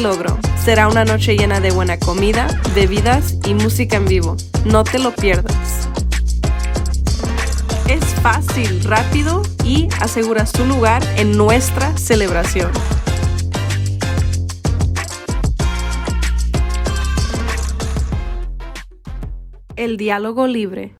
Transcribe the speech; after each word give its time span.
Logro. 0.00 0.38
Será 0.64 0.86
una 0.86 1.04
noche 1.04 1.36
llena 1.36 1.58
de 1.58 1.72
buena 1.72 1.98
comida, 1.98 2.46
bebidas 2.76 3.34
y 3.44 3.54
música 3.54 3.96
en 3.96 4.04
vivo. 4.04 4.36
No 4.64 4.84
te 4.84 5.00
lo 5.00 5.12
pierdas. 5.12 5.88
Es 7.88 8.04
fácil, 8.22 8.84
rápido 8.84 9.42
y 9.64 9.88
aseguras 10.00 10.52
tu 10.52 10.64
lugar 10.64 11.02
en 11.16 11.36
nuestra 11.36 11.96
celebración. 11.98 12.70
El 19.74 19.96
diálogo 19.96 20.46
libre. 20.46 20.94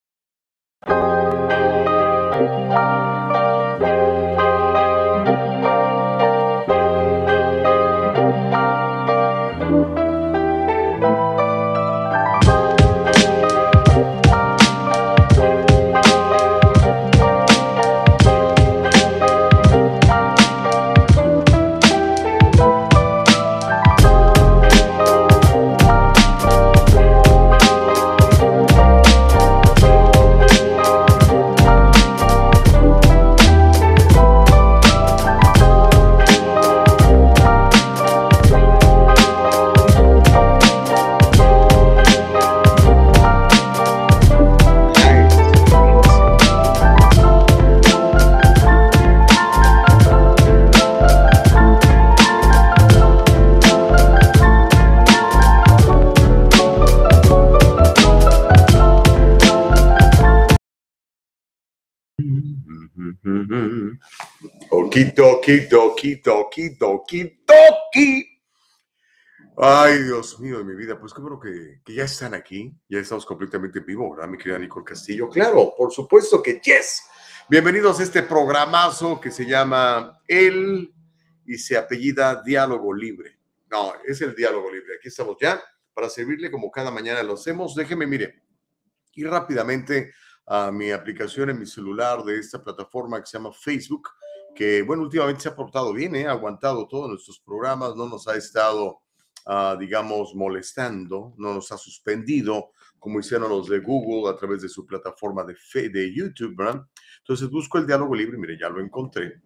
Doki, 66.05 66.21
doki, 66.21 66.77
doki, 66.77 67.43
doki. 67.47 68.39
Ay, 69.57 70.03
Dios 70.03 70.39
mío 70.39 70.59
de 70.59 70.63
mi 70.65 70.75
vida, 70.75 70.99
pues 70.99 71.13
qué 71.13 71.21
bueno 71.21 71.39
que, 71.39 71.81
ya 71.93 72.03
están 72.03 72.33
aquí, 72.33 72.77
ya 72.89 72.99
estamos 72.99 73.25
completamente 73.25 73.79
en 73.79 73.85
vivo, 73.85 74.11
¿verdad, 74.11 74.27
mi 74.27 74.37
querida 74.37 74.59
Nicole 74.59 74.85
Castillo? 74.85 75.29
Claro, 75.29 75.73
por 75.75 75.91
supuesto 75.91 76.43
que 76.43 76.59
yes. 76.59 77.03
Bienvenidos 77.49 77.99
a 77.99 78.03
este 78.03 78.23
programazo 78.23 79.19
que 79.19 79.31
se 79.31 79.45
llama 79.45 80.19
El 80.27 80.93
y 81.45 81.57
se 81.57 81.77
apellida 81.77 82.43
Diálogo 82.43 82.93
Libre. 82.93 83.39
No, 83.71 83.93
es 84.05 84.21
el 84.21 84.35
Diálogo 84.35 84.71
Libre. 84.71 84.95
Aquí 84.97 85.07
estamos 85.07 85.37
ya 85.39 85.61
para 85.93 86.09
servirle 86.09 86.51
como 86.51 86.69
cada 86.69 86.91
mañana 86.91 87.23
lo 87.23 87.33
hacemos. 87.33 87.73
Déjeme, 87.73 88.05
mire, 88.05 88.43
ir 89.13 89.27
rápidamente 89.27 90.13
a 90.45 90.69
mi 90.71 90.91
aplicación 90.91 91.49
en 91.49 91.59
mi 91.59 91.65
celular 91.65 92.23
de 92.23 92.37
esta 92.37 92.61
plataforma 92.61 93.19
que 93.19 93.25
se 93.25 93.37
llama 93.37 93.53
Facebook 93.53 94.09
que, 94.55 94.81
bueno, 94.81 95.03
últimamente 95.03 95.41
se 95.41 95.49
ha 95.49 95.55
portado 95.55 95.93
bien, 95.93 96.15
¿eh? 96.15 96.27
ha 96.27 96.31
aguantado 96.31 96.87
todos 96.87 97.09
nuestros 97.09 97.39
programas, 97.39 97.95
no 97.95 98.07
nos 98.07 98.27
ha 98.27 98.35
estado, 98.35 99.01
uh, 99.45 99.77
digamos, 99.77 100.33
molestando, 100.33 101.35
no 101.37 101.53
nos 101.53 101.71
ha 101.71 101.77
suspendido, 101.77 102.71
como 102.97 103.19
hicieron 103.19 103.49
los 103.49 103.67
de 103.67 103.79
Google 103.79 104.31
a 104.31 104.37
través 104.37 104.61
de 104.61 104.69
su 104.69 104.85
plataforma 104.85 105.43
de, 105.43 105.55
fe, 105.55 105.89
de 105.89 106.11
YouTube, 106.13 106.55
¿verdad? 106.55 106.87
Entonces 107.19 107.49
busco 107.49 107.77
el 107.77 107.85
diálogo 107.85 108.15
libre, 108.15 108.37
mire, 108.37 108.57
ya 108.57 108.69
lo 108.69 108.79
encontré, 108.79 109.41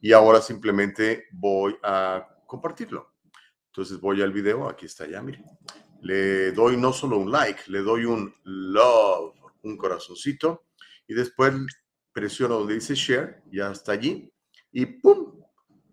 y 0.00 0.12
ahora 0.12 0.40
simplemente 0.40 1.24
voy 1.32 1.76
a 1.82 2.26
compartirlo. 2.46 3.14
Entonces 3.66 4.00
voy 4.00 4.22
al 4.22 4.32
video, 4.32 4.68
aquí 4.68 4.86
está 4.86 5.06
ya, 5.06 5.20
mire. 5.20 5.42
Le 6.00 6.52
doy 6.52 6.76
no 6.76 6.92
solo 6.92 7.18
un 7.18 7.30
like, 7.30 7.62
le 7.66 7.80
doy 7.80 8.04
un 8.04 8.32
love, 8.44 9.34
un 9.62 9.76
corazoncito, 9.76 10.66
y 11.08 11.14
después 11.14 11.54
presiono 12.12 12.58
donde 12.58 12.74
dice 12.74 12.94
share, 12.94 13.42
ya 13.50 13.72
está 13.72 13.92
allí, 13.92 14.32
y 14.74 14.86
¡pum! 14.86 15.40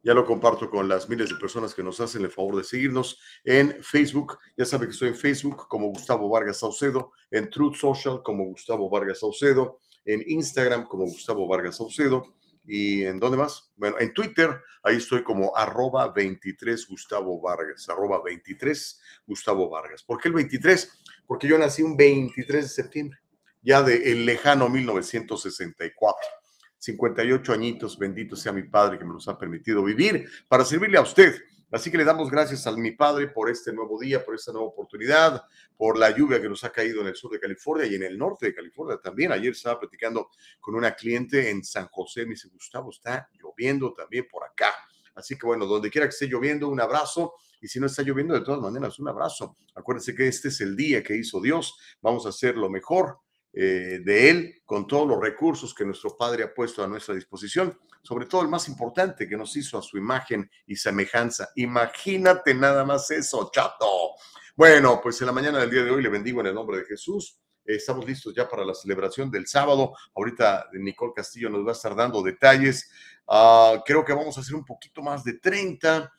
Ya 0.04 0.16
lo 0.16 0.26
comparto 0.26 0.70
con 0.70 0.90
las 0.90 1.08
miles 1.08 1.30
de 1.30 1.36
personas 1.36 1.76
que 1.76 1.84
nos 1.84 2.02
hacen 2.02 2.24
el 2.24 2.32
favor 2.32 2.58
de 2.58 2.64
seguirnos 2.64 3.20
en 3.44 3.84
Facebook. 3.84 4.40
Ya 4.58 4.66
saben 4.66 4.88
que 4.88 4.94
estoy 4.94 5.10
en 5.10 5.16
Facebook 5.16 5.68
como 5.68 5.90
Gustavo 5.90 6.28
Vargas 6.28 6.58
Saucedo, 6.58 7.12
en 7.30 7.52
Truth 7.52 7.76
Social 7.76 8.24
como 8.24 8.46
Gustavo 8.46 8.90
Vargas 8.90 9.20
Saucedo, 9.20 9.78
en 10.04 10.24
Instagram 10.26 10.88
como 10.88 11.04
Gustavo 11.04 11.48
Vargas 11.48 11.78
Saucedo. 11.78 12.34
¿Y 12.66 13.04
en 13.04 13.20
dónde 13.20 13.38
más? 13.38 13.72
Bueno, 13.76 13.98
en 14.00 14.12
Twitter, 14.14 14.60
ahí 14.82 14.98
estoy 14.98 15.24
como 15.24 15.56
arroba 15.56 16.12
23 16.12 16.88
Gustavo 16.88 17.40
Vargas, 17.40 17.88
arroba 17.88 18.24
23 18.24 19.02
Gustavo 19.28 19.70
Vargas. 19.70 20.02
¿Por 20.02 20.20
qué 20.20 20.30
el 20.30 20.34
23? 20.34 21.04
Porque 21.28 21.48
yo 21.48 21.60
nací 21.60 21.84
un 21.84 21.96
23 21.96 22.64
de 22.64 22.70
septiembre, 22.70 23.20
ya 23.62 23.84
de 23.84 24.12
el 24.12 24.26
lejano 24.26 24.68
1964. 24.68 26.41
58 26.82 27.54
añitos, 27.54 27.98
bendito 27.98 28.36
sea 28.36 28.52
mi 28.52 28.64
Padre 28.64 28.98
que 28.98 29.06
me 29.06 29.14
los 29.14 29.28
ha 29.28 29.38
permitido 29.38 29.84
vivir 29.84 30.28
para 30.48 30.66
servirle 30.66 30.98
a 30.98 31.02
usted. 31.02 31.36
Así 31.72 31.92
que 31.92 31.98
le 31.98 32.04
damos 32.04 32.32
gracias 32.32 32.66
a 32.66 32.72
mi 32.72 32.92
Padre 32.92 33.28
por 33.28 33.52
este 33.52 33.72
nuevo 33.72 34.00
día, 34.00 34.26
por 34.26 34.34
esta 34.34 34.52
nueva 34.52 34.68
oportunidad, 34.68 35.44
por 35.78 35.98
la 35.98 36.10
lluvia 36.10 36.42
que 36.42 36.50
nos 36.50 36.64
ha 36.64 36.72
caído 36.72 37.02
en 37.02 37.08
el 37.08 37.16
sur 37.16 37.32
de 37.32 37.40
California 37.40 37.86
y 37.86 37.96
en 37.96 38.04
el 38.04 38.18
norte 38.18 38.48
de 38.48 38.56
California 38.56 38.98
también. 38.98 39.32
Ayer 39.32 39.52
estaba 39.52 39.80
platicando 39.80 40.32
con 40.60 40.74
una 40.74 40.96
cliente 40.96 41.52
en 41.52 41.64
San 41.64 41.88
José, 41.88 42.24
me 42.26 42.32
dice, 42.32 42.50
Gustavo, 42.50 42.90
está 42.90 43.30
lloviendo 43.40 43.94
también 43.94 44.28
por 44.30 44.44
acá. 44.44 44.74
Así 45.14 45.38
que 45.38 45.46
bueno, 45.46 45.68
donde 45.68 45.92
quiera 45.92 46.08
que 46.08 46.14
esté 46.14 46.28
lloviendo, 46.28 46.68
un 46.68 46.82
abrazo. 46.82 47.36
Y 47.62 47.68
si 47.68 47.80
no 47.80 47.86
está 47.86 48.02
lloviendo, 48.02 48.34
de 48.34 48.42
todas 48.42 48.60
maneras, 48.60 48.98
un 48.98 49.08
abrazo. 49.08 49.56
Acuérdense 49.76 50.16
que 50.16 50.28
este 50.28 50.48
es 50.48 50.60
el 50.62 50.76
día 50.76 51.04
que 51.04 51.16
hizo 51.16 51.40
Dios. 51.40 51.78
Vamos 52.02 52.26
a 52.26 52.30
hacer 52.30 52.58
lo 52.58 52.72
mejor 52.72 53.20
eh, 53.54 54.00
de 54.04 54.30
Él 54.30 54.62
con 54.66 54.88
todos 54.88 55.08
los 55.08 55.20
recursos 55.20 55.74
que 55.74 55.84
nuestro 55.84 56.16
Padre 56.16 56.44
ha 56.44 56.54
puesto 56.54 56.84
a 56.84 56.88
nuestra 56.88 57.14
disposición, 57.14 57.78
sobre 58.02 58.26
todo 58.26 58.42
el 58.42 58.48
más 58.48 58.70
importante 58.70 59.28
que 59.28 59.36
nos 59.36 59.56
hizo 59.58 59.78
a 59.78 59.82
su 59.82 59.98
imagen 59.98 60.50
y 60.66 60.78
semejanza. 60.78 61.50
Imagínate 61.56 62.54
nada 62.54 62.86
más 62.86 63.12
eso, 63.12 63.52
chato. 63.54 64.12
Bueno, 64.56 65.02
pues 65.04 65.20
en 65.22 65.28
la 65.28 65.34
mañana 65.34 65.60
del 65.60 65.70
día 65.70 65.84
de 65.84 65.92
hoy 65.92 66.02
le 66.02 66.10
bendigo 66.10 66.40
en 66.40 66.48
el 66.48 66.56
nombre 66.56 66.78
de 66.78 66.86
Jesús. 66.86 67.38
Estamos 67.66 68.06
listos 68.06 68.34
ya 68.34 68.48
para 68.48 68.66
la 68.66 68.74
celebración 68.74 69.30
del 69.30 69.48
sábado. 69.48 69.94
Ahorita 70.16 70.68
Nicole 70.74 71.14
Castillo 71.16 71.50
nos 71.50 71.66
va 71.66 71.70
a 71.70 71.74
estar 71.74 71.96
dando 71.96 72.24
detalles. 72.24 72.90
Uh, 73.28 73.82
creo 73.86 74.04
que 74.04 74.14
vamos 74.14 74.38
a 74.38 74.42
hacer 74.42 74.56
un 74.56 74.66
poquito 74.66 75.02
más 75.02 75.24
de 75.24 75.34
30. 75.34 76.12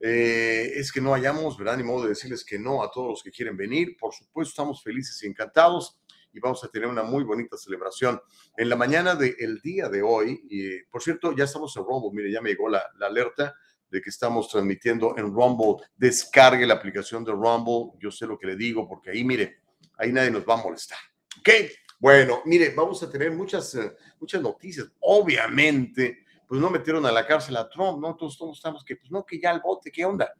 Eh, 0.00 0.72
es 0.76 0.90
que 0.90 1.00
no 1.00 1.12
hayamos, 1.12 1.58
¿verdad? 1.58 1.76
Ni 1.76 1.82
modo 1.82 2.04
de 2.04 2.10
decirles 2.10 2.44
que 2.44 2.58
no 2.58 2.82
a 2.82 2.90
todos 2.90 3.08
los 3.08 3.22
que 3.22 3.30
quieren 3.30 3.56
venir. 3.56 3.96
Por 3.98 4.14
supuesto, 4.14 4.50
estamos 4.50 4.82
felices 4.82 5.22
y 5.22 5.26
encantados 5.26 5.99
y 6.32 6.40
vamos 6.40 6.62
a 6.64 6.68
tener 6.68 6.88
una 6.88 7.02
muy 7.02 7.24
bonita 7.24 7.56
celebración. 7.56 8.20
En 8.56 8.68
la 8.68 8.76
mañana 8.76 9.14
del 9.14 9.60
día 9.60 9.88
de 9.88 10.02
hoy, 10.02 10.40
y 10.48 10.82
por 10.84 11.02
cierto, 11.02 11.34
ya 11.36 11.44
estamos 11.44 11.76
en 11.76 11.84
Rumble, 11.84 12.10
mire, 12.12 12.32
ya 12.32 12.40
me 12.40 12.50
llegó 12.50 12.68
la, 12.68 12.82
la 12.98 13.06
alerta 13.06 13.54
de 13.90 14.00
que 14.00 14.10
estamos 14.10 14.48
transmitiendo 14.48 15.16
en 15.16 15.34
Rumble. 15.34 15.84
Descargue 15.96 16.66
la 16.66 16.74
aplicación 16.74 17.24
de 17.24 17.32
Rumble, 17.32 17.98
yo 17.98 18.10
sé 18.10 18.26
lo 18.26 18.38
que 18.38 18.46
le 18.46 18.56
digo, 18.56 18.88
porque 18.88 19.10
ahí, 19.10 19.24
mire, 19.24 19.60
ahí 19.98 20.12
nadie 20.12 20.30
nos 20.30 20.44
va 20.48 20.54
a 20.54 20.62
molestar. 20.62 20.98
¿Ok? 21.38 21.48
Bueno, 21.98 22.40
mire, 22.46 22.70
vamos 22.70 23.02
a 23.02 23.10
tener 23.10 23.30
muchas, 23.32 23.74
eh, 23.74 23.92
muchas 24.18 24.40
noticias. 24.40 24.90
Obviamente, 25.00 26.24
pues 26.46 26.60
no 26.60 26.70
metieron 26.70 27.04
a 27.04 27.12
la 27.12 27.26
cárcel 27.26 27.56
a 27.56 27.68
Trump, 27.68 28.00
¿no? 28.00 28.16
Todos, 28.16 28.38
todos 28.38 28.56
estamos 28.56 28.84
que, 28.84 28.96
pues 28.96 29.10
no, 29.10 29.24
que 29.24 29.38
ya 29.38 29.50
el 29.50 29.60
bote, 29.60 29.92
¿qué 29.92 30.04
onda? 30.04 30.32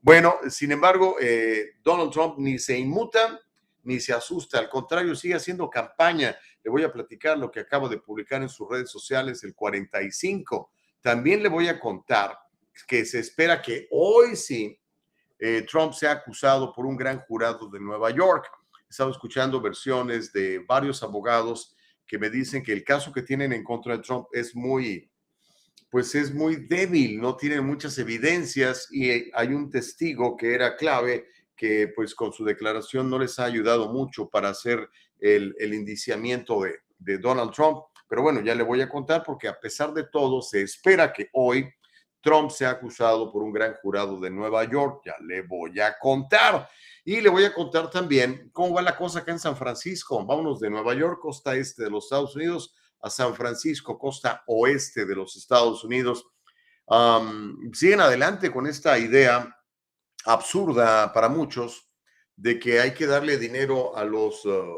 Bueno, 0.00 0.36
sin 0.48 0.70
embargo, 0.70 1.16
eh, 1.20 1.72
Donald 1.82 2.12
Trump 2.12 2.36
ni 2.38 2.58
se 2.58 2.78
inmuta, 2.78 3.40
ni 3.88 4.00
se 4.00 4.12
asusta, 4.12 4.58
al 4.58 4.68
contrario, 4.68 5.14
sigue 5.14 5.34
haciendo 5.34 5.70
campaña. 5.70 6.36
Le 6.62 6.70
voy 6.70 6.82
a 6.84 6.92
platicar 6.92 7.38
lo 7.38 7.50
que 7.50 7.60
acabo 7.60 7.88
de 7.88 7.96
publicar 7.96 8.42
en 8.42 8.50
sus 8.50 8.68
redes 8.68 8.90
sociales, 8.90 9.42
el 9.44 9.54
45. 9.54 10.70
También 11.00 11.42
le 11.42 11.48
voy 11.48 11.68
a 11.68 11.80
contar 11.80 12.38
que 12.86 13.06
se 13.06 13.18
espera 13.18 13.62
que 13.62 13.88
hoy 13.90 14.36
sí 14.36 14.78
eh, 15.38 15.64
Trump 15.66 15.94
sea 15.94 16.12
acusado 16.12 16.70
por 16.74 16.84
un 16.84 16.98
gran 16.98 17.20
jurado 17.20 17.70
de 17.70 17.80
Nueva 17.80 18.10
York. 18.10 18.44
He 18.86 18.90
estado 18.90 19.10
escuchando 19.10 19.58
versiones 19.58 20.34
de 20.34 20.58
varios 20.58 21.02
abogados 21.02 21.74
que 22.06 22.18
me 22.18 22.28
dicen 22.28 22.62
que 22.62 22.74
el 22.74 22.84
caso 22.84 23.10
que 23.10 23.22
tienen 23.22 23.54
en 23.54 23.64
contra 23.64 23.96
de 23.96 24.02
Trump 24.02 24.26
es 24.32 24.54
muy, 24.54 25.10
pues 25.88 26.14
es 26.14 26.34
muy 26.34 26.56
débil, 26.56 27.22
no 27.22 27.38
tienen 27.38 27.64
muchas 27.64 27.96
evidencias 27.96 28.86
y 28.90 29.32
hay 29.32 29.48
un 29.48 29.70
testigo 29.70 30.36
que 30.36 30.52
era 30.52 30.76
clave 30.76 31.26
que 31.58 31.92
pues 31.94 32.14
con 32.14 32.32
su 32.32 32.44
declaración 32.44 33.10
no 33.10 33.18
les 33.18 33.38
ha 33.38 33.44
ayudado 33.44 33.92
mucho 33.92 34.28
para 34.28 34.48
hacer 34.48 34.88
el, 35.18 35.74
indiciamiento 35.74 36.62
de, 36.62 36.76
de 36.98 37.18
Donald 37.18 37.52
Trump. 37.52 37.82
Pero 38.08 38.22
bueno, 38.22 38.40
ya 38.40 38.54
le 38.54 38.62
voy 38.62 38.80
a 38.80 38.88
contar 38.88 39.22
porque 39.24 39.48
a 39.48 39.58
pesar 39.58 39.92
de 39.92 40.04
todo 40.04 40.40
se 40.40 40.62
espera 40.62 41.12
que 41.12 41.28
hoy 41.32 41.68
Trump 42.20 42.50
sea 42.50 42.70
acusado 42.70 43.30
por 43.32 43.42
un 43.42 43.52
gran 43.52 43.74
jurado 43.74 44.18
de 44.20 44.30
Nueva 44.30 44.64
York. 44.64 45.02
Ya 45.04 45.14
le 45.20 45.42
voy 45.42 45.78
a 45.80 45.98
contar. 45.98 46.68
Y 47.04 47.20
le 47.20 47.28
voy 47.28 47.44
a 47.44 47.54
contar 47.54 47.90
también 47.90 48.50
cómo 48.52 48.74
va 48.74 48.82
la 48.82 48.96
cosa 48.96 49.20
acá 49.20 49.32
en 49.32 49.38
San 49.38 49.56
Francisco. 49.56 50.24
Vámonos 50.24 50.60
de 50.60 50.70
Nueva 50.70 50.94
York, 50.94 51.20
costa 51.20 51.56
este 51.56 51.84
de 51.84 51.90
los 51.90 52.04
Estados 52.04 52.36
Unidos, 52.36 52.74
a 53.00 53.10
San 53.10 53.34
Francisco, 53.34 53.98
costa 53.98 54.42
oeste 54.46 55.06
de 55.06 55.16
los 55.16 55.36
Estados 55.36 55.84
Unidos. 55.84 56.26
siguen 57.72 58.00
adelante 58.00 58.50
con 58.50 58.66
esta 58.66 58.98
idea 58.98 59.57
absurda 60.28 61.12
para 61.12 61.28
muchos 61.28 61.90
de 62.36 62.58
que 62.58 62.80
hay 62.80 62.94
que 62.94 63.06
darle 63.06 63.38
dinero 63.38 63.96
a 63.96 64.04
los 64.04 64.44
uh, 64.44 64.76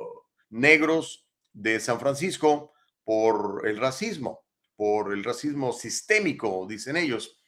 negros 0.50 1.28
de 1.52 1.78
San 1.80 2.00
Francisco 2.00 2.72
por 3.04 3.66
el 3.66 3.76
racismo, 3.76 4.46
por 4.76 5.12
el 5.12 5.24
racismo 5.24 5.72
sistémico, 5.72 6.66
dicen 6.68 6.96
ellos. 6.96 7.44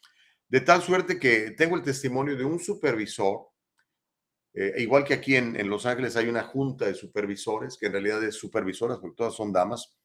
De 0.49 0.61
tal 0.61 0.83
suerte 0.83 1.19
que 1.19 1.53
tengo 1.53 1.77
el 1.77 1.83
testimonio 1.83 2.37
de 2.37 2.45
un 2.45 2.61
supervisor 2.61 3.53
eh, 4.55 4.75
igual 4.79 5.05
que 5.05 5.15
aquí 5.15 5.37
en, 5.37 5.69
Los 5.69 5.87
Ángeles 5.87 6.17
hay 6.17 6.29
una 6.29 6.43
junta 6.43 6.85
de 6.85 6.95
supervisores, 6.95 7.79
que 7.79 7.87
en 7.87 7.93
realidad 7.93 8.23
es 8.23 8.35
supervisoras, 8.35 8.99
porque 8.99 9.17
todas 9.17 9.35
son 9.35 9.53
damas, 9.53 9.97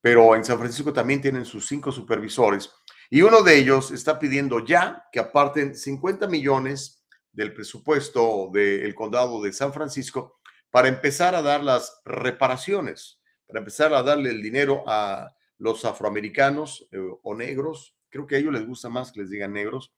pero 0.00 0.36
en 0.36 0.44
San 0.44 0.58
Francisco 0.58 0.92
también 0.92 1.20
tienen 1.20 1.44
sus 1.44 1.66
cinco 1.66 1.90
supervisores. 1.90 2.70
Y 3.08 3.22
uno 3.22 3.42
de 3.42 3.56
ellos 3.56 3.90
está 3.90 4.18
pidiendo 4.18 4.64
ya 4.64 5.04
que 5.10 5.20
aparten 5.20 5.74
50 5.74 6.26
millones 6.26 6.95
del 7.36 7.52
presupuesto 7.52 8.50
del 8.52 8.94
condado 8.94 9.40
de 9.42 9.52
San 9.52 9.72
Francisco 9.72 10.40
para 10.70 10.88
empezar 10.88 11.34
a 11.34 11.42
dar 11.42 11.62
las 11.62 12.00
reparaciones, 12.04 13.20
para 13.46 13.60
empezar 13.60 13.94
a 13.94 14.02
darle 14.02 14.30
el 14.30 14.42
dinero 14.42 14.82
a 14.86 15.32
los 15.58 15.84
afroamericanos 15.84 16.88
eh, 16.90 16.98
o 17.22 17.34
negros, 17.34 17.96
creo 18.08 18.26
que 18.26 18.36
a 18.36 18.38
ellos 18.38 18.52
les 18.52 18.66
gusta 18.66 18.88
más 18.88 19.12
que 19.12 19.20
les 19.20 19.30
digan 19.30 19.52
negros, 19.52 19.94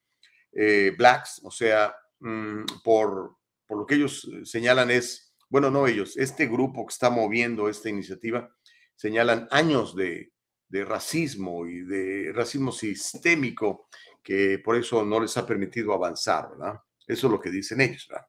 eh, 0.52 0.94
blacks, 0.96 1.40
o 1.42 1.50
sea, 1.50 1.94
mm, 2.20 2.64
por 2.84 3.38
por 3.68 3.78
lo 3.78 3.86
que 3.86 3.94
ellos 3.94 4.28
eh, 4.32 4.44
señalan 4.44 4.90
es, 4.90 5.32
bueno, 5.48 5.70
no 5.70 5.86
ellos, 5.86 6.16
este 6.16 6.46
grupo 6.46 6.84
que 6.86 6.92
está 6.92 7.10
moviendo 7.10 7.68
esta 7.68 7.88
iniciativa, 7.90 8.50
señalan 8.96 9.46
años 9.52 9.94
de, 9.94 10.32
racismo 10.70 11.66
y 11.66 11.80
de 11.80 12.30
racismo 12.34 12.72
sistémico 12.72 13.88
que 14.22 14.58
por 14.58 14.76
eso 14.76 15.02
no 15.02 15.18
les 15.18 15.34
ha 15.38 15.46
permitido 15.46 15.94
avanzar, 15.94 16.50
¿verdad? 16.50 16.80
Eso 17.08 17.26
es 17.26 17.32
lo 17.32 17.40
que 17.40 17.50
dicen 17.50 17.80
ellos, 17.80 18.06
¿verdad? 18.08 18.26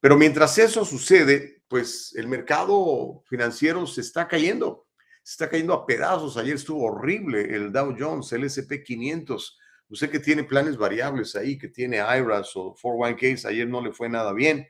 Pero 0.00 0.16
mientras 0.16 0.58
eso 0.58 0.84
sucede, 0.84 1.62
pues 1.68 2.12
el 2.16 2.26
mercado 2.26 3.22
financiero 3.26 3.86
se 3.86 4.00
está 4.00 4.26
cayendo, 4.26 4.88
se 5.22 5.34
está 5.34 5.48
cayendo 5.48 5.74
a 5.74 5.86
pedazos. 5.86 6.36
Ayer 6.36 6.56
estuvo 6.56 6.84
horrible 6.84 7.54
el 7.54 7.70
Dow 7.70 7.94
Jones, 7.96 8.32
el 8.32 8.44
SP 8.48 8.82
500 8.82 9.58
Usted 9.88 10.10
que 10.10 10.18
tiene 10.18 10.44
planes 10.44 10.76
variables 10.76 11.36
ahí, 11.36 11.58
que 11.58 11.68
tiene 11.68 11.98
IRAs 11.98 12.56
o 12.56 12.74
401ks, 12.74 13.44
ayer 13.44 13.68
no 13.68 13.82
le 13.82 13.92
fue 13.92 14.08
nada 14.08 14.32
bien. 14.32 14.68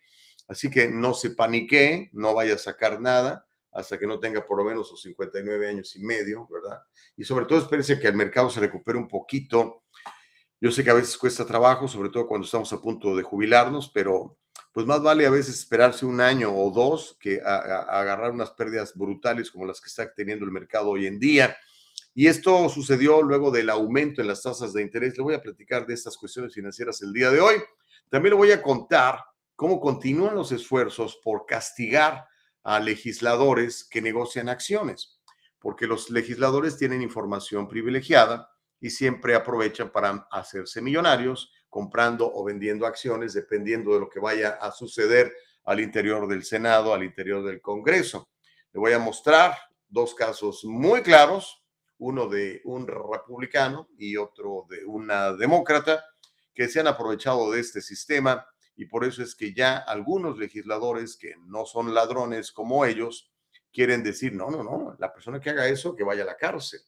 Así 0.48 0.70
que 0.70 0.88
no 0.88 1.14
se 1.14 1.30
panique, 1.30 2.10
no 2.12 2.34
vaya 2.34 2.54
a 2.54 2.58
sacar 2.58 3.00
nada 3.00 3.46
hasta 3.72 3.98
que 3.98 4.06
no 4.06 4.20
tenga 4.20 4.46
por 4.46 4.58
lo 4.58 4.64
menos 4.64 4.88
sus 4.88 5.02
59 5.02 5.68
años 5.68 5.96
y 5.96 6.04
medio, 6.04 6.46
¿verdad? 6.48 6.80
Y 7.16 7.24
sobre 7.24 7.46
todo 7.46 7.58
espérese 7.58 7.98
que 7.98 8.08
el 8.08 8.14
mercado 8.14 8.50
se 8.50 8.60
recupere 8.60 8.98
un 8.98 9.08
poquito. 9.08 9.83
Yo 10.64 10.70
sé 10.70 10.82
que 10.82 10.88
a 10.88 10.94
veces 10.94 11.18
cuesta 11.18 11.44
trabajo, 11.44 11.86
sobre 11.86 12.08
todo 12.08 12.26
cuando 12.26 12.46
estamos 12.46 12.72
a 12.72 12.80
punto 12.80 13.14
de 13.14 13.22
jubilarnos, 13.22 13.90
pero 13.90 14.38
pues 14.72 14.86
más 14.86 15.02
vale 15.02 15.26
a 15.26 15.30
veces 15.30 15.58
esperarse 15.58 16.06
un 16.06 16.22
año 16.22 16.56
o 16.56 16.70
dos 16.70 17.18
que 17.20 17.38
agarrar 17.42 18.30
unas 18.30 18.50
pérdidas 18.52 18.94
brutales 18.96 19.50
como 19.50 19.66
las 19.66 19.78
que 19.78 19.88
está 19.88 20.10
teniendo 20.14 20.46
el 20.46 20.52
mercado 20.52 20.88
hoy 20.88 21.04
en 21.04 21.20
día. 21.20 21.54
Y 22.14 22.28
esto 22.28 22.66
sucedió 22.70 23.20
luego 23.20 23.50
del 23.50 23.68
aumento 23.68 24.22
en 24.22 24.28
las 24.28 24.40
tasas 24.40 24.72
de 24.72 24.80
interés. 24.80 25.18
Le 25.18 25.22
voy 25.22 25.34
a 25.34 25.42
platicar 25.42 25.86
de 25.86 25.92
estas 25.92 26.16
cuestiones 26.16 26.54
financieras 26.54 27.02
el 27.02 27.12
día 27.12 27.30
de 27.30 27.42
hoy. 27.42 27.56
También 28.08 28.30
le 28.32 28.38
voy 28.38 28.52
a 28.52 28.62
contar 28.62 29.22
cómo 29.56 29.78
continúan 29.78 30.34
los 30.34 30.50
esfuerzos 30.50 31.20
por 31.22 31.44
castigar 31.44 32.26
a 32.62 32.80
legisladores 32.80 33.84
que 33.84 34.00
negocian 34.00 34.48
acciones, 34.48 35.20
porque 35.58 35.86
los 35.86 36.08
legisladores 36.08 36.78
tienen 36.78 37.02
información 37.02 37.68
privilegiada 37.68 38.48
y 38.80 38.90
siempre 38.90 39.34
aprovechan 39.34 39.90
para 39.90 40.26
hacerse 40.30 40.82
millonarios 40.82 41.52
comprando 41.68 42.30
o 42.32 42.44
vendiendo 42.44 42.86
acciones 42.86 43.34
dependiendo 43.34 43.94
de 43.94 44.00
lo 44.00 44.08
que 44.08 44.20
vaya 44.20 44.50
a 44.60 44.70
suceder 44.70 45.32
al 45.64 45.80
interior 45.80 46.28
del 46.28 46.44
Senado, 46.44 46.92
al 46.92 47.02
interior 47.02 47.44
del 47.44 47.60
Congreso. 47.60 48.28
Le 48.72 48.80
voy 48.80 48.92
a 48.92 48.98
mostrar 48.98 49.56
dos 49.88 50.14
casos 50.14 50.64
muy 50.64 51.02
claros 51.02 51.64
uno 51.98 52.28
de 52.28 52.60
un 52.64 52.86
republicano 52.86 53.88
y 53.96 54.16
otro 54.16 54.66
de 54.68 54.84
una 54.84 55.32
demócrata, 55.32 56.04
que 56.54 56.68
se 56.68 56.80
han 56.80 56.86
aprovechado 56.86 57.50
de 57.50 57.60
este 57.60 57.80
sistema 57.80 58.46
y 58.76 58.86
por 58.86 59.04
eso 59.04 59.22
es 59.22 59.34
que 59.34 59.54
ya 59.54 59.78
algunos 59.78 60.38
legisladores 60.38 61.16
que 61.16 61.34
no 61.46 61.66
son 61.66 61.94
ladrones 61.94 62.52
como 62.52 62.84
ellos 62.84 63.32
quieren 63.72 64.02
decir, 64.02 64.32
no, 64.32 64.50
no, 64.50 64.62
no, 64.62 64.96
la 64.98 65.12
persona 65.12 65.40
que 65.40 65.50
haga 65.50 65.66
eso, 65.66 65.96
que 65.96 66.04
vaya 66.04 66.22
a 66.22 66.26
la 66.26 66.36
cárcel. 66.36 66.80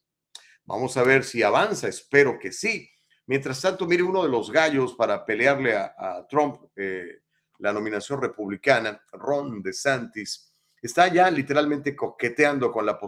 Vamos 0.67 0.97
a 0.97 1.05
ver 1.05 1.23
si 1.23 1.43
avanza, 1.45 1.87
espero 1.87 2.39
que 2.39 2.51
sí. 2.51 2.91
Mientras 3.27 3.61
tanto, 3.61 3.87
mire 3.87 4.03
uno 4.03 4.23
de 4.25 4.29
los 4.29 4.51
gallos 4.51 4.95
para 4.95 5.25
pelearle 5.25 5.77
a, 5.77 6.27
Trump 6.29 6.61
eh, 6.75 7.23
la 7.59 7.73
nominación 7.73 8.21
republicana, 8.21 9.01
Ron 9.13 9.63
DeSantis, 9.63 10.53
está 10.83 11.09
ya 11.09 11.31
literalmente 11.31 11.95
coqueteando 11.95 12.71
con 12.73 12.85
la, 12.85 12.99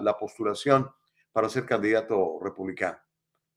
la 0.00 0.16
postulación 0.16 0.88
para 1.32 1.48
ser 1.48 1.66
candidato 1.66 2.38
republicano. 2.40 2.98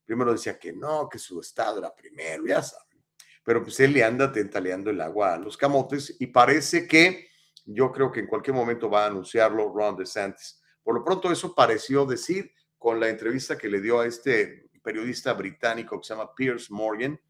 Primero 0.04 0.32
decía 0.32 0.58
que 0.58 0.72
no, 0.72 1.08
que 1.08 1.18
su 1.18 1.40
estado 1.40 1.78
era 1.78 1.94
primero, 1.94 2.44
ya 2.46 2.62
saben. 2.62 3.04
Pero 3.44 3.62
pues 3.62 3.78
él 3.80 3.92
le 3.92 4.04
anda 4.04 4.30
tentaleando 4.30 4.90
el 4.90 5.00
agua 5.00 5.34
a 5.34 5.38
los 5.38 5.56
camotes 5.56 6.16
y 6.18 6.26
parece 6.26 6.86
que 6.86 7.28
yo 7.64 7.92
creo 7.92 8.10
que 8.10 8.20
en 8.20 8.26
cualquier 8.26 8.54
momento 8.54 8.90
va 8.90 9.04
a 9.04 9.06
anunciarlo 9.06 9.72
Ron 9.72 9.96
DeSantis. 9.96 10.60
Por 10.82 10.96
lo 10.96 11.04
pronto 11.04 11.30
eso 11.30 11.54
pareció 11.54 12.04
decir 12.04 12.52
con 12.80 12.98
la 12.98 13.10
entrevista 13.10 13.58
que 13.58 13.68
le 13.68 13.78
dio 13.78 14.00
a 14.00 14.06
este 14.06 14.70
periodista 14.82 15.34
británico 15.34 16.00
que 16.00 16.06
se 16.06 16.14
llama 16.14 16.34
Piers 16.34 16.70
Morgan, 16.70 17.20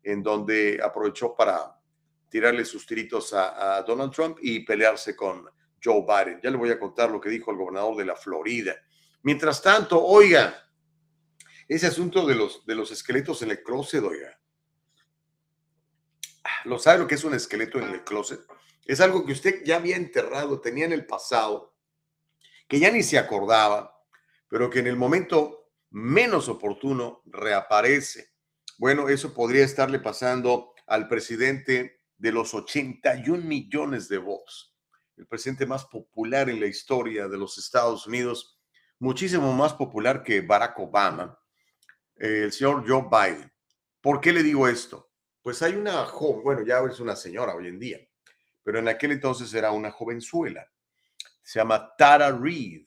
en 0.00 0.22
donde 0.22 0.80
aprovechó 0.80 1.34
para 1.34 1.76
tirarle 2.28 2.64
sus 2.64 2.86
tiritos 2.86 3.34
a, 3.34 3.78
a 3.78 3.82
Donald 3.82 4.12
Trump 4.12 4.38
y 4.40 4.60
pelearse 4.60 5.16
con 5.16 5.50
Joe 5.82 6.04
Biden. 6.06 6.40
Ya 6.40 6.50
le 6.50 6.56
voy 6.56 6.70
a 6.70 6.78
contar 6.78 7.10
lo 7.10 7.20
que 7.20 7.30
dijo 7.30 7.50
el 7.50 7.56
gobernador 7.56 7.96
de 7.96 8.04
la 8.04 8.14
Florida. 8.14 8.76
Mientras 9.22 9.60
tanto, 9.60 10.00
oiga, 10.00 10.70
ese 11.66 11.88
asunto 11.88 12.24
de 12.24 12.36
los, 12.36 12.64
de 12.64 12.76
los 12.76 12.92
esqueletos 12.92 13.42
en 13.42 13.50
el 13.50 13.60
closet, 13.64 14.04
oiga. 14.04 14.38
¿Lo 16.64 16.78
sabe 16.78 17.00
lo 17.00 17.08
que 17.08 17.16
es 17.16 17.24
un 17.24 17.34
esqueleto 17.34 17.80
en 17.80 17.88
el 17.88 18.04
closet? 18.04 18.40
Es 18.84 19.00
algo 19.00 19.26
que 19.26 19.32
usted 19.32 19.64
ya 19.64 19.78
había 19.78 19.96
enterrado, 19.96 20.60
tenía 20.60 20.84
en 20.84 20.92
el 20.92 21.06
pasado, 21.06 21.74
que 22.68 22.78
ya 22.78 22.92
ni 22.92 23.02
se 23.02 23.18
acordaba, 23.18 23.91
pero 24.52 24.68
que 24.68 24.80
en 24.80 24.86
el 24.86 24.96
momento 24.96 25.70
menos 25.92 26.46
oportuno 26.50 27.22
reaparece. 27.24 28.34
Bueno, 28.76 29.08
eso 29.08 29.32
podría 29.32 29.64
estarle 29.64 29.98
pasando 29.98 30.74
al 30.86 31.08
presidente 31.08 32.02
de 32.18 32.32
los 32.32 32.52
81 32.52 33.42
millones 33.42 34.10
de 34.10 34.18
votos, 34.18 34.76
el 35.16 35.26
presidente 35.26 35.64
más 35.64 35.86
popular 35.86 36.50
en 36.50 36.60
la 36.60 36.66
historia 36.66 37.28
de 37.28 37.38
los 37.38 37.56
Estados 37.56 38.06
Unidos, 38.06 38.60
muchísimo 38.98 39.54
más 39.54 39.72
popular 39.72 40.22
que 40.22 40.42
Barack 40.42 40.78
Obama, 40.80 41.40
el 42.16 42.52
señor 42.52 42.84
Joe 42.86 43.06
Biden. 43.10 43.50
¿Por 44.02 44.20
qué 44.20 44.34
le 44.34 44.42
digo 44.42 44.68
esto? 44.68 45.12
Pues 45.40 45.62
hay 45.62 45.76
una 45.76 46.04
joven, 46.04 46.42
bueno, 46.42 46.60
ya 46.60 46.78
es 46.80 47.00
una 47.00 47.16
señora 47.16 47.54
hoy 47.54 47.68
en 47.68 47.78
día, 47.78 48.00
pero 48.62 48.80
en 48.80 48.88
aquel 48.88 49.12
entonces 49.12 49.54
era 49.54 49.70
una 49.70 49.90
jovenzuela. 49.90 50.70
Se 51.42 51.58
llama 51.58 51.94
Tara 51.96 52.30
Reid. 52.30 52.86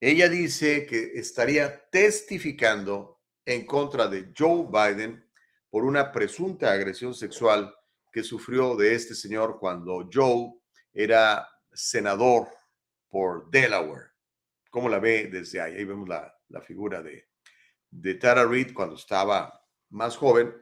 Ella 0.00 0.30
dice 0.30 0.86
que 0.86 1.12
estaría 1.14 1.88
testificando 1.90 3.20
en 3.44 3.66
contra 3.66 4.08
de 4.08 4.32
Joe 4.36 4.66
Biden 4.66 5.30
por 5.68 5.84
una 5.84 6.10
presunta 6.10 6.72
agresión 6.72 7.12
sexual 7.14 7.74
que 8.10 8.22
sufrió 8.22 8.76
de 8.76 8.94
este 8.94 9.14
señor 9.14 9.58
cuando 9.60 10.08
Joe 10.10 10.54
era 10.92 11.46
senador 11.70 12.48
por 13.10 13.50
Delaware. 13.50 14.12
¿Cómo 14.70 14.88
la 14.88 14.98
ve 14.98 15.28
desde 15.30 15.60
ahí? 15.60 15.76
Ahí 15.76 15.84
vemos 15.84 16.08
la, 16.08 16.34
la 16.48 16.62
figura 16.62 17.02
de, 17.02 17.28
de 17.90 18.14
Tara 18.14 18.46
Reid 18.46 18.72
cuando 18.72 18.94
estaba 18.96 19.62
más 19.90 20.16
joven. 20.16 20.54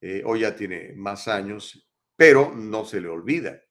Eh, 0.00 0.22
hoy 0.24 0.40
ya 0.40 0.56
tiene 0.56 0.92
más 0.96 1.28
años, 1.28 1.88
pero 2.16 2.52
no 2.52 2.84
se 2.84 3.00
le 3.00 3.08
olvida. 3.08 3.62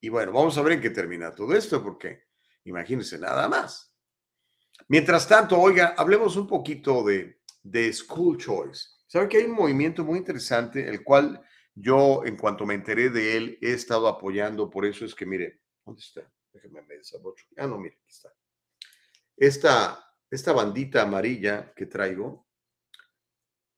Y 0.00 0.08
bueno, 0.08 0.32
vamos 0.32 0.58
a 0.58 0.62
ver 0.62 0.72
en 0.72 0.80
qué 0.80 0.90
termina 0.90 1.34
todo 1.34 1.54
esto, 1.54 1.82
porque 1.82 2.24
imagínense 2.64 3.18
nada 3.18 3.48
más. 3.48 3.95
Mientras 4.88 5.26
tanto, 5.26 5.58
oiga, 5.58 5.94
hablemos 5.96 6.36
un 6.36 6.46
poquito 6.46 7.02
de, 7.04 7.40
de 7.62 7.92
School 7.92 8.38
Choice. 8.38 8.88
Saben 9.06 9.28
que 9.28 9.38
hay 9.38 9.44
un 9.44 9.56
movimiento 9.56 10.04
muy 10.04 10.18
interesante, 10.18 10.88
el 10.88 11.02
cual 11.02 11.40
yo, 11.74 12.24
en 12.24 12.36
cuanto 12.36 12.64
me 12.64 12.74
enteré 12.74 13.10
de 13.10 13.36
él, 13.36 13.58
he 13.60 13.72
estado 13.72 14.08
apoyando. 14.08 14.70
Por 14.70 14.86
eso 14.86 15.04
es 15.04 15.14
que, 15.14 15.26
mire, 15.26 15.60
¿dónde 15.84 16.00
está? 16.00 16.22
Déjenme 16.52 16.82
ver 16.82 17.00
Ah, 17.58 17.66
no, 17.66 17.78
mire, 17.78 17.96
aquí 17.96 18.10
está. 18.10 18.32
Esta, 19.36 20.14
esta 20.30 20.52
bandita 20.52 21.02
amarilla 21.02 21.72
que 21.74 21.86
traigo 21.86 22.46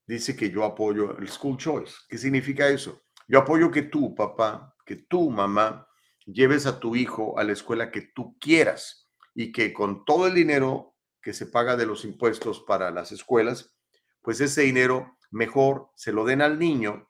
dice 0.05 0.35
que 0.35 0.49
yo 0.49 0.63
apoyo 0.63 1.17
el 1.17 1.27
School 1.29 1.57
Choice. 1.57 1.95
¿Qué 2.07 2.17
significa 2.17 2.67
eso? 2.67 3.03
Yo 3.27 3.39
apoyo 3.39 3.69
que 3.69 3.83
tú, 3.83 4.15
papá, 4.15 4.75
que 4.85 4.95
tú, 4.95 5.29
mamá, 5.29 5.87
lleves 6.25 6.65
a 6.65 6.79
tu 6.79 6.95
hijo 6.95 7.37
a 7.37 7.43
la 7.43 7.53
escuela 7.53 7.91
que 7.91 8.01
tú 8.01 8.37
quieras 8.39 9.08
y 9.39 9.53
que 9.53 9.71
con 9.71 10.03
todo 10.03 10.27
el 10.27 10.33
dinero 10.33 10.97
que 11.21 11.31
se 11.31 11.45
paga 11.45 11.77
de 11.77 11.85
los 11.85 12.03
impuestos 12.03 12.59
para 12.67 12.91
las 12.91 13.13
escuelas, 13.13 13.73
pues 14.21 14.41
ese 14.41 14.63
dinero 14.63 15.17
mejor 15.31 15.91
se 15.95 16.11
lo 16.11 16.25
den 16.25 16.41
al 16.41 16.59
niño, 16.59 17.09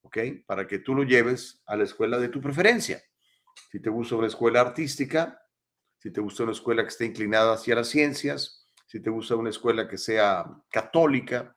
¿ok? 0.00 0.16
Para 0.46 0.66
que 0.66 0.78
tú 0.78 0.94
lo 0.94 1.02
lleves 1.02 1.62
a 1.66 1.76
la 1.76 1.84
escuela 1.84 2.18
de 2.18 2.30
tu 2.30 2.40
preferencia. 2.40 3.02
Si 3.70 3.80
te 3.80 3.90
gusta 3.90 4.16
una 4.16 4.28
escuela 4.28 4.62
artística, 4.62 5.42
si 5.98 6.10
te 6.10 6.22
gusta 6.22 6.44
una 6.44 6.52
escuela 6.52 6.84
que 6.84 6.88
esté 6.88 7.04
inclinada 7.04 7.52
hacia 7.52 7.74
las 7.74 7.88
ciencias, 7.88 8.66
si 8.86 9.00
te 9.00 9.10
gusta 9.10 9.36
una 9.36 9.50
escuela 9.50 9.86
que 9.86 9.98
sea 9.98 10.46
católica, 10.70 11.54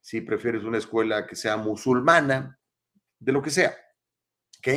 si 0.00 0.20
prefieres 0.20 0.62
una 0.62 0.78
escuela 0.78 1.26
que 1.26 1.34
sea 1.34 1.56
musulmana, 1.56 2.60
de 3.18 3.32
lo 3.32 3.42
que 3.42 3.50
sea. 3.50 3.76
¿Ok? 4.58 4.68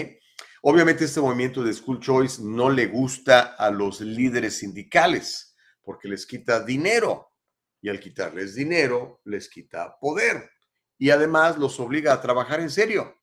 Obviamente 0.68 1.06
este 1.06 1.22
movimiento 1.22 1.64
de 1.64 1.72
School 1.72 2.00
Choice 2.00 2.42
no 2.42 2.72
le 2.72 2.88
gusta 2.88 3.54
a 3.56 3.70
los 3.70 4.02
líderes 4.02 4.58
sindicales 4.58 5.56
porque 5.84 6.08
les 6.08 6.26
quita 6.26 6.64
dinero 6.64 7.34
y 7.80 7.90
al 7.90 8.00
quitarles 8.00 8.56
dinero 8.56 9.22
les 9.26 9.48
quita 9.48 9.96
poder 10.00 10.50
y 10.98 11.12
además 11.12 11.60
los 11.60 11.80
obliga 11.80 12.14
a 12.14 12.20
trabajar 12.20 12.62
en 12.62 12.72
serio. 12.72 13.16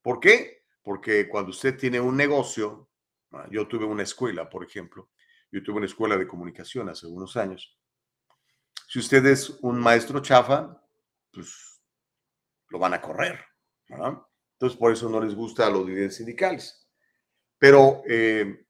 ¿Por 0.00 0.20
qué? 0.20 0.62
Porque 0.84 1.28
cuando 1.28 1.50
usted 1.50 1.76
tiene 1.76 1.98
un 1.98 2.16
negocio, 2.16 2.88
ah, 3.32 3.48
yo 3.50 3.66
tuve 3.66 3.84
una 3.84 4.04
escuela, 4.04 4.48
por 4.48 4.62
ejemplo, 4.62 5.10
yo 5.50 5.60
tuve 5.60 5.78
una 5.78 5.86
escuela 5.86 6.16
de 6.16 6.28
comunicación 6.28 6.88
hace 6.88 7.08
unos 7.08 7.36
años. 7.36 7.76
Si 8.86 9.00
usted 9.00 9.26
es 9.26 9.50
un 9.62 9.80
maestro 9.80 10.20
chafa, 10.20 10.80
pues 11.32 11.82
lo 12.68 12.78
van 12.78 12.94
a 12.94 13.00
correr. 13.00 13.44
Entonces, 14.64 14.80
por 14.80 14.92
eso 14.92 15.10
no 15.10 15.20
les 15.20 15.34
gusta 15.34 15.66
a 15.66 15.70
los 15.70 15.86
líderes 15.86 16.16
sindicales. 16.16 16.88
Pero 17.58 18.00
eh, 18.08 18.64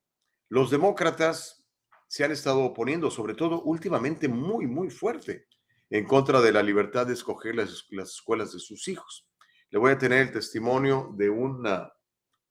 los 0.48 0.68
demócratas 0.68 1.64
se 2.08 2.24
han 2.24 2.32
estado 2.32 2.64
oponiendo, 2.64 3.12
sobre 3.12 3.34
todo 3.34 3.62
últimamente 3.62 4.26
muy, 4.26 4.66
muy 4.66 4.90
fuerte, 4.90 5.46
en 5.88 6.04
contra 6.04 6.40
de 6.40 6.50
la 6.50 6.64
libertad 6.64 7.06
de 7.06 7.12
escoger 7.12 7.54
las, 7.54 7.86
escuelas 7.92 8.52
de 8.52 8.58
sus 8.58 8.88
hijos. 8.88 9.28
Le 9.70 9.78
voy 9.78 9.92
a 9.92 9.98
tener 9.98 10.18
el 10.18 10.32
testimonio 10.32 11.14
de 11.16 11.30
una, 11.30 11.92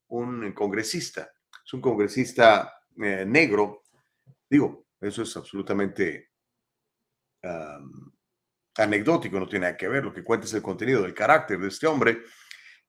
un 0.08 0.54
congresista. 0.54 1.30
Es 1.66 1.74
un 1.74 1.82
congresista 1.82 2.74
eh, 2.96 3.26
negro. 3.28 3.84
Digo, 4.50 4.86
eso 5.02 5.24
es 5.24 5.36
absolutamente 5.36 6.30
anecdótico, 8.78 9.38
no 9.38 9.50
tiene 9.50 9.66
nada 9.66 9.76
que 9.76 9.90
ver. 9.90 10.06
Lo 10.06 10.14
que 10.14 10.24
cuenta 10.24 10.46
es 10.46 10.54
el 10.54 10.62
contenido 10.62 11.02
del 11.02 11.14
carácter 11.14 11.60
de 11.60 11.68
este 11.68 11.88
hombre 11.88 12.24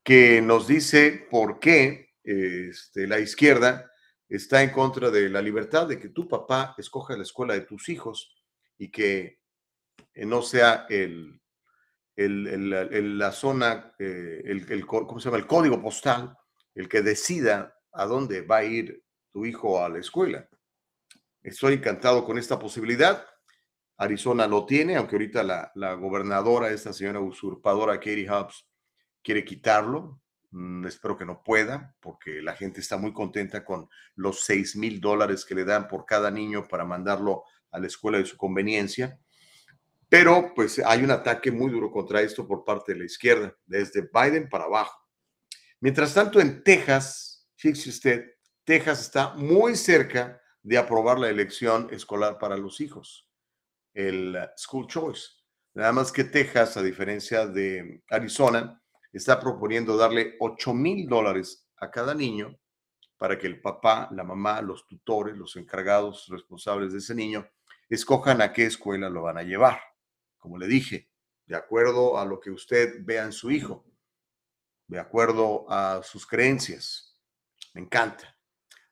que 0.05 0.43
nos 0.43 0.69
dice 0.69 1.27
por 1.31 1.59
qué 1.59 2.11
este, 2.23 3.07
la 3.07 3.19
izquierda 3.19 3.91
está 4.29 4.63
en 4.63 4.71
contra 4.71 5.11
de 5.11 5.31
la 5.31 5.41
libertad 5.41 5.89
de 5.89 5.99
que 5.99 6.11
tu 6.11 6.29
papá 6.29 6.75
escoja 6.77 7.17
la 7.17 7.23
escuela 7.23 7.55
de 7.55 7.63
tus 7.63 7.89
hijos 7.89 8.35
y 8.77 8.91
que 8.91 9.41
eh, 10.13 10.27
no 10.27 10.43
sea 10.43 10.87
el, 10.91 11.41
el, 12.15 13.19
la 13.19 13.33
zona, 13.33 13.95
eh, 13.99 14.43
el, 14.45 14.87
¿cómo 14.87 15.19
se 15.19 15.25
llama? 15.25 15.39
el 15.39 15.47
código 15.47 15.81
postal 15.81 16.37
el 16.75 16.89
que 16.89 17.03
decida 17.03 17.75
a 17.93 18.05
dónde 18.05 18.43
va 18.43 18.59
a 18.59 18.65
ir 18.65 19.03
tu 19.33 19.47
hijo 19.47 19.83
a 19.83 19.89
la 19.89 20.01
escuela. 20.01 20.49
Estoy 21.43 21.75
encantado 21.75 22.25
con 22.25 22.37
esta 22.37 22.59
posibilidad. 22.59 23.25
Arizona 23.97 24.47
lo 24.47 24.67
tiene, 24.67 24.97
aunque 24.97 25.15
ahorita 25.15 25.43
la, 25.45 25.71
la 25.77 25.95
gobernadora, 25.95 26.71
esta 26.71 26.93
señora 26.93 27.21
usurpadora 27.21 27.95
Katie 27.99 28.29
Hobbs, 28.29 28.67
quiere 29.25 29.45
quitarlo. 29.45 30.21
Mm, 30.51 30.87
espero 30.87 31.17
que 31.17 31.25
no 31.25 31.43
pueda, 31.43 31.97
porque 31.99 32.41
la 32.41 32.55
gente 32.55 32.81
está 32.81 32.97
muy 32.97 33.13
contenta 33.13 33.65
con 33.65 33.89
los 34.15 34.45
6 34.45 34.77
mil 34.77 35.01
dólares 35.01 35.45
que 35.45 35.57
le 35.57 35.65
dan 35.65 35.89
por 35.89 36.07
cada 36.07 36.31
niño 36.31 36.69
para 36.69 36.85
mandarlo 36.85 37.43
a 37.73 37.81
la 37.81 37.89
escuela 37.89 38.19
de 38.19 38.27
su 38.27 38.37
conveniencia. 38.37 39.19
Pero 40.09 40.53
pues 40.55 40.79
hay 40.79 41.03
un 41.03 41.11
ataque 41.11 41.51
muy 41.51 41.73
duro 41.73 41.91
contra 41.91 42.21
esto 42.21 42.47
por 42.47 42.65
parte 42.65 42.93
de 42.93 43.01
la 43.01 43.05
izquierda, 43.07 43.57
desde 43.67 44.03
Biden 44.03 44.49
para 44.49 44.65
abajo. 44.65 44.97
Mientras 45.81 46.15
tanto, 46.15 46.41
en 46.41 46.63
Texas, 46.63 47.49
fíjese 47.57 47.89
usted, 47.89 48.25
Texas 48.63 49.01
está 49.01 49.35
muy 49.35 49.75
cerca 49.75 50.41
de 50.63 50.79
aprobar 50.79 51.19
la 51.19 51.29
elección 51.29 51.89
escolar 51.91 52.39
para 52.39 52.57
los 52.57 52.81
hijos, 52.81 53.29
el 53.93 54.39
School 54.57 54.87
Choice. 54.87 55.31
Nada 55.75 55.93
más 55.93 56.13
que 56.13 56.25
Texas, 56.25 56.77
a 56.77 56.83
diferencia 56.83 57.47
de 57.47 58.03
Arizona, 58.09 58.81
está 59.15 59.41
proponiendo 59.41 59.97
darle 59.97 60.35
8 60.41 60.75
mil 60.75 61.09
dólares 61.09 61.69
a 61.77 61.91
cada 61.91 62.15
niño 62.15 62.59
para 63.17 63.39
que 63.39 63.47
el 63.47 63.61
papá, 63.61 64.09
la 64.11 64.25
mamá, 64.25 64.61
los 64.61 64.87
tutores, 64.87 65.37
los 65.37 65.57
encargados 65.57 66.27
responsables 66.29 66.93
de 66.93 66.99
ese 66.99 67.15
niño 67.15 67.49
escojan 67.89 68.43
a 68.43 68.53
qué 68.53 68.67
escuela 68.67 69.09
lo 69.09 69.23
van 69.23 69.39
a 69.39 69.43
llevar. 69.43 69.81
Como 70.39 70.59
le 70.59 70.67
dije, 70.67 71.11
de 71.47 71.57
acuerdo 71.57 72.19
a 72.19 72.25
lo 72.25 72.41
que 72.41 72.51
usted 72.51 72.97
vea 73.05 73.25
en 73.25 73.33
su 73.33 73.51
hijo, 73.51 73.87
de 74.89 74.99
acuerdo 74.99 75.65
a 75.71 76.03
sus 76.03 76.27
creencias. 76.27 77.17
Me 77.73 77.83
encanta. 77.83 78.37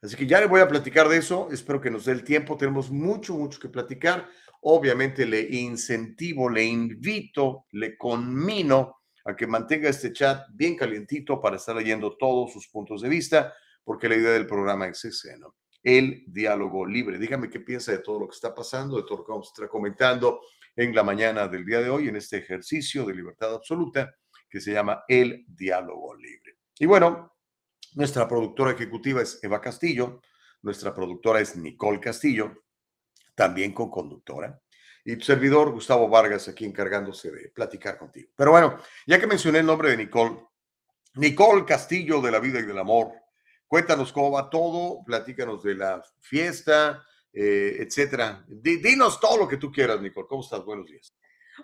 Así 0.00 0.17
que 0.17 0.26
ya 0.26 0.41
le 0.41 0.47
voy 0.47 0.61
a 0.61 0.69
platicar 0.69 1.09
de 1.09 1.19
eso. 1.19 1.49
Espero 1.52 1.81
que 1.81 1.91
nos 1.91 2.05
dé 2.05 2.12
el 2.12 2.25
tiempo. 2.25 2.57
Tenemos 2.57 2.91
mucho, 2.91 3.35
mucho 3.35 3.61
que 3.61 3.69
platicar. 3.69 4.29
Obviamente 4.62 5.26
le 5.26 5.41
incentivo, 5.41 6.49
le 6.49 6.64
invito, 6.64 7.67
le 7.73 7.97
conmino 7.97 9.01
a 9.25 9.37
que 9.37 9.47
mantenga 9.47 9.88
este 9.88 10.12
chat 10.12 10.47
bien 10.52 10.76
calientito 10.76 11.41
para 11.41 11.57
estar 11.57 11.76
leyendo 11.76 12.17
todos 12.17 12.52
sus 12.52 12.69
puntos 12.69 13.02
de 13.02 13.09
vista, 13.09 13.55
porque 13.85 14.09
la 14.09 14.17
idea 14.17 14.33
del 14.33 14.47
programa 14.47 14.87
es 14.87 15.05
ese, 15.05 15.38
¿no? 15.38 15.57
El 15.83 16.25
diálogo 16.26 16.87
libre. 16.87 17.19
Dígame 17.19 17.50
qué 17.50 17.61
piensa 17.61 17.93
de 17.93 17.99
todo 17.99 18.21
lo 18.21 18.29
que 18.29 18.35
está 18.35 18.55
pasando, 18.55 18.97
de 18.97 19.02
todo 19.02 19.19
lo 19.19 19.25
que 19.25 19.33
vamos 19.33 19.49
a 19.49 19.52
estar 19.52 19.69
comentando 19.69 20.41
en 20.76 20.95
la 20.95 21.02
mañana 21.02 21.49
del 21.49 21.64
día 21.64 21.81
de 21.81 21.91
hoy, 21.91 22.09
en 22.09 22.17
este 22.17 22.38
ejercicio 22.38 23.05
de 23.05 23.14
libertad 23.14 23.55
absoluta 23.55 24.14
que 24.49 24.61
se 24.61 24.73
llama 24.73 25.05
El 25.09 25.45
diálogo 25.49 26.14
libre. 26.14 26.59
Y 26.79 26.87
bueno, 26.87 27.35
nuestra 27.95 28.29
productora 28.29 28.73
ejecutiva 28.73 29.23
es 29.23 29.43
Eva 29.43 29.61
Castillo, 29.61 30.21
nuestra 30.62 30.95
productora 30.95 31.41
es 31.41 31.57
Nicole 31.57 32.00
Castillo, 32.00 32.64
también 33.35 33.73
con 33.73 33.91
conductora 33.91 34.62
y 35.04 35.16
tu 35.16 35.25
servidor 35.25 35.71
Gustavo 35.73 36.09
Vargas 36.09 36.49
aquí 36.49 36.64
encargándose 36.64 37.30
de 37.30 37.49
platicar 37.49 37.99
contigo. 37.99 38.30
Pero 38.37 38.52
bueno, 38.52 38.78
ya 39.06 39.18
que 39.18 39.26
mencioné 39.26 39.59
el 39.59 39.66
nombre 39.66 39.90
de 39.90 39.97
Nicole, 39.97 40.38
Nicole 41.14 41.64
Castillo 41.64 42.21
de 42.21 42.30
la 42.30 42.40
vida 42.40 42.61
y 42.61 42.62
del 42.62 42.78
amor, 42.78 43.12
cuéntanos 43.66 44.12
cómo 44.12 44.30
va 44.30 44.49
todo, 44.49 45.02
platícanos 45.04 45.62
de 45.62 45.75
la 45.75 46.02
fiesta, 46.21 47.04
eh, 47.32 47.76
etcétera. 47.80 48.44
dinos 48.49 49.18
todo 49.18 49.38
lo 49.38 49.49
que 49.49 49.56
tú 49.56 49.73
quieras, 49.73 50.00
Nicole. 50.00 50.26
¿Cómo 50.28 50.42
estás? 50.42 50.64
Buenos 50.64 50.87
días. 50.87 51.12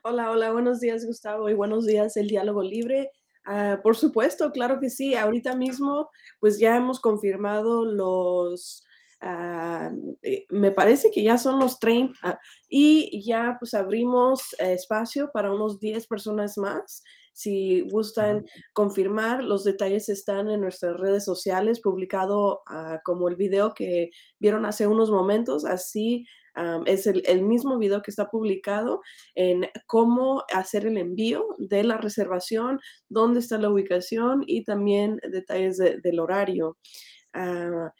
Hola, 0.02 0.30
hola, 0.30 0.52
buenos 0.52 0.80
días, 0.80 1.06
Gustavo, 1.06 1.48
y 1.48 1.54
buenos 1.54 1.86
días, 1.86 2.16
el 2.16 2.28
diálogo 2.28 2.62
libre. 2.62 3.10
Ah, 3.44 3.80
por 3.82 3.96
supuesto, 3.96 4.52
claro 4.52 4.78
que 4.80 4.90
sí. 4.90 5.14
Ahorita 5.14 5.56
mismo, 5.56 6.10
pues 6.40 6.58
ya 6.58 6.76
hemos 6.76 7.00
confirmado 7.00 7.86
los 7.86 8.84
Ah, 9.20 9.90
eh, 10.22 10.46
me 10.50 10.70
parece 10.70 11.10
que 11.10 11.24
ya 11.24 11.38
son 11.38 11.58
los 11.58 11.80
30 11.80 12.38
y 12.68 13.20
ya 13.26 13.56
pues 13.58 13.74
abrimos 13.74 14.54
espacio 14.60 15.30
para 15.32 15.52
unos 15.52 15.80
10 15.80 16.06
personas 16.06 16.56
más. 16.56 17.02
Si 17.32 17.82
gustan 17.90 18.44
confirmar, 18.72 19.42
los 19.42 19.64
detalles 19.64 20.08
están 20.08 20.48
en 20.50 20.60
nuestras 20.60 20.96
redes 20.98 21.24
sociales, 21.24 21.80
publicado 21.80 22.62
ah, 22.66 23.00
como 23.04 23.28
el 23.28 23.36
video 23.36 23.74
que 23.74 24.10
vieron 24.38 24.66
hace 24.66 24.86
unos 24.86 25.10
momentos. 25.10 25.64
Así 25.64 26.26
es 26.86 27.06
el, 27.06 27.42
mismo 27.42 27.78
video 27.78 28.02
que 28.02 28.10
está 28.10 28.28
publicado 28.28 29.00
en 29.34 29.68
cómo 29.86 30.42
hacer 30.52 30.86
el 30.86 30.96
envío 30.96 31.46
de 31.58 31.84
la 31.84 31.98
reservación, 31.98 32.80
dónde 33.08 33.40
está 33.40 33.58
la 33.58 33.70
ubicación 33.70 34.42
y 34.46 34.64
también 34.64 35.20
detalles 35.30 35.78
del 35.78 36.18
horario. 36.20 36.76
Ah, 37.32 37.92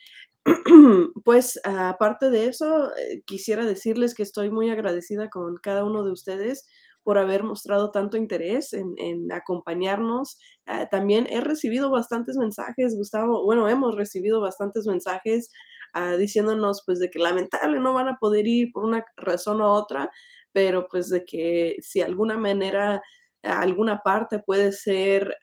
pues 1.25 1.61
aparte 1.65 2.31
de 2.31 2.47
eso, 2.47 2.95
eh, 2.97 3.23
quisiera 3.27 3.65
decirles 3.65 4.15
que 4.15 4.23
estoy 4.23 4.51
muy 4.51 4.71
agradecida 4.71 5.29
con 5.29 5.57
cada 5.57 5.85
uno 5.85 6.05
de 6.05 6.13
ustedes 6.13 6.67
por 7.03 7.19
haber 7.19 7.43
mostrado 7.43 7.91
tanto 7.91 8.17
interés 8.17 8.75
en, 8.75 9.33
acompañarnos. 9.33 10.39
Ah, 10.67 10.89
también 10.91 11.27
he 11.31 11.41
recibido 11.41 11.91
bastantes 11.91 12.37
mensajes, 12.37 12.97
Gustavo, 12.97 13.45
bueno, 13.45 13.69
hemos 13.69 13.97
recibido 13.97 14.41
bastantes 14.41 14.87
mensajes 14.87 15.51
ah, 15.95 16.17
diciéndonos 16.17 16.83
pues 16.85 16.99
de 16.99 17.11
que 17.11 17.19
lamentable 17.19 17.81
no 17.81 17.95
van 17.95 18.09
a 18.09 18.19
poder 18.19 18.47
ir 18.47 18.71
por 18.73 18.85
una 18.85 19.05
razón 19.17 19.61
u 19.63 19.65
otra, 19.65 20.11
pero 20.53 20.87
pues 20.89 21.09
de 21.09 21.25
que 21.25 21.77
si 21.81 22.03
alguna 22.03 22.37
manera, 22.37 23.03
alguna 23.43 24.01
parte 24.03 24.41
puede 24.41 24.73
ser 24.73 25.35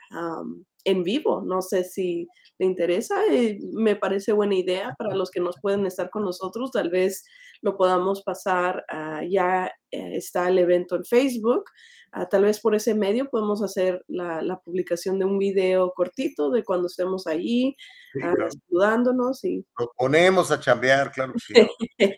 en 0.86 1.04
vivo, 1.04 1.42
no 1.46 1.62
sé 1.62 1.84
si 1.84 2.28
le 2.58 2.66
interesa, 2.66 3.16
eh, 3.32 3.60
me 3.74 3.96
parece 3.96 4.32
buena 4.32 4.56
idea 4.56 4.96
para 4.98 5.16
los 5.16 5.30
que 5.30 5.42
nos 5.42 5.60
pueden 5.62 5.86
estar 5.86 6.10
con 6.10 6.24
nosotros, 6.24 6.72
tal 6.72 6.90
vez 6.90 7.26
lo 7.62 7.76
podamos 7.76 8.22
pasar, 8.24 8.86
ya 9.30 9.72
eh, 9.92 10.16
está 10.16 10.48
el 10.48 10.60
evento 10.60 10.96
en 10.96 11.04
Facebook, 11.04 11.66
ah, 12.12 12.30
tal 12.30 12.44
vez 12.44 12.60
por 12.60 12.76
ese 12.76 12.94
medio 12.94 13.30
podemos 13.30 13.62
hacer 13.64 14.04
la, 14.08 14.62
publicación 14.64 15.20
de 15.20 15.26
un 15.26 15.40
video 15.40 15.92
cortito 15.96 16.52
de 16.52 16.64
cuando 16.64 16.88
estemos 16.88 17.28
ahí, 17.28 17.76
ah, 18.24 18.34
saludándonos 18.70 19.44
y... 19.44 19.66
Nos 19.80 19.90
ponemos 19.98 20.52
a 20.52 20.60
chambear, 20.60 21.12
claro 21.12 21.34
que 21.34 21.40
sí. 21.40 22.10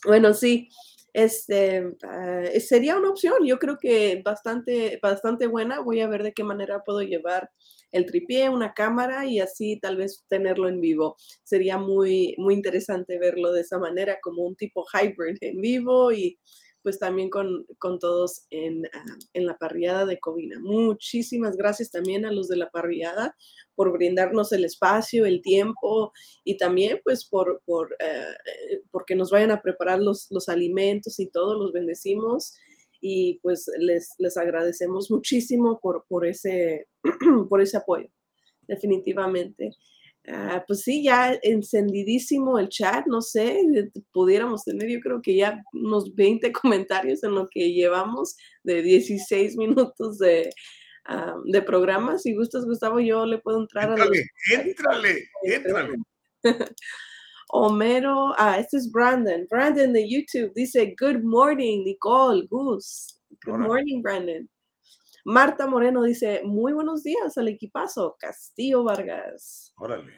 bueno, 0.05 0.33
sí, 0.33 0.69
este, 1.17 1.83
ah, 2.03 2.43
sería 2.59 2.95
una 2.95 3.09
opción, 3.09 3.43
yo 3.43 3.57
creo 3.57 3.77
que 3.79 4.21
bastante, 4.23 4.99
bastante 5.01 5.47
buena, 5.47 5.79
voy 5.79 6.01
a 6.01 6.07
ver 6.07 6.21
de 6.21 6.31
qué 6.31 6.43
manera 6.43 6.83
puedo 6.85 7.01
llevar 7.01 7.49
el 7.91 8.05
tripié, 8.05 8.49
una 8.49 8.73
cámara 8.75 9.25
y 9.25 9.39
así 9.39 9.79
tal 9.79 9.97
vez 9.97 10.25
tenerlo 10.29 10.69
en 10.69 10.79
vivo. 10.79 11.15
Sería 11.43 11.79
muy, 11.79 12.35
muy 12.37 12.53
interesante 12.53 13.17
verlo 13.17 13.51
de 13.51 13.61
esa 13.61 13.79
manera, 13.79 14.19
como 14.21 14.43
un 14.43 14.55
tipo 14.55 14.85
hybrid 14.93 15.37
en 15.41 15.59
vivo 15.59 16.11
y 16.11 16.37
pues 16.87 16.99
también 16.99 17.29
con, 17.29 17.65
todos 17.99 18.45
en, 18.49 18.85
ah, 18.93 19.17
en, 19.33 19.45
la 19.45 19.57
parrillada 19.57 20.05
de 20.05 20.21
Covina. 20.21 20.57
Muchísimas 20.57 21.57
gracias 21.57 21.91
también 21.91 22.23
a 22.25 22.31
los 22.31 22.47
de 22.47 22.55
la 22.55 22.69
parrillada 22.69 23.35
por 23.75 23.91
brindarnos 23.91 24.53
el 24.53 24.63
espacio, 24.63 25.25
el 25.25 25.41
tiempo 25.41 26.13
y 26.45 26.55
también 26.55 27.01
pues 27.03 27.25
por, 27.25 27.61
por 27.65 27.93
eh, 27.99 28.79
porque 28.89 29.15
nos 29.17 29.31
vayan 29.31 29.51
a 29.51 29.61
preparar 29.61 29.99
los, 29.99 30.31
los 30.31 30.47
alimentos 30.47 31.19
y 31.19 31.27
todo, 31.27 31.59
los 31.59 31.73
bendecimos 31.73 32.55
y 33.01 33.39
pues 33.43 33.69
les, 33.77 34.13
les 34.17 34.37
agradecemos 34.37 35.11
muchísimo 35.11 35.81
por, 35.81 36.05
por, 36.07 36.25
ese, 36.25 36.87
por 37.49 37.61
ese 37.61 37.75
apoyo, 37.75 38.07
definitivamente. 38.61 39.71
Ah, 40.29 40.61
pues 40.67 40.81
sí, 40.81 41.03
ya 41.03 41.39
encendidísimo 41.41 42.59
el 42.59 42.67
chat, 42.67 43.05
no 43.07 43.21
sé, 43.21 43.61
pudiéramos 44.11 44.65
tener 44.65 44.89
yo 44.89 44.99
creo 44.99 45.21
que 45.21 45.37
ya 45.37 45.63
unos 45.71 46.13
20 46.15 46.51
comentarios 46.61 47.23
en 47.23 47.33
lo 47.33 47.47
que 47.49 47.71
llevamos 47.71 48.35
de 48.63 48.81
16 48.81 49.55
minutos 49.55 50.17
de, 50.17 50.49
ah, 51.05 51.35
de 51.45 51.61
programa. 51.61 52.17
Si 52.19 52.35
gustas, 52.35 52.65
Gustavo, 52.65 52.99
yo 52.99 53.25
le 53.25 53.37
puedo 53.37 53.61
entrar 53.61 53.89
a 53.89 53.97
los... 53.97 54.09
Éntrale, 54.51 55.29
éntrale. 55.43 55.95
Homero, 57.49 58.33
ah, 58.37 58.59
este 58.59 58.77
es 58.77 58.91
Brandon. 58.91 59.47
Brandon 59.49 59.93
de 59.93 60.09
YouTube 60.09 60.51
dice, 60.53 60.93
Good 60.99 61.23
morning, 61.23 61.85
Nicole, 61.85 62.45
Gus. 62.49 63.21
Good 63.45 63.59
morning, 63.59 64.01
Brandon. 64.01 64.49
Marta 65.29 65.67
Moreno 65.67 66.03
dice, 66.03 66.41
muy 66.45 66.71
buenos 66.71 67.03
días 67.03 67.37
al 67.37 67.49
equipazo, 67.49 68.15
Castillo 68.17 68.85
Vargas. 68.85 69.73
Órale. 69.75 70.13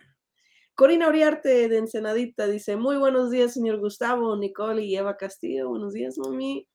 Corina 0.76 1.10
Uriarte 1.10 1.68
de 1.68 1.80
Ensenadita 1.80 2.46
dice, 2.46 2.76
muy 2.76 2.96
buenos 2.98 3.32
días, 3.32 3.56
señor 3.56 3.80
Gustavo, 3.80 4.38
Nicole 4.38 4.84
y 4.84 4.96
Eva 4.96 5.18
Castillo. 5.18 5.70
Buenos 5.70 5.94
días, 5.94 6.20
mami. 6.20 6.68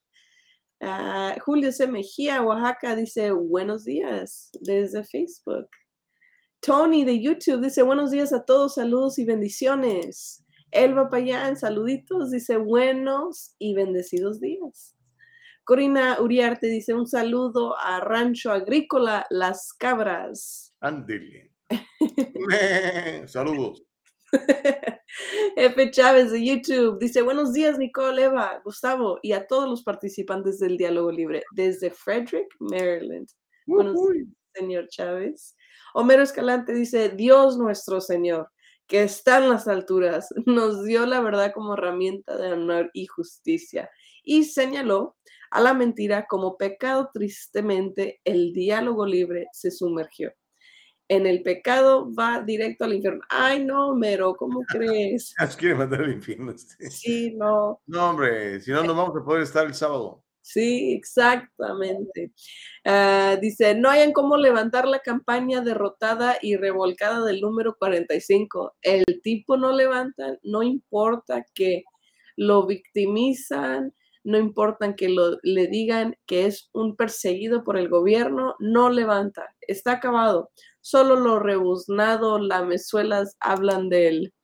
Ah, 0.81 1.37
Julio 1.44 1.70
C. 1.70 1.87
Mejía, 1.87 2.42
Oaxaca, 2.42 2.97
dice, 2.97 3.31
buenos 3.31 3.85
días 3.85 4.51
desde 4.62 5.05
Facebook. 5.05 5.68
Tony 6.59 7.05
de 7.05 7.23
YouTube 7.23 7.62
dice, 7.62 7.85
buenos 7.85 8.11
días 8.11 8.33
a 8.33 8.44
todos, 8.44 8.75
saludos 8.75 9.16
y 9.20 9.25
bendiciones. 9.25 10.44
Elba 10.73 11.09
Payán, 11.09 11.57
saluditos, 11.57 12.33
dice 12.33 12.57
buenos 12.57 13.55
y 13.61 13.75
bendecidos 13.75 14.40
días. 14.40 14.97
Corina 15.64 16.20
Uriarte 16.20 16.66
dice 16.66 16.92
un 16.92 17.07
saludo 17.07 17.74
a 17.79 17.98
Rancho 18.00 18.53
Agrícola 18.53 19.27
Las 19.31 19.72
Cabras. 19.72 20.74
Ándele. 20.81 21.53
Saludos. 23.27 23.83
F. 25.57 25.90
Chávez 25.90 26.33
de 26.33 26.44
YouTube 26.44 26.98
dice 26.98 27.22
buenos 27.22 27.55
días 27.55 27.79
Nicole, 27.79 28.24
Eva, 28.24 28.61
Gustavo 28.62 29.18
y 29.22 29.33
a 29.33 29.46
todos 29.46 29.68
los 29.68 29.83
participantes 29.83 30.59
del 30.59 30.77
diálogo 30.77 31.11
libre 31.11 31.42
desde 31.53 31.90
Frederick, 31.90 32.48
Maryland. 32.59 33.29
Buenos 33.64 33.94
días, 34.12 34.27
señor 34.53 34.88
Chávez. 34.88 35.57
Homero 35.94 36.22
Escalante 36.22 36.74
dice 36.74 37.09
Dios 37.09 37.57
nuestro 37.57 38.03
Señor 38.03 38.50
que 38.87 39.03
está 39.03 39.38
en 39.38 39.48
las 39.48 39.66
alturas, 39.66 40.29
nos 40.44 40.85
dio 40.85 41.07
la 41.07 41.22
verdad 41.22 41.53
como 41.55 41.72
herramienta 41.72 42.37
de 42.37 42.53
honor 42.53 42.90
y 42.92 43.07
justicia 43.07 43.88
y 44.24 44.44
señaló 44.44 45.16
a 45.50 45.60
la 45.60 45.72
mentira 45.72 46.26
como 46.26 46.56
pecado 46.56 47.10
tristemente 47.12 48.20
el 48.24 48.52
diálogo 48.52 49.06
libre 49.06 49.46
se 49.52 49.70
sumergió. 49.70 50.32
En 51.06 51.26
el 51.26 51.42
pecado 51.42 52.12
va 52.12 52.40
directo 52.40 52.84
al 52.84 52.94
infierno. 52.94 53.20
Ay, 53.28 53.64
no, 53.64 53.94
Mero, 53.94 54.34
¿cómo 54.34 54.60
crees? 54.68 55.34
Nos 55.38 55.56
quiere 55.56 55.74
mandar 55.74 56.02
al 56.02 56.12
infierno. 56.12 56.54
Sí, 56.56 57.34
no. 57.37 57.80
No, 57.87 58.10
hombre, 58.10 58.60
si 58.60 58.72
no, 58.72 58.82
no 58.82 58.94
vamos 58.94 59.14
a 59.20 59.24
poder 59.24 59.42
estar 59.42 59.66
el 59.66 59.74
sábado. 59.74 60.24
Sí, 60.40 60.92
exactamente. 60.92 62.32
Ah, 62.84 63.38
dice, 63.40 63.74
no 63.74 63.88
hayan 63.88 64.12
cómo 64.12 64.37
levantar 64.37 64.87
la 64.87 64.98
campaña 64.98 65.62
derrotada 65.62 66.37
y 66.42 66.56
revolcada 66.56 67.24
del 67.24 67.40
número 67.40 67.76
45. 67.78 68.74
El 68.82 69.04
tipo 69.22 69.56
no 69.56 69.72
levanta, 69.72 70.37
no 70.42 70.62
importa 70.62 71.46
que 71.54 71.84
lo 72.37 72.66
victimizan, 72.66 73.94
no 74.24 74.38
importa 74.38 74.96
que 74.96 75.08
lo, 75.08 75.38
le 75.42 75.66
digan 75.68 76.16
que 76.26 76.46
es 76.46 76.70
un 76.72 76.96
perseguido 76.96 77.62
por 77.62 77.76
el 77.76 77.88
gobierno, 77.88 78.56
no 78.58 78.90
levanta. 78.90 79.54
Está 79.60 79.92
acabado. 79.92 80.50
Solo 80.80 81.16
lo 81.16 81.38
rebuznado, 81.38 82.38
lamezuelas 82.38 83.37
hablan 83.40 83.88
de 83.88 84.08
él. 84.08 84.34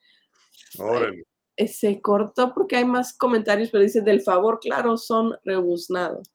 Órale. 0.78 1.24
Eh, 1.56 1.68
se 1.68 2.00
cortó 2.00 2.54
porque 2.54 2.76
hay 2.76 2.84
más 2.84 3.16
comentarios, 3.16 3.70
pero 3.70 3.84
dice, 3.84 4.02
del 4.02 4.22
favor, 4.22 4.60
claro, 4.60 4.96
son 4.96 5.34
rebuznados. 5.44 6.30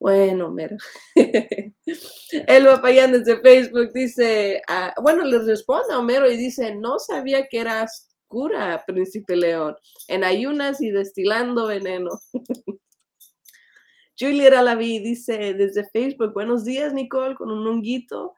Bueno, 0.00 0.50
mero. 0.50 0.76
El 2.48 2.64
Papayán 2.64 3.12
desde 3.12 3.40
Facebook 3.40 3.92
dice, 3.92 4.60
ah, 4.66 4.92
bueno, 5.00 5.24
le 5.24 5.38
responde 5.38 5.94
a 5.94 5.98
Homero 6.00 6.28
y 6.28 6.36
dice, 6.36 6.74
no 6.74 6.98
sabía 6.98 7.46
que 7.48 7.60
eras 7.60 8.11
cura, 8.32 8.82
príncipe 8.86 9.36
león, 9.36 9.76
en 10.08 10.24
ayunas 10.24 10.80
y 10.80 10.90
destilando 10.90 11.66
veneno. 11.66 12.08
Juliet 14.18 14.54
Alaví 14.54 15.00
dice 15.00 15.52
desde 15.52 15.86
Facebook, 15.90 16.32
buenos 16.32 16.64
días 16.64 16.94
Nicole, 16.94 17.34
con 17.34 17.50
un 17.50 17.66
honguito. 17.66 18.34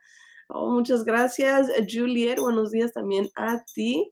Oh, 0.49 0.69
muchas 0.69 1.05
gracias, 1.05 1.69
Juliet. 1.89 2.41
Buenos 2.41 2.73
días 2.73 2.93
también 2.93 3.29
a 3.37 3.63
ti. 3.73 4.11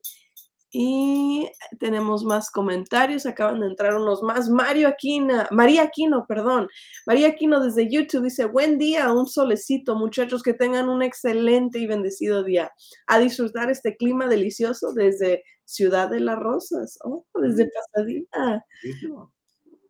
Y 0.75 1.47
tenemos 1.79 2.23
más 2.23 2.49
comentarios, 2.49 3.27
acaban 3.27 3.59
de 3.59 3.67
entrar 3.67 3.95
unos 3.95 4.23
más. 4.23 4.49
Mario 4.49 4.87
Aquino, 4.87 5.43
María 5.51 5.83
Aquino, 5.83 6.25
perdón. 6.27 6.67
María 7.05 7.27
Aquino 7.27 7.59
desde 7.59 7.91
YouTube 7.91 8.23
dice, 8.23 8.45
buen 8.45 8.79
día, 8.79 9.11
un 9.11 9.27
solecito, 9.27 9.95
muchachos, 9.95 10.41
que 10.41 10.53
tengan 10.53 10.89
un 10.89 11.03
excelente 11.03 11.77
y 11.77 11.85
bendecido 11.85 12.43
día. 12.43 12.71
A 13.05 13.19
disfrutar 13.19 13.69
este 13.69 13.95
clima 13.95 14.27
delicioso 14.27 14.93
desde 14.93 15.43
Ciudad 15.65 16.09
de 16.09 16.19
las 16.19 16.39
Rosas, 16.39 16.97
oh, 17.03 17.25
desde 17.41 17.69
Pasadena. 17.71 18.65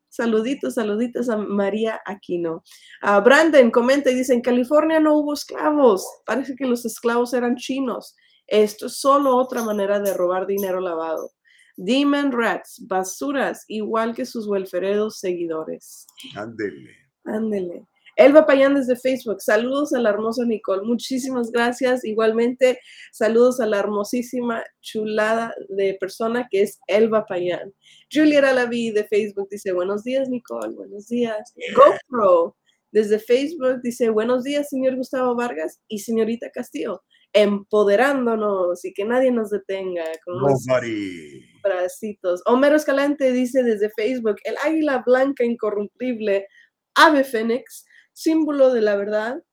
Saluditos, 0.10 0.76
saluditos 0.76 1.28
a 1.30 1.38
María 1.38 2.00
Aquino. 2.06 2.64
A 3.02 3.20
Brandon 3.20 3.72
comenta 3.72 4.12
y 4.12 4.16
dice, 4.16 4.34
en 4.34 4.42
California 4.42 5.00
no 5.00 5.18
hubo 5.18 5.34
esclavos, 5.34 6.06
parece 6.26 6.56
que 6.56 6.68
los 6.68 6.86
esclavos 6.86 7.34
eran 7.34 7.56
chinos. 7.56 8.16
Esto 8.46 8.86
es 8.86 9.00
solo 9.00 9.36
otra 9.36 9.64
manera 9.64 10.00
de 10.00 10.14
robar 10.14 10.46
dinero 10.46 10.80
lavado. 10.80 11.32
Demon 11.76 12.32
Rats, 12.32 12.86
basuras, 12.88 13.66
igual 13.68 14.14
que 14.14 14.26
sus 14.26 14.48
welferedos 14.48 15.20
seguidores. 15.20 16.06
Ándele. 16.36 16.92
Ándele. 17.26 17.88
Elba 18.16 18.46
Payán 18.46 18.76
desde 18.76 18.96
Facebook. 18.96 19.42
Saludos 19.42 19.94
a 19.94 20.00
la 20.00 20.10
hermosa 20.10 20.46
Nicole. 20.46 20.84
Muchísimas 20.84 21.52
gracias. 21.52 22.04
Igualmente, 22.06 22.80
saludos 23.12 23.60
a 23.60 23.66
la 23.66 23.80
hermosísima 23.80 24.64
chulada 24.82 25.54
de 25.70 25.98
persona 26.00 26.48
que 26.50 26.62
es 26.62 26.80
Elba 26.88 27.26
Payán. 27.26 27.74
Julia 28.12 28.48
Alaví 28.48 28.92
de 28.92 29.06
Facebook 29.06 29.48
dice: 29.50 29.72
Buenos 29.72 30.04
días, 30.04 30.30
Nicole. 30.30 30.76
Buenos 30.76 31.08
días. 31.08 31.54
GoPro 31.76 32.56
Desde 32.92 33.18
Facebook 33.18 33.82
dice, 33.82 34.12
buenos 34.12 34.44
días, 34.44 34.70
señor 34.70 34.96
Gustavo 34.96 35.36
Vargas 35.36 35.82
y 35.88 35.98
señorita 35.98 36.52
Castillo, 36.52 37.02
empoderándonos 37.34 38.86
y 38.86 38.94
que 38.94 39.04
nadie 39.04 39.32
nos 39.32 39.50
detenga 39.50 40.06
con 40.24 40.38
Nobody. 40.38 41.44
bracitos. 41.64 42.44
Homero 42.46 42.76
Escalante 42.76 43.32
dice 43.32 43.64
desde 43.64 43.90
Facebook, 43.90 44.36
el 44.44 44.56
águila 44.64 45.02
blanca 45.04 45.44
incorruptible, 45.44 46.48
ave 46.94 47.24
fénix, 47.24 47.86
símbolo 48.14 48.74
de 48.74 48.82
la 48.82 48.96
verdad, 48.96 49.44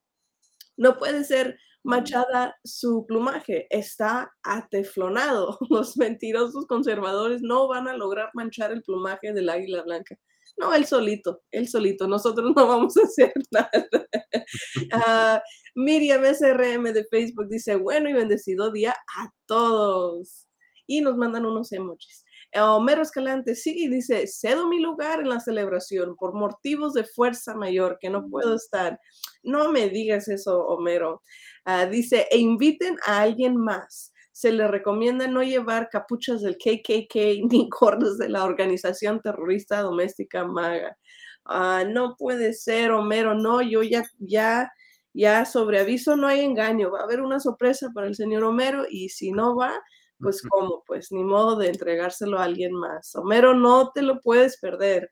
no 0.76 0.98
puede 0.98 1.24
ser 1.24 1.58
machada 1.82 2.56
su 2.64 3.06
plumaje, 3.06 3.66
está 3.70 4.32
ateflonado. 4.42 5.58
Los 5.70 5.96
mentirosos 5.96 6.66
conservadores 6.66 7.42
no 7.42 7.68
van 7.68 7.88
a 7.88 7.96
lograr 7.96 8.30
manchar 8.34 8.72
el 8.72 8.82
plumaje 8.82 9.32
del 9.32 9.48
águila 9.48 9.82
blanca. 9.82 10.18
No, 10.56 10.74
él 10.74 10.84
solito, 10.84 11.42
él 11.50 11.68
solito, 11.68 12.06
nosotros 12.06 12.52
no 12.56 12.66
vamos 12.66 12.96
a 12.96 13.02
hacer 13.02 13.32
nada. 13.50 13.70
Ah, 14.92 15.42
Miriam 15.74 16.22
SRM 16.24 16.92
de 16.92 17.04
Facebook 17.04 17.48
dice, 17.48 17.76
bueno 17.76 18.10
y 18.10 18.12
bendecido 18.12 18.70
día 18.70 18.94
a 19.16 19.30
todos. 19.46 20.46
Y 20.86 21.00
nos 21.00 21.16
mandan 21.16 21.46
unos 21.46 21.72
emojis. 21.72 22.24
Homero 22.58 23.02
Escalante 23.02 23.54
sigue 23.54 23.84
y 23.84 23.88
dice, 23.88 24.26
cedo 24.26 24.66
mi 24.66 24.80
lugar 24.80 25.20
en 25.20 25.28
la 25.28 25.40
celebración 25.40 26.16
por 26.16 26.34
motivos 26.34 26.94
de 26.94 27.04
fuerza 27.04 27.54
mayor 27.54 27.98
que 28.00 28.10
no 28.10 28.28
puedo 28.28 28.56
estar. 28.56 28.98
No 29.42 29.70
me 29.70 29.88
digas 29.88 30.28
eso, 30.28 30.66
Homero. 30.66 31.22
Ah, 31.64 31.86
dice, 31.86 32.26
e 32.30 32.38
inviten 32.38 32.96
a 33.06 33.20
alguien 33.20 33.56
más. 33.56 34.12
Se 34.32 34.52
le 34.52 34.66
recomienda 34.68 35.28
no 35.28 35.42
llevar 35.42 35.88
capuchas 35.90 36.42
del 36.42 36.56
KKK 36.56 37.14
ni 37.50 37.68
gordos 37.68 38.18
de 38.18 38.28
la 38.28 38.44
organización 38.44 39.20
terrorista 39.20 39.82
doméstica 39.82 40.44
MAGA. 40.44 40.96
Ah, 41.44 41.84
no 41.88 42.16
puede 42.16 42.52
ser, 42.52 42.90
Homero, 42.92 43.34
no, 43.34 43.62
yo 43.62 43.82
ya, 43.82 44.04
ya, 44.18 44.70
ya 45.12 45.44
sobre 45.44 45.80
aviso 45.80 46.16
no 46.16 46.26
hay 46.26 46.40
engaño. 46.40 46.90
Va 46.90 47.00
a 47.00 47.04
haber 47.04 47.20
una 47.20 47.40
sorpresa 47.40 47.90
para 47.94 48.08
el 48.08 48.14
señor 48.16 48.44
Homero 48.44 48.86
y 48.88 49.08
si 49.10 49.32
no 49.32 49.56
va, 49.56 49.72
pues 50.20 50.42
cómo, 50.42 50.82
pues 50.86 51.10
ni 51.12 51.24
modo 51.24 51.56
de 51.56 51.68
entregárselo 51.68 52.38
a 52.38 52.44
alguien 52.44 52.72
más. 52.72 53.14
Homero, 53.16 53.54
no 53.54 53.90
te 53.92 54.02
lo 54.02 54.20
puedes 54.20 54.58
perder. 54.58 55.10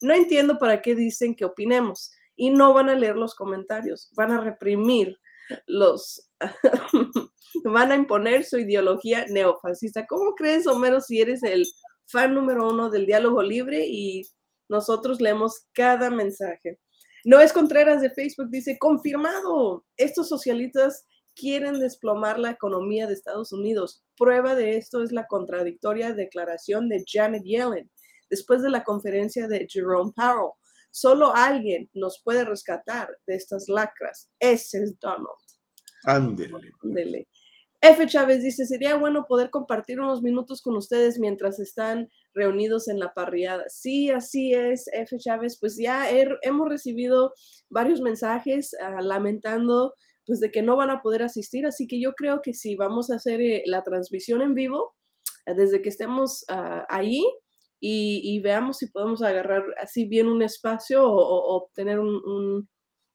No 0.00 0.14
entiendo 0.14 0.58
para 0.58 0.82
qué 0.82 0.94
dicen 0.94 1.34
que 1.34 1.44
opinemos 1.44 2.12
y 2.36 2.50
no 2.50 2.72
van 2.72 2.88
a 2.88 2.94
leer 2.94 3.16
los 3.16 3.34
comentarios, 3.34 4.10
van 4.16 4.32
a 4.32 4.40
reprimir 4.40 5.18
los, 5.66 6.30
van 7.64 7.92
a 7.92 7.96
imponer 7.96 8.44
su 8.44 8.58
ideología 8.58 9.26
neofascista. 9.28 10.06
¿Cómo 10.06 10.34
crees, 10.34 10.66
Homero, 10.66 11.00
si 11.00 11.20
eres 11.20 11.42
el 11.42 11.66
fan 12.06 12.34
número 12.34 12.68
uno 12.70 12.90
del 12.90 13.06
diálogo 13.06 13.42
libre 13.42 13.86
y 13.86 14.22
nosotros 14.68 15.20
leemos 15.20 15.66
cada 15.72 16.10
mensaje? 16.10 16.78
No 17.24 17.38
es 17.40 17.52
Contreras 17.52 18.00
de 18.00 18.10
Facebook, 18.10 18.48
dice, 18.48 18.78
confirmado, 18.78 19.84
estos 19.96 20.28
socialistas 20.28 21.04
quieren 21.40 21.78
desplomar 21.80 22.38
la 22.38 22.50
economía 22.50 23.06
de 23.06 23.14
Estados 23.14 23.52
Unidos. 23.52 24.02
Prueba 24.16 24.54
de 24.54 24.76
esto 24.76 25.02
es 25.02 25.10
la 25.12 25.26
contradictoria 25.26 26.12
declaración 26.12 26.88
de 26.88 27.02
Janet 27.06 27.42
Yellen 27.44 27.90
después 28.28 28.62
de 28.62 28.70
la 28.70 28.84
conferencia 28.84 29.48
de 29.48 29.66
Jerome 29.68 30.12
Powell. 30.14 30.52
Solo 30.92 31.32
alguien 31.34 31.88
nos 31.94 32.20
puede 32.22 32.44
rescatar 32.44 33.08
de 33.26 33.34
estas 33.36 33.68
lacras. 33.68 34.28
Ese 34.38 34.82
es 34.82 34.98
Donald. 35.00 35.26
Ándele. 36.04 36.52
Ándele. 36.82 37.28
F. 37.82 38.06
Chávez 38.06 38.42
dice, 38.42 38.66
sería 38.66 38.96
bueno 38.96 39.24
poder 39.26 39.48
compartir 39.48 40.00
unos 40.00 40.20
minutos 40.20 40.60
con 40.60 40.76
ustedes 40.76 41.18
mientras 41.18 41.58
están 41.58 42.10
reunidos 42.34 42.88
en 42.88 42.98
la 42.98 43.14
parriada. 43.14 43.64
Sí, 43.68 44.10
así 44.10 44.52
es, 44.52 44.86
F. 44.92 45.16
Chávez. 45.18 45.58
Pues 45.58 45.78
ya 45.78 46.10
he- 46.10 46.28
hemos 46.42 46.68
recibido 46.68 47.32
varios 47.70 48.00
mensajes 48.02 48.74
ah, 48.82 49.00
lamentando 49.00 49.94
pues 50.30 50.38
de 50.40 50.52
que 50.52 50.62
no 50.62 50.76
van 50.76 50.90
a 50.90 51.02
poder 51.02 51.22
asistir, 51.24 51.66
así 51.66 51.88
que 51.88 52.00
yo 52.00 52.12
creo 52.14 52.40
que 52.40 52.54
si 52.54 52.76
vamos 52.76 53.10
a 53.10 53.16
hacer 53.16 53.40
eh, 53.40 53.64
la 53.66 53.82
transmisión 53.82 54.40
en 54.42 54.54
vivo, 54.54 54.94
eh, 55.46 55.54
desde 55.56 55.82
que 55.82 55.88
estemos 55.88 56.44
ah, 56.48 56.86
ahí 56.88 57.24
y, 57.80 58.20
y 58.22 58.40
veamos 58.40 58.78
si 58.78 58.86
podemos 58.86 59.22
agarrar 59.22 59.64
así 59.82 60.04
bien 60.06 60.28
un 60.28 60.42
espacio 60.42 61.00
o, 61.04 61.68
tener 61.74 61.98
un- 61.98 62.22
un- 62.24 62.68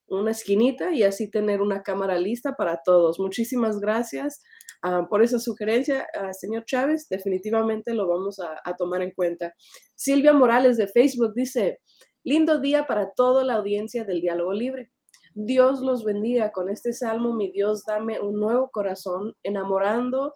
una 0.07 0.31
esquinita 0.31 0.91
y 0.91 1.03
así 1.03 1.31
tener 1.31 1.61
una 1.61 1.81
cámara 1.83 2.19
lista 2.19 2.53
para 2.57 2.81
todos. 2.83 3.19
Muchísimas 3.19 3.79
gracias 3.79 4.41
ah, 4.83 5.07
por 5.09 5.23
esa 5.23 5.39
sugerencia, 5.39 6.05
ah, 6.19 6.33
señor 6.33 6.65
Chávez. 6.65 7.07
Definitivamente 7.09 7.93
lo 7.93 8.07
vamos 8.07 8.39
a, 8.39 8.59
a 8.65 8.75
tomar 8.75 9.01
en 9.03 9.11
cuenta. 9.11 9.53
Silvia 9.95 10.33
Morales 10.33 10.77
de 10.77 10.87
Facebook 10.87 11.33
dice, 11.35 11.79
lindo 12.23 12.59
día 12.59 12.85
para 12.87 13.13
toda 13.15 13.43
la 13.43 13.53
audiencia 13.55 14.03
del 14.03 14.19
Diálogo 14.21 14.51
Libre. 14.53 14.91
Dios 15.37 15.81
los 15.81 16.05
bendiga 16.05 16.53
con 16.53 16.69
este 16.69 16.93
salmo, 16.93 17.33
mi 17.33 17.51
Dios, 17.51 17.83
dame 17.85 18.21
un 18.21 18.39
nuevo 18.39 18.69
corazón, 18.71 19.35
enamorando, 19.43 20.35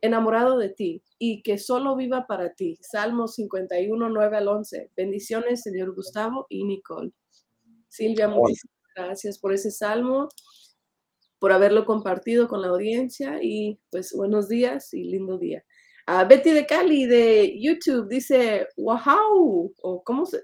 enamorado 0.00 0.56
de 0.58 0.68
ti 0.68 1.02
y 1.18 1.42
que 1.42 1.58
solo 1.58 1.96
viva 1.96 2.24
para 2.28 2.54
ti. 2.54 2.78
Salmo 2.80 3.26
51, 3.26 4.08
9 4.08 4.36
al 4.36 4.46
11. 4.46 4.92
Bendiciones, 4.96 5.62
señor 5.62 5.92
Gustavo 5.92 6.46
y 6.48 6.62
Nicole. 6.62 7.10
Silvia, 7.88 8.28
muchísimas 8.28 8.76
gracias 8.94 9.40
por 9.40 9.52
ese 9.52 9.72
salmo, 9.72 10.28
por 11.40 11.50
haberlo 11.50 11.84
compartido 11.84 12.46
con 12.46 12.62
la 12.62 12.68
audiencia 12.68 13.40
y 13.42 13.80
pues 13.90 14.12
buenos 14.14 14.48
días 14.48 14.94
y 14.94 15.02
lindo 15.02 15.36
día. 15.38 15.64
Ah, 16.06 16.24
Betty 16.24 16.52
de 16.52 16.64
Cali 16.64 17.06
de 17.06 17.58
YouTube 17.60 18.08
dice, 18.08 18.68
wow, 18.76 19.74
o 19.82 20.02
cómo 20.04 20.26
se, 20.26 20.42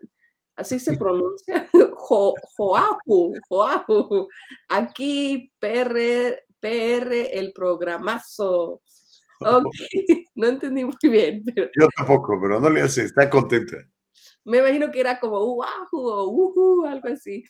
así 0.57 0.79
se 0.79 0.97
pronuncia, 0.97 1.69
Jo- 1.97 2.35
Joahu, 2.57 3.35
Joahu. 3.49 4.29
Aquí 4.69 5.53
PR, 5.59 6.39
PR, 6.61 7.39
el 7.39 7.53
programazo. 7.53 8.81
Ok, 9.41 9.65
no 10.37 10.47
entendí 10.49 10.85
muy 10.85 10.95
bien, 11.03 11.43
pero 11.45 11.69
Yo 11.79 11.89
tampoco, 11.97 12.39
pero 12.41 12.61
no 12.61 12.71
le 12.71 12.83
hace, 12.83 13.05
está 13.05 13.29
contenta. 13.29 13.77
me 14.45 14.59
imagino 14.59 14.91
que 14.91 15.01
era 15.01 15.19
como 15.21 15.39
Uahu 15.55 15.89
o 15.93 16.29
Uhu, 16.31 16.87
algo 16.87 17.09
así. 17.09 17.43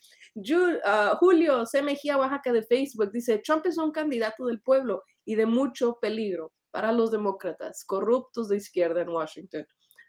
Ah, 0.85 1.17
Julio 1.21 1.65
C. 1.67 1.81
Mejía, 1.83 2.17
Oaxaca 2.19 2.53
de 2.53 2.63
Facebook, 2.65 3.13
dice, 3.13 3.39
Trump 3.39 3.67
es 3.67 3.79
un 3.79 3.93
candidato 3.93 4.47
del 4.47 4.61
pueblo 4.61 5.03
y 5.25 5.37
de 5.37 5.47
mucho 5.47 5.99
peligro 6.01 6.53
para 6.73 6.91
los 6.91 7.13
demócratas 7.13 7.85
corruptos 7.87 8.49
de 8.49 8.57
izquierda 8.57 9.03
en 9.03 9.11
Washington. 9.11 9.65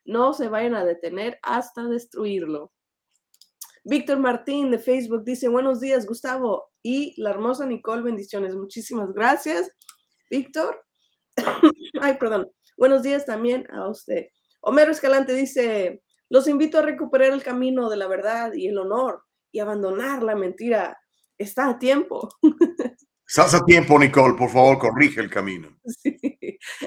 No 0.06 0.34
se 0.34 0.48
vayan 0.50 0.74
a 0.76 0.84
detener 0.86 1.38
hasta 1.44 1.84
destruirlo. 1.84 2.72
Víctor 3.88 4.18
Martín 4.18 4.72
de 4.72 4.80
Facebook 4.80 5.24
dice, 5.24 5.48
buenos 5.48 5.80
días, 5.80 6.08
Gustavo 6.08 6.72
y 6.82 7.14
la 7.22 7.30
hermosa 7.30 7.68
Nicole, 7.68 8.02
bendiciones. 8.02 8.56
Muchísimas 8.56 9.14
gracias, 9.14 9.72
Víctor. 10.28 10.84
Ay, 12.02 12.18
perdón. 12.18 12.50
Buenos 12.78 13.04
días 13.04 13.28
también 13.28 13.68
a 13.72 13.88
usted. 13.88 14.26
Homero 14.62 14.92
Escalante 14.92 15.34
dice, 15.34 16.02
los 16.30 16.48
invito 16.48 16.80
a 16.80 16.82
recuperar 16.82 17.32
el 17.32 17.44
camino 17.44 17.88
de 17.88 17.98
la 17.98 18.08
verdad 18.08 18.54
y 18.56 18.70
el 18.70 18.80
honor 18.80 19.24
y 19.52 19.60
abandonar 19.60 20.24
la 20.24 20.36
mentira. 20.36 20.98
Está 21.38 21.70
a 21.70 21.78
tiempo. 21.78 22.28
Estás 23.28 23.54
a 23.54 23.64
tiempo, 23.66 24.00
Nicole, 24.00 24.34
por 24.36 24.50
favor, 24.50 24.80
corrige 24.80 25.22
el 25.22 25.30
camino. 25.30 25.70
Sí. 25.86 26.18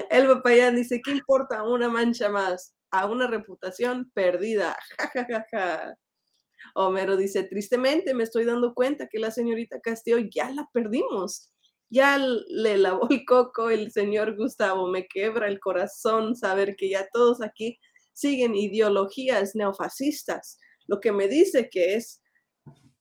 El 0.09 0.27
papayán 0.27 0.75
dice, 0.75 0.99
¿qué 1.01 1.11
importa 1.11 1.63
una 1.63 1.87
mancha 1.87 2.27
más 2.27 2.75
a 2.91 3.05
una 3.05 3.25
reputación 3.25 4.11
perdida? 4.13 4.75
Ja, 4.97 5.07
ja, 5.07 5.25
ja, 5.25 5.45
ja. 5.49 5.95
Homero 6.75 7.17
dice, 7.17 7.43
tristemente 7.43 8.13
me 8.13 8.23
estoy 8.23 8.45
dando 8.45 8.73
cuenta 8.73 9.07
que 9.07 9.19
la 9.19 9.31
señorita 9.31 9.79
Castillo 9.81 10.17
ya 10.17 10.51
la 10.51 10.67
perdimos. 10.73 11.51
Ya 11.89 12.17
le 12.19 12.77
lavó 12.77 13.07
el 13.09 13.25
coco 13.25 13.69
el 13.69 13.91
señor 13.91 14.35
Gustavo. 14.35 14.87
Me 14.87 15.07
quebra 15.07 15.47
el 15.47 15.59
corazón 15.59 16.35
saber 16.35 16.75
que 16.75 16.89
ya 16.89 17.07
todos 17.11 17.41
aquí 17.41 17.79
siguen 18.13 18.55
ideologías 18.55 19.55
neofascistas. 19.55 20.59
Lo 20.87 20.99
que 20.99 21.11
me 21.11 21.27
dice 21.27 21.69
que 21.69 21.95
es, 21.95 22.21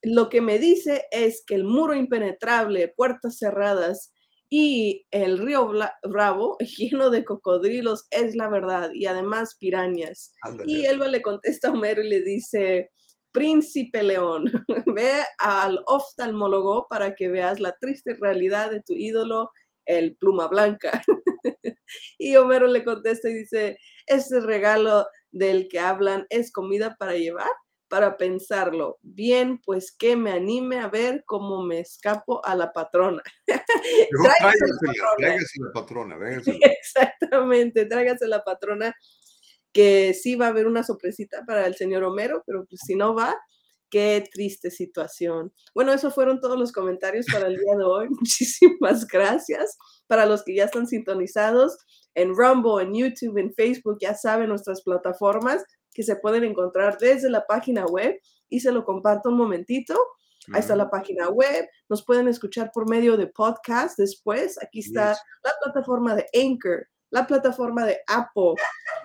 lo 0.03 0.29
que 0.29 0.40
me 0.40 0.59
dice 0.59 1.05
es 1.11 1.42
que 1.47 1.55
el 1.55 1.64
muro 1.64 1.94
impenetrable, 1.94 2.88
puertas 2.97 3.38
cerradas 3.38 4.12
y 4.51 5.07
el 5.11 5.38
río 5.38 5.71
Bravo 6.05 6.57
lleno 6.79 7.11
de 7.11 7.25
cocodrilos 7.25 8.07
es 8.11 8.35
la 8.35 8.49
verdad 8.49 8.90
y 8.94 9.07
además 9.07 9.57
pirañas. 9.59 10.33
Y 10.66 10.87
Elba 10.87 11.09
le 11.09 11.23
contesta 11.23 11.68
a 11.68 11.73
Homero 11.73 12.03
y 12.03 12.09
le 12.09 12.23
dice, 12.23 12.90
Príncipe 13.33 14.03
León, 14.03 14.45
ve 14.87 15.23
al 15.38 15.83
oftalmólogo 15.87 16.87
para 16.88 17.14
que 17.14 17.29
veas 17.29 17.61
la 17.61 17.77
triste 17.81 18.17
realidad 18.21 18.71
de 18.71 18.83
tu 18.83 18.95
ídolo, 18.95 19.51
el 19.85 20.17
pluma 20.17 20.49
blanca. 20.49 21.03
y 22.19 22.37
Homero 22.37 22.67
le 22.67 22.85
contesta 22.85 23.29
y 23.29 23.35
dice, 23.35 23.79
ese 24.07 24.41
regalo 24.41 25.07
del 25.31 25.69
que 25.69 25.81
hablan 25.81 26.27
es 26.31 26.53
comida 26.53 26.97
para 26.99 27.14
llevar, 27.14 27.51
para 27.88 28.17
pensarlo. 28.17 28.99
Bien, 29.03 29.61
pues 29.64 29.95
que 29.97 30.17
me 30.17 30.33
anime 30.33 30.81
a 30.81 30.88
ver 30.88 31.25
cómo 31.27 31.62
me 31.62 31.81
escapo 31.81 32.45
a 32.45 32.55
la 32.55 32.73
patrona. 32.73 33.23
Tráigasela, 33.47 34.77
tráigasela, 35.17 35.17
patrona. 35.17 35.17
tráigasela, 35.17 35.71
patrona, 35.75 36.17
véngasela. 36.17 36.59
Exactamente, 36.67 37.87
tráigase 37.87 38.29
la 38.29 38.45
patrona, 38.45 38.95
que 39.72 40.14
sí 40.14 40.35
va 40.35 40.46
a 40.46 40.50
haber 40.50 40.66
una 40.66 40.83
sorpresita 40.83 41.44
para 41.46 41.66
el 41.66 41.74
señor 41.74 42.04
Homero, 42.04 42.42
pero 42.46 42.64
pues 42.66 42.81
si 42.85 42.94
no 42.94 43.14
va, 43.14 43.37
Qué 43.90 44.22
triste 44.31 44.70
situación. 44.70 45.50
Bueno, 45.74 45.92
esos 45.94 46.14
fueron 46.14 46.40
todos 46.40 46.59
los 46.59 46.72
comentarios 46.72 47.24
para 47.33 47.46
el 47.46 47.57
día 47.57 47.74
de 47.76 47.85
hoy. 47.85 48.09
Muchísimas 48.20 49.07
gracias 49.07 49.78
para 50.07 50.26
los 50.26 50.44
que 50.44 50.54
ya 50.54 50.64
están 50.64 50.87
sintonizados 50.87 51.78
en 52.14 52.35
Rumble, 52.35 52.83
en 52.83 52.94
YouTube, 52.94 53.38
en 53.38 53.54
Facebook, 53.54 53.98
ya 54.00 54.14
saben 54.14 54.50
nuestras 54.50 54.83
plataformas 54.83 55.64
que 55.94 56.02
se 56.02 56.16
pueden 56.16 56.44
encontrar 56.44 56.98
desde 56.98 57.31
la 57.31 57.46
página 57.46 57.87
web 57.87 58.20
y 58.50 58.61
se 58.61 58.72
lo 58.72 58.85
comparto 58.85 59.31
un 59.31 59.37
momentito. 59.37 59.94
Ahí 60.52 60.61
está 60.61 60.76
la 60.76 60.88
página 60.88 61.28
web, 61.28 61.68
nos 61.90 62.04
pueden 62.04 62.26
escuchar 62.26 62.70
por 62.72 62.88
medio 62.88 63.18
de 63.18 63.26
podcast 63.26 63.98
después. 63.98 64.57
Aquí 64.62 64.81
está 64.81 65.16
la 65.44 65.52
plataforma 65.62 66.14
de 66.14 66.26
Anchor, 66.35 66.87
la 67.11 67.27
plataforma 67.27 67.85
de 67.85 67.99
Apple 68.07 68.55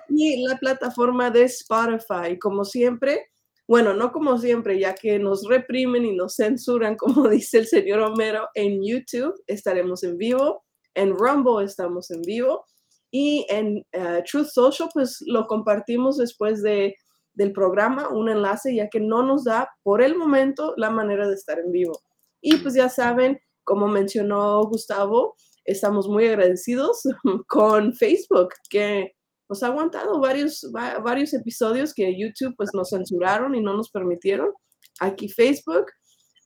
y 0.10 0.46
la 0.46 0.58
plataforma 0.58 1.30
de 1.30 1.44
Spotify. 1.44 2.38
Como 2.40 2.66
siempre, 2.66 3.30
bueno, 3.68 3.94
no 3.94 4.12
como 4.12 4.38
siempre, 4.38 4.80
ya 4.80 4.94
que 4.94 5.20
nos 5.20 5.48
reprimen 5.48 6.06
y 6.06 6.16
nos 6.16 6.36
censuran, 6.36 6.96
como 6.98 7.28
dice 7.30 7.60
el 7.60 7.68
señor 7.68 8.00
Homero, 8.02 8.48
en 8.54 8.84
YouTube 8.84 9.34
estaremos 9.48 10.04
en 10.04 10.18
vivo, 10.18 10.64
en 10.96 11.16
Rumble 11.16 11.66
estamos 11.66 12.12
en 12.12 12.22
vivo 12.22 12.66
y 13.10 13.46
en 13.50 13.86
eh, 13.92 14.24
Truth 14.30 14.48
Social, 14.48 14.90
pues 14.94 15.24
lo 15.28 15.46
compartimos 15.46 16.18
después 16.18 16.62
de, 16.64 16.96
del 17.34 17.52
programa, 17.52 18.10
un 18.10 18.30
enlace, 18.30 18.76
ya 18.76 18.90
que 18.90 19.00
no 19.00 19.24
nos 19.24 19.44
da 19.44 19.70
por 19.84 20.02
el 20.02 20.18
momento 20.18 20.74
la 20.78 20.90
manera 20.90 21.28
de 21.28 21.36
estar 21.36 21.60
en 21.60 21.72
vivo. 21.72 21.94
Y 22.42 22.58
pues 22.58 22.74
ya 22.74 22.90
saben, 22.90 23.40
como 23.64 23.88
mencionó 23.88 24.64
Gustavo, 24.66 25.36
estamos 25.66 26.08
muy 26.08 26.28
agradecidos 26.28 27.04
con 27.48 27.94
Facebook, 27.94 28.50
que 28.70 29.14
nos 29.50 29.62
ha 29.64 29.68
aguantado 29.68 30.20
varios, 30.20 30.68
varios 30.72 31.34
episodios 31.34 31.94
que 31.94 32.18
YouTube 32.18 32.56
pues 32.58 32.72
nos 32.74 32.90
censuraron 32.90 33.56
y 33.56 33.62
no 33.62 33.76
nos 33.76 33.90
permitieron. 33.92 34.52
Aquí 35.00 35.30
Facebook, 35.30 35.86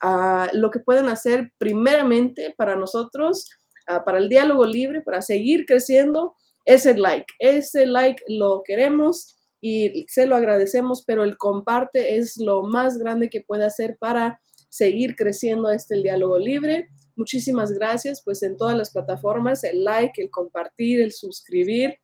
ah, 0.01 0.49
lo 0.53 0.71
que 0.71 0.79
pueden 0.79 1.07
hacer 1.07 1.51
primeramente 1.57 2.53
para 2.57 2.75
nosotros, 2.75 3.49
ah, 3.87 4.03
para 4.03 4.17
el 4.17 4.29
diálogo 4.29 4.65
libre, 4.65 5.01
para 5.01 5.21
seguir 5.21 5.65
creciendo, 5.65 6.35
es 6.65 6.85
el 6.85 7.01
like. 7.01 7.33
Ese 7.39 7.85
like 7.85 8.21
lo 8.27 8.61
queremos 8.63 9.37
y 9.61 10.05
se 10.09 10.27
lo 10.27 10.35
agradecemos, 10.35 11.03
pero 11.05 11.23
el 11.23 11.37
comparte 11.37 12.17
es 12.17 12.37
lo 12.37 12.63
más 12.63 12.97
grande 12.97 13.29
que 13.29 13.41
puede 13.41 13.65
hacer 13.65 13.97
para 13.99 14.39
seguir 14.69 15.15
creciendo 15.15 15.71
este 15.71 15.95
diálogo 16.01 16.37
libre. 16.37 16.89
Muchísimas 17.17 17.71
gracias, 17.71 18.21
pues 18.23 18.43
en 18.43 18.55
todas 18.55 18.77
las 18.77 18.91
plataformas, 18.91 19.63
el 19.63 19.83
like, 19.83 20.21
el 20.21 20.29
compartir, 20.29 21.01
el 21.01 21.11
suscribir, 21.11 21.95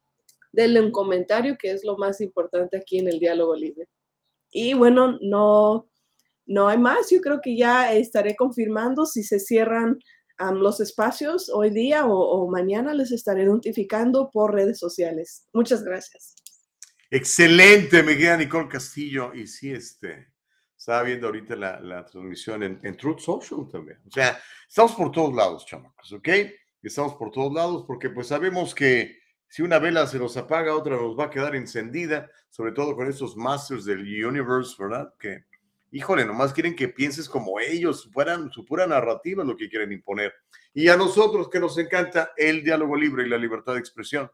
denle 0.51 0.81
un 0.81 0.91
comentario, 0.91 1.55
que 1.57 1.71
es 1.71 1.85
lo 1.85 1.97
más 1.97 2.19
importante 2.19 2.77
aquí 2.77 2.97
en 2.97 3.07
el 3.07 3.19
diálogo 3.19 3.55
libre. 3.55 3.87
Y 4.51 4.73
bueno, 4.73 5.19
no, 5.21 5.87
no 6.47 6.67
hay 6.67 6.79
más, 6.79 7.11
yo 7.11 7.21
creo 7.21 7.41
que 7.41 7.55
ya 7.55 7.93
estaré 7.93 8.35
confirmando 8.35 9.05
si 9.05 9.23
se 9.23 9.39
cierran 9.39 9.99
los 10.55 10.79
espacios 10.79 11.49
hoy 11.53 11.69
día 11.69 12.05
o, 12.05 12.17
o 12.17 12.49
mañana, 12.49 12.93
les 12.93 13.11
estaré 13.11 13.45
notificando 13.45 14.31
por 14.31 14.53
redes 14.53 14.79
sociales. 14.79 15.47
Muchas 15.53 15.83
gracias. 15.83 16.35
Excelente, 17.11 18.01
me 18.01 18.17
queda 18.17 18.37
Nicole 18.37 18.67
Castillo. 18.67 19.31
Y 19.35 19.45
sí, 19.45 19.71
este, 19.71 20.32
estaba 20.83 21.03
viendo 21.03 21.27
ahorita 21.27 21.55
la, 21.55 22.05
transmisión 22.05 22.61
en, 22.61 22.97
Truth 22.97 23.19
Social 23.19 23.69
también. 23.71 23.99
O 24.05 24.11
sea, 24.11 24.37
estamos 24.67 24.91
por 24.91 25.13
todos 25.13 25.33
lados, 25.33 25.65
chamacos, 25.65 26.11
¿ok? 26.11 26.27
Estamos 26.81 27.13
por 27.13 27.31
todos 27.31 27.53
lados 27.53 27.85
porque 27.87 28.09
pues 28.09 28.27
sabemos 28.27 28.75
que 28.75 29.17
si 29.47 29.61
una 29.61 29.79
vela 29.79 30.05
se 30.07 30.19
nos 30.19 30.35
apaga, 30.35 30.75
otra 30.75 30.97
nos 30.97 31.17
va 31.17 31.25
a 31.25 31.29
quedar 31.29 31.55
encendida, 31.55 32.29
sobre 32.49 32.73
todo 32.73 32.97
con 32.97 33.07
esos 33.07 33.37
masters 33.37 33.85
del 33.85 34.01
universe, 34.01 34.75
¿verdad? 34.77 35.13
Que, 35.17 35.45
híjole, 35.91 36.25
nomás 36.25 36.51
quieren 36.51 36.75
que 36.75 36.89
pienses 36.89 37.29
como 37.29 37.61
ellos, 37.61 38.09
fueran 38.11 38.51
su 38.51 38.65
pura 38.65 38.85
narrativa 38.85 39.43
es 39.43 39.47
lo 39.47 39.55
que 39.55 39.69
quieren 39.69 39.93
imponer. 39.93 40.33
Y 40.73 40.89
a 40.89 40.97
nosotros 40.97 41.49
que 41.49 41.61
nos 41.61 41.77
encanta 41.77 42.33
el 42.35 42.61
diálogo 42.61 42.97
libre 42.97 43.25
y 43.25 43.29
la 43.29 43.37
libertad 43.37 43.75
de 43.75 43.79
expresión. 43.79 44.29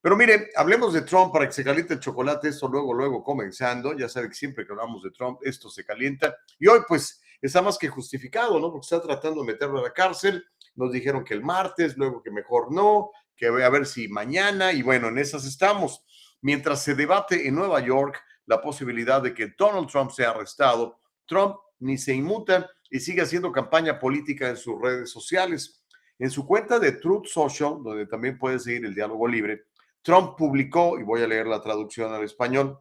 Pero 0.00 0.16
mire, 0.16 0.50
hablemos 0.56 0.92
de 0.92 1.02
Trump 1.02 1.32
para 1.32 1.46
que 1.46 1.52
se 1.52 1.64
caliente 1.64 1.94
el 1.94 2.00
chocolate, 2.00 2.48
esto 2.48 2.68
luego, 2.68 2.94
luego 2.94 3.22
comenzando. 3.22 3.96
Ya 3.96 4.08
sabe 4.08 4.28
que 4.28 4.34
siempre 4.34 4.66
que 4.66 4.72
hablamos 4.72 5.02
de 5.02 5.10
Trump, 5.10 5.40
esto 5.42 5.68
se 5.68 5.84
calienta. 5.84 6.36
Y 6.58 6.68
hoy, 6.68 6.80
pues, 6.86 7.20
está 7.40 7.62
más 7.62 7.78
que 7.78 7.88
justificado, 7.88 8.58
¿no? 8.60 8.70
Porque 8.70 8.84
está 8.84 9.00
tratando 9.00 9.40
de 9.40 9.46
meterlo 9.46 9.80
a 9.80 9.82
la 9.82 9.92
cárcel. 9.92 10.44
Nos 10.74 10.92
dijeron 10.92 11.24
que 11.24 11.34
el 11.34 11.42
martes, 11.42 11.96
luego 11.96 12.22
que 12.22 12.30
mejor 12.30 12.72
no, 12.72 13.10
que 13.36 13.46
a 13.46 13.70
ver 13.70 13.86
si 13.86 14.08
mañana. 14.08 14.72
Y 14.72 14.82
bueno, 14.82 15.08
en 15.08 15.18
esas 15.18 15.44
estamos. 15.44 16.04
Mientras 16.40 16.82
se 16.82 16.94
debate 16.94 17.48
en 17.48 17.54
Nueva 17.54 17.80
York 17.80 18.22
la 18.46 18.60
posibilidad 18.60 19.22
de 19.22 19.34
que 19.34 19.54
Donald 19.58 19.88
Trump 19.88 20.10
sea 20.10 20.30
arrestado, 20.30 21.00
Trump 21.26 21.56
ni 21.80 21.98
se 21.98 22.14
inmuta 22.14 22.70
y 22.90 23.00
sigue 23.00 23.22
haciendo 23.22 23.52
campaña 23.52 23.98
política 23.98 24.48
en 24.48 24.56
sus 24.56 24.80
redes 24.80 25.10
sociales. 25.10 25.82
En 26.18 26.30
su 26.30 26.46
cuenta 26.46 26.78
de 26.78 26.92
Truth 26.92 27.26
Social, 27.26 27.78
donde 27.82 28.06
también 28.06 28.38
puede 28.38 28.58
seguir 28.58 28.86
el 28.86 28.94
diálogo 28.94 29.28
libre, 29.28 29.64
Trump 30.06 30.36
publicó, 30.38 31.00
y 31.00 31.02
voy 31.02 31.20
a 31.22 31.26
leer 31.26 31.48
la 31.48 31.60
traducción 31.60 32.14
al 32.14 32.22
español, 32.22 32.78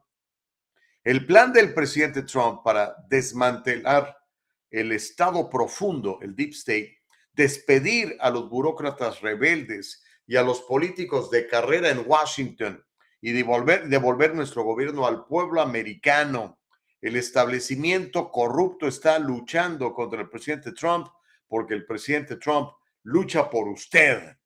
el 1.03 1.25
plan 1.25 1.51
del 1.51 1.73
presidente 1.73 2.21
Trump 2.21 2.61
para 2.63 2.95
desmantelar 3.09 4.15
el 4.69 4.91
Estado 4.91 5.49
profundo, 5.49 6.19
el 6.21 6.35
Deep 6.35 6.51
State, 6.51 6.99
despedir 7.33 8.15
a 8.19 8.29
los 8.29 8.47
burócratas 8.47 9.21
rebeldes 9.21 10.03
y 10.27 10.35
a 10.35 10.43
los 10.43 10.61
políticos 10.61 11.31
de 11.31 11.47
carrera 11.47 11.89
en 11.89 12.03
Washington 12.05 12.85
y 13.19 13.31
devolver, 13.31 13.87
devolver 13.87 14.35
nuestro 14.35 14.61
gobierno 14.61 15.07
al 15.07 15.25
pueblo 15.25 15.61
americano. 15.61 16.59
El 17.01 17.15
establecimiento 17.15 18.29
corrupto 18.29 18.87
está 18.87 19.17
luchando 19.17 19.95
contra 19.95 20.21
el 20.21 20.29
presidente 20.29 20.73
Trump 20.73 21.07
porque 21.47 21.73
el 21.73 21.87
presidente 21.87 22.35
Trump 22.35 22.69
lucha 23.01 23.49
por 23.49 23.67
usted. 23.67 24.37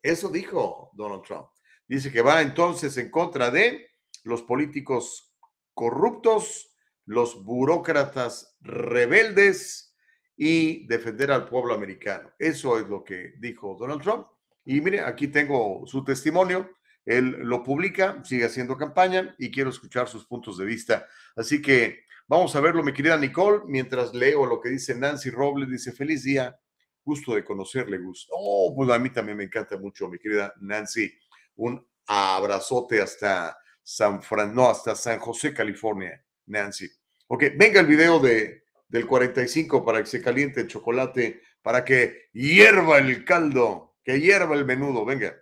Eso 0.00 0.28
dijo 0.28 0.92
Donald 0.94 1.24
Trump. 1.24 1.48
Dice 1.88 2.12
que 2.12 2.20
va 2.20 2.42
entonces 2.42 2.96
en 2.98 3.10
contra 3.10 3.50
de 3.50 3.88
los 4.24 4.42
políticos 4.42 5.34
corruptos, 5.72 6.76
los 7.06 7.42
burócratas 7.42 8.56
rebeldes 8.60 9.96
y 10.36 10.86
defender 10.86 11.32
al 11.32 11.48
pueblo 11.48 11.72
americano. 11.72 12.30
Eso 12.38 12.78
es 12.78 12.86
lo 12.88 13.02
que 13.02 13.32
dijo 13.38 13.76
Donald 13.80 14.02
Trump. 14.02 14.26
Y 14.66 14.82
mire, 14.82 15.00
aquí 15.00 15.28
tengo 15.28 15.86
su 15.86 16.04
testimonio. 16.04 16.70
Él 17.06 17.38
lo 17.40 17.62
publica, 17.62 18.22
sigue 18.22 18.44
haciendo 18.44 18.76
campaña 18.76 19.34
y 19.38 19.50
quiero 19.50 19.70
escuchar 19.70 20.08
sus 20.08 20.26
puntos 20.26 20.58
de 20.58 20.66
vista. 20.66 21.06
Así 21.34 21.62
que 21.62 22.00
vamos 22.26 22.54
a 22.54 22.60
verlo, 22.60 22.82
mi 22.82 22.92
querida 22.92 23.16
Nicole, 23.16 23.62
mientras 23.66 24.12
leo 24.12 24.44
lo 24.44 24.60
que 24.60 24.68
dice 24.68 24.94
Nancy 24.94 25.30
Robles. 25.30 25.70
Dice, 25.70 25.92
feliz 25.92 26.22
día, 26.22 26.54
gusto 27.02 27.34
de 27.34 27.44
conocerle, 27.44 27.96
gusto. 27.96 28.30
Oh, 28.36 28.74
pues 28.76 28.90
a 28.90 28.98
mí 28.98 29.08
también 29.08 29.38
me 29.38 29.44
encanta 29.44 29.78
mucho, 29.78 30.06
mi 30.08 30.18
querida 30.18 30.52
Nancy 30.60 31.10
un 31.58 31.86
abrazote 32.06 33.00
hasta 33.00 33.58
San 33.82 34.22
Fran, 34.22 34.54
no, 34.54 34.68
hasta 34.68 34.94
San 34.94 35.18
José, 35.18 35.52
California, 35.52 36.22
Nancy. 36.46 36.88
Ok, 37.28 37.44
venga 37.56 37.80
el 37.80 37.86
video 37.86 38.18
de, 38.18 38.64
del 38.88 39.06
45 39.06 39.84
para 39.84 40.00
que 40.00 40.06
se 40.06 40.22
caliente 40.22 40.60
el 40.60 40.68
chocolate, 40.68 41.42
para 41.62 41.84
que 41.84 42.28
hierva 42.32 42.98
el 42.98 43.24
caldo, 43.24 43.96
que 44.02 44.20
hierva 44.20 44.54
el 44.54 44.64
menudo, 44.64 45.04
venga. 45.04 45.34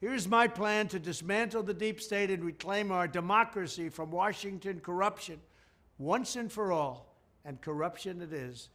Here's 0.00 0.26
my 0.26 0.48
plan 0.48 0.88
to 0.88 0.98
dismantle 0.98 1.62
the 1.62 1.72
deep 1.72 2.00
state 2.00 2.28
and 2.32 2.42
reclaim 2.42 2.90
our 2.90 3.06
democracy 3.06 3.88
from 3.88 4.10
Washington 4.10 4.80
corruption. 4.80 5.38
Once 6.02 6.36
and 6.36 6.50
for 6.50 6.72
all, 6.72 7.14
and 7.44 7.60
corruption 7.60 8.20
it 8.20 8.32
is. 8.32 8.68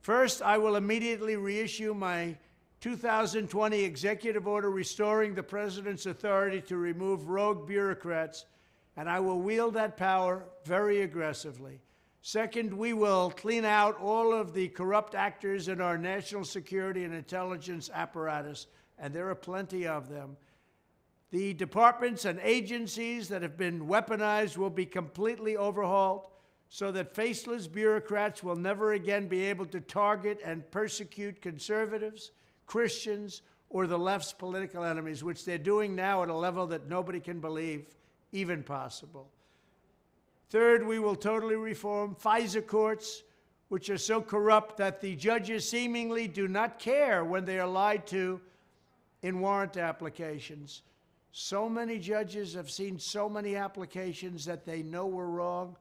First, 0.00 0.42
I 0.42 0.58
will 0.58 0.76
immediately 0.76 1.36
reissue 1.36 1.94
my 1.94 2.36
2020 2.80 3.82
executive 3.82 4.46
order 4.46 4.70
restoring 4.70 5.34
the 5.34 5.42
president's 5.42 6.06
authority 6.06 6.60
to 6.62 6.76
remove 6.76 7.28
rogue 7.28 7.66
bureaucrats, 7.66 8.44
and 8.96 9.08
I 9.08 9.18
will 9.20 9.40
wield 9.40 9.74
that 9.74 9.96
power 9.96 10.44
very 10.64 11.00
aggressively. 11.00 11.80
Second, 12.22 12.72
we 12.74 12.92
will 12.92 13.30
clean 13.30 13.64
out 13.64 13.98
all 14.00 14.32
of 14.32 14.52
the 14.52 14.68
corrupt 14.68 15.14
actors 15.14 15.68
in 15.68 15.80
our 15.80 15.96
national 15.96 16.44
security 16.44 17.04
and 17.04 17.14
intelligence 17.14 17.90
apparatus, 17.92 18.66
and 18.98 19.14
there 19.14 19.30
are 19.30 19.34
plenty 19.34 19.86
of 19.86 20.08
them. 20.08 20.36
The 21.30 21.54
departments 21.54 22.24
and 22.24 22.38
agencies 22.42 23.28
that 23.28 23.42
have 23.42 23.56
been 23.56 23.86
weaponized 23.86 24.56
will 24.56 24.70
be 24.70 24.86
completely 24.86 25.56
overhauled 25.56 26.26
so 26.68 26.92
that 26.92 27.14
faceless 27.14 27.66
bureaucrats 27.66 28.42
will 28.42 28.56
never 28.56 28.92
again 28.92 29.26
be 29.26 29.44
able 29.46 29.66
to 29.66 29.80
target 29.80 30.40
and 30.44 30.70
persecute 30.70 31.40
conservatives, 31.40 32.32
Christians, 32.66 33.42
or 33.70 33.86
the 33.86 33.98
left's 33.98 34.32
political 34.32 34.84
enemies, 34.84 35.24
which 35.24 35.44
they're 35.44 35.58
doing 35.58 35.94
now 35.94 36.22
at 36.22 36.28
a 36.28 36.34
level 36.34 36.66
that 36.66 36.88
nobody 36.88 37.20
can 37.20 37.40
believe 37.40 37.86
even 38.32 38.62
possible. 38.62 39.30
Third, 40.50 40.86
we 40.86 40.98
will 40.98 41.16
totally 41.16 41.56
reform 41.56 42.14
FISA 42.14 42.66
courts, 42.66 43.22
which 43.68 43.90
are 43.90 43.98
so 43.98 44.22
corrupt 44.22 44.78
that 44.78 45.00
the 45.00 45.14
judges 45.16 45.68
seemingly 45.68 46.26
do 46.26 46.48
not 46.48 46.78
care 46.78 47.24
when 47.24 47.44
they 47.44 47.58
are 47.58 47.68
lied 47.68 48.06
to 48.08 48.40
in 49.22 49.40
warrant 49.40 49.76
applications. 49.76 50.82
So 51.32 51.68
many 51.68 51.98
judges 51.98 52.54
have 52.54 52.70
seen 52.70 52.98
so 52.98 53.28
many 53.28 53.56
applications 53.56 54.46
that 54.46 54.64
they 54.64 54.82
know 54.82 55.06
were 55.06 55.28
wrong, 55.28 55.76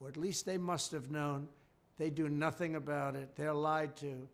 or 0.00 0.08
at 0.08 0.16
least 0.16 0.46
they 0.46 0.58
must 0.58 0.92
have 0.92 1.10
known. 1.10 1.46
They 1.98 2.10
do 2.10 2.28
nothing 2.28 2.76
about 2.76 3.14
it. 3.14 3.36
They're 3.36 3.52
lied 3.52 3.94
to. 3.96 4.26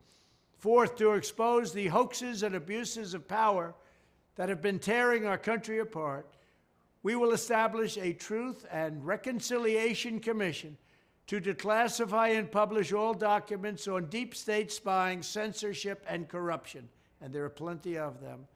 Fourth, 0.59 0.96
to 0.96 1.12
expose 1.12 1.72
the 1.72 1.88
hoaxes 1.88 2.42
and 2.42 2.55
abuses 2.55 3.12
of 3.12 3.29
power 3.29 3.74
that 4.37 4.48
have 4.48 4.62
been 4.62 4.79
tearing 4.79 5.26
our 5.26 5.38
country 5.38 5.81
apart, 5.81 6.26
we 7.02 7.16
will 7.16 7.33
establish 7.33 7.98
a 7.98 8.12
Truth 8.12 8.66
and 8.70 9.05
Reconciliation 9.05 10.20
Commission 10.20 10.76
to 11.26 11.40
declassify 11.40 12.38
and 12.38 12.50
publish 12.50 12.92
all 12.92 13.12
documents 13.12 13.88
on 13.88 14.07
deep 14.07 14.35
state 14.35 14.70
spying, 14.70 15.22
censorship, 15.22 16.05
and 16.09 16.29
corruption. 16.29 16.88
And 17.20 17.33
there 17.33 17.44
are 17.44 17.50
plenty 17.50 17.98
of 17.98 18.20
them. 18.20 18.46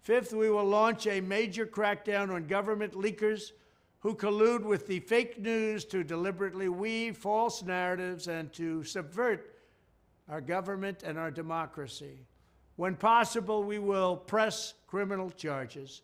Fifth, 0.00 0.32
we 0.32 0.50
will 0.50 0.64
launch 0.64 1.06
a 1.06 1.20
major 1.20 1.66
crackdown 1.66 2.32
on 2.32 2.46
government 2.46 2.94
leakers 2.94 3.52
who 4.02 4.14
collude 4.14 4.64
with 4.64 4.86
the 4.88 4.98
fake 5.00 5.40
news 5.40 5.84
to 5.84 6.02
deliberately 6.02 6.68
weave 6.68 7.16
false 7.16 7.62
narratives 7.62 8.26
and 8.26 8.52
to 8.52 8.82
subvert 8.82 9.54
our 10.28 10.40
government 10.40 11.04
and 11.04 11.16
our 11.16 11.30
democracy. 11.30 12.26
When 12.76 12.96
possible, 12.96 13.62
we 13.62 13.78
will 13.78 14.16
press 14.16 14.74
criminal 14.88 15.30
charges. 15.30 16.02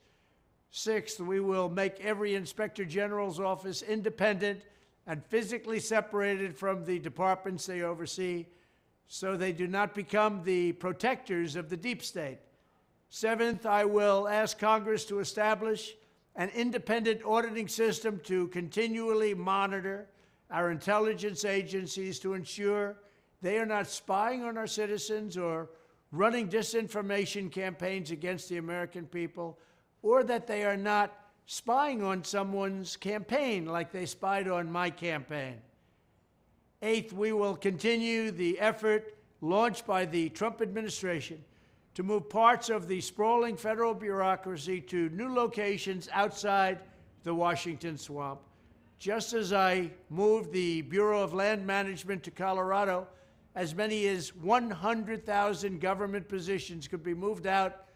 Sixth, 0.71 1.19
we 1.19 1.41
will 1.41 1.69
make 1.69 1.99
every 2.01 2.37
inspector 2.37 2.85
general's 2.85 3.41
office 3.41 3.83
independent 3.83 4.63
and 5.07 5.25
physically 5.25 5.81
separated 5.81 6.57
from 6.57 6.85
the 6.85 7.01
departments 7.01 7.67
they 7.67 7.83
oversee 7.83 8.47
so 9.09 9.37
they 9.37 9.53
do 9.53 9.67
not 9.67 9.95
become 9.95 10.43
the 10.45 10.73
protectors 10.73 11.57
of 11.57 11.69
the 11.69 11.77
deep 11.77 12.03
state. 12.03 12.39
Seventh, 13.09 13.67
I 13.67 13.87
will 13.87 14.29
ask 14.29 14.59
Congress 14.59 15.07
to 15.07 15.19
establish 15.19 15.95
an 16.39 16.51
independent 16.51 17.21
auditing 17.25 17.67
system 17.67 18.21
to 18.25 18.47
continually 18.49 19.35
monitor 19.35 20.07
our 20.51 20.71
intelligence 20.71 21.45
agencies 21.45 22.21
to 22.21 22.33
ensure 22.33 22.97
they 23.43 23.59
are 23.59 23.67
not 23.67 23.89
spying 23.89 24.45
on 24.45 24.57
our 24.57 24.67
citizens 24.67 25.37
or 25.37 25.69
running 26.13 26.49
disinformation 26.49 27.51
campaigns 27.51 28.13
against 28.13 28.49
the 28.49 28.57
American 28.57 29.05
people, 29.05 29.59
or 30.03 30.23
that 30.23 30.47
they 30.47 30.65
are 30.65 30.77
not 30.77 31.13
spying 31.47 32.03
on 32.03 32.23
someone's 32.25 32.97
campaign 32.97 33.67
like 33.67 33.93
they 33.93 34.07
spied 34.07 34.49
on 34.49 34.71
my 34.71 34.89
campaign. 34.89 35.57
Eighth, 36.81 37.13
we 37.13 37.33
will 37.33 37.57
continue 37.57 38.31
the 38.31 38.59
effort 38.61 39.19
launched 39.41 39.87
by 39.87 40.05
the 40.05 40.29
Trump 40.31 40.63
administration 40.63 41.45
to 41.99 42.05
move 42.05 42.29
parts 42.29 42.71
of 42.71 42.87
the 42.87 43.01
sprawling 43.01 43.57
federal 43.57 43.93
bureaucracy 43.93 44.81
to 44.81 45.09
new 45.09 45.35
locations 45.35 46.09
outside 46.13 46.79
the 47.25 47.35
Washington 47.35 47.99
swamp. 47.99 48.39
Just 49.01 49.33
as 49.33 49.53
I 49.53 49.91
moved 50.09 50.53
the 50.53 50.83
Bureau 50.83 51.21
of 51.21 51.35
Land 51.35 51.67
Management 51.67 52.23
to 52.23 52.31
Colorado, 52.31 53.09
as 53.57 53.75
many 53.75 54.07
as 54.07 54.33
100,000 54.33 55.81
government 55.81 56.29
positions 56.29 56.87
could 56.87 57.03
be 57.03 57.15
moved 57.15 57.49
out, 57.49 57.87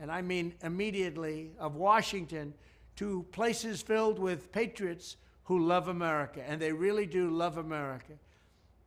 and 0.00 0.08
I 0.08 0.22
mean 0.22 0.54
immediately, 0.62 1.50
of 1.58 1.74
Washington 1.74 2.54
to 2.94 3.26
places 3.32 3.82
filled 3.82 4.20
with 4.20 4.52
patriots 4.52 5.16
who 5.42 5.66
love 5.66 5.88
America, 5.88 6.44
and 6.46 6.62
they 6.62 6.70
really 6.72 7.06
do 7.06 7.28
love 7.28 7.56
America. 7.56 8.12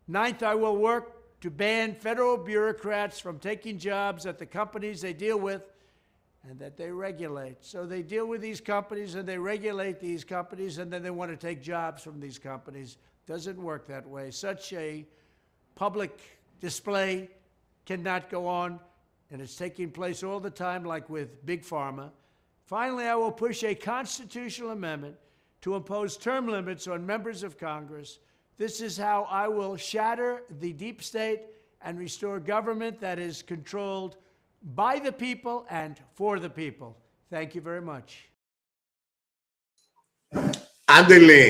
Ninth, 0.08 0.42
I 0.42 0.56
will 0.56 0.78
work 0.78 1.21
to 1.42 1.50
ban 1.50 1.96
federal 1.96 2.38
bureaucrats 2.38 3.20
from 3.20 3.40
taking 3.40 3.78
jobs 3.78 4.26
at 4.26 4.38
the 4.40 4.46
companies 4.46 5.02
they 5.02 5.14
deal 5.14 5.40
with 5.40 5.64
and 6.48 6.58
that 6.60 6.78
they 6.78 6.90
regulate. 6.92 7.58
So 7.62 7.86
they 7.86 8.02
deal 8.02 8.26
with 8.26 8.42
these 8.42 8.62
companies 8.62 9.16
and 9.16 9.28
they 9.28 9.38
regulate 9.38 10.00
these 10.00 10.24
companies, 10.24 10.78
and 10.78 10.92
then 10.92 11.04
they 11.04 11.12
want 11.12 11.32
to 11.32 11.38
take 11.38 11.62
jobs 11.62 12.04
from 12.04 12.20
these 12.20 12.40
companies. 12.40 12.98
Doesn't 13.28 13.62
work 13.62 13.88
that 13.88 14.08
way. 14.08 14.32
Such 14.32 14.74
a 14.74 15.06
public 15.76 16.20
display 16.60 17.30
cannot 17.86 18.30
go 18.30 18.48
on, 18.48 18.80
and 19.30 19.42
it's 19.42 19.56
taking 19.56 19.92
place 19.92 20.24
all 20.24 20.40
the 20.40 20.50
time, 20.50 20.84
like 20.84 21.10
with 21.10 21.46
Big 21.46 21.64
Pharma. 21.64 22.12
Finally, 22.66 23.06
I 23.06 23.16
will 23.16 23.32
push 23.32 23.64
a 23.64 23.76
constitutional 23.76 24.72
amendment 24.72 25.16
to 25.62 25.76
impose 25.76 26.18
term 26.18 26.48
limits 26.48 26.88
on 26.88 27.06
members 27.06 27.44
of 27.44 27.58
Congress 27.58 28.20
this 28.62 28.80
is 28.80 28.96
how 28.96 29.28
I 29.32 29.48
will 29.48 29.76
shatter 29.76 30.44
the 30.60 30.72
deep 30.72 31.02
state 31.02 31.42
and 31.82 31.98
restore 31.98 32.40
government 32.40 33.02
that 33.02 33.18
is 33.18 33.42
controlled 33.42 34.18
by 34.76 35.00
the 35.00 35.12
people 35.12 35.66
and 35.72 36.00
for 36.14 36.40
the 36.40 36.50
people. 36.50 36.96
Thank 37.32 37.56
you 37.56 37.62
very 37.62 37.82
much. 37.82 38.30
Ándele. 40.88 41.50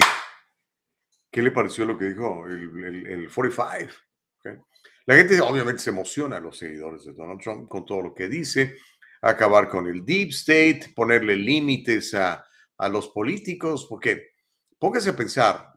¿Qué 1.30 1.42
le 1.42 1.52
pareció 1.52 1.86
lo 1.86 1.98
que 1.98 2.06
dijo 2.06 2.46
el, 2.46 2.86
el, 2.86 3.08
el 3.08 3.30
45? 3.30 3.92
Okay. 4.40 4.58
La 5.06 5.16
gente 5.16 5.42
obviamente 5.42 5.82
se 5.82 5.90
emociona, 5.90 6.40
los 6.40 6.58
seguidores 6.58 7.04
de 7.04 7.12
Donald 7.12 7.42
Trump, 7.42 7.68
con 7.68 7.86
todo 7.86 8.02
lo 8.02 8.14
que 8.14 8.30
dice, 8.30 8.78
acabar 9.22 9.68
con 9.68 9.88
el 9.88 10.06
deep 10.06 10.30
state, 10.30 10.94
ponerle 10.96 11.36
límites 11.36 12.14
a, 12.14 12.46
a 12.78 12.88
los 12.88 13.10
políticos, 13.10 13.86
porque 13.90 14.32
póngase 14.80 15.10
a 15.10 15.16
pensar, 15.16 15.71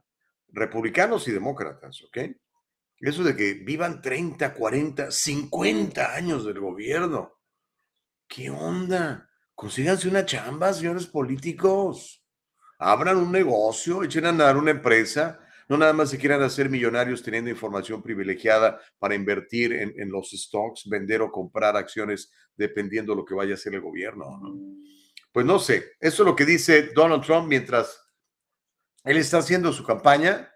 republicanos 0.54 1.26
y 1.28 1.32
demócratas, 1.32 2.02
¿ok? 2.02 2.18
Eso 3.00 3.22
de 3.22 3.36
que 3.36 3.54
vivan 3.54 4.00
30, 4.00 4.54
40, 4.54 5.10
50 5.10 6.14
años 6.14 6.44
del 6.46 6.60
gobierno. 6.60 7.38
¿Qué 8.26 8.48
onda? 8.48 9.28
Consíganse 9.54 10.08
una 10.08 10.24
chamba, 10.24 10.72
señores 10.72 11.06
políticos. 11.06 12.24
Abran 12.78 13.16
un 13.18 13.30
negocio, 13.30 14.02
echen 14.02 14.26
a 14.26 14.30
andar 14.30 14.56
una 14.56 14.70
empresa. 14.70 15.40
No 15.68 15.76
nada 15.76 15.92
más 15.92 16.10
se 16.10 16.18
quieran 16.18 16.42
hacer 16.42 16.68
millonarios 16.70 17.22
teniendo 17.22 17.50
información 17.50 18.02
privilegiada 18.02 18.80
para 18.98 19.14
invertir 19.14 19.72
en, 19.72 20.10
los 20.10 20.30
stocks, 20.30 20.88
vender 20.88 21.22
o 21.22 21.30
comprar 21.30 21.76
acciones 21.76 22.30
dependiendo 22.56 23.12
de 23.12 23.16
lo 23.16 23.24
que 23.24 23.34
vaya 23.34 23.52
a 23.52 23.54
hacer 23.54 23.74
el 23.74 23.80
gobierno. 23.80 24.38
¿no? 24.40 24.54
Pues 25.32 25.46
no 25.46 25.58
sé, 25.58 25.92
eso 26.00 26.22
es 26.22 26.26
lo 26.26 26.36
que 26.36 26.44
dice 26.44 26.92
Donald 26.94 27.24
Trump 27.24 27.48
mientras 27.48 28.03
él 29.04 29.18
está 29.18 29.38
haciendo 29.38 29.72
su 29.72 29.84
campaña, 29.84 30.50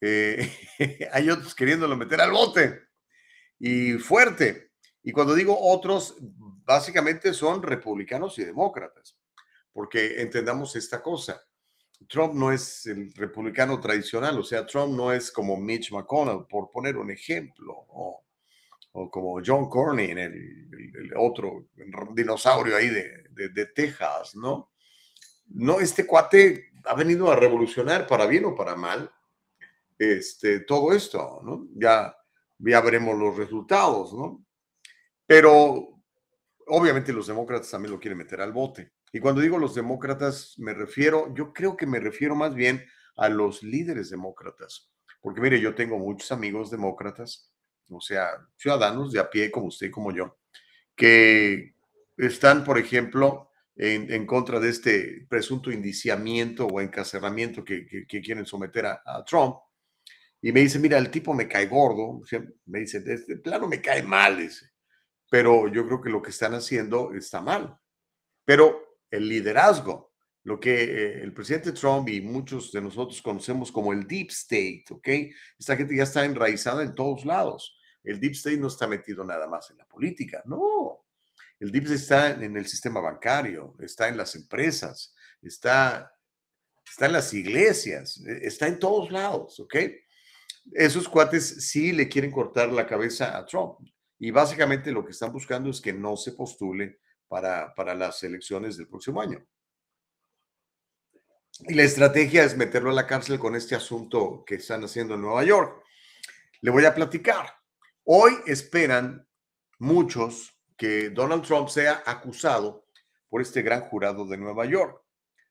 eh, 0.00 0.50
hay 1.12 1.30
otros 1.30 1.54
queriéndolo 1.54 1.96
meter 1.96 2.20
al 2.20 2.32
bote 2.32 2.80
y 3.58 3.92
fuerte. 3.94 4.72
Y 5.02 5.12
cuando 5.12 5.34
digo 5.34 5.56
otros, 5.58 6.16
básicamente 6.20 7.34
son 7.34 7.62
republicanos 7.62 8.38
y 8.38 8.44
demócratas, 8.44 9.18
porque 9.72 10.20
entendamos 10.20 10.74
esta 10.76 11.02
cosa. 11.02 11.42
Trump 12.08 12.34
no 12.34 12.50
es 12.50 12.86
el 12.86 13.12
republicano 13.14 13.78
tradicional, 13.78 14.38
o 14.38 14.42
sea, 14.42 14.66
Trump 14.66 14.94
no 14.96 15.12
es 15.12 15.30
como 15.30 15.56
Mitch 15.56 15.92
McConnell, 15.92 16.46
por 16.48 16.70
poner 16.70 16.96
un 16.96 17.10
ejemplo, 17.10 17.74
o, 17.88 18.24
como 19.10 19.40
John 19.44 19.68
Cornyn, 19.68 20.18
el, 20.18 20.32
el, 20.72 21.12
otro 21.16 21.68
dinosaurio 22.12 22.76
ahí 22.76 22.88
de 22.88 23.66
Texas, 23.74 24.34
¿no? 24.34 24.71
No, 25.46 25.80
este 25.80 26.06
cuate 26.06 26.70
ha 26.84 26.94
venido 26.94 27.30
a 27.30 27.36
revolucionar 27.36 28.06
para 28.06 28.26
bien 28.26 28.44
o 28.44 28.54
para 28.54 28.74
mal 28.74 29.10
este, 29.98 30.60
todo 30.60 30.92
esto, 30.92 31.40
¿no? 31.44 31.68
Ya, 31.74 32.14
ya 32.58 32.80
veremos 32.80 33.18
los 33.18 33.36
resultados, 33.36 34.12
¿no? 34.12 34.44
Pero 35.26 36.00
obviamente 36.66 37.12
los 37.12 37.26
demócratas 37.26 37.70
también 37.70 37.92
lo 37.92 38.00
quieren 38.00 38.18
meter 38.18 38.40
al 38.40 38.52
bote. 38.52 38.92
Y 39.12 39.20
cuando 39.20 39.40
digo 39.40 39.58
los 39.58 39.74
demócratas, 39.74 40.54
me 40.58 40.74
refiero, 40.74 41.32
yo 41.34 41.52
creo 41.52 41.76
que 41.76 41.86
me 41.86 42.00
refiero 42.00 42.34
más 42.34 42.54
bien 42.54 42.84
a 43.16 43.28
los 43.28 43.62
líderes 43.62 44.10
demócratas. 44.10 44.90
Porque 45.20 45.40
mire, 45.40 45.60
yo 45.60 45.74
tengo 45.74 45.98
muchos 45.98 46.32
amigos 46.32 46.70
demócratas, 46.70 47.52
o 47.88 48.00
sea, 48.00 48.28
ciudadanos 48.56 49.12
de 49.12 49.20
a 49.20 49.30
pie 49.30 49.50
como 49.50 49.66
usted 49.66 49.88
y 49.88 49.90
como 49.90 50.12
yo, 50.12 50.38
que 50.96 51.74
están, 52.16 52.64
por 52.64 52.78
ejemplo, 52.78 53.50
en, 53.76 54.26
contra 54.26 54.60
de 54.60 54.68
este 54.68 55.26
presunto 55.28 55.70
indiciamiento 55.70 56.66
o 56.66 56.80
encarcelamiento 56.80 57.64
que, 57.64 58.06
quieren 58.06 58.46
someter 58.46 58.86
a, 58.86 59.02
a, 59.04 59.24
Trump. 59.24 59.56
Y 60.40 60.52
me 60.52 60.60
dice, 60.60 60.78
mira, 60.78 60.98
el 60.98 61.10
tipo 61.10 61.32
me 61.34 61.48
cae 61.48 61.66
gordo, 61.66 62.20
me 62.66 62.80
dice, 62.80 63.00
de 63.00 63.14
este 63.14 63.36
plano 63.36 63.68
me 63.68 63.80
cae 63.80 64.02
mal 64.02 64.40
ese, 64.40 64.70
pero 65.30 65.68
yo 65.68 65.86
creo 65.86 66.00
que 66.00 66.10
lo 66.10 66.20
que 66.20 66.30
están 66.30 66.54
haciendo 66.54 67.14
está 67.14 67.40
mal. 67.40 67.78
Pero 68.44 68.98
el 69.10 69.28
liderazgo, 69.28 70.12
lo 70.44 70.58
que 70.58 70.82
eh, 70.82 71.22
el 71.22 71.32
presidente 71.32 71.72
Trump 71.72 72.08
y 72.08 72.20
muchos 72.20 72.72
de 72.72 72.80
nosotros 72.80 73.22
conocemos 73.22 73.70
como 73.70 73.92
el 73.92 74.06
deep 74.06 74.30
state, 74.30 74.84
¿ok? 74.90 75.08
Esta 75.58 75.76
gente 75.76 75.96
ya 75.96 76.02
está 76.02 76.24
enraizada 76.24 76.82
en 76.82 76.94
todos 76.94 77.24
lados. 77.24 77.78
El 78.02 78.18
deep 78.18 78.32
state 78.32 78.56
no 78.56 78.66
está 78.66 78.88
metido 78.88 79.24
nada 79.24 79.46
más 79.46 79.70
en 79.70 79.78
la 79.78 79.86
política, 79.86 80.42
no, 80.44 81.04
el 81.62 81.70
DIPS 81.70 81.90
está 81.92 82.30
en 82.30 82.56
el 82.56 82.66
sistema 82.66 82.98
bancario, 82.98 83.76
está 83.78 84.08
en 84.08 84.16
las 84.16 84.34
empresas, 84.34 85.14
está, 85.40 86.12
está 86.84 87.06
en 87.06 87.12
las 87.12 87.32
iglesias, 87.32 88.20
e, 88.26 88.48
está 88.48 88.66
en 88.66 88.80
todos 88.80 89.12
lados, 89.12 89.60
¿ok? 89.60 89.76
Esos 90.72 91.08
cuates 91.08 91.68
sí 91.68 91.92
le 91.92 92.08
quieren 92.08 92.32
cortar 92.32 92.72
la 92.72 92.84
cabeza 92.84 93.38
a 93.38 93.46
Trump. 93.46 93.78
Y 94.18 94.32
básicamente 94.32 94.90
lo 94.90 95.04
que 95.04 95.12
están 95.12 95.32
buscando 95.32 95.70
es 95.70 95.80
que 95.80 95.92
no 95.92 96.16
se 96.16 96.32
postule 96.32 96.98
para, 97.28 97.72
para 97.76 97.94
las 97.94 98.20
elecciones 98.24 98.76
del 98.76 98.88
próximo 98.88 99.20
año. 99.20 99.46
Y 101.60 101.74
la 101.74 101.84
estrategia 101.84 102.42
es 102.42 102.56
meterlo 102.56 102.90
a 102.90 102.94
la 102.94 103.06
cárcel 103.06 103.38
con 103.38 103.54
este 103.54 103.76
asunto 103.76 104.42
que 104.44 104.56
están 104.56 104.82
haciendo 104.82 105.14
en 105.14 105.20
Nueva 105.20 105.44
York. 105.44 105.80
Le 106.60 106.72
voy 106.72 106.84
a 106.86 106.94
platicar. 106.94 107.54
Hoy 108.02 108.32
esperan 108.46 109.28
muchos 109.78 110.58
que 110.82 111.10
Donald 111.10 111.44
Trump 111.44 111.68
sea 111.68 112.02
acusado 112.04 112.88
por 113.28 113.40
este 113.40 113.62
gran 113.62 113.82
jurado 113.82 114.26
de 114.26 114.36
Nueva 114.36 114.66
York. 114.66 115.00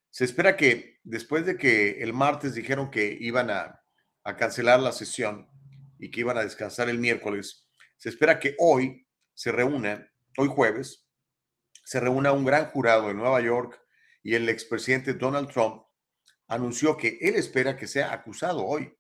Se 0.09 0.25
espera 0.25 0.57
que 0.57 0.99
después 1.05 1.45
de 1.45 1.55
que 1.55 2.03
el 2.03 2.11
martes 2.11 2.53
dijeron 2.53 2.91
que 2.91 3.17
iban 3.17 3.49
a, 3.49 3.81
a 4.25 4.35
cancelar 4.35 4.81
la 4.81 4.91
sesión 4.91 5.49
y 5.97 6.11
que 6.11 6.19
iban 6.19 6.37
a 6.37 6.43
descansar 6.43 6.89
el 6.89 6.97
miércoles, 6.97 7.65
se 7.95 8.09
espera 8.09 8.41
que 8.41 8.57
hoy 8.59 9.07
se 9.33 9.53
reúna, 9.53 10.05
hoy 10.35 10.49
jueves, 10.49 11.07
se 11.85 12.01
reúna 12.01 12.33
un 12.33 12.43
gran 12.43 12.65
jurado 12.65 13.09
en 13.09 13.15
Nueva 13.15 13.39
York 13.39 13.81
y 14.23 14.35
el 14.35 14.49
expresidente 14.49 15.13
Donald 15.13 15.49
Trump 15.49 15.81
anunció 16.49 16.97
que 16.97 17.19
él 17.21 17.35
espera 17.35 17.77
que 17.77 17.87
sea 17.87 18.11
acusado 18.11 18.65
hoy. 18.65 18.93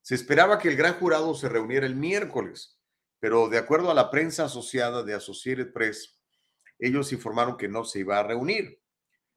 Se 0.00 0.16
esperaba 0.16 0.58
que 0.58 0.70
el 0.70 0.76
gran 0.76 0.94
jurado 0.94 1.36
se 1.36 1.48
reuniera 1.48 1.86
el 1.86 1.94
miércoles, 1.94 2.81
pero 3.22 3.48
de 3.48 3.56
acuerdo 3.56 3.88
a 3.88 3.94
la 3.94 4.10
prensa 4.10 4.46
asociada 4.46 5.04
de 5.04 5.14
Associated 5.14 5.72
Press, 5.72 6.18
ellos 6.76 7.12
informaron 7.12 7.56
que 7.56 7.68
no 7.68 7.84
se 7.84 8.00
iba 8.00 8.18
a 8.18 8.24
reunir. 8.24 8.82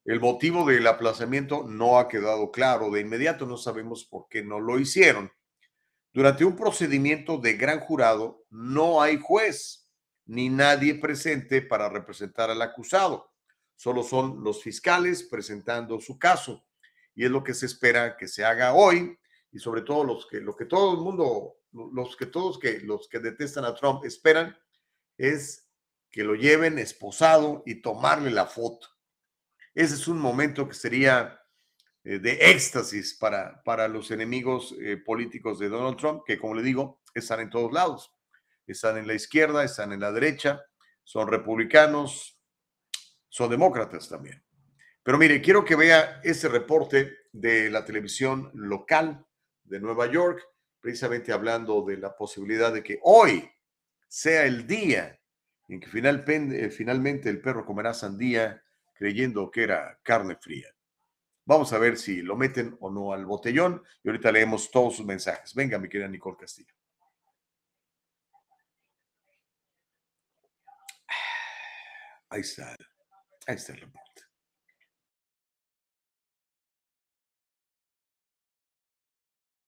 El 0.05 0.19
motivo 0.19 0.65
del 0.65 0.87
aplazamiento 0.87 1.65
no 1.67 1.99
ha 1.99 2.07
quedado 2.07 2.49
claro. 2.49 2.89
De 2.89 3.01
inmediato 3.01 3.45
no 3.45 3.57
sabemos 3.57 4.03
por 4.03 4.27
qué 4.27 4.41
no 4.41 4.59
lo 4.59 4.79
hicieron. 4.79 5.31
Durante 6.11 6.43
un 6.43 6.55
procedimiento 6.55 7.37
de 7.37 7.53
gran 7.57 7.79
jurado 7.79 8.43
no 8.49 9.03
hay 9.03 9.19
juez 9.21 9.87
ni 10.25 10.49
nadie 10.49 10.95
presente 10.95 11.61
para 11.61 11.87
representar 11.87 12.49
al 12.49 12.63
acusado. 12.63 13.33
Solo 13.75 14.01
son 14.01 14.43
los 14.43 14.63
fiscales 14.63 15.21
presentando 15.21 15.99
su 15.99 16.17
caso. 16.17 16.65
Y 17.13 17.25
es 17.25 17.29
lo 17.29 17.43
que 17.43 17.53
se 17.53 17.67
espera 17.67 18.17
que 18.17 18.27
se 18.27 18.43
haga 18.43 18.73
hoy 18.73 19.15
y 19.51 19.59
sobre 19.59 19.83
todo 19.83 20.03
los 20.03 20.25
que, 20.25 20.41
lo 20.41 20.55
que 20.55 20.65
todo 20.65 20.93
el 20.93 21.01
mundo, 21.01 21.57
los 21.93 22.15
que 22.15 22.25
todos 22.25 22.57
que, 22.59 22.79
los 22.79 23.07
que 23.07 23.19
detestan 23.19 23.65
a 23.65 23.75
Trump 23.75 24.05
esperan 24.05 24.57
es 25.17 25.69
que 26.09 26.23
lo 26.23 26.35
lleven 26.35 26.79
esposado 26.79 27.63
y 27.65 27.81
tomarle 27.81 28.31
la 28.31 28.45
foto. 28.45 28.87
Ese 29.73 29.95
es 29.95 30.07
un 30.07 30.17
momento 30.17 30.67
que 30.67 30.73
sería 30.73 31.41
eh, 32.03 32.19
de 32.19 32.51
éxtasis 32.51 33.15
para, 33.15 33.61
para 33.63 33.87
los 33.87 34.11
enemigos 34.11 34.73
eh, 34.79 34.97
políticos 34.97 35.59
de 35.59 35.69
Donald 35.69 35.97
Trump, 35.97 36.23
que 36.25 36.37
como 36.37 36.53
le 36.53 36.63
digo, 36.63 37.01
están 37.13 37.41
en 37.41 37.49
todos 37.49 37.73
lados. 37.73 38.13
Están 38.65 38.97
en 38.97 39.07
la 39.07 39.13
izquierda, 39.13 39.63
están 39.63 39.91
en 39.91 39.99
la 39.99 40.11
derecha, 40.11 40.63
son 41.03 41.27
republicanos, 41.27 42.39
son 43.27 43.49
demócratas 43.49 44.07
también. 44.07 44.43
Pero 45.03 45.17
mire, 45.17 45.41
quiero 45.41 45.65
que 45.65 45.75
vea 45.75 46.21
ese 46.23 46.47
reporte 46.47 47.13
de 47.31 47.69
la 47.69 47.83
televisión 47.85 48.49
local 48.53 49.25
de 49.63 49.79
Nueva 49.79 50.07
York, 50.07 50.41
precisamente 50.85 51.33
hablando 51.33 51.81
de 51.81 51.97
la 51.97 52.15
posibilidad 52.15 52.71
de 52.71 52.83
que 52.83 52.99
hoy 53.01 53.49
sea 54.07 54.45
el 54.45 54.67
día 54.67 55.19
en 55.67 55.79
que 55.79 55.87
eh, 55.87 56.69
finalmente 56.69 57.27
el 57.27 57.41
perro 57.41 57.65
comerá 57.65 57.91
sandía 57.91 58.63
creyendo 58.93 59.49
que 59.49 59.63
era 59.63 59.99
carne 60.03 60.35
fría. 60.35 60.67
Vamos 61.43 61.73
a 61.73 61.79
ver 61.79 61.97
si 61.97 62.21
lo 62.21 62.35
meten 62.35 62.77
o 62.79 62.91
no 62.91 63.13
al 63.13 63.25
botellón 63.25 63.81
y 64.03 64.09
ahorita 64.09 64.31
leemos 64.31 64.69
todos 64.69 64.97
sus 64.97 65.07
mensajes. 65.07 65.55
Venga, 65.55 65.79
mi 65.79 65.89
querida 65.89 66.07
Nicole 66.07 66.37
Castillo. 66.37 66.75
Ahí 72.29 72.41
está. 72.41 72.75
Ahí 73.47 73.55
está 73.55 73.73
el 73.73 73.79
reporte. 73.79 74.04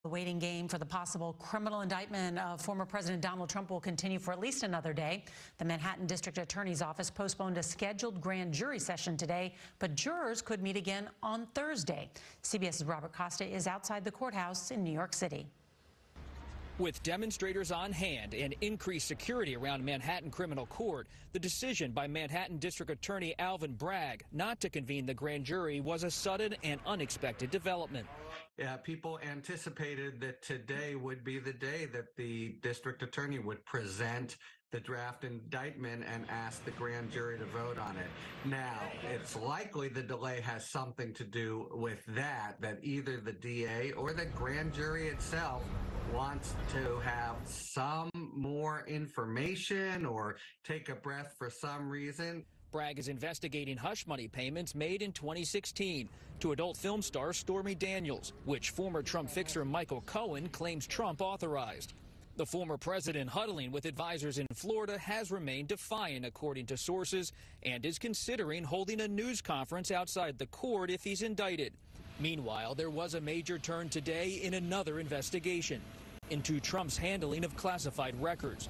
The 0.08 0.14
waiting 0.14 0.40
game 0.40 0.70
for 0.70 0.78
the 0.78 0.86
possible 0.86 1.34
criminal 1.34 1.82
indictment 1.82 2.40
of 2.40 2.62
former 2.62 2.86
President 2.86 3.22
Donald 3.22 3.50
Trump 3.50 3.70
will 3.70 3.82
continue 3.82 4.20
for 4.20 4.32
at 4.32 4.40
least 4.40 4.64
another 4.64 4.94
day. 4.94 5.26
The 5.58 5.66
Manhattan 5.66 6.08
District 6.08 6.38
Attorney's 6.38 6.82
Office 6.82 7.10
postponed 7.10 7.58
a 7.58 7.62
scheduled 7.62 8.22
grand 8.22 8.54
jury 8.54 8.80
session 8.80 9.18
today, 9.18 9.54
but 9.80 9.96
jurors 9.96 10.42
could 10.42 10.64
meet 10.64 10.78
again 10.78 11.10
on 11.22 11.46
Thursday. 11.54 12.10
CBS's 12.42 12.86
Robert 12.86 13.12
Costa 13.12 13.46
is 13.46 13.68
outside 13.68 14.06
the 14.06 14.12
courthouse 14.12 14.72
in 14.72 14.82
New 14.82 14.94
York 14.94 15.14
City. 15.14 15.46
With 16.80 17.02
demonstrators 17.02 17.72
on 17.72 17.92
hand 17.92 18.36
and 18.36 18.54
increased 18.62 19.08
security 19.08 19.56
around 19.56 19.84
Manhattan 19.84 20.30
Criminal 20.30 20.68
Court, 20.68 21.08
the 21.34 21.40
decision 21.40 21.90
by 21.92 22.06
Manhattan 22.06 22.60
District 22.60 22.92
Attorney 22.92 23.34
Alvin 23.40 23.74
Bragg 23.74 24.24
not 24.32 24.60
to 24.60 24.70
convene 24.70 25.08
the 25.08 25.14
grand 25.14 25.44
jury 25.44 25.82
was 25.82 26.04
a 26.04 26.12
sudden 26.12 26.56
and 26.62 26.80
unexpected 26.86 27.50
development. 27.50 28.06
Yeah, 28.60 28.78
people 28.78 29.20
anticipated 29.28 30.22
that 30.22 30.44
today 30.44 30.94
would 30.94 31.24
be 31.24 31.40
the 31.40 31.54
day 31.54 31.86
that 31.94 32.16
the 32.16 32.50
district 32.62 33.02
attorney 33.02 33.40
would 33.40 33.66
present 33.66 34.38
the 34.72 34.80
draft 34.82 35.24
indictment 35.24 36.04
and 36.14 36.26
ask 36.30 36.64
the 36.66 36.72
grand 36.72 37.10
jury 37.10 37.38
to 37.38 37.46
vote 37.46 37.80
on 37.80 37.96
it. 37.96 38.08
Now, 38.44 38.82
it's 39.14 39.36
likely 39.38 39.88
the 39.88 40.04
delay 40.04 40.42
has 40.42 40.68
something 40.68 41.14
to 41.14 41.24
do 41.24 41.70
with 41.72 42.06
that, 42.08 42.60
that 42.60 42.80
either 42.84 43.22
the 43.22 43.32
DA 43.32 43.94
or 43.94 44.12
the 44.12 44.26
grand 44.26 44.74
jury 44.74 45.08
itself 45.08 45.64
wants 46.14 46.54
to 46.74 47.00
have 47.00 47.36
some 47.46 48.10
more 48.14 48.84
information 48.88 50.06
or 50.06 50.36
take 50.66 50.90
a 50.90 50.96
breath 50.96 51.34
for 51.38 51.50
some 51.50 51.90
reason. 51.90 52.44
Bragg 52.70 53.00
is 53.00 53.08
investigating 53.08 53.78
hush 53.78 54.06
money 54.06 54.28
payments 54.28 54.76
made 54.76 55.02
in 55.02 55.14
2016 55.14 56.10
to 56.42 56.52
adult 56.52 56.76
film 56.76 57.02
star 57.02 57.32
Stormy 57.32 57.74
Daniels, 57.74 58.34
which 58.44 58.72
former 58.72 59.02
Trump 59.02 59.30
fixer 59.30 59.64
Michael 59.64 60.02
Cohen 60.02 60.50
claims 60.50 60.86
Trump 60.86 61.22
authorized. 61.22 61.94
The 62.38 62.46
former 62.46 62.78
president 62.78 63.32
huddling 63.32 63.72
with 63.72 63.86
advisors 63.86 64.38
in 64.38 64.46
Florida 64.54 65.00
has 65.00 65.32
remained 65.32 65.70
defiant, 65.70 66.24
according 66.24 66.68
to 66.68 66.78
sources, 66.78 67.34
and 67.64 67.84
is 67.84 67.98
considering 67.98 68.64
holding 68.64 69.02
a 69.02 69.08
news 69.08 69.42
conference 69.42 69.90
outside 69.90 70.38
the 70.38 70.46
court 70.46 70.92
if 70.92 71.04
he's 71.04 71.24
indicted. 71.24 71.74
Meanwhile, 72.20 72.76
there 72.76 72.92
was 72.92 73.16
a 73.16 73.22
major 73.22 73.58
turn 73.58 73.90
today 73.90 74.40
in 74.44 74.54
another 74.54 75.00
investigation 75.00 75.82
into 76.30 76.60
Trump's 76.60 76.96
handling 76.96 77.44
of 77.44 77.58
classified 77.58 78.14
records. 78.22 78.70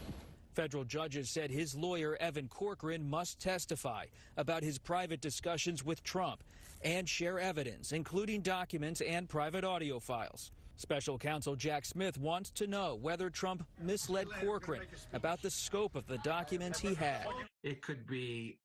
Federal 0.54 0.86
judges 0.86 1.30
said 1.30 1.52
his 1.52 1.76
lawyer, 1.76 2.16
Evan 2.22 2.48
Corcoran, 2.48 3.10
must 3.10 3.38
testify 3.42 4.06
about 4.38 4.64
his 4.64 4.78
private 4.78 5.20
discussions 5.20 5.84
with 5.84 6.02
Trump 6.04 6.42
and 6.84 7.08
share 7.10 7.38
evidence, 7.38 7.92
including 7.92 8.40
documents 8.40 9.02
and 9.02 9.28
private 9.28 9.66
audio 9.66 10.00
files. 10.00 10.52
Special 10.78 11.18
counsel 11.18 11.56
Jack 11.56 11.86
Smith 11.86 12.20
wants 12.20 12.52
to 12.52 12.68
know 12.68 12.96
whether 13.02 13.30
Trump 13.32 13.66
misled 13.82 14.28
Corcoran 14.42 14.84
about 15.12 15.42
the 15.42 15.50
scope 15.50 15.96
of 15.96 16.06
the 16.08 16.20
documents 16.20 16.80
he 16.80 16.94
had. 16.94 17.26
It 17.64 17.82
could 17.82 18.06
be 18.06 18.60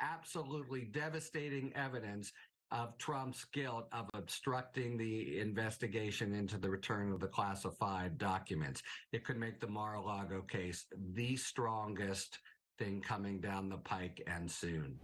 absolutely 0.00 0.82
devastating 0.82 1.72
evidence 1.74 2.32
of 2.70 2.96
Trump's 2.98 3.44
guilt 3.46 3.88
of 3.92 4.08
obstructing 4.14 4.96
the 4.96 5.40
investigation 5.40 6.34
into 6.34 6.58
the 6.58 6.70
return 6.70 7.12
of 7.12 7.18
the 7.18 7.26
classified 7.26 8.18
documents. 8.18 8.82
It 9.12 9.24
could 9.24 9.38
make 9.38 9.58
the 9.58 9.66
Mar-a-Lago 9.66 10.42
case 10.42 10.86
the 11.14 11.34
strongest 11.36 12.38
thing 12.78 13.00
coming 13.00 13.40
down 13.40 13.68
the 13.68 13.78
pike 13.78 14.22
and 14.26 14.50
soon. 14.50 14.98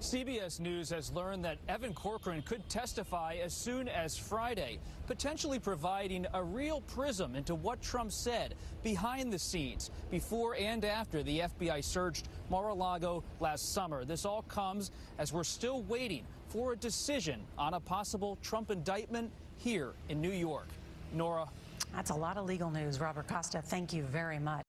CBS 0.00 0.60
News 0.60 0.88
has 0.88 1.12
learned 1.12 1.44
that 1.44 1.58
Evan 1.68 1.92
Corcoran 1.92 2.40
could 2.40 2.66
testify 2.70 3.36
as 3.42 3.52
soon 3.52 3.86
as 3.86 4.16
Friday, 4.16 4.78
potentially 5.06 5.58
providing 5.58 6.26
a 6.32 6.42
real 6.42 6.80
prism 6.82 7.36
into 7.36 7.54
what 7.54 7.82
Trump 7.82 8.10
said 8.10 8.54
behind 8.82 9.30
the 9.30 9.38
scenes 9.38 9.90
before 10.10 10.56
and 10.56 10.86
after 10.86 11.22
the 11.22 11.40
FBI 11.40 11.84
searched 11.84 12.28
Mar-a-Lago 12.48 13.22
last 13.40 13.74
summer. 13.74 14.06
This 14.06 14.24
all 14.24 14.40
comes 14.42 14.90
as 15.18 15.34
we're 15.34 15.44
still 15.44 15.82
waiting 15.82 16.24
for 16.48 16.72
a 16.72 16.76
decision 16.76 17.42
on 17.58 17.74
a 17.74 17.80
possible 17.80 18.38
Trump 18.42 18.70
indictment 18.70 19.30
here 19.58 19.92
in 20.08 20.20
New 20.22 20.32
York. 20.32 20.68
Nora. 21.12 21.46
That's 21.94 22.10
a 22.10 22.14
lot 22.14 22.38
of 22.38 22.46
legal 22.46 22.70
news, 22.70 23.00
Robert 23.00 23.28
Costa. 23.28 23.60
Thank 23.60 23.92
you 23.92 24.04
very 24.04 24.38
much. 24.38 24.64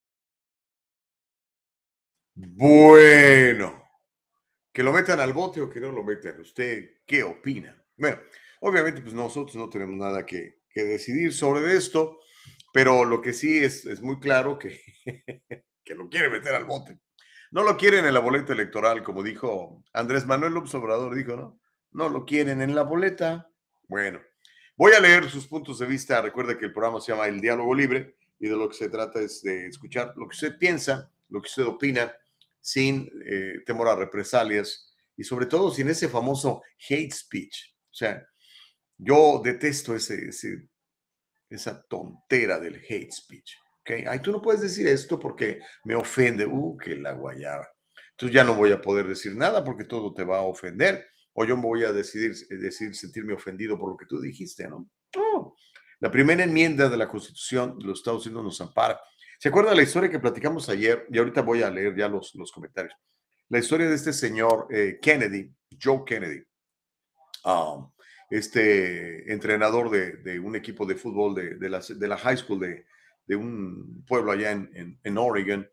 Bueno. 2.35 3.75
Que 4.73 4.83
lo 4.83 4.93
metan 4.93 5.19
al 5.19 5.33
bote 5.33 5.61
o 5.61 5.69
que 5.69 5.79
no 5.79 5.91
lo 5.91 6.03
metan. 6.03 6.39
¿Usted 6.39 7.01
qué 7.05 7.23
opina? 7.23 7.75
Bueno, 7.97 8.19
obviamente 8.61 9.01
pues 9.01 9.13
nosotros 9.13 9.55
no 9.55 9.69
tenemos 9.69 9.95
nada 9.95 10.25
que, 10.25 10.61
que 10.69 10.83
decidir 10.83 11.33
sobre 11.33 11.75
esto, 11.75 12.19
pero 12.73 13.05
lo 13.05 13.21
que 13.21 13.33
sí 13.33 13.57
es, 13.57 13.85
es 13.85 14.01
muy 14.01 14.19
claro 14.19 14.57
que, 14.57 14.81
que 15.83 15.95
lo 15.95 16.09
quiere 16.09 16.29
meter 16.29 16.55
al 16.55 16.65
bote. 16.65 16.99
No 17.51 17.63
lo 17.63 17.75
quieren 17.75 18.05
en 18.05 18.13
la 18.13 18.21
boleta 18.21 18.53
electoral, 18.53 19.03
como 19.03 19.23
dijo 19.23 19.83
Andrés 19.91 20.25
Manuel 20.25 20.53
López 20.53 20.73
Obrador, 20.75 21.13
dijo, 21.13 21.35
¿no? 21.35 21.59
No 21.91 22.07
lo 22.07 22.25
quieren 22.25 22.61
en 22.61 22.73
la 22.73 22.83
boleta. 22.83 23.51
Bueno, 23.89 24.21
voy 24.77 24.93
a 24.93 25.01
leer 25.01 25.29
sus 25.29 25.47
puntos 25.47 25.79
de 25.79 25.85
vista. 25.85 26.21
Recuerda 26.21 26.57
que 26.57 26.63
el 26.63 26.71
programa 26.71 27.01
se 27.01 27.11
llama 27.11 27.27
El 27.27 27.41
Diálogo 27.41 27.75
Libre 27.75 28.15
y 28.39 28.47
de 28.47 28.55
lo 28.55 28.69
que 28.69 28.75
se 28.75 28.87
trata 28.87 29.19
es 29.19 29.41
de 29.41 29.67
escuchar 29.67 30.13
lo 30.15 30.29
que 30.29 30.35
usted 30.35 30.57
piensa, 30.57 31.11
lo 31.27 31.41
que 31.41 31.47
usted 31.47 31.65
opina 31.65 32.13
sin 32.61 33.09
eh, 33.25 33.55
temor 33.65 33.89
a 33.89 33.95
represalias 33.95 34.95
y 35.17 35.23
sobre 35.23 35.47
todo 35.47 35.71
sin 35.71 35.89
ese 35.89 36.07
famoso 36.07 36.61
hate 36.89 37.11
speech. 37.11 37.75
O 37.89 37.93
sea, 37.93 38.25
yo 38.97 39.41
detesto 39.43 39.95
ese, 39.95 40.29
ese 40.29 40.69
esa 41.51 41.81
tontera 41.83 42.59
del 42.59 42.75
hate 42.75 43.11
speech. 43.11 43.55
¿ok? 43.81 44.07
Ay, 44.07 44.19
tú 44.21 44.31
no 44.31 44.41
puedes 44.41 44.61
decir 44.61 44.87
esto 44.87 45.19
porque 45.19 45.59
me 45.83 45.95
ofende. 45.95 46.45
Uh, 46.45 46.77
que 46.77 46.95
la 46.95 47.13
guayaba. 47.13 47.67
Entonces 48.11 48.33
ya 48.33 48.43
no 48.43 48.55
voy 48.55 48.71
a 48.71 48.81
poder 48.81 49.07
decir 49.07 49.35
nada 49.35 49.63
porque 49.63 49.83
todo 49.83 50.13
te 50.13 50.23
va 50.23 50.39
a 50.39 50.43
ofender. 50.43 51.05
O 51.33 51.45
yo 51.45 51.55
me 51.55 51.63
voy 51.63 51.83
a 51.83 51.91
decidir, 51.91 52.31
eh, 52.49 52.71
sentirme 52.93 53.33
ofendido 53.33 53.77
por 53.77 53.91
lo 53.91 53.97
que 53.97 54.05
tú 54.05 54.19
dijiste, 54.19 54.67
¿no? 54.67 54.89
La 55.99 56.11
primera 56.11 56.43
enmienda 56.43 56.89
de 56.89 56.97
la 56.97 57.07
Constitución 57.07 57.77
de 57.77 57.85
los 57.85 57.99
Estados 57.99 58.25
Unidos 58.25 58.43
nos 58.43 58.61
ampara. 58.61 58.99
¿Se 59.41 59.49
acuerda 59.49 59.73
la 59.73 59.81
historia 59.81 60.07
que 60.07 60.19
platicamos 60.19 60.69
ayer? 60.69 61.07
Y 61.09 61.17
ahorita 61.17 61.41
voy 61.41 61.63
a 61.63 61.71
leer 61.71 61.97
ya 61.97 62.07
los, 62.07 62.35
los 62.35 62.51
comentarios. 62.51 62.93
La 63.49 63.57
historia 63.57 63.89
de 63.89 63.95
este 63.95 64.13
señor 64.13 64.67
eh, 64.69 64.99
Kennedy, 65.01 65.51
Joe 65.81 66.03
Kennedy. 66.05 66.43
Um, 67.43 67.91
este 68.29 69.33
entrenador 69.33 69.89
de, 69.89 70.39
un 70.39 70.55
equipo 70.55 70.85
de 70.85 70.93
fútbol 70.93 71.33
de, 71.33 71.69
la, 72.07 72.17
high 72.17 72.37
school 72.37 72.59
de, 72.59 73.35
un 73.35 74.05
pueblo 74.07 74.31
allá 74.31 74.51
en, 74.51 75.17
Oregon, 75.17 75.67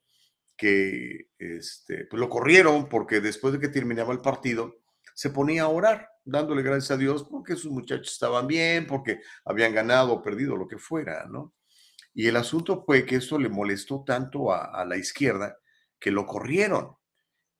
que 0.56 1.28
este, 1.38 2.06
pues 2.06 2.18
lo 2.18 2.30
corrieron 2.30 2.88
porque 2.88 3.20
después 3.20 3.52
de 3.52 3.60
que 3.60 3.68
terminaba 3.68 4.14
el 4.14 4.22
partido, 4.22 4.78
se 5.14 5.28
ponía 5.28 5.64
a 5.64 5.68
orar, 5.68 6.08
dándole 6.24 6.62
gracias 6.62 6.92
a 6.92 6.96
Dios 6.96 7.22
porque 7.30 7.54
sus 7.54 7.70
muchachos 7.70 8.14
estaban 8.14 8.46
bien, 8.46 8.86
porque 8.86 9.20
habían 9.44 9.74
ganado 9.74 10.14
o 10.14 10.22
perdido, 10.22 10.56
lo 10.56 10.66
que 10.66 10.78
fuera, 10.78 11.26
¿no? 11.26 11.52
Y 12.18 12.26
el 12.26 12.34
asunto 12.34 12.82
fue 12.84 13.06
que 13.06 13.14
esto 13.14 13.38
le 13.38 13.48
molestó 13.48 14.02
tanto 14.04 14.52
a 14.52 14.84
la 14.84 14.96
izquierda 14.96 15.56
que 16.00 16.10
lo 16.10 16.26
corrieron. 16.26 16.96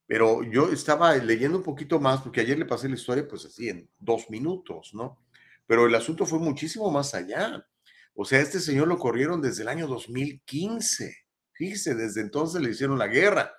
Pero 0.04 0.42
yo 0.42 0.72
estaba 0.72 1.14
leyendo 1.14 1.59
un 1.59 1.62
poquito 1.62 2.00
más, 2.00 2.22
porque 2.22 2.40
ayer 2.40 2.59
le 2.59 2.64
pasé 2.64 2.88
la 2.88 2.96
historia, 2.96 3.28
pues 3.28 3.44
así, 3.44 3.68
en 3.68 3.88
dos 4.00 4.28
minutos, 4.30 4.90
¿no? 4.94 5.22
Pero 5.64 5.86
el 5.86 5.94
asunto 5.94 6.26
fue 6.26 6.40
muchísimo 6.40 6.90
más 6.90 7.14
allá. 7.14 7.64
O 8.14 8.24
sea, 8.24 8.40
este 8.40 8.59
señor 8.59 8.88
lo 8.88 8.98
corrieron 8.98 9.40
desde 9.40 9.62
el 9.62 9.68
año 9.68 9.86
2015. 9.86 11.16
Fíjese, 11.52 11.94
desde 11.94 12.20
entonces 12.20 12.61
le 12.61 12.70
hicieron 12.70 12.98
la 12.98 13.06
guerra. 13.06 13.54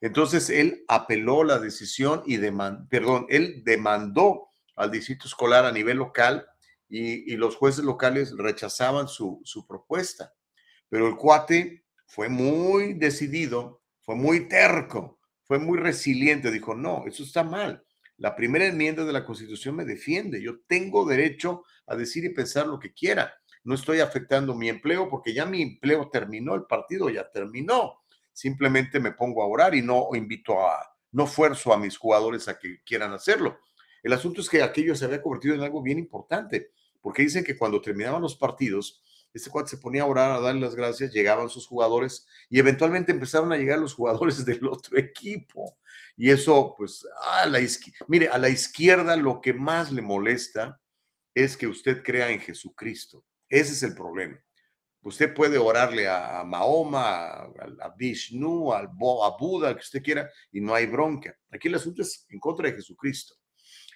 Entonces 0.00 0.50
él 0.50 0.84
apeló 0.88 1.44
la 1.44 1.60
decisión 1.60 2.24
y 2.26 2.38
demandó, 2.38 2.88
perdón, 2.88 3.26
él 3.28 3.62
demandó 3.64 4.48
al 4.74 4.90
distrito 4.90 5.28
escolar 5.28 5.64
a 5.64 5.70
nivel 5.70 5.98
local 5.98 6.44
y, 6.88 7.36
los 7.36 7.54
jueces 7.54 7.84
locales 7.84 8.36
rechazaban 8.36 9.06
su, 9.06 9.40
su 9.44 9.64
propuesta. 9.64 10.34
Pero 10.90 11.08
el 11.08 11.16
cuate 11.16 11.84
fue 12.04 12.28
muy 12.28 12.92
decidido, 12.92 13.80
fue 14.02 14.16
muy 14.16 14.48
terco 14.48 15.20
fue 15.50 15.58
muy 15.58 15.80
resiliente, 15.80 16.52
dijo, 16.52 16.76
no, 16.76 17.02
eso 17.08 17.24
está 17.24 17.42
mal. 17.42 17.84
La 18.18 18.36
primera 18.36 18.66
enmienda 18.66 19.04
de 19.04 19.12
la 19.12 19.24
Constitución 19.24 19.74
me 19.74 19.84
defiende. 19.84 20.40
Yo 20.40 20.60
tengo 20.68 21.04
derecho 21.04 21.64
a 21.88 21.96
decir 21.96 22.24
y 22.24 22.28
pensar 22.28 22.68
lo 22.68 22.78
que 22.78 22.92
quiera. 22.92 23.34
No 23.64 23.74
estoy 23.74 23.98
afectando 23.98 24.54
mi 24.54 24.68
empleo 24.68 25.08
porque 25.08 25.34
ya 25.34 25.46
mi 25.46 25.60
empleo 25.60 26.08
terminó, 26.08 26.54
el 26.54 26.66
partido 26.66 27.10
ya 27.10 27.28
terminó. 27.32 28.04
Simplemente 28.32 29.00
me 29.00 29.10
pongo 29.10 29.42
a 29.42 29.48
orar 29.48 29.74
y 29.74 29.82
no 29.82 30.10
invito 30.14 30.64
a, 30.64 30.78
no 31.10 31.26
fuerzo 31.26 31.72
a 31.72 31.78
mis 31.78 31.98
jugadores 31.98 32.46
a 32.46 32.56
que 32.56 32.80
quieran 32.84 33.12
hacerlo. 33.12 33.58
El 34.04 34.12
asunto 34.12 34.42
es 34.42 34.48
que 34.48 34.62
aquello 34.62 34.94
se 34.94 35.06
había 35.06 35.20
convertido 35.20 35.56
en 35.56 35.62
algo 35.62 35.82
bien 35.82 35.98
importante, 35.98 36.70
porque 37.00 37.22
dicen 37.22 37.42
que 37.42 37.58
cuando 37.58 37.80
terminaban 37.80 38.22
los 38.22 38.36
partidos, 38.36 39.02
este 39.32 39.50
cuate 39.50 39.70
se 39.70 39.78
ponía 39.78 40.02
a 40.02 40.06
orar, 40.06 40.32
a 40.32 40.40
darle 40.40 40.60
las 40.60 40.74
gracias, 40.74 41.12
llegaban 41.12 41.48
sus 41.48 41.66
jugadores 41.66 42.26
y 42.48 42.58
eventualmente 42.58 43.12
empezaron 43.12 43.52
a 43.52 43.56
llegar 43.56 43.78
los 43.78 43.94
jugadores 43.94 44.44
del 44.44 44.66
otro 44.66 44.98
equipo. 44.98 45.78
Y 46.16 46.30
eso, 46.30 46.74
pues, 46.76 47.06
a 47.22 47.46
la 47.46 47.60
izquierda, 47.60 48.06
mire, 48.08 48.28
a 48.28 48.38
la 48.38 48.48
izquierda 48.48 49.16
lo 49.16 49.40
que 49.40 49.52
más 49.52 49.92
le 49.92 50.02
molesta 50.02 50.80
es 51.34 51.56
que 51.56 51.66
usted 51.66 52.02
crea 52.02 52.30
en 52.30 52.40
Jesucristo. 52.40 53.24
Ese 53.48 53.72
es 53.72 53.82
el 53.82 53.94
problema. 53.94 54.38
Usted 55.02 55.32
puede 55.32 55.56
orarle 55.56 56.06
a, 56.08 56.44
Mahoma, 56.44 57.26
a, 57.80 57.94
Vishnu, 57.96 58.72
a 58.72 58.86
Buda, 59.38 59.74
que 59.74 59.80
usted 59.80 60.02
quiera, 60.02 60.30
y 60.52 60.60
no 60.60 60.74
hay 60.74 60.86
bronca. 60.86 61.34
Aquí 61.50 61.68
el 61.68 61.76
asunto 61.76 62.02
es 62.02 62.26
en 62.28 62.38
contra 62.38 62.68
de 62.68 62.76
Jesucristo. 62.76 63.34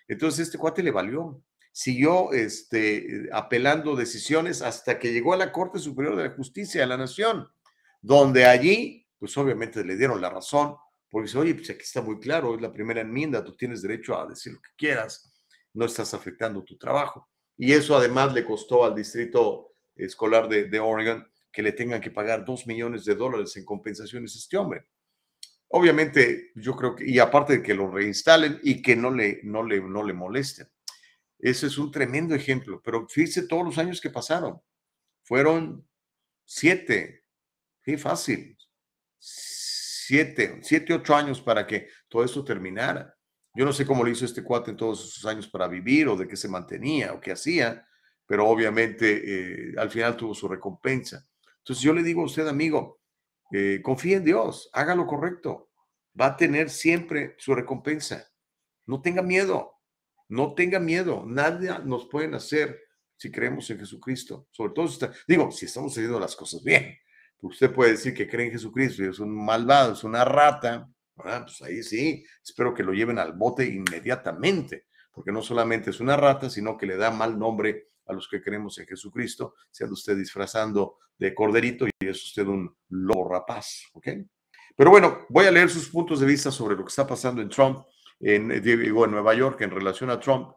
Entonces, 0.09 0.47
este 0.47 0.59
cuate 0.59 0.83
le 0.83 0.91
valió 0.91 1.43
siguió 1.75 2.33
este, 2.33 3.29
apelando 3.33 3.97
decisiones 3.97 4.63
hasta 4.63 4.97
que 4.97 5.13
llegó 5.13 5.35
a 5.35 5.37
la 5.37 5.51
Corte 5.51 5.81
Superior 5.81 6.15
de 6.15 6.29
la 6.29 6.35
Justicia 6.37 6.81
de 6.81 6.87
la 6.87 6.97
Nación, 6.97 7.49
donde 8.01 8.45
allí, 8.45 9.09
pues 9.19 9.37
obviamente 9.37 9.85
le 9.85 9.97
dieron 9.97 10.21
la 10.21 10.31
razón, 10.31 10.77
porque 11.11 11.27
dice, 11.27 11.39
oye, 11.39 11.55
pues 11.57 11.69
aquí 11.71 11.83
está 11.83 12.01
muy 12.01 12.21
claro, 12.21 12.55
es 12.55 12.63
la 12.63 12.73
primera 12.73 13.01
enmienda, 13.01 13.43
tú 13.43 13.57
tienes 13.57 13.83
derecho 13.83 14.17
a 14.17 14.25
decir 14.25 14.53
lo 14.53 14.61
que 14.61 14.71
quieras, 14.77 15.35
no 15.73 15.85
estás 15.87 16.15
afectando 16.15 16.63
tu 16.63 16.79
trabajo. 16.79 17.29
Y 17.57 17.73
eso 17.73 17.97
además 17.97 18.33
le 18.33 18.45
costó 18.45 18.85
al 18.85 18.95
distrito 18.95 19.73
escolar 19.97 20.49
de, 20.49 20.67
de 20.67 20.79
Oregon 20.79 21.27
que 21.51 21.63
le 21.63 21.73
tengan 21.73 22.01
que 22.01 22.13
pagar 22.13 22.45
dos 22.45 22.69
millones 22.69 23.05
de 23.05 23.17
dólares 23.17 23.57
en 23.57 23.65
compensaciones 23.65 24.37
a 24.37 24.39
este 24.39 24.57
hombre. 24.57 24.87
Obviamente, 25.69 26.53
yo 26.55 26.77
creo 26.77 26.95
que, 26.95 27.05
y 27.05 27.19
aparte 27.19 27.55
de 27.55 27.63
que 27.65 27.75
lo 27.75 27.91
reinstalen 27.91 28.61
y 28.63 28.81
que 28.81 28.95
no 28.95 29.11
le, 29.11 29.41
no 29.43 29.65
le, 29.65 29.81
no 29.81 30.05
le 30.05 30.13
molesten. 30.13 30.69
Ese 31.45 31.67
es 31.67 31.77
un 31.77 31.91
tremendo 31.91 32.35
ejemplo, 32.35 32.81
pero 32.83 33.07
fíjese 33.07 33.47
todos 33.47 33.67
los 33.67 33.77
años 33.77 34.01
que 34.01 34.09
pasaron. 34.09 34.63
Fueron 35.25 35.87
siete, 36.43 37.27
sí, 37.85 37.99
fácil. 37.99 38.57
Siete, 39.19 40.61
siete, 40.63 40.95
ocho 40.95 41.15
años 41.15 41.43
para 41.43 41.67
que 41.67 41.89
todo 42.09 42.25
esto 42.25 42.43
terminara. 42.43 43.15
Yo 43.55 43.67
no 43.67 43.75
sé 43.75 43.85
cómo 43.85 44.03
lo 44.03 44.09
hizo 44.09 44.25
este 44.25 44.43
cuate 44.43 44.71
en 44.71 44.79
todos 44.79 45.05
esos 45.05 45.27
años 45.27 45.47
para 45.47 45.69
vivir 45.69 46.09
o 46.09 46.17
de 46.17 46.27
qué 46.27 46.35
se 46.35 46.49
mantenía 46.49 47.13
o 47.13 47.21
qué 47.21 47.33
hacía, 47.33 47.87
pero 48.27 48.49
obviamente 48.49 49.21
eh, 49.25 49.75
al 49.77 49.91
final 49.91 50.17
tuvo 50.17 50.33
su 50.33 50.49
recompensa. 50.49 51.29
Entonces 51.59 51.85
yo 51.85 51.93
le 51.93 52.03
digo 52.03 52.23
a 52.23 52.25
usted, 52.25 52.49
amigo, 52.49 53.03
eh, 53.53 53.83
confíe 53.83 54.17
en 54.17 54.25
Dios, 54.25 54.71
haga 54.73 54.95
lo 54.95 55.07
correcto, 55.07 55.69
va 56.19 56.27
a 56.29 56.37
tener 56.39 56.71
siempre 56.71 57.35
su 57.37 57.55
recompensa. 57.55 58.33
No 58.87 59.03
tenga 59.03 59.21
miedo. 59.21 59.74
No 60.29 60.55
tenga 60.55 60.79
miedo, 60.81 61.25
nada 61.27 61.79
nos 61.81 62.07
pueden 62.07 62.35
hacer 62.35 62.81
si 63.17 63.31
creemos 63.31 63.69
en 63.71 63.79
Jesucristo. 63.79 64.49
Sobre 64.51 64.73
todo, 64.73 64.89
si 64.89 65.07
digo, 65.29 65.51
si 65.51 65.67
estamos 65.67 65.93
haciendo 65.93 66.19
las 66.21 66.37
cosas 66.37 66.63
bien. 66.63 66.97
Usted 67.41 67.73
puede 67.73 67.93
decir 67.93 68.15
que 68.15 68.29
cree 68.29 68.47
en 68.47 68.53
Jesucristo 68.53 69.05
y 69.05 69.09
es 69.09 69.19
un 69.19 69.35
malvado, 69.45 69.93
es 69.93 70.05
una 70.05 70.25
rata. 70.25 70.89
Pues 71.15 71.63
ahí 71.63 71.83
sí, 71.83 72.25
espero 72.43 72.75
que 72.75 72.83
lo 72.83 72.93
lleven 72.93 73.19
al 73.19 73.35
bote 73.35 73.67
inmediatamente, 73.67 74.87
porque 75.13 75.31
no 75.31 75.43
solamente 75.43 75.91
es 75.91 76.01
una 76.01 76.17
rata, 76.17 76.51
sino 76.51 76.77
que 76.77 76.87
le 76.87 76.97
da 76.97 77.11
mal 77.11 77.39
nombre 77.39 77.91
a 78.07 78.13
los 78.13 78.29
que 78.29 78.43
creemos 78.43 78.79
en 78.79 78.87
Jesucristo, 78.87 79.55
siendo 79.71 79.95
usted 79.95 80.17
disfrazando 80.17 80.99
de 81.19 81.35
corderito 81.35 81.87
y 81.87 82.07
es 82.07 82.23
usted 82.25 82.47
un 82.47 82.75
lobo 82.89 83.29
rapaz, 83.29 83.85
¿ok? 83.93 84.09
Pero 84.77 84.91
bueno, 84.91 85.27
voy 85.29 85.47
a 85.47 85.51
leer 85.51 85.71
sus 85.71 85.89
puntos 85.89 86.21
de 86.21 86.27
vista 86.27 86.51
sobre 86.51 86.77
lo 86.77 86.85
que 86.85 86.89
está 86.89 87.07
pasando 87.07 87.41
en 87.41 87.49
Trump 87.49 87.85
en, 88.21 88.63
digo, 88.63 89.05
en 89.05 89.11
Nueva 89.11 89.35
York 89.35 89.61
en 89.61 89.71
relación 89.71 90.11
a 90.11 90.21
Trump. 90.21 90.55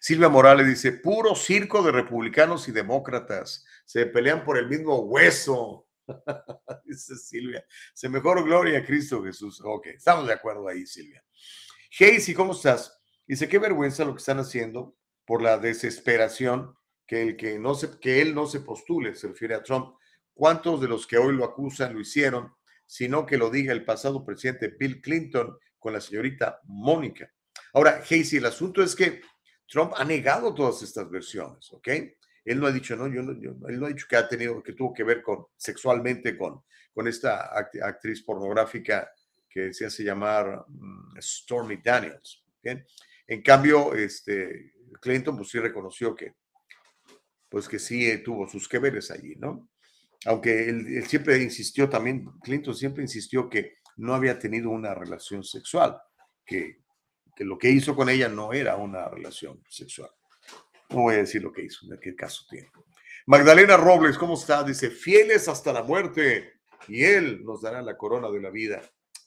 Silvia 0.00 0.28
Morales 0.28 0.66
dice, 0.66 0.92
puro 0.92 1.34
circo 1.34 1.82
de 1.82 1.92
republicanos 1.92 2.68
y 2.68 2.72
demócratas, 2.72 3.64
se 3.84 4.06
pelean 4.06 4.44
por 4.44 4.58
el 4.58 4.68
mismo 4.68 5.00
hueso. 5.00 5.88
dice 6.84 7.16
Silvia, 7.16 7.64
se 7.94 8.08
mejor 8.08 8.44
gloria 8.44 8.78
a 8.78 8.84
Cristo 8.84 9.22
Jesús. 9.24 9.60
Ok, 9.64 9.86
estamos 9.86 10.26
de 10.26 10.34
acuerdo 10.34 10.68
ahí, 10.68 10.86
Silvia. 10.86 11.24
Casey, 11.98 12.34
¿cómo 12.34 12.52
estás? 12.52 13.00
Dice, 13.26 13.48
qué 13.48 13.58
vergüenza 13.58 14.04
lo 14.04 14.12
que 14.12 14.20
están 14.20 14.38
haciendo 14.38 14.96
por 15.24 15.42
la 15.42 15.58
desesperación 15.58 16.76
que, 17.06 17.22
el 17.22 17.36
que, 17.36 17.58
no 17.58 17.74
se, 17.74 17.98
que 17.98 18.20
él 18.20 18.34
no 18.34 18.46
se 18.46 18.60
postule, 18.60 19.14
se 19.14 19.28
refiere 19.28 19.54
a 19.54 19.62
Trump. 19.62 19.96
¿Cuántos 20.34 20.80
de 20.80 20.88
los 20.88 21.06
que 21.06 21.18
hoy 21.18 21.34
lo 21.34 21.44
acusan 21.44 21.94
lo 21.94 22.00
hicieron? 22.00 22.52
Sino 22.84 23.26
que 23.26 23.38
lo 23.38 23.50
diga 23.50 23.72
el 23.72 23.84
pasado 23.84 24.24
presidente 24.24 24.68
Bill 24.68 25.00
Clinton 25.00 25.58
con 25.86 25.92
la 25.92 26.00
señorita 26.00 26.60
Mónica. 26.64 27.32
Ahora, 27.72 28.00
Casey, 28.00 28.38
el 28.38 28.46
asunto 28.46 28.82
es 28.82 28.96
que 28.96 29.20
Trump 29.68 29.92
ha 29.94 30.04
negado 30.04 30.52
todas 30.52 30.82
estas 30.82 31.08
versiones, 31.08 31.72
¿ok? 31.72 31.88
Él 32.44 32.58
no 32.58 32.66
ha 32.66 32.72
dicho, 32.72 32.96
no, 32.96 33.06
yo 33.06 33.22
no, 33.22 33.68
él 33.68 33.78
no 33.78 33.86
ha 33.86 33.90
dicho 33.90 34.08
que 34.10 34.16
ha 34.16 34.28
tenido, 34.28 34.60
que 34.64 34.72
tuvo 34.72 34.92
que 34.92 35.04
ver 35.04 35.22
sexualmente 35.56 36.36
con, 36.36 36.60
con 36.92 37.06
esta 37.06 37.56
actriz 37.56 38.20
pornográfica 38.24 39.12
que 39.48 39.72
se 39.72 39.86
hace 39.86 40.02
llamar 40.02 40.64
mm, 40.66 41.20
Stormy 41.20 41.76
Daniels. 41.76 42.44
¿ok? 42.58 42.80
En 43.28 43.42
cambio, 43.42 43.94
este, 43.94 44.72
Clinton 45.00 45.36
pues 45.36 45.50
sí 45.50 45.60
reconoció 45.60 46.16
que, 46.16 46.34
pues 47.48 47.68
que 47.68 47.78
sí 47.78 48.24
tuvo 48.24 48.48
sus 48.48 48.68
que 48.68 48.80
veres 48.80 49.12
allí, 49.12 49.36
¿no? 49.36 49.68
Aunque 50.24 50.68
él, 50.68 51.04
siempre 51.06 51.40
insistió 51.40 51.88
también, 51.88 52.28
Clinton 52.42 52.74
siempre 52.74 53.04
insistió 53.04 53.48
que 53.48 53.76
no 53.96 54.14
había 54.14 54.38
tenido 54.38 54.70
una 54.70 54.94
relación 54.94 55.42
sexual, 55.42 56.00
que, 56.44 56.82
lo 57.38 57.58
que 57.58 57.70
hizo 57.70 57.94
con 57.94 58.08
ella 58.08 58.28
no 58.28 58.52
era 58.52 58.76
una 58.76 59.08
relación 59.08 59.62
sexual. 59.68 60.10
No 60.90 61.02
voy 61.02 61.14
a 61.14 61.18
decir 61.18 61.42
lo 61.42 61.52
que 61.52 61.64
hizo, 61.64 61.86
en 61.92 61.98
qué 62.00 62.14
caso 62.14 62.44
tiene. 62.48 62.70
Magdalena 63.26 63.76
Robles, 63.76 64.16
¿cómo 64.16 64.34
está? 64.34 64.62
Dice, 64.62 64.90
fieles 64.90 65.48
hasta 65.48 65.72
la 65.72 65.82
muerte, 65.82 66.56
y 66.88 67.04
Él 67.04 67.42
nos 67.44 67.62
dará 67.62 67.82
la 67.82 67.96
corona 67.96 68.30
de 68.30 68.40
la 68.40 68.50
vida. 68.50 68.82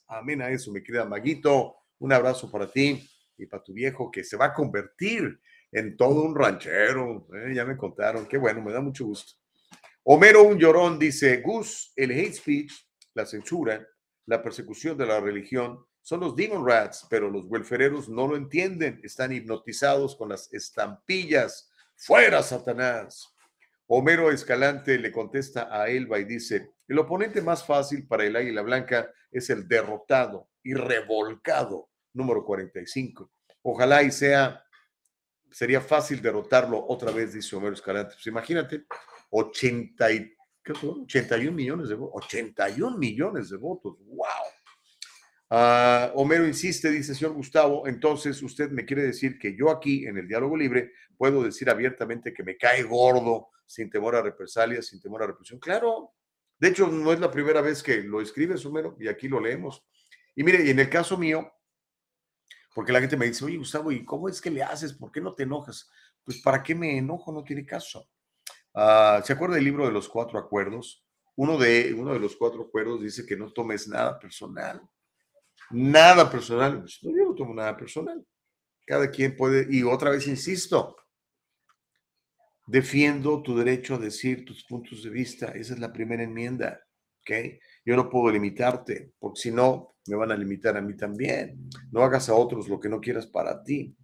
Amén 0.08 0.42
a 0.42 0.50
eso, 0.50 0.72
mi 0.72 0.82
querida 0.82 1.04
Maguito. 1.04 1.76
Un 1.98 2.12
abrazo 2.12 2.50
para 2.50 2.70
ti 2.70 3.06
y 3.36 3.46
para 3.46 3.62
tu 3.62 3.74
viejo 3.74 4.10
que 4.10 4.24
se 4.24 4.36
va 4.36 4.46
a 4.46 4.54
convertir 4.54 5.38
en 5.70 5.96
todo 5.96 6.22
un 6.22 6.34
ranchero. 6.34 7.28
¿eh? 7.34 7.54
Ya 7.54 7.64
me 7.64 7.76
contaron. 7.76 8.26
Qué 8.26 8.38
bueno, 8.38 8.62
me 8.62 8.72
da 8.72 8.80
mucho 8.80 9.04
gusto. 9.04 9.34
Homero 10.04 10.44
Un 10.44 10.58
Llorón 10.58 10.98
dice, 10.98 11.42
Gus, 11.42 11.92
el 11.94 12.10
hate 12.12 12.34
speech, 12.34 12.72
la 13.14 13.26
censura, 13.26 13.86
la 14.26 14.42
persecución 14.42 14.96
de 14.96 15.06
la 15.06 15.20
religión, 15.20 15.84
son 16.02 16.20
los 16.20 16.34
demon 16.34 16.66
rats, 16.66 17.06
pero 17.10 17.30
los 17.30 17.46
welfereros 17.46 18.08
no 18.08 18.26
lo 18.26 18.36
entienden, 18.36 19.00
están 19.02 19.32
hipnotizados 19.32 20.16
con 20.16 20.30
las 20.30 20.52
estampillas. 20.52 21.70
¡Fuera, 21.96 22.42
Satanás! 22.42 23.34
Homero 23.86 24.30
Escalante 24.30 24.98
le 24.98 25.10
contesta 25.10 25.68
a 25.70 25.88
Elba 25.88 26.18
y 26.18 26.24
dice, 26.24 26.70
el 26.86 26.98
oponente 26.98 27.42
más 27.42 27.66
fácil 27.66 28.06
para 28.06 28.24
el 28.24 28.36
Águila 28.36 28.62
Blanca 28.62 29.12
es 29.30 29.50
el 29.50 29.66
derrotado 29.66 30.48
y 30.62 30.74
revolcado 30.74 31.90
número 32.12 32.44
45. 32.44 33.30
Ojalá 33.62 34.02
y 34.02 34.10
sea, 34.10 34.64
sería 35.50 35.80
fácil 35.80 36.22
derrotarlo 36.22 36.84
otra 36.86 37.10
vez, 37.10 37.32
dice 37.34 37.54
Homero 37.56 37.74
Escalante. 37.74 38.14
Pues 38.14 38.26
imagínate, 38.26 38.84
80 39.30 40.10
y, 40.64 40.72
¿qué 40.72 40.86
81 40.86 41.52
millones 41.52 41.88
de 41.88 41.94
votos. 41.94 42.24
81 42.24 42.96
millones 42.98 43.50
de 43.50 43.56
votos. 43.56 43.96
¡Wow! 44.06 44.26
Homero 46.14 46.46
insiste, 46.46 46.90
dice 46.90 47.12
señor 47.14 47.34
Gustavo, 47.34 47.88
entonces 47.88 48.40
usted 48.40 48.70
me 48.70 48.84
quiere 48.84 49.02
decir 49.02 49.36
que 49.36 49.56
yo 49.56 49.70
aquí 49.70 50.06
en 50.06 50.16
el 50.16 50.28
diálogo 50.28 50.56
libre 50.56 50.92
puedo 51.16 51.42
decir 51.42 51.68
abiertamente 51.68 52.32
que 52.32 52.44
me 52.44 52.56
cae 52.56 52.84
gordo 52.84 53.48
sin 53.66 53.90
temor 53.90 54.14
a 54.14 54.22
represalias, 54.22 54.86
sin 54.86 55.00
temor 55.00 55.24
a 55.24 55.26
represión. 55.26 55.58
Claro, 55.58 56.12
de 56.58 56.68
hecho 56.68 56.86
no 56.86 57.12
es 57.12 57.18
la 57.18 57.32
primera 57.32 57.60
vez 57.60 57.82
que 57.82 58.02
lo 58.02 58.20
escribes, 58.20 58.64
Homero, 58.64 58.96
y 59.00 59.08
aquí 59.08 59.26
lo 59.26 59.40
leemos. 59.40 59.84
Y 60.36 60.44
mire, 60.44 60.64
y 60.64 60.70
en 60.70 60.78
el 60.78 60.88
caso 60.88 61.18
mío, 61.18 61.52
porque 62.72 62.92
la 62.92 63.00
gente 63.00 63.16
me 63.16 63.26
dice, 63.26 63.44
oye 63.44 63.56
Gustavo, 63.56 63.90
¿y 63.90 64.04
cómo 64.04 64.28
es 64.28 64.40
que 64.40 64.50
le 64.50 64.62
haces? 64.62 64.92
¿Por 64.92 65.10
qué 65.10 65.20
no 65.20 65.34
te 65.34 65.42
enojas? 65.42 65.90
Pues 66.24 66.40
¿para 66.42 66.62
qué 66.62 66.76
me 66.76 66.96
enojo? 66.96 67.32
No 67.32 67.42
tiene 67.42 67.66
caso. 67.66 68.08
Ah, 68.74 69.20
¿Se 69.24 69.32
acuerda 69.32 69.56
del 69.56 69.64
libro 69.64 69.86
de 69.86 69.92
los 69.92 70.08
cuatro 70.08 70.38
acuerdos? 70.38 71.04
Uno 71.36 71.58
de, 71.58 71.94
uno 71.94 72.12
de 72.12 72.20
los 72.20 72.36
cuatro 72.36 72.62
acuerdos 72.62 73.02
dice 73.02 73.24
que 73.26 73.36
no 73.36 73.52
tomes 73.52 73.88
nada 73.88 74.18
personal 74.18 74.80
nada 75.70 76.30
personal. 76.30 76.80
Pues, 76.80 76.98
no, 77.02 77.10
yo 77.10 77.24
no 77.30 77.34
tomo 77.34 77.54
nada 77.54 77.76
personal. 77.76 78.24
Cada 78.86 79.10
quien 79.10 79.36
puede, 79.36 79.66
y 79.70 79.82
otra 79.82 80.10
vez 80.10 80.26
insisto, 80.26 80.96
defiendo 82.66 83.42
tu 83.42 83.56
derecho 83.56 83.94
a 83.94 83.98
decir 83.98 84.44
tus 84.44 84.64
puntos 84.64 85.02
de 85.02 85.10
vista. 85.10 85.46
Esa 85.52 85.74
es 85.74 85.80
la 85.80 85.92
primera 85.92 86.22
enmienda. 86.22 86.80
¿ok? 87.20 87.60
Yo 87.84 87.96
no 87.96 88.10
puedo 88.10 88.30
limitarte, 88.32 89.12
porque 89.18 89.40
si 89.40 89.50
no, 89.50 89.96
me 90.06 90.16
van 90.16 90.32
a 90.32 90.36
limitar 90.36 90.76
a 90.76 90.80
mí 90.80 90.96
también. 90.96 91.68
No 91.92 92.02
hagas 92.02 92.28
a 92.28 92.34
otros 92.34 92.68
lo 92.68 92.80
que 92.80 92.88
no 92.88 93.00
quieras 93.00 93.26
para 93.26 93.62
ti. 93.62 93.96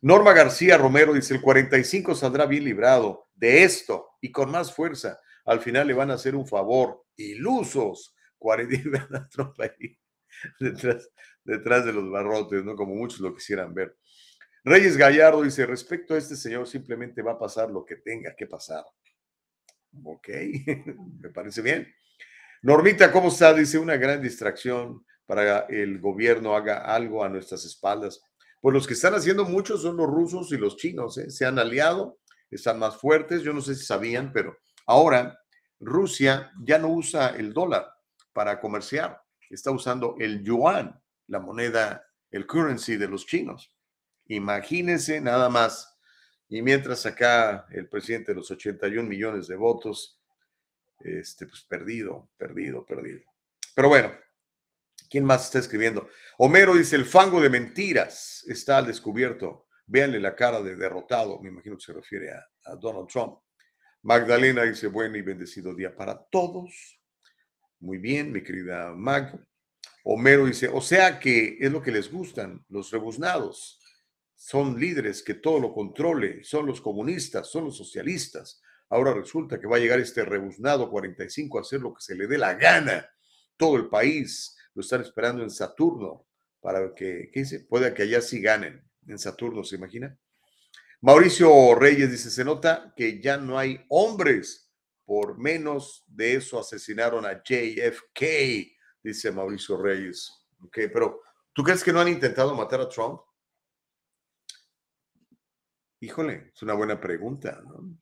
Norma 0.00 0.32
García 0.32 0.78
Romero 0.78 1.12
dice, 1.12 1.34
el 1.34 1.40
45 1.40 2.14
saldrá 2.14 2.46
bien 2.46 2.64
librado 2.64 3.28
de 3.34 3.62
esto 3.64 4.08
y 4.20 4.32
con 4.32 4.50
más 4.50 4.72
fuerza. 4.72 5.20
Al 5.44 5.60
final 5.60 5.86
le 5.86 5.94
van 5.94 6.10
a 6.10 6.14
hacer 6.14 6.34
un 6.34 6.46
favor. 6.46 7.04
Ilusos. 7.16 8.14
40 8.38 9.08
detrás, 10.60 11.10
detrás 11.44 11.84
de 11.84 11.92
los 11.92 12.10
barrotes, 12.10 12.64
¿no? 12.64 12.76
Como 12.76 12.94
muchos 12.94 13.20
lo 13.20 13.34
quisieran 13.34 13.74
ver. 13.74 13.96
Reyes 14.64 14.96
Gallardo 14.96 15.42
dice, 15.42 15.64
respecto 15.64 16.14
a 16.14 16.18
este 16.18 16.36
señor, 16.36 16.66
simplemente 16.66 17.22
va 17.22 17.32
a 17.32 17.38
pasar 17.38 17.70
lo 17.70 17.84
que 17.84 17.96
tenga 17.96 18.34
que 18.36 18.46
pasar. 18.46 18.84
Ok, 20.04 20.28
me 21.20 21.30
parece 21.30 21.62
bien. 21.62 21.92
Normita, 22.62 23.12
¿cómo 23.12 23.28
está? 23.28 23.54
Dice, 23.54 23.78
una 23.78 23.96
gran 23.96 24.20
distracción 24.20 25.04
para 25.24 25.60
el 25.68 26.00
gobierno 26.00 26.56
haga 26.56 26.78
algo 26.78 27.22
a 27.24 27.28
nuestras 27.28 27.64
espaldas. 27.64 28.22
Pues 28.60 28.74
los 28.74 28.86
que 28.86 28.94
están 28.94 29.14
haciendo 29.14 29.44
mucho 29.44 29.76
son 29.78 29.96
los 29.96 30.06
rusos 30.06 30.52
y 30.52 30.56
los 30.56 30.76
chinos, 30.76 31.18
¿eh? 31.18 31.30
se 31.30 31.46
han 31.46 31.58
aliado, 31.58 32.18
están 32.50 32.78
más 32.78 32.96
fuertes, 32.96 33.42
yo 33.42 33.52
no 33.52 33.60
sé 33.60 33.74
si 33.74 33.84
sabían, 33.84 34.32
pero 34.32 34.56
ahora 34.86 35.38
Rusia 35.78 36.50
ya 36.62 36.78
no 36.78 36.88
usa 36.88 37.28
el 37.36 37.52
dólar 37.52 37.86
para 38.32 38.60
comerciar 38.60 39.20
está 39.50 39.70
usando 39.70 40.16
el 40.18 40.42
yuan, 40.42 41.00
la 41.28 41.40
moneda, 41.40 42.06
el 42.30 42.46
currency 42.46 42.96
de 42.96 43.08
los 43.08 43.26
chinos. 43.26 43.72
Imagínense 44.26 45.20
nada 45.20 45.48
más. 45.48 45.96
Y 46.48 46.62
mientras 46.62 47.06
acá 47.06 47.66
el 47.70 47.88
presidente 47.88 48.32
de 48.32 48.36
los 48.36 48.50
81 48.50 49.08
millones 49.08 49.48
de 49.48 49.56
votos, 49.56 50.20
este, 51.00 51.46
pues 51.46 51.62
perdido, 51.62 52.30
perdido, 52.36 52.84
perdido. 52.84 53.20
Pero 53.74 53.88
bueno, 53.88 54.12
¿quién 55.10 55.24
más 55.24 55.46
está 55.46 55.58
escribiendo? 55.58 56.08
Homero 56.38 56.74
dice, 56.74 56.96
el 56.96 57.04
fango 57.04 57.40
de 57.40 57.50
mentiras 57.50 58.44
está 58.46 58.78
al 58.78 58.86
descubierto. 58.86 59.66
Véanle 59.86 60.18
la 60.18 60.34
cara 60.34 60.60
de 60.62 60.76
derrotado, 60.76 61.40
me 61.40 61.48
imagino 61.48 61.76
que 61.76 61.84
se 61.84 61.92
refiere 61.92 62.30
a, 62.32 62.76
Donald 62.76 63.08
Trump. 63.08 63.38
Magdalena 64.02 64.64
dice, 64.64 64.88
buen 64.88 65.14
y 65.14 65.22
bendecido 65.22 65.74
día 65.74 65.94
para 65.94 66.18
todos. 66.30 67.00
Muy 67.78 67.98
bien, 67.98 68.32
mi 68.32 68.42
querida 68.42 68.92
Mag. 68.92 69.38
Homero 70.02 70.46
dice, 70.46 70.68
o 70.68 70.80
sea 70.80 71.18
que 71.18 71.56
es 71.60 71.70
lo 71.70 71.82
que 71.82 71.92
les 71.92 72.10
gustan, 72.10 72.64
los 72.68 72.90
rebuznados. 72.90 73.80
Son 74.34 74.78
líderes 74.78 75.22
que 75.22 75.34
todo 75.34 75.60
lo 75.60 75.72
controle, 75.72 76.42
son 76.44 76.66
los 76.66 76.80
comunistas, 76.80 77.48
son 77.48 77.64
los 77.64 77.76
socialistas. 77.76 78.60
Ahora 78.88 79.14
resulta 79.14 79.58
que 79.58 79.66
va 79.66 79.76
a 79.76 79.80
llegar 79.80 79.98
este 80.00 80.24
rebuznado 80.24 80.90
45 80.90 81.58
a 81.58 81.60
hacer 81.62 81.80
lo 81.80 81.94
que 81.94 82.02
se 82.02 82.14
le 82.14 82.26
dé 82.26 82.38
la 82.38 82.54
gana. 82.54 83.08
Todo 83.56 83.76
el 83.76 83.88
país 83.88 84.55
lo 84.76 84.82
están 84.82 85.00
esperando 85.00 85.42
en 85.42 85.48
Saturno 85.50 86.26
para 86.60 86.94
que, 86.94 87.30
¿qué 87.32 87.40
dice? 87.40 87.60
Pueda 87.60 87.94
que 87.94 88.02
allá 88.02 88.20
sí 88.20 88.42
ganen. 88.42 88.86
En 89.08 89.18
Saturno, 89.18 89.64
¿se 89.64 89.76
imagina? 89.76 90.16
Mauricio 91.00 91.74
Reyes 91.74 92.10
dice, 92.10 92.30
se 92.30 92.44
nota 92.44 92.92
que 92.94 93.18
ya 93.20 93.38
no 93.38 93.58
hay 93.58 93.82
hombres 93.88 94.70
por 95.06 95.38
menos 95.38 96.04
de 96.06 96.34
eso 96.34 96.58
asesinaron 96.58 97.24
a 97.24 97.42
JFK, 97.42 98.22
dice 99.02 99.32
Mauricio 99.32 99.80
Reyes. 99.80 100.30
Ok, 100.60 100.78
pero 100.92 101.22
¿tú 101.54 101.62
crees 101.62 101.82
que 101.82 101.92
no 101.92 102.00
han 102.00 102.08
intentado 102.08 102.54
matar 102.54 102.82
a 102.82 102.88
Trump? 102.88 103.20
Híjole, 106.00 106.50
es 106.54 106.62
una 106.62 106.74
buena 106.74 107.00
pregunta, 107.00 107.62
¿no? 107.64 107.96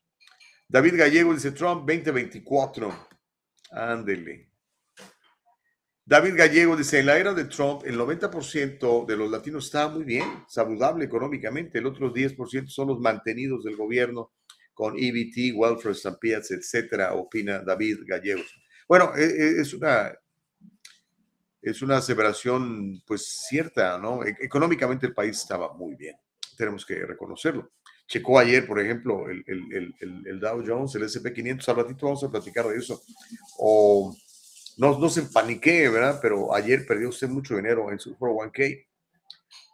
David 0.67 0.97
Gallego 0.97 1.35
dice 1.35 1.53
Trump 1.53 1.89
2024. 1.89 3.09
Ándele. 3.71 4.54
David 6.07 6.35
Gallego 6.37 6.77
dice, 6.77 6.99
en 6.99 7.07
la 7.07 7.17
era 7.17 7.33
de 7.33 7.47
Trump, 7.47 7.83
el 7.87 7.99
90% 7.99 9.07
de 9.07 9.17
los 9.17 9.31
latinos 9.31 9.65
está 9.65 9.89
muy 9.89 10.05
bien, 10.05 10.45
saludable 10.47 11.07
económicamente, 11.07 11.79
el 11.79 11.87
otro 11.87 12.13
10% 12.13 12.69
son 12.69 12.89
los 12.89 13.01
mantenidos 13.01 13.65
del 13.65 13.75
gobierno 13.77 14.33
con 14.75 14.97
EBT, 14.99 15.55
Welfare 15.55 15.95
Stampedes, 15.95 16.51
etcétera, 16.51 17.15
opina 17.15 17.61
David 17.61 18.01
Gallegos. 18.07 18.55
Bueno, 18.87 19.13
e, 19.17 19.25
e, 19.25 19.61
es 19.63 19.73
una, 19.73 20.13
es 21.63 21.81
una 21.81 21.97
aseveración 21.97 23.03
pues 23.07 23.47
cierta, 23.49 23.97
¿no? 23.97 24.25
E, 24.25 24.37
económicamente 24.41 25.07
el 25.07 25.15
país 25.15 25.39
estaba 25.39 25.73
muy 25.73 25.95
bien, 25.95 26.17
tenemos 26.59 26.85
que 26.85 26.97
reconocerlo. 27.07 27.73
Checó 28.07 28.39
ayer, 28.39 28.67
por 28.67 28.79
ejemplo, 28.79 29.31
el, 29.31 29.43
el, 29.47 29.95
el, 30.01 30.27
el 30.27 30.39
Dow 30.39 30.63
Jones, 30.67 30.95
el 30.97 31.05
SP500, 31.05 31.67
al 31.71 31.77
ratito 31.77 32.05
vamos 32.05 32.23
a 32.23 32.31
platicar 32.31 32.67
de 32.67 32.77
eso. 32.77 33.01
O 33.59 34.15
no, 34.77 34.99
no 34.99 35.09
se 35.09 35.23
panique, 35.23 35.89
¿verdad? 35.89 36.19
Pero 36.21 36.55
ayer 36.55 36.87
perdió 36.87 37.09
usted 37.09 37.29
mucho 37.29 37.57
dinero 37.57 37.91
en 37.91 37.99
su 37.99 38.17
401k. 38.17 38.87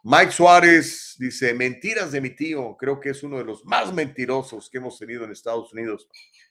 Mike 0.03 0.31
Suárez 0.31 1.15
dice, 1.19 1.53
mentiras 1.53 2.11
de 2.11 2.21
mi 2.21 2.31
tío, 2.31 2.75
creo 2.77 2.99
que 2.99 3.09
es 3.09 3.21
uno 3.23 3.37
de 3.37 3.43
los 3.43 3.63
más 3.65 3.93
mentirosos 3.93 4.69
que 4.69 4.79
hemos 4.79 4.97
tenido 4.97 5.23
en 5.25 5.31
Estados 5.31 5.71
Unidos. 5.73 6.07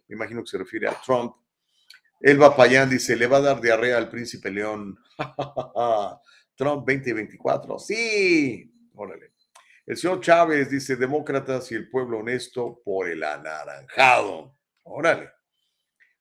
Me 0.07 0.15
imagino 0.15 0.43
que 0.43 0.51
se 0.51 0.59
refiere 0.59 0.89
a 0.89 1.01
Trump. 1.05 1.35
Elba 2.21 2.55
Payán 2.55 2.91
dice, 2.91 3.17
le 3.17 3.27
va 3.27 3.39
a 3.39 3.41
dar 3.41 3.61
diarrea 3.61 3.97
al 3.97 4.09
príncipe 4.09 4.51
León. 4.51 4.97
Trump 6.57 6.87
2024. 6.87 7.79
Sí, 7.79 8.73
órale. 8.95 9.33
El 9.87 9.97
señor 9.97 10.21
Chávez 10.21 10.71
dice, 10.71 10.95
demócratas 10.95 11.73
y 11.73 11.75
el 11.75 11.91
pueblo 11.91 12.19
honesto 12.19 12.81
por 12.85 13.09
el 13.09 13.25
anaranjado. 13.25 14.57
Órale. 14.85 15.31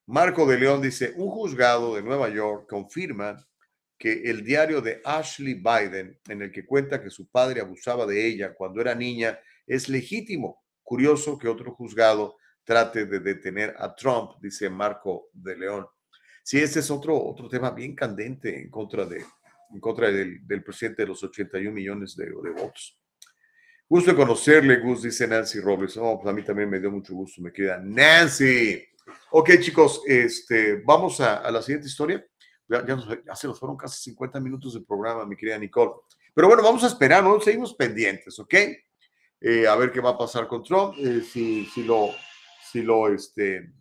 Marco 0.10 0.48
de 0.48 0.58
León 0.58 0.82
dice, 0.82 1.14
un 1.18 1.30
juzgado 1.30 1.96
de 1.96 2.02
Nueva 2.02 2.30
York 2.30 2.68
confirma 2.68 3.48
que 3.96 4.24
el 4.24 4.44
diario 4.44 4.82
de 4.82 5.02
Ashley 5.06 5.54
Biden, 5.54 6.20
en 6.28 6.42
el 6.42 6.52
que 6.52 6.66
cuenta 6.66 7.00
que 7.00 7.12
su 7.12 7.30
padre 7.30 7.62
abusaba 7.62 8.08
de 8.08 8.26
ella 8.26 8.56
cuando 8.56 8.82
era 8.82 8.96
niña, 8.96 9.40
es 9.68 9.88
legítimo. 9.88 10.64
Curioso 10.82 11.38
que 11.38 11.48
otro 11.48 11.76
juzgado 11.76 12.38
trate 12.64 13.06
de 13.06 13.20
detener 13.20 13.76
a 13.78 13.94
Trump, 13.94 14.32
dice 14.42 14.68
Marco 14.68 15.30
de 15.32 15.56
León. 15.56 15.86
Sí, 16.42 16.58
este 16.58 16.80
es 16.80 16.90
otro, 16.90 17.16
otro 17.16 17.48
tema 17.48 17.70
bien 17.70 17.94
candente 17.94 18.60
en 18.60 18.72
contra, 18.72 19.06
de, 19.06 19.24
en 19.72 19.80
contra 19.80 20.12
del, 20.12 20.64
presidente 20.64 21.04
de 21.04 21.10
los 21.10 21.24
81 21.24 21.72
millones 21.72 22.16
de, 22.16 22.32
votos. 22.32 23.00
Gusto 23.88 24.10
de 24.10 24.18
conocerle, 24.18 24.78
Gus, 24.78 25.04
dice 25.04 25.28
Nancy 25.28 25.60
Robles. 25.60 25.98
Oh, 25.98 26.20
pues 26.20 26.34
a 26.34 26.36
mí 26.36 26.42
también 26.42 26.68
me 26.68 26.80
dio 26.80 26.90
mucho 26.90 27.14
gusto, 27.14 27.44
me 27.44 27.54
queda 27.54 27.80
Nancy. 27.80 28.90
Ok, 29.32 29.52
chicos, 29.60 30.02
este, 30.08 30.82
vamos 30.84 31.22
a 31.22 31.52
la 31.52 31.62
siguiente 31.62 31.88
historia. 31.88 32.26
Ya, 32.68 33.36
se 33.36 33.48
nos 33.48 33.60
fueron 33.60 33.78
casi 33.78 34.02
50 34.12 34.40
minutos 34.40 34.74
de 34.74 34.82
programa, 34.82 35.26
mi 35.26 35.36
querida 35.36 35.58
Nicole. 35.58 35.92
Pero 36.34 36.48
bueno, 36.48 36.64
vamos 36.64 36.84
a 36.84 36.88
esperar, 36.88 37.24
¿no? 37.24 37.40
Seguimos 37.40 37.74
pendientes, 37.74 38.40
¿ok? 38.40 38.54
Eh, 39.42 39.68
a 39.68 39.76
ver 39.76 39.92
qué 39.92 40.02
va 40.02 40.12
a 40.12 40.18
pasar 40.18 40.48
con 40.48 40.64
Trump, 40.64 40.96
eh, 40.98 41.22
si, 41.22 41.66
si 41.66 41.84
lo, 41.84 42.10
si 42.72 42.82
lo 42.82 43.08
este, 43.08 43.72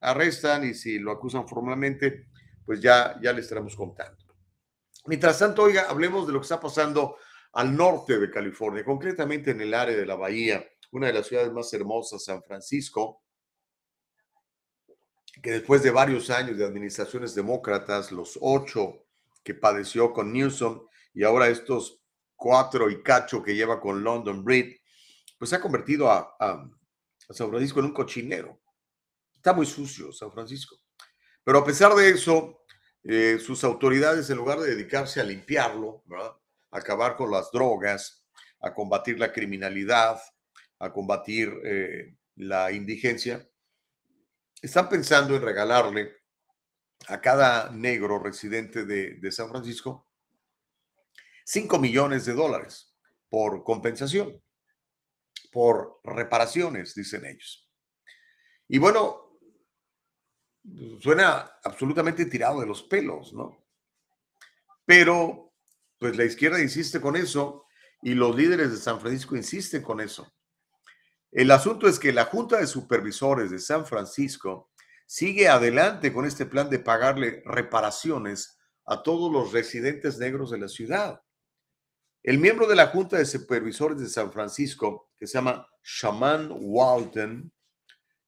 arrestan 0.00 0.68
y 0.68 0.74
si 0.74 0.98
lo 0.98 1.12
acusan 1.12 1.46
formalmente, 1.46 2.28
pues 2.64 2.80
ya, 2.80 3.18
ya 3.22 3.32
le 3.32 3.40
estaremos 3.40 3.76
contando. 3.76 4.24
Mientras 5.06 5.38
tanto, 5.38 5.62
oiga, 5.62 5.86
hablemos 5.88 6.26
de 6.26 6.32
lo 6.32 6.40
que 6.40 6.44
está 6.44 6.60
pasando 6.60 7.16
al 7.52 7.76
norte 7.76 8.18
de 8.18 8.30
California, 8.30 8.84
concretamente 8.84 9.50
en 9.50 9.60
el 9.60 9.74
área 9.74 9.96
de 9.96 10.06
la 10.06 10.16
Bahía, 10.16 10.66
una 10.92 11.08
de 11.08 11.12
las 11.12 11.26
ciudades 11.26 11.52
más 11.52 11.72
hermosas, 11.72 12.24
San 12.24 12.42
Francisco, 12.42 13.23
que 15.42 15.52
después 15.52 15.82
de 15.82 15.90
varios 15.90 16.30
años 16.30 16.56
de 16.56 16.64
administraciones 16.64 17.34
demócratas, 17.34 18.12
los 18.12 18.38
ocho 18.40 19.06
que 19.42 19.54
padeció 19.54 20.12
con 20.12 20.32
Newsom 20.32 20.86
y 21.12 21.24
ahora 21.24 21.48
estos 21.48 22.00
cuatro 22.36 22.90
y 22.90 23.02
cacho 23.02 23.42
que 23.42 23.54
lleva 23.54 23.80
con 23.80 24.02
London 24.02 24.44
Breed, 24.44 24.76
pues 25.38 25.50
se 25.50 25.56
ha 25.56 25.60
convertido 25.60 26.10
a, 26.10 26.70
San 27.30 27.48
Francisco 27.48 27.80
en 27.80 27.86
un 27.86 27.94
cochinero. 27.94 28.60
Está 29.34 29.54
muy 29.54 29.64
sucio 29.64 30.12
San 30.12 30.30
Francisco. 30.30 30.76
Pero 31.42 31.58
a 31.58 31.64
pesar 31.64 31.94
de 31.94 32.10
eso, 32.10 32.64
eh, 33.02 33.38
sus 33.38 33.64
autoridades, 33.64 34.28
en 34.28 34.36
lugar 34.36 34.60
de 34.60 34.74
dedicarse 34.74 35.20
a 35.20 35.24
limpiarlo, 35.24 36.02
a 36.10 36.38
acabar 36.70 37.16
con 37.16 37.30
las 37.30 37.50
drogas, 37.50 38.24
a 38.60 38.74
combatir 38.74 39.18
la 39.18 39.32
criminalidad, 39.32 40.20
a 40.78 40.92
combatir 40.92 41.52
eh, 41.64 42.14
la 42.36 42.72
indigencia, 42.72 43.48
están 44.64 44.88
pensando 44.88 45.36
en 45.36 45.42
regalarle 45.42 46.16
a 47.08 47.20
cada 47.20 47.70
negro 47.70 48.18
residente 48.18 48.86
de, 48.86 49.30
San 49.32 49.50
Francisco 49.50 50.08
5 51.44 51.78
millones 51.78 52.24
de 52.24 52.32
dólares 52.32 52.96
por 53.28 53.62
compensación, 53.62 54.42
por 55.52 56.00
reparaciones, 56.02 56.94
dicen 56.94 57.26
ellos. 57.26 57.70
Y 58.66 58.78
bueno, 58.78 59.38
suena 61.00 61.58
absolutamente 61.62 62.24
tirado 62.24 62.60
de 62.60 62.66
los 62.66 62.82
pelos, 62.84 63.34
¿no? 63.34 63.66
Pero, 64.86 65.52
pues 65.98 66.16
la 66.16 66.24
izquierda 66.24 66.62
insiste 66.62 67.02
con 67.02 67.16
eso 67.16 67.66
y 68.00 68.14
los 68.14 68.34
líderes 68.34 68.70
de 68.70 68.78
San 68.78 68.98
Francisco 68.98 69.36
insisten 69.36 69.82
con 69.82 70.00
eso. 70.00 70.33
El 71.34 71.50
asunto 71.50 71.88
es 71.88 71.98
que 71.98 72.12
la 72.12 72.26
Junta 72.26 72.58
de 72.58 72.66
Supervisores 72.68 73.50
de 73.50 73.58
San 73.58 73.84
Francisco 73.86 74.70
sigue 75.04 75.48
adelante 75.48 76.12
con 76.12 76.26
este 76.26 76.46
plan 76.46 76.70
de 76.70 76.78
pagarle 76.78 77.42
reparaciones 77.44 78.56
a 78.86 79.02
todos 79.02 79.32
los 79.32 79.52
residentes 79.52 80.16
negros 80.18 80.52
de 80.52 80.58
la 80.58 80.68
ciudad. 80.68 81.20
El 82.22 82.38
miembro 82.38 82.68
de 82.68 82.76
la 82.76 82.86
Junta 82.86 83.16
de 83.16 83.24
Supervisores 83.24 83.98
de 83.98 84.08
San 84.08 84.30
Francisco, 84.30 85.10
que 85.16 85.26
se 85.26 85.34
llama 85.34 85.66
Shaman 85.82 86.50
Walton, 86.52 87.52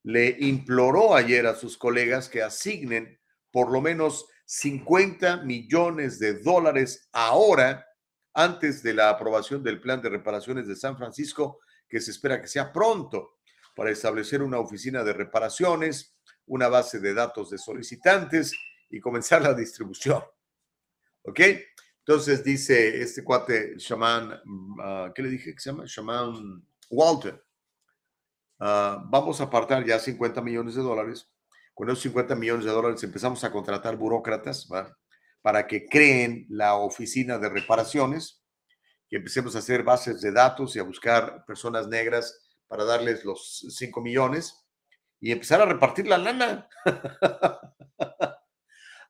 le 0.03 0.37
imploró 0.41 1.15
ayer 1.15 1.47
a 1.47 1.55
sus 1.55 1.79
colegas 1.79 2.29
que 2.29 2.43
asignen 2.43 3.21
por 3.53 3.71
lo 3.71 3.81
menos 3.81 4.27
50 4.47 5.45
millones 5.45 6.19
de 6.19 6.41
dólares 6.41 7.09
ahora, 7.13 7.87
antes 8.35 8.83
de 8.83 8.95
la 8.95 9.11
aprobación 9.11 9.63
del 9.63 9.81
plan 9.81 10.03
de 10.03 10.09
reparaciones 10.09 10.67
de 10.67 10.75
San 10.75 10.97
Francisco, 10.99 11.61
que 11.89 12.01
se 12.01 12.11
espera 12.11 12.41
que 12.41 12.49
sea 12.49 12.73
pronto, 12.73 13.37
para 13.75 13.91
establecer 13.91 14.43
una 14.43 14.59
oficina 14.59 15.05
de 15.05 15.13
reparaciones, 15.13 16.17
una 16.47 16.69
base 16.69 16.99
de 16.99 17.13
datos 17.13 17.51
de 17.51 17.59
solicitantes 17.59 18.53
y 18.89 19.01
comenzar 19.01 19.43
la 19.43 19.53
distribución. 19.53 20.23
¿Ok? 21.23 21.41
Entonces 21.99 22.43
dice 22.43 23.03
este 23.03 23.23
cuate, 23.23 23.75
Shaman, 23.77 24.41
mm, 24.45 24.81
ah, 24.81 25.13
¿qué 25.15 25.23
le 25.23 25.29
dije 25.29 25.53
que 25.55 25.61
se 25.61 25.71
llama? 25.71 25.85
Shaman 25.87 26.65
Walton. 26.89 27.43
Ah, 28.61 29.05
vamos 29.09 29.41
a 29.41 29.45
apartar 29.45 29.85
ya 29.85 29.99
50 29.99 30.41
millones 30.41 30.77
de 30.77 30.83
dólares. 30.83 31.29
Con 31.75 31.91
esos 31.91 32.03
50 32.05 32.35
millones 32.37 32.65
de 32.65 32.71
dólares 32.71 33.03
empezamos 33.03 33.45
a 33.45 33.53
contratar 33.53 33.97
burócratas 33.97 34.67
para 35.43 35.67
que 35.67 35.87
creen 35.87 36.47
la 36.49 36.77
oficina 36.77 37.39
de 37.39 37.51
reparaciones, 37.51 38.43
que 39.09 39.17
empecemos 39.17 39.55
a 39.57 39.61
hacer 39.61 39.83
bases 39.83 40.21
de 40.21 40.33
datos 40.33 40.77
y 40.77 40.81
a 40.81 40.85
buscar 40.85 41.45
personas 41.47 41.89
negras 41.89 42.57
para 42.69 42.85
darles 42.85 43.25
los 43.25 43.67
5 43.71 44.01
millones 44.01 44.67
y 45.21 45.33
empezar 45.33 45.61
a 45.63 45.67
repartir 45.67 46.07
la 46.09 46.19
lana. 46.19 46.69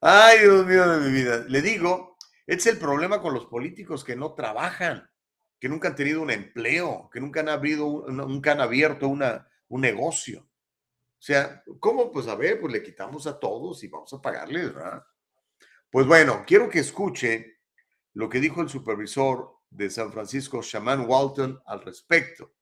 Ay, 0.00 0.40
Dios 0.40 0.66
mío 0.66 0.88
de 0.88 1.06
mi 1.08 1.12
vida. 1.12 1.44
Le 1.48 1.62
digo, 1.62 2.16
es 2.46 2.66
el 2.66 2.78
problema 2.78 3.20
con 3.20 3.34
los 3.34 3.46
políticos 3.46 4.04
que 4.04 4.16
no 4.16 4.34
trabajan, 4.34 5.08
que 5.58 5.68
nunca 5.68 5.88
han 5.88 5.96
tenido 5.96 6.22
un 6.22 6.30
empleo, 6.30 7.08
que 7.12 7.20
nunca 7.20 7.40
han, 7.40 7.48
abrido, 7.48 7.86
un- 7.86 8.16
nunca 8.16 8.52
han 8.52 8.60
abierto 8.60 9.08
un 9.08 9.80
negocio. 9.80 10.40
O 10.42 11.22
sea, 11.26 11.62
¿cómo? 11.80 12.12
Pues 12.12 12.28
a 12.28 12.34
ver, 12.36 12.60
pues 12.60 12.72
le 12.72 12.82
quitamos 12.82 13.26
a 13.26 13.38
todos 13.38 13.82
y 13.84 13.88
vamos 13.88 14.12
a 14.12 14.20
pagarles, 14.22 14.74
¿verdad? 14.74 15.02
Pues 15.90 16.06
bueno, 16.06 16.44
quiero 16.46 16.68
que 16.68 16.80
escuche 16.80 17.58
lo 18.14 18.28
que 18.28 18.40
dijo 18.40 18.60
el 18.62 18.68
supervisor 18.68 19.55
de 19.70 19.90
San 19.90 20.12
Francisco, 20.12 20.62
Shaman 20.62 21.06
Walton, 21.08 21.60
al 21.66 21.82
respecto. 21.82 22.54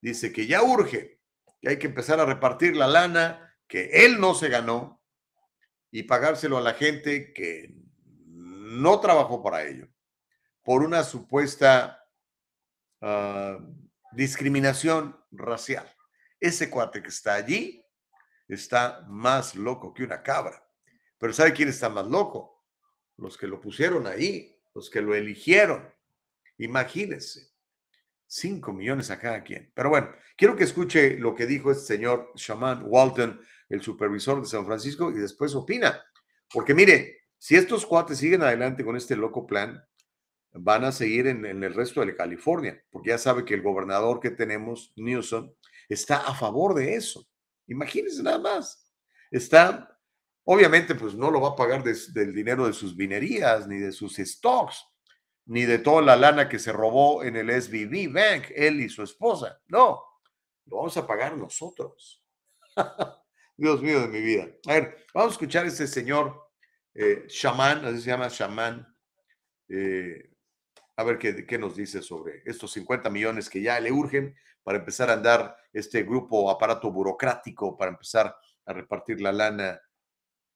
Dice 0.00 0.32
que 0.32 0.46
ya 0.46 0.62
urge, 0.62 1.20
que 1.60 1.68
hay 1.68 1.78
que 1.78 1.88
empezar 1.88 2.20
a 2.20 2.26
repartir 2.26 2.76
la 2.76 2.86
lana 2.86 3.56
que 3.66 4.04
él 4.04 4.20
no 4.20 4.34
se 4.34 4.48
ganó 4.48 5.02
y 5.90 6.04
pagárselo 6.04 6.58
a 6.58 6.60
la 6.62 6.74
gente 6.74 7.32
que 7.32 7.74
no 8.26 9.00
trabajó 9.00 9.42
para 9.42 9.64
ello, 9.64 9.88
por 10.62 10.82
una 10.82 11.04
supuesta 11.04 12.04
ah, 13.00 13.58
discriminación 14.12 15.18
racial. 15.30 15.90
Ese 16.40 16.70
cuate 16.70 17.02
que 17.02 17.08
está 17.08 17.34
allí 17.34 17.84
está 18.48 19.04
más 19.08 19.54
loco 19.54 19.92
que 19.94 20.04
una 20.04 20.22
cabra. 20.22 20.62
Pero 21.18 21.32
¿sabe 21.32 21.52
quién 21.52 21.68
está 21.68 21.88
más 21.88 22.06
loco? 22.06 22.64
Los 23.16 23.36
que 23.36 23.46
lo 23.46 23.60
pusieron 23.60 24.06
ahí, 24.06 24.60
los 24.74 24.90
que 24.90 25.00
lo 25.00 25.14
eligieron. 25.14 25.92
Imagínense, 26.58 27.50
5 28.26 28.72
millones 28.72 29.10
a 29.10 29.18
cada 29.18 29.42
quien. 29.42 29.70
Pero 29.74 29.90
bueno, 29.90 30.10
quiero 30.36 30.56
que 30.56 30.64
escuche 30.64 31.18
lo 31.18 31.34
que 31.34 31.46
dijo 31.46 31.70
este 31.70 31.96
señor 31.96 32.32
Shaman 32.34 32.84
Walton, 32.86 33.40
el 33.68 33.82
supervisor 33.82 34.40
de 34.40 34.48
San 34.48 34.66
Francisco, 34.66 35.10
y 35.10 35.14
después 35.14 35.54
opina. 35.54 36.02
Porque 36.52 36.74
mire, 36.74 37.20
si 37.38 37.56
estos 37.56 37.86
cuates 37.86 38.18
siguen 38.18 38.42
adelante 38.42 38.84
con 38.84 38.96
este 38.96 39.16
loco 39.16 39.46
plan, 39.46 39.82
van 40.58 40.84
a 40.84 40.92
seguir 40.92 41.26
en, 41.26 41.44
el 41.44 41.74
resto 41.74 42.04
de 42.04 42.16
California, 42.16 42.82
porque 42.90 43.10
ya 43.10 43.18
sabe 43.18 43.44
que 43.44 43.54
el 43.54 43.62
gobernador 43.62 44.20
que 44.20 44.30
tenemos, 44.30 44.92
Newsom, 44.96 45.52
está 45.88 46.18
a 46.18 46.34
favor 46.34 46.74
de 46.74 46.94
eso. 46.94 47.26
Imagínense 47.66 48.22
nada 48.22 48.38
más. 48.38 48.90
Está, 49.30 49.98
obviamente, 50.44 50.94
pues 50.94 51.14
no 51.14 51.30
lo 51.30 51.40
va 51.40 51.50
a 51.50 51.56
pagar 51.56 51.82
del 51.84 52.34
dinero 52.34 52.66
de 52.66 52.72
sus 52.72 52.96
vinerías, 52.96 53.68
ni 53.68 53.78
de 53.78 53.92
sus 53.92 54.16
stocks, 54.16 54.84
ni 55.46 55.64
de 55.64 55.78
toda 55.78 56.02
la 56.02 56.16
lana 56.16 56.48
que 56.48 56.58
se 56.58 56.72
robó 56.72 57.22
en 57.22 57.36
el 57.36 57.50
SVB 57.50 58.12
Bank, 58.12 58.50
él 58.54 58.80
y 58.80 58.88
su 58.88 59.02
esposa. 59.02 59.60
No, 59.68 60.02
lo 60.66 60.76
vamos 60.76 60.96
a 60.96 61.06
pagar 61.06 61.36
nosotros. 61.36 62.24
Dios 63.56 63.80
mío 63.80 64.00
de 64.02 64.08
mi 64.08 64.20
vida. 64.20 64.48
A 64.66 64.74
ver, 64.74 65.06
vamos 65.14 65.30
a 65.30 65.34
escuchar 65.34 65.64
a 65.64 65.68
este 65.68 65.86
señor 65.86 66.50
eh, 66.94 67.24
Shaman, 67.28 67.84
así 67.84 68.00
se 68.00 68.10
llama 68.10 68.28
Shaman. 68.28 68.86
eh, 69.68 70.30
a 70.98 71.04
ver 71.04 71.18
qué, 71.18 71.46
qué 71.46 71.58
nos 71.58 71.76
dice 71.76 72.00
sobre 72.00 72.42
estos 72.46 72.72
50 72.72 73.10
millones 73.10 73.50
que 73.50 73.60
ya 73.60 73.78
le 73.80 73.92
urgen 73.92 74.34
para 74.62 74.78
empezar 74.78 75.10
a 75.10 75.14
andar 75.14 75.56
este 75.72 76.02
grupo, 76.02 76.50
aparato 76.50 76.90
burocrático, 76.90 77.76
para 77.76 77.90
empezar 77.90 78.34
a 78.64 78.72
repartir 78.72 79.20
la 79.20 79.30
lana 79.30 79.80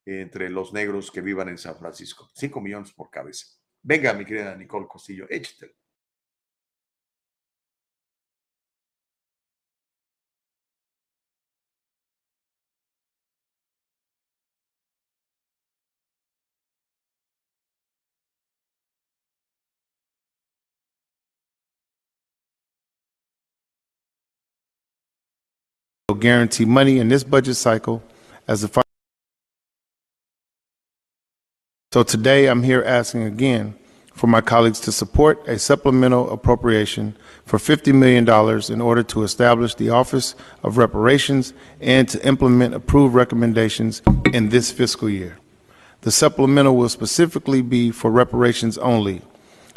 entre 0.06 0.48
los 0.48 0.72
negros 0.72 1.10
que 1.10 1.20
vivan 1.20 1.48
en 1.48 1.58
San 1.58 1.76
Francisco. 1.76 2.28
5 2.34 2.60
millones 2.60 2.92
por 2.92 3.10
cabeza. 3.10 3.59
Venga, 3.82 4.12
mi 4.14 4.24
querida 4.24 4.54
Nicole 4.56 4.86
Costillo, 4.86 5.26
échatelo. 5.28 5.72
guarantee 26.20 26.64
money 26.66 26.98
in 26.98 27.08
this 27.08 27.24
budget 27.24 27.56
cycle 27.56 28.02
as 28.46 28.60
the 28.60 28.68
so 31.92 32.04
today 32.04 32.46
I'm 32.46 32.62
here 32.62 32.84
asking 32.84 33.24
again 33.24 33.74
for 34.14 34.28
my 34.28 34.40
colleagues 34.40 34.78
to 34.82 34.92
support 34.92 35.42
a 35.48 35.58
supplemental 35.58 36.30
appropriation 36.30 37.16
for 37.46 37.58
$50 37.58 37.92
million 37.92 38.28
in 38.72 38.80
order 38.80 39.02
to 39.02 39.24
establish 39.24 39.74
the 39.74 39.90
Office 39.90 40.36
of 40.62 40.78
Reparations 40.78 41.52
and 41.80 42.08
to 42.08 42.24
implement 42.24 42.74
approved 42.74 43.12
recommendations 43.12 44.02
in 44.32 44.50
this 44.50 44.70
fiscal 44.70 45.10
year. 45.10 45.36
The 46.02 46.12
supplemental 46.12 46.76
will 46.76 46.88
specifically 46.88 47.60
be 47.60 47.90
for 47.90 48.12
reparations 48.12 48.78
only, 48.78 49.22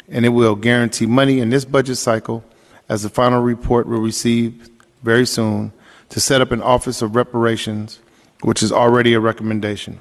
and 0.08 0.24
it 0.24 0.28
will 0.28 0.54
guarantee 0.54 1.06
money 1.06 1.40
in 1.40 1.50
this 1.50 1.64
budget 1.64 1.96
cycle, 1.96 2.44
as 2.88 3.02
the 3.02 3.08
final 3.08 3.42
report 3.42 3.88
will 3.88 3.98
receive 3.98 4.70
very 5.02 5.26
soon, 5.26 5.72
to 6.10 6.20
set 6.20 6.40
up 6.40 6.52
an 6.52 6.62
Office 6.62 7.02
of 7.02 7.16
Reparations, 7.16 7.98
which 8.42 8.62
is 8.62 8.70
already 8.70 9.14
a 9.14 9.20
recommendation. 9.20 9.98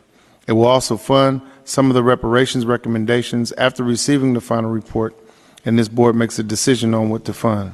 It 0.47 0.53
will 0.53 0.65
also 0.65 0.97
fund 0.97 1.41
some 1.63 1.89
of 1.89 1.93
the 1.93 2.03
reparations 2.03 2.65
recommendations 2.65 3.51
after 3.53 3.83
receiving 3.83 4.33
the 4.33 4.41
final 4.41 4.69
report, 4.69 5.15
and 5.65 5.79
this 5.79 5.87
board 5.87 6.15
makes 6.15 6.37
a 6.37 6.43
decision 6.43 6.93
on 6.93 7.09
what 7.09 7.25
to 7.25 7.33
fund. 7.33 7.73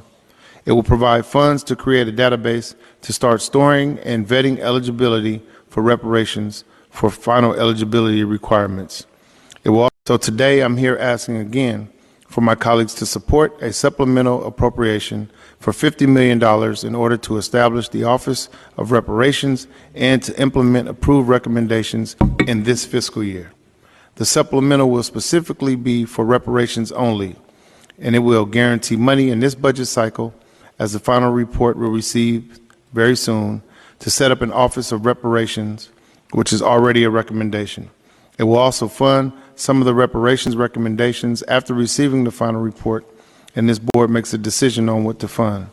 It 0.66 0.74
will 0.74 0.84
provide 0.84 1.26
funds 1.26 1.64
to 1.64 1.76
create 1.76 2.08
a 2.08 2.12
database 2.12 2.76
to 3.02 3.14
start 3.14 3.42
storing 3.42 3.98
and 4.00 4.28
vetting 4.28 4.60
eligibility 4.60 5.42
for 5.68 5.82
reparations 5.82 6.64
for 6.90 7.10
final 7.10 7.54
eligibility 7.54 8.24
requirements. 8.24 9.06
It 9.64 9.70
will 9.70 9.90
also, 10.08 10.18
today 10.18 10.62
I'm 10.62 10.78
here 10.78 10.98
asking 11.00 11.38
again 11.38 11.90
for 12.28 12.42
my 12.42 12.56
colleagues 12.56 12.94
to 12.96 13.06
support 13.06 13.60
a 13.62 13.74
supplemental 13.74 14.46
appropriation 14.46 15.32
for 15.60 15.72
$50 15.74 16.08
million 16.08 16.42
in 16.88 16.96
order 16.96 17.18
to 17.18 17.38
establish 17.38 17.90
the 17.90 18.04
Office 18.04 18.50
of 18.78 18.92
Reparations 18.92 19.68
and 19.94 20.24
to 20.24 20.42
implement 20.42 20.88
approved 20.88 21.28
recommendations 21.28 22.16
in 22.48 22.64
this 22.64 22.86
fiscal 22.86 23.24
year. 23.24 23.52
The 24.16 24.26
supplemental 24.26 24.90
will 24.90 25.04
specifically 25.04 25.76
be 25.76 26.06
for 26.06 26.26
reparations 26.26 26.92
only, 26.94 27.36
and 28.00 28.16
it 28.16 28.20
will 28.20 28.46
guarantee 28.46 28.96
money 28.96 29.30
in 29.30 29.40
this 29.40 29.56
budget 29.56 29.88
cycle, 29.88 30.34
as 30.78 30.94
the 30.94 31.00
final 31.00 31.32
report 31.32 31.78
will 31.78 31.92
receive 31.92 32.60
very 32.94 33.16
soon, 33.16 33.62
to 34.00 34.10
set 34.10 34.32
up 34.32 34.42
an 34.42 34.52
Office 34.52 34.92
of 34.92 35.06
Reparations, 35.06 35.90
which 36.32 36.54
is 36.54 36.62
already 36.62 37.04
a 37.04 37.10
recommendation. 37.10 37.90
It 38.38 38.44
will 38.44 38.58
also 38.58 38.88
fund 38.88 39.34
some 39.56 39.82
of 39.82 39.86
the 39.86 39.94
reparations 39.94 40.56
recommendations 40.56 41.44
after 41.44 41.74
receiving 41.74 42.24
the 42.24 42.32
final 42.32 42.62
report, 42.62 43.06
and 43.56 43.68
this 43.68 43.80
board 43.80 44.10
makes 44.10 44.34
a 44.34 44.38
decision 44.38 44.90
on 44.90 45.04
what 45.04 45.20
to 45.20 45.28
fund. 45.28 45.70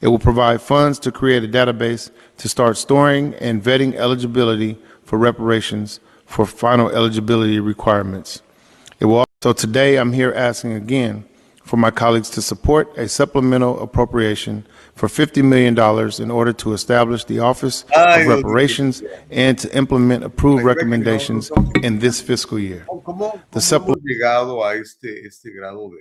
It 0.00 0.08
will 0.08 0.18
provide 0.18 0.60
funds 0.60 0.98
to 1.00 1.12
create 1.12 1.42
a 1.42 1.48
database 1.48 2.10
to 2.38 2.48
start 2.48 2.76
storing 2.76 3.34
and 3.34 3.62
vetting 3.62 3.94
eligibility 3.94 4.78
for 5.02 5.18
reparations 5.18 6.00
for 6.26 6.44
final 6.44 6.90
eligibility 6.90 7.60
requirements. 7.60 8.42
It 9.00 9.06
will 9.06 9.24
also, 9.42 9.52
today 9.52 9.96
I'm 9.96 10.12
here 10.12 10.32
asking 10.34 10.72
again 10.72 11.24
for 11.62 11.76
my 11.76 11.90
colleagues 11.90 12.30
to 12.30 12.42
support 12.42 12.96
a 12.96 13.08
supplemental 13.08 13.82
appropriation 13.82 14.64
for 14.94 15.08
$50 15.08 15.42
million 15.42 15.76
in 16.22 16.30
order 16.30 16.52
to 16.52 16.72
establish 16.72 17.24
the 17.24 17.40
Office 17.40 17.84
of 17.96 18.26
Reparations 18.26 19.02
and 19.30 19.58
to 19.58 19.76
implement 19.76 20.22
approved 20.24 20.60
Ay, 20.60 20.62
ve 20.62 20.62
que 20.62 20.64
no, 20.64 20.74
recommendations 20.74 21.50
in 21.82 21.98
this 21.98 22.20
fiscal 22.20 22.58
year. 22.58 22.84
¿Cómo, 22.86 23.02
cómo 23.02 23.40
The 23.50 23.60
hemos 23.60 23.96
llegado 24.02 24.64
a 24.64 24.74
este, 24.74 25.26
este 25.26 25.50
grado 25.50 25.90
de, 25.90 25.98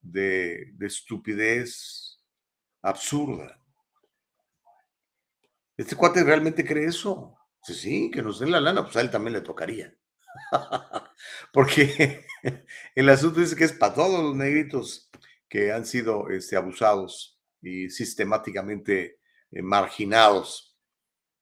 de, 0.00 0.72
de 0.74 0.86
estupidez 0.86 2.18
absurda? 2.82 3.60
¿Este 5.76 5.94
cuate 5.94 6.24
realmente 6.24 6.64
cree 6.64 6.86
eso? 6.86 7.36
Sí, 7.62 7.74
sí, 7.74 8.10
que 8.10 8.22
nos 8.22 8.40
den 8.40 8.50
la 8.50 8.60
lana, 8.60 8.82
pues 8.82 8.96
a 8.96 9.00
él 9.00 9.10
también 9.10 9.34
le 9.34 9.40
tocaría. 9.40 9.96
Porque 11.52 12.26
el 12.94 13.08
asunto 13.08 13.40
es 13.40 13.54
que 13.54 13.64
es 13.64 13.72
para 13.72 13.94
todos 13.94 14.22
los 14.22 14.36
negritos 14.36 15.10
que 15.48 15.72
han 15.72 15.86
sido 15.86 16.28
este, 16.30 16.56
abusados 16.56 17.40
y 17.62 17.90
sistemáticamente 17.90 19.20
eh, 19.50 19.62
marginados 19.62 20.76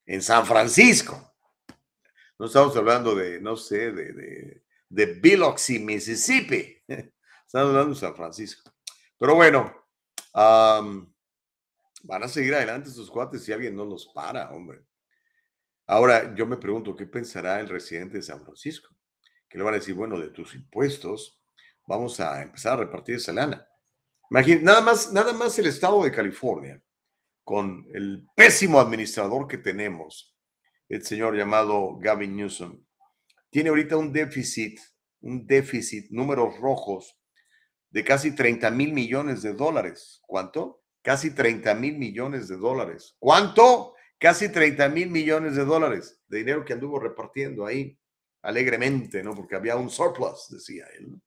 en 0.05 0.21
San 0.21 0.45
Francisco. 0.45 1.35
No 2.39 2.45
estamos 2.45 2.75
hablando 2.77 3.15
de, 3.15 3.41
no 3.41 3.57
sé, 3.57 3.91
de, 3.91 4.13
de, 4.13 4.63
de 4.89 5.05
Biloxi, 5.05 5.79
Mississippi. 5.79 6.83
Estamos 7.47 7.69
hablando 7.69 7.93
de 7.93 7.99
San 8.01 8.13
Francisco. 8.13 8.69
Pero 9.17 9.33
bueno, 9.33 9.73
van 10.33 11.07
a 12.23 12.27
seguir 12.27 12.53
adelante 12.53 12.89
estos 12.89 13.09
cuates 13.09 13.45
si 13.45 13.53
alguien 13.53 13.73
no 13.73 13.85
los 13.85 14.07
para, 14.07 14.51
hombre. 14.51 14.83
Ahora, 15.85 16.35
yo 16.35 16.45
me 16.45 16.57
pregunto, 16.57 16.93
¿qué 16.93 17.05
pensará 17.05 17.61
el 17.61 17.69
residente 17.69 18.17
de 18.17 18.23
San 18.23 18.43
Francisco? 18.43 18.93
Que 19.47 19.57
le 19.57 19.63
van 19.63 19.75
a 19.75 19.77
decir, 19.77 19.95
bueno, 19.95 20.19
de 20.19 20.27
tus 20.29 20.55
impuestos, 20.55 21.41
vamos 21.87 22.19
a 22.19 22.41
empezar 22.41 22.73
a 22.73 22.83
repartir 22.83 23.15
esa 23.15 23.31
lana. 23.31 23.65
Imagínate, 24.29 24.65
nada 24.65 24.81
más, 24.81 25.13
nada 25.13 25.31
más 25.31 25.57
el 25.57 25.67
estado 25.67 26.03
de 26.03 26.11
California, 26.11 26.83
con 27.45 27.87
el 27.93 28.27
pésimo 28.35 28.81
administrador 28.81 29.47
que 29.47 29.57
tenemos, 29.57 30.37
el 30.89 31.01
señor 31.05 31.37
llamado 31.37 31.97
Gavin 31.97 32.35
Newsom, 32.35 32.83
tiene 33.49 33.69
ahorita 33.69 33.95
un 33.95 34.11
déficit, 34.11 34.81
un 35.21 35.47
déficit, 35.47 36.11
números 36.11 36.57
rojos, 36.57 37.17
de 37.89 38.03
casi 38.03 38.35
30 38.35 38.71
mil 38.71 38.93
millones 38.93 39.41
de 39.41 39.53
dólares. 39.53 40.21
¿Cuánto? 40.25 40.83
Casi 41.01 41.31
30 41.33 41.73
mil 41.75 41.97
millones 41.97 42.47
de 42.47 42.57
dólares. 42.57 43.15
¿Cuánto? 43.19 43.95
Casi 44.19 44.49
30 44.51 44.89
mil 44.89 45.09
millones 45.09 45.55
de 45.55 45.63
dólares 45.63 46.21
de 46.27 46.39
dinero 46.39 46.65
que 46.65 46.73
anduvo 46.73 46.99
repartiendo 46.99 47.65
ahí 47.65 47.97
alegremente, 48.41 49.23
¿no? 49.23 49.33
Porque 49.33 49.55
había 49.55 49.75
un 49.75 49.89
surplus, 49.89 50.49
decía 50.49 50.85
él. 50.97 51.21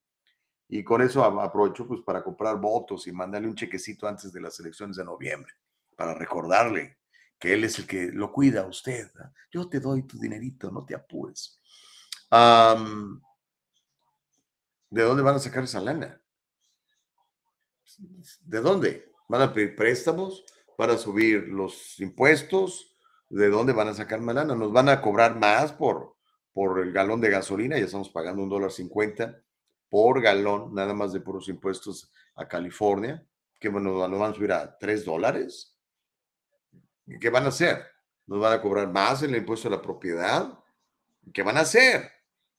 Y 0.68 0.84
con 0.84 1.02
eso 1.02 1.24
aprovechó 1.24 1.86
pues 1.86 2.00
para 2.02 2.22
comprar 2.22 2.60
votos 2.60 3.06
y 3.06 3.12
mandarle 3.12 3.48
un 3.48 3.56
chequecito 3.56 4.06
antes 4.06 4.32
de 4.32 4.40
las 4.40 4.58
elecciones 4.60 4.96
de 4.96 5.04
noviembre, 5.04 5.52
para 5.96 6.14
recordarle 6.14 6.98
que 7.38 7.54
él 7.54 7.64
es 7.64 7.78
el 7.78 7.86
que 7.86 8.12
lo 8.12 8.30
cuida 8.32 8.62
a 8.62 8.66
usted. 8.66 9.10
Yo 9.50 9.68
te 9.68 9.80
doy 9.80 10.04
tu 10.04 10.18
dinerito, 10.18 10.70
no 10.70 10.84
te 10.84 10.94
apures. 10.94 11.58
¿De 14.90 15.02
dónde 15.02 15.22
van 15.22 15.36
a 15.36 15.40
sacar 15.40 15.64
esa 15.64 15.80
lana? 15.80 16.20
¿De 18.44 18.60
dónde? 18.60 19.12
¿Van 19.28 19.42
a 19.42 19.52
pedir 19.52 19.76
préstamos? 19.76 20.44
¿Van 20.76 20.90
a 20.90 20.98
subir 20.98 21.48
los 21.48 21.98
impuestos? 22.00 22.96
¿De 23.28 23.48
dónde 23.48 23.72
van 23.72 23.88
a 23.88 23.94
sacar 23.94 24.20
más? 24.20 24.46
¿Nos 24.46 24.72
van 24.72 24.88
a 24.88 25.00
cobrar 25.00 25.38
más 25.38 25.72
por, 25.72 26.16
por 26.52 26.80
el 26.80 26.92
galón 26.92 27.20
de 27.20 27.30
gasolina? 27.30 27.78
Ya 27.78 27.84
estamos 27.84 28.10
pagando 28.10 28.42
un 28.42 28.48
dólar 28.48 28.72
cincuenta 28.72 29.42
por 29.90 30.22
galón, 30.22 30.72
nada 30.72 30.94
más 30.94 31.12
de 31.12 31.20
puros 31.20 31.48
impuestos 31.48 32.10
a 32.36 32.46
California, 32.46 33.26
que 33.58 33.68
bueno, 33.68 33.90
nos 34.08 34.18
van 34.18 34.30
a 34.30 34.34
subir 34.34 34.52
a 34.52 34.78
tres 34.78 35.04
dólares. 35.04 35.76
¿Y 37.06 37.18
¿Qué 37.18 37.28
van 37.28 37.44
a 37.44 37.48
hacer? 37.48 37.84
¿Nos 38.26 38.40
van 38.40 38.52
a 38.52 38.62
cobrar 38.62 38.88
más 38.90 39.22
en 39.22 39.30
el 39.30 39.38
impuesto 39.38 39.68
a 39.68 39.72
la 39.72 39.82
propiedad? 39.82 40.58
¿Qué 41.34 41.42
van 41.42 41.56
a 41.56 41.60
hacer? 41.60 42.08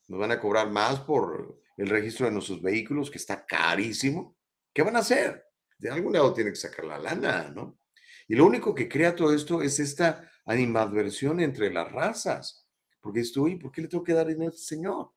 ¿Nos 0.07 0.19
van 0.19 0.31
a 0.31 0.39
cobrar 0.39 0.69
más 0.69 0.99
por 0.99 1.57
el 1.77 1.87
registro 1.87 2.25
de 2.25 2.33
nuestros 2.33 2.61
vehículos, 2.61 3.09
que 3.09 3.17
está 3.17 3.45
carísimo? 3.45 4.35
¿Qué 4.73 4.81
van 4.83 4.95
a 4.95 4.99
hacer? 4.99 5.45
De 5.77 5.89
algún 5.89 6.13
lado 6.13 6.33
tienen 6.33 6.53
que 6.53 6.59
sacar 6.59 6.85
la 6.85 6.99
lana, 6.99 7.49
¿no? 7.49 7.79
Y 8.27 8.35
lo 8.35 8.45
único 8.45 8.73
que 8.73 8.87
crea 8.87 9.15
todo 9.15 9.33
esto 9.33 9.61
es 9.61 9.79
esta 9.79 10.29
animadversión 10.45 11.39
entre 11.39 11.71
las 11.71 11.91
razas. 11.91 12.65
Porque 13.01 13.21
estoy, 13.21 13.57
¿por 13.57 13.71
qué 13.71 13.81
le 13.81 13.87
tengo 13.87 14.03
que 14.03 14.13
dar 14.13 14.27
dinero 14.27 14.51
a 14.51 14.55
este 14.55 14.75
señor? 14.75 15.11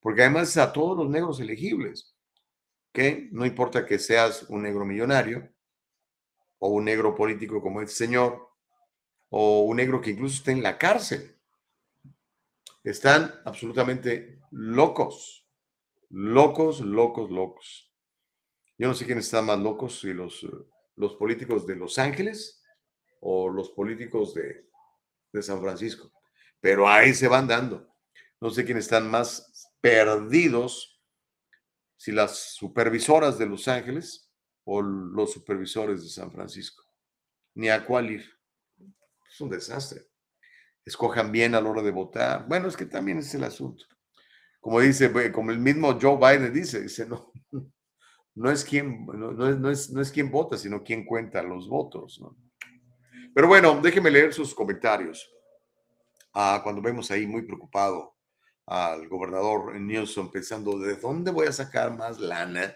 Porque 0.00 0.22
además 0.22 0.50
es 0.50 0.56
a 0.58 0.72
todos 0.72 0.96
los 0.96 1.08
negros 1.10 1.40
elegibles. 1.40 2.14
que 2.92 3.28
No 3.32 3.46
importa 3.46 3.86
que 3.86 3.98
seas 3.98 4.44
un 4.44 4.62
negro 4.62 4.84
millonario 4.84 5.52
o 6.58 6.68
un 6.68 6.84
negro 6.84 7.14
político 7.14 7.60
como 7.60 7.80
este 7.80 7.94
señor 7.94 8.50
o 9.30 9.62
un 9.62 9.76
negro 9.76 10.00
que 10.00 10.10
incluso 10.10 10.36
esté 10.36 10.52
en 10.52 10.62
la 10.62 10.78
cárcel. 10.78 11.36
Están 12.84 13.34
absolutamente 13.44 14.40
locos, 14.50 15.46
locos, 16.08 16.80
locos, 16.80 17.30
locos. 17.30 17.89
Yo 18.80 18.88
no 18.88 18.94
sé 18.94 19.04
quiénes 19.04 19.26
están 19.26 19.44
más 19.44 19.58
locos, 19.58 20.00
si 20.00 20.14
los, 20.14 20.42
eh, 20.42 20.48
los 20.96 21.14
políticos 21.16 21.66
de 21.66 21.76
Los 21.76 21.98
Ángeles 21.98 22.62
o 23.20 23.50
los 23.50 23.68
políticos 23.72 24.32
de, 24.32 24.70
de 25.30 25.42
San 25.42 25.60
Francisco, 25.60 26.10
pero 26.60 26.88
ahí 26.88 27.12
se 27.12 27.28
van 27.28 27.46
dando. 27.46 27.94
No 28.40 28.48
sé 28.48 28.64
quiénes 28.64 28.84
están 28.84 29.10
más 29.10 29.70
perdidos, 29.82 30.98
si 31.98 32.10
las 32.10 32.54
supervisoras 32.54 33.36
de 33.36 33.44
Los 33.44 33.68
Ángeles 33.68 34.32
o 34.64 34.80
los 34.80 35.30
supervisores 35.30 36.02
de 36.02 36.08
San 36.08 36.32
Francisco. 36.32 36.82
Ni 37.56 37.68
a 37.68 37.84
cuál 37.84 38.12
ir. 38.12 38.24
Es 39.30 39.38
un 39.42 39.50
desastre. 39.50 40.06
Escojan 40.86 41.30
bien 41.30 41.54
a 41.54 41.60
la 41.60 41.68
hora 41.68 41.82
de 41.82 41.90
votar. 41.90 42.48
Bueno, 42.48 42.66
es 42.66 42.78
que 42.78 42.86
también 42.86 43.18
es 43.18 43.34
el 43.34 43.44
asunto. 43.44 43.84
Como 44.58 44.80
dice, 44.80 45.08
ve, 45.08 45.30
como 45.30 45.50
el 45.50 45.58
mismo 45.58 45.98
Joe 46.00 46.16
Biden 46.16 46.54
dice, 46.54 46.80
dice, 46.80 47.06
no, 47.06 47.30
no 48.34 48.50
es 48.50 48.64
quien, 48.64 49.06
no, 49.06 49.32
no 49.32 49.70
es, 49.70 49.90
no, 49.90 50.00
es, 50.00 50.10
quien 50.12 50.30
vota, 50.30 50.56
sino 50.56 50.82
quien 50.82 51.04
cuenta 51.04 51.42
los 51.42 51.68
votos. 51.68 52.20
¿no? 52.20 52.36
Pero 53.34 53.48
bueno, 53.48 53.80
déjenme 53.80 54.10
leer 54.10 54.32
sus 54.32 54.54
comentarios. 54.54 55.30
Ah, 56.32 56.60
cuando 56.62 56.80
vemos 56.80 57.10
ahí 57.10 57.26
muy 57.26 57.42
preocupado 57.42 58.16
al 58.66 59.08
gobernador 59.08 59.78
Newsom 59.80 60.30
pensando, 60.30 60.78
¿de 60.78 60.96
dónde 60.96 61.30
voy 61.30 61.48
a 61.48 61.52
sacar 61.52 61.96
más 61.96 62.20
lana 62.20 62.74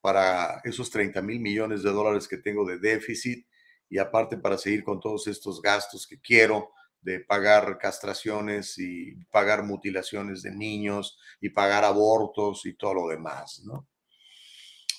para 0.00 0.60
esos 0.64 0.90
30 0.90 1.20
mil 1.22 1.40
millones 1.40 1.82
de 1.82 1.90
dólares 1.90 2.28
que 2.28 2.38
tengo 2.38 2.64
de 2.64 2.78
déficit? 2.78 3.46
Y 3.88 3.98
aparte 3.98 4.36
para 4.36 4.58
seguir 4.58 4.84
con 4.84 5.00
todos 5.00 5.26
estos 5.26 5.60
gastos 5.60 6.06
que 6.06 6.20
quiero 6.20 6.70
de 7.00 7.20
pagar 7.20 7.76
castraciones 7.78 8.78
y 8.78 9.14
pagar 9.30 9.62
mutilaciones 9.62 10.42
de 10.42 10.52
niños 10.52 11.18
y 11.40 11.50
pagar 11.50 11.84
abortos 11.84 12.64
y 12.64 12.74
todo 12.74 12.94
lo 12.94 13.08
demás, 13.08 13.62
¿no? 13.64 13.86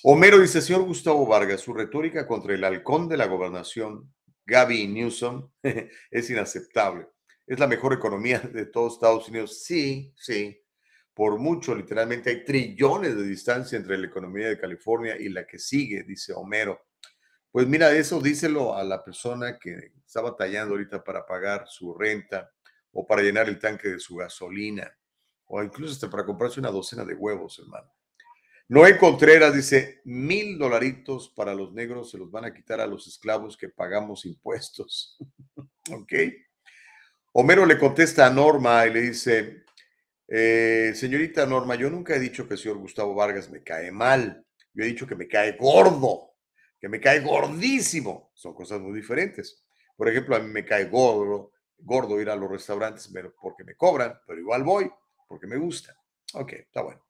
Homero 0.02 0.38
dice, 0.38 0.60
señor 0.60 0.82
Gustavo 0.82 1.26
Vargas, 1.26 1.60
su 1.60 1.72
retórica 1.72 2.26
contra 2.26 2.54
el 2.54 2.64
halcón 2.64 3.08
de 3.08 3.16
la 3.16 3.26
gobernación, 3.26 4.12
Gaby 4.44 4.86
Newsom, 4.88 5.50
es 6.10 6.30
inaceptable. 6.30 7.08
Es 7.46 7.58
la 7.58 7.66
mejor 7.66 7.92
economía 7.92 8.38
de 8.40 8.66
todos 8.66 8.94
Estados 8.94 9.28
Unidos. 9.28 9.64
Sí, 9.64 10.12
sí. 10.16 10.60
Por 11.14 11.38
mucho, 11.38 11.74
literalmente 11.74 12.30
hay 12.30 12.44
trillones 12.44 13.16
de 13.16 13.22
distancia 13.22 13.78
entre 13.78 13.96
la 13.96 14.06
economía 14.06 14.48
de 14.48 14.58
California 14.58 15.16
y 15.18 15.28
la 15.28 15.46
que 15.46 15.58
sigue, 15.58 16.02
dice 16.02 16.32
Homero. 16.34 16.86
Pues 17.50 17.66
mira, 17.66 17.90
eso 17.92 18.20
díselo 18.20 18.76
a 18.76 18.84
la 18.84 19.02
persona 19.02 19.58
que 19.58 19.92
está 20.04 20.20
batallando 20.20 20.74
ahorita 20.74 21.02
para 21.02 21.24
pagar 21.24 21.66
su 21.68 21.94
renta 21.94 22.52
o 22.92 23.06
para 23.06 23.22
llenar 23.22 23.48
el 23.48 23.58
tanque 23.58 23.88
de 23.88 23.98
su 23.98 24.16
gasolina 24.16 24.94
o 25.46 25.62
incluso 25.62 25.94
hasta 25.94 26.10
para 26.10 26.26
comprarse 26.26 26.60
una 26.60 26.70
docena 26.70 27.04
de 27.04 27.14
huevos, 27.14 27.58
hermano. 27.58 27.95
Noé 28.68 28.98
Contreras 28.98 29.54
dice, 29.54 30.00
mil 30.04 30.58
dolaritos 30.58 31.30
para 31.30 31.54
los 31.54 31.72
negros 31.72 32.10
se 32.10 32.18
los 32.18 32.30
van 32.30 32.46
a 32.46 32.52
quitar 32.52 32.80
a 32.80 32.86
los 32.86 33.06
esclavos 33.06 33.56
que 33.56 33.68
pagamos 33.68 34.26
impuestos. 34.26 35.16
ok. 35.90 36.12
Homero 37.32 37.64
le 37.64 37.78
contesta 37.78 38.26
a 38.26 38.30
Norma 38.30 38.86
y 38.86 38.92
le 38.92 39.00
dice, 39.02 39.64
eh, 40.26 40.92
señorita 40.94 41.46
Norma, 41.46 41.76
yo 41.76 41.90
nunca 41.90 42.16
he 42.16 42.18
dicho 42.18 42.48
que 42.48 42.54
el 42.54 42.60
señor 42.60 42.78
Gustavo 42.78 43.14
Vargas 43.14 43.50
me 43.50 43.62
cae 43.62 43.92
mal. 43.92 44.44
Yo 44.74 44.82
he 44.82 44.88
dicho 44.88 45.06
que 45.06 45.14
me 45.14 45.28
cae 45.28 45.56
gordo 45.56 46.36
que 46.80 46.88
me 46.88 47.00
cae 47.00 47.20
gordísimo. 47.20 48.30
Son 48.34 48.54
cosas 48.54 48.80
muy 48.80 48.94
diferentes. 48.94 49.64
Por 49.96 50.08
ejemplo, 50.08 50.36
a 50.36 50.40
mí 50.40 50.48
me 50.48 50.64
cae 50.64 50.84
gordo, 50.86 51.52
gordo 51.78 52.20
ir 52.20 52.30
a 52.30 52.36
los 52.36 52.50
restaurantes 52.50 53.10
porque 53.40 53.64
me 53.64 53.76
cobran, 53.76 54.18
pero 54.26 54.38
igual 54.38 54.62
voy 54.62 54.90
porque 55.26 55.46
me 55.46 55.56
gusta. 55.56 55.96
Ok, 56.34 56.52
está 56.52 56.82
bueno. 56.82 57.05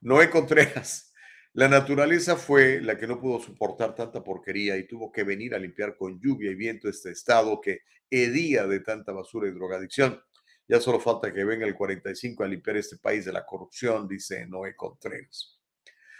Noé 0.00 0.30
Contreras. 0.30 1.12
La 1.54 1.66
naturaleza 1.66 2.36
fue 2.36 2.80
la 2.80 2.96
que 2.96 3.06
no 3.06 3.20
pudo 3.20 3.40
soportar 3.40 3.94
tanta 3.94 4.22
porquería 4.22 4.76
y 4.76 4.86
tuvo 4.86 5.10
que 5.10 5.24
venir 5.24 5.54
a 5.54 5.58
limpiar 5.58 5.96
con 5.96 6.20
lluvia 6.20 6.52
y 6.52 6.54
viento 6.54 6.88
este 6.88 7.10
estado 7.10 7.60
que 7.60 7.80
hedía 8.08 8.66
de 8.66 8.80
tanta 8.80 9.12
basura 9.12 9.48
y 9.48 9.52
drogadicción. 9.52 10.22
Ya 10.68 10.80
solo 10.80 11.00
falta 11.00 11.32
que 11.32 11.44
venga 11.44 11.66
el 11.66 11.74
45 11.74 12.44
a 12.44 12.48
limpiar 12.48 12.76
este 12.76 12.98
país 12.98 13.24
de 13.24 13.32
la 13.32 13.44
corrupción, 13.44 14.06
dice 14.06 14.46
Noé 14.46 14.76
Contreras. 14.76 15.58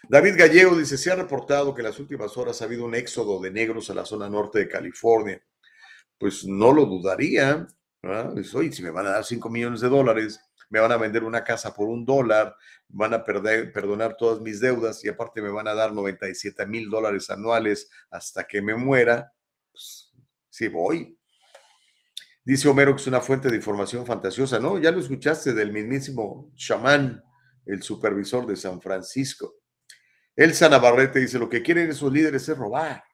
David 0.09 0.37
Gallego 0.39 0.77
dice, 0.77 0.97
se 0.97 1.13
ha 1.13 1.17
reportado 1.17 1.75
que 1.75 1.83
en 1.83 1.89
las 1.89 2.01
últimas 2.01 2.37
horas 2.37 2.61
ha 2.61 2.65
habido 2.65 2.85
un 2.85 2.95
éxodo 2.95 3.41
de 3.41 3.51
negros 3.51 3.91
a 3.91 3.95
la 3.95 4.07
zona 4.07 4.29
norte 4.29 4.61
de 4.61 4.69
California. 4.69 5.41
Pues 6.17 6.45
no 6.47 6.73
lo 6.73 6.87
dudaría. 6.87 7.67
Dice, 8.35 8.57
oye, 8.57 8.73
si 8.73 8.83
me 8.83 8.91
van 8.91 9.07
a 9.07 9.11
dar 9.11 9.25
5 9.25 9.51
millones 9.51 9.81
de 9.81 9.89
dólares, 9.89 10.41
me 10.71 10.81
van 10.81 10.93
a 10.93 10.97
vender 10.97 11.25
una 11.25 11.45
casa 11.45 11.75
por 11.75 11.89
un 11.89 12.05
dólar, 12.05 12.55
van 12.89 13.15
a 13.15 13.25
perdonar 13.25 14.17
todas 14.17 14.41
mis 14.41 14.61
deudas 14.61 15.05
y 15.05 15.09
aparte 15.09 15.43
me 15.43 15.51
van 15.51 15.69
a 15.69 15.75
dar 15.75 15.93
97 15.93 16.67
mil 16.67 16.91
dólares 16.91 17.31
anuales 17.31 17.91
hasta 18.11 18.47
que 18.47 18.61
me 18.63 18.75
muera, 18.75 19.33
pues 19.71 20.13
sí 20.49 20.69
voy. 20.69 21.19
Dice 22.45 22.69
Homero 22.69 22.95
que 22.95 23.03
es 23.03 23.07
una 23.07 23.21
fuente 23.21 23.49
de 23.49 23.57
información 23.57 24.07
fantasiosa, 24.07 24.59
¿no? 24.59 24.79
Ya 24.79 24.91
lo 24.91 25.01
escuchaste 25.01 25.53
del 25.53 25.73
mismísimo 25.73 26.51
chamán, 26.57 27.23
el 27.67 27.83
supervisor 27.83 28.47
de 28.47 28.57
San 28.57 28.81
Francisco. 28.81 29.57
Elsa 30.35 30.69
Navarrete 30.69 31.19
dice, 31.19 31.39
lo 31.39 31.49
que 31.49 31.63
quieren 31.63 31.91
esos 31.91 32.13
líderes 32.13 32.49
es 32.49 32.57
robar. 32.57 33.05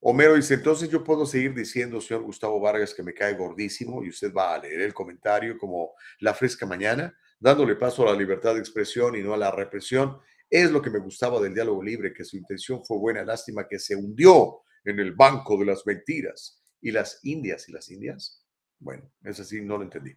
Homero 0.00 0.34
dice, 0.34 0.54
entonces 0.54 0.88
yo 0.88 1.02
puedo 1.02 1.26
seguir 1.26 1.54
diciendo, 1.54 2.00
señor 2.00 2.22
Gustavo 2.22 2.60
Vargas, 2.60 2.94
que 2.94 3.02
me 3.02 3.14
cae 3.14 3.34
gordísimo 3.34 4.04
y 4.04 4.10
usted 4.10 4.32
va 4.32 4.54
a 4.54 4.58
leer 4.58 4.82
el 4.82 4.94
comentario 4.94 5.58
como 5.58 5.94
la 6.20 6.34
fresca 6.34 6.66
mañana, 6.66 7.16
dándole 7.40 7.74
paso 7.74 8.02
a 8.08 8.12
la 8.12 8.18
libertad 8.18 8.54
de 8.54 8.60
expresión 8.60 9.16
y 9.16 9.22
no 9.22 9.34
a 9.34 9.36
la 9.36 9.50
represión. 9.50 10.18
Es 10.48 10.70
lo 10.70 10.80
que 10.80 10.90
me 10.90 11.00
gustaba 11.00 11.40
del 11.40 11.52
diálogo 11.52 11.82
libre, 11.82 12.12
que 12.12 12.24
su 12.24 12.36
intención 12.36 12.84
fue 12.84 12.96
buena, 12.98 13.24
lástima 13.24 13.66
que 13.66 13.78
se 13.80 13.96
hundió 13.96 14.60
en 14.84 15.00
el 15.00 15.12
banco 15.14 15.58
de 15.58 15.66
las 15.66 15.84
mentiras. 15.84 16.62
¿Y 16.80 16.92
las 16.92 17.18
indias? 17.24 17.68
¿Y 17.68 17.72
las 17.72 17.90
indias? 17.90 18.46
Bueno, 18.78 19.10
es 19.24 19.40
así, 19.40 19.60
no 19.60 19.78
lo 19.78 19.82
entendí. 19.82 20.16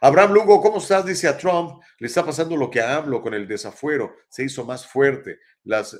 Abraham 0.00 0.32
Lugo, 0.32 0.60
¿cómo 0.60 0.78
estás? 0.78 1.04
Dice 1.04 1.28
a 1.28 1.36
Trump, 1.36 1.82
le 1.98 2.06
está 2.06 2.24
pasando 2.24 2.56
lo 2.56 2.70
que 2.70 2.80
a 2.80 2.96
AMLO 2.96 3.22
con 3.22 3.34
el 3.34 3.46
desafuero, 3.46 4.16
se 4.28 4.44
hizo 4.44 4.64
más 4.64 4.86
fuerte. 4.86 5.38
Las 5.62 5.94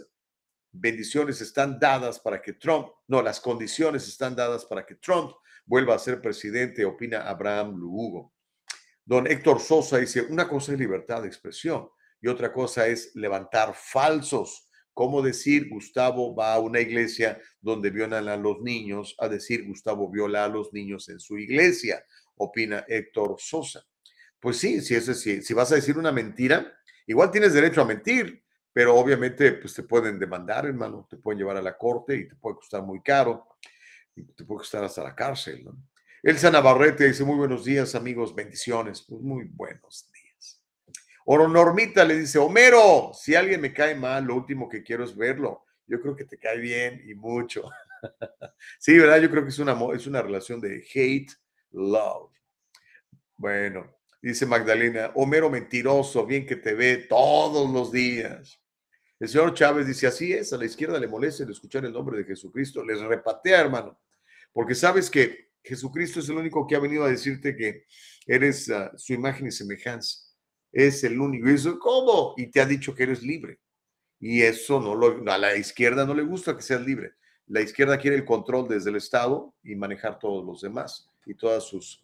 bendiciones 0.73 1.41
están 1.41 1.79
dadas 1.79 2.21
para 2.21 2.41
que 2.41 2.53
Trump, 2.55 2.89
no, 3.09 3.23
las 3.23 3.41
condiciones 3.41 4.07
están 4.09 4.37
dadas 4.37 4.65
para 4.65 4.87
que 4.87 4.97
Trump 4.97 5.33
vuelva 5.67 5.95
a 5.95 5.99
ser 5.99 6.21
presidente, 6.21 6.85
opina 6.85 7.29
Abraham 7.29 7.77
Lugo. 7.77 8.33
Don 9.05 9.27
Héctor 9.27 9.61
Sosa 9.61 9.99
dice, 9.99 10.23
una 10.23 10.49
cosa 10.49 10.73
es 10.73 10.79
libertad 10.79 11.23
de 11.23 11.29
expresión 11.29 11.89
y 12.21 12.29
otra 12.29 12.53
cosa 12.53 12.87
es 12.87 13.13
levantar 13.15 13.75
falsos. 13.75 14.69
¿Cómo 14.93 15.23
decir 15.23 15.69
Gustavo 15.71 16.35
va 16.35 16.55
a 16.55 16.59
una 16.59 16.81
iglesia 16.81 17.41
donde 17.61 17.91
violan 17.91 18.29
a 18.29 18.37
los 18.37 18.61
niños 18.61 19.15
a 19.19 19.29
decir 19.29 19.67
Gustavo 19.67 20.11
viola 20.11 20.45
a 20.45 20.49
los 20.49 20.73
niños 20.73 21.09
en 21.09 21.21
su 21.21 21.39
iglesia? 21.39 22.05
Opina 22.37 22.85
Héctor 22.87 23.37
Sosa. 23.39 23.85
Pues 24.39 24.59
sí, 24.59 24.81
si, 24.81 24.95
es, 24.95 25.07
si, 25.21 25.43
si 25.43 25.55
vas 25.55 25.73
a 25.73 25.77
decir 25.77 25.99
una 25.99 26.13
mentira, 26.13 26.73
igual 27.07 27.31
tienes 27.31 27.53
derecho 27.53 27.83
a 27.83 27.87
mentir, 27.87 28.43
pero 28.73 28.97
obviamente 28.97 29.53
pues 29.53 29.75
te 29.75 29.83
pueden 29.83 30.19
demandar, 30.19 30.67
hermano, 30.67 31.07
te 31.09 31.17
pueden 31.17 31.39
llevar 31.39 31.57
a 31.57 31.63
la 31.63 31.77
corte 31.77 32.17
y 32.17 32.29
te 32.29 32.37
puede 32.37 32.57
costar 32.57 32.83
muy 32.83 33.03
caro 33.03 33.49
y 34.15 34.23
te 34.23 34.45
puede 34.45 34.59
costar 34.59 34.85
hasta 34.85 35.03
la 35.03 35.15
cárcel. 35.15 35.65
¿no? 35.65 35.77
Elsa 36.23 36.51
Navarrete 36.51 37.07
dice, 37.07 37.25
muy 37.25 37.37
buenos 37.37 37.65
días 37.65 37.95
amigos, 37.95 38.35
bendiciones, 38.35 39.03
pues 39.03 39.21
muy 39.21 39.45
buenos 39.45 40.09
días. 40.13 40.63
Oro 41.25 41.49
Normita 41.49 42.05
le 42.05 42.19
dice, 42.19 42.39
Homero, 42.39 43.13
si 43.15 43.35
alguien 43.35 43.61
me 43.61 43.73
cae 43.73 43.95
mal, 43.95 44.25
lo 44.25 44.37
último 44.37 44.69
que 44.69 44.83
quiero 44.83 45.05
es 45.05 45.17
verlo. 45.17 45.65
Yo 45.87 46.01
creo 46.01 46.15
que 46.15 46.25
te 46.25 46.39
cae 46.39 46.59
bien 46.59 47.03
y 47.07 47.15
mucho. 47.15 47.69
sí, 48.79 48.99
¿verdad? 48.99 49.19
Yo 49.19 49.31
creo 49.31 49.43
que 49.43 49.51
es 49.51 49.59
una, 49.59 49.77
es 49.95 50.07
una 50.07 50.23
relación 50.23 50.61
de 50.61 50.85
hate, 50.95 51.33
love. 51.73 52.33
Bueno, 53.37 54.01
Dice 54.23 54.45
Magdalena, 54.45 55.13
Homero 55.15 55.49
mentiroso, 55.49 56.27
bien 56.27 56.45
que 56.45 56.57
te 56.57 56.75
ve 56.75 56.99
todos 56.99 57.71
los 57.71 57.91
días. 57.91 58.60
El 59.21 59.29
señor 59.29 59.53
Chávez 59.53 59.87
dice, 59.87 60.07
así 60.07 60.33
es, 60.33 60.53
a 60.55 60.57
la 60.57 60.65
izquierda 60.65 60.99
le 60.99 61.07
molesta 61.07 61.45
el 61.45 61.51
escuchar 61.51 61.85
el 61.85 61.93
nombre 61.93 62.17
de 62.17 62.25
Jesucristo. 62.25 62.83
Les 62.83 62.99
repatea, 63.01 63.61
hermano, 63.61 64.01
porque 64.51 64.75
sabes 64.75 65.11
que 65.11 65.51
Jesucristo 65.63 66.21
es 66.21 66.29
el 66.31 66.39
único 66.39 66.67
que 66.67 66.75
ha 66.75 66.81
venido 66.81 67.05
a 67.05 67.11
decirte 67.11 67.55
que 67.55 67.85
eres 68.27 68.71
ah, 68.71 68.91
su 68.97 69.13
imagen 69.13 69.47
y 69.47 69.51
semejanza. 69.51 70.21
Es 70.73 71.05
el 71.05 71.21
único. 71.21 71.51
Y 71.51 71.53
eso, 71.53 71.79
¿cómo? 71.79 72.33
Y 72.39 72.47
te 72.47 72.63
ha 72.63 72.67
dicho 72.67 72.95
que 72.95 73.03
eres 73.03 73.23
libre. 73.23 73.61
Y 74.19 74.41
eso 74.41 74.81
no 74.81 74.95
lo, 74.95 75.31
a 75.31 75.37
la 75.37 75.55
izquierda 75.55 76.07
no 76.07 76.15
le 76.15 76.23
gusta 76.23 76.57
que 76.57 76.63
seas 76.63 76.81
libre. 76.81 77.13
La 77.47 77.61
izquierda 77.61 77.99
quiere 77.99 78.17
el 78.17 78.25
control 78.25 78.69
desde 78.69 78.89
el 78.89 78.97
Estado 78.97 79.55
y 79.63 79.75
manejar 79.75 80.19
todos 80.19 80.45
los 80.47 80.63
demás 80.63 81.11
y 81.27 81.35
todas 81.35 81.65
sus 81.65 82.03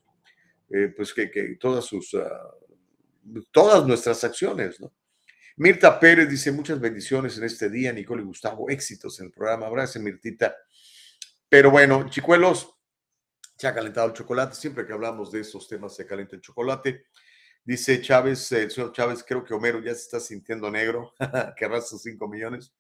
eh, 0.69 0.93
pues 0.95 1.15
que, 1.15 1.57
todas 1.61 1.85
sus, 1.85 2.15
ah, 2.15 2.55
todas 3.53 3.87
nuestras 3.87 4.23
acciones, 4.25 4.81
¿no? 4.81 4.93
Mirta 5.57 5.99
Pérez 5.99 6.29
dice 6.29 6.53
muchas 6.53 6.79
bendiciones 6.79 7.39
en 7.39 7.45
este 7.45 7.71
día, 7.71 7.93
Nicole 7.93 8.23
y 8.23 8.27
Gustavo, 8.27 8.69
éxitos 8.69 9.19
en 9.21 9.27
el 9.27 9.33
programa. 9.33 9.71
Gracias, 9.71 10.03
Mirtita. 10.03 10.55
Pero 11.49 11.71
bueno, 11.71 12.09
chicuelos, 12.11 12.75
se 13.57 13.67
ha 13.67 13.75
calentado 13.75 14.09
el 14.09 14.13
chocolate. 14.13 14.55
Siempre 14.55 14.87
que 14.87 14.93
hablamos 14.93 15.33
de 15.33 15.41
esos 15.41 15.67
temas 15.67 15.97
se 15.97 16.07
calienta 16.07 16.37
el 16.37 16.43
chocolate. 16.43 17.07
Dice 17.65 18.01
Chávez, 18.03 18.53
el 18.53 18.71
señor 18.71 18.93
Chávez, 18.93 19.25
creo 19.27 19.45
que 19.45 19.55
Homero 19.55 19.81
ya 19.81 19.95
se 19.95 20.03
está 20.03 20.21
sintiendo 20.21 20.71
negro, 20.71 21.15
que 21.57 21.65
arrastra 21.65 21.99
5 21.99 22.29
millones. 22.29 22.73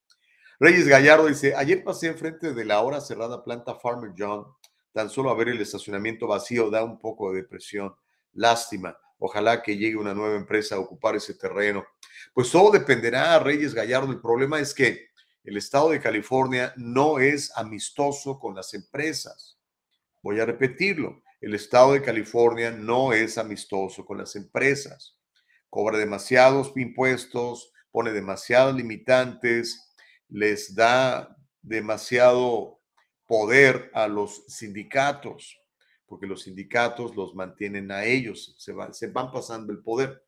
Reyes 0.60 0.86
Gallardo 0.86 1.26
dice, 1.26 1.54
ayer 1.54 1.82
pasé 1.82 2.08
enfrente 2.08 2.52
de 2.52 2.64
la 2.64 2.80
hora 2.80 3.00
cerrada 3.00 3.42
planta 3.42 3.74
Farmer 3.74 4.12
John 4.16 4.46
Tan 4.96 5.10
solo 5.10 5.28
a 5.28 5.34
ver 5.34 5.50
el 5.50 5.60
estacionamiento 5.60 6.26
vacío 6.26 6.70
da 6.70 6.82
un 6.82 6.98
poco 6.98 7.30
de 7.30 7.42
depresión. 7.42 7.94
Lástima. 8.32 8.96
Ojalá 9.18 9.62
que 9.62 9.76
llegue 9.76 9.96
una 9.96 10.14
nueva 10.14 10.36
empresa 10.36 10.76
a 10.76 10.80
ocupar 10.80 11.16
ese 11.16 11.34
terreno. 11.34 11.84
Pues 12.34 12.50
todo 12.50 12.70
dependerá, 12.70 13.38
Reyes 13.38 13.74
Gallardo. 13.74 14.12
El 14.12 14.20
problema 14.20 14.60
es 14.60 14.74
que 14.74 15.08
el 15.44 15.56
estado 15.56 15.90
de 15.90 16.00
California 16.00 16.74
no 16.76 17.18
es 17.18 17.56
amistoso 17.56 18.38
con 18.38 18.54
las 18.54 18.74
empresas. 18.74 19.58
Voy 20.22 20.40
a 20.40 20.44
repetirlo. 20.44 21.22
El 21.40 21.54
estado 21.54 21.92
de 21.92 22.02
California 22.02 22.70
no 22.70 23.12
es 23.12 23.38
amistoso 23.38 24.04
con 24.04 24.18
las 24.18 24.34
empresas. 24.36 25.16
Cobra 25.70 25.98
demasiados 25.98 26.72
impuestos, 26.76 27.72
pone 27.92 28.12
demasiados 28.12 28.74
limitantes, 28.74 29.94
les 30.28 30.74
da 30.74 31.36
demasiado 31.62 32.80
poder 33.26 33.90
a 33.94 34.08
los 34.08 34.44
sindicatos, 34.48 35.60
porque 36.06 36.26
los 36.26 36.42
sindicatos 36.42 37.16
los 37.16 37.34
mantienen 37.34 37.90
a 37.90 38.04
ellos, 38.04 38.54
se 38.58 38.72
van, 38.72 39.32
pasando 39.32 39.72
el 39.72 39.80
poder. 39.80 40.24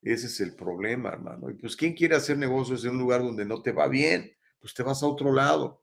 Ese 0.00 0.26
es 0.26 0.40
el 0.40 0.54
problema, 0.54 1.10
hermano. 1.10 1.50
Y 1.50 1.54
pues, 1.54 1.76
¿quién 1.76 1.94
quiere 1.94 2.16
hacer 2.16 2.38
negocios 2.38 2.84
en 2.84 2.92
un 2.92 2.98
lugar 2.98 3.22
donde 3.22 3.44
no 3.44 3.62
te 3.62 3.72
va 3.72 3.88
bien? 3.88 4.32
Pues 4.60 4.74
te 4.74 4.82
vas 4.82 5.02
a 5.02 5.06
otro 5.06 5.32
lado. 5.32 5.82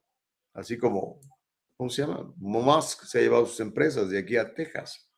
Así 0.53 0.77
como, 0.77 1.19
¿cómo 1.77 1.89
se 1.89 2.01
llama? 2.01 2.33
Musk 2.37 3.03
se 3.03 3.19
ha 3.19 3.21
llevado 3.21 3.45
sus 3.45 3.59
empresas 3.59 4.09
de 4.09 4.19
aquí 4.19 4.35
a 4.35 4.53
Texas. 4.53 5.08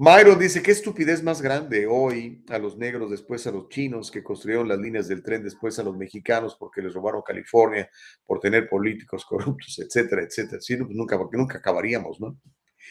Myron 0.00 0.38
dice, 0.38 0.62
qué 0.62 0.70
estupidez 0.70 1.24
más 1.24 1.42
grande 1.42 1.88
hoy 1.88 2.44
a 2.50 2.58
los 2.58 2.76
negros, 2.76 3.10
después 3.10 3.44
a 3.48 3.50
los 3.50 3.68
chinos 3.68 4.12
que 4.12 4.22
construyeron 4.22 4.68
las 4.68 4.78
líneas 4.78 5.08
del 5.08 5.24
tren, 5.24 5.42
después 5.42 5.76
a 5.80 5.82
los 5.82 5.96
mexicanos 5.96 6.54
porque 6.56 6.80
les 6.80 6.94
robaron 6.94 7.20
California 7.26 7.90
por 8.24 8.38
tener 8.38 8.68
políticos 8.68 9.24
corruptos, 9.26 9.76
etcétera, 9.80 10.22
etcétera. 10.22 10.60
Sí, 10.60 10.76
pues 10.76 10.90
nunca, 10.90 11.18
nunca 11.32 11.58
acabaríamos, 11.58 12.20
¿no? 12.20 12.38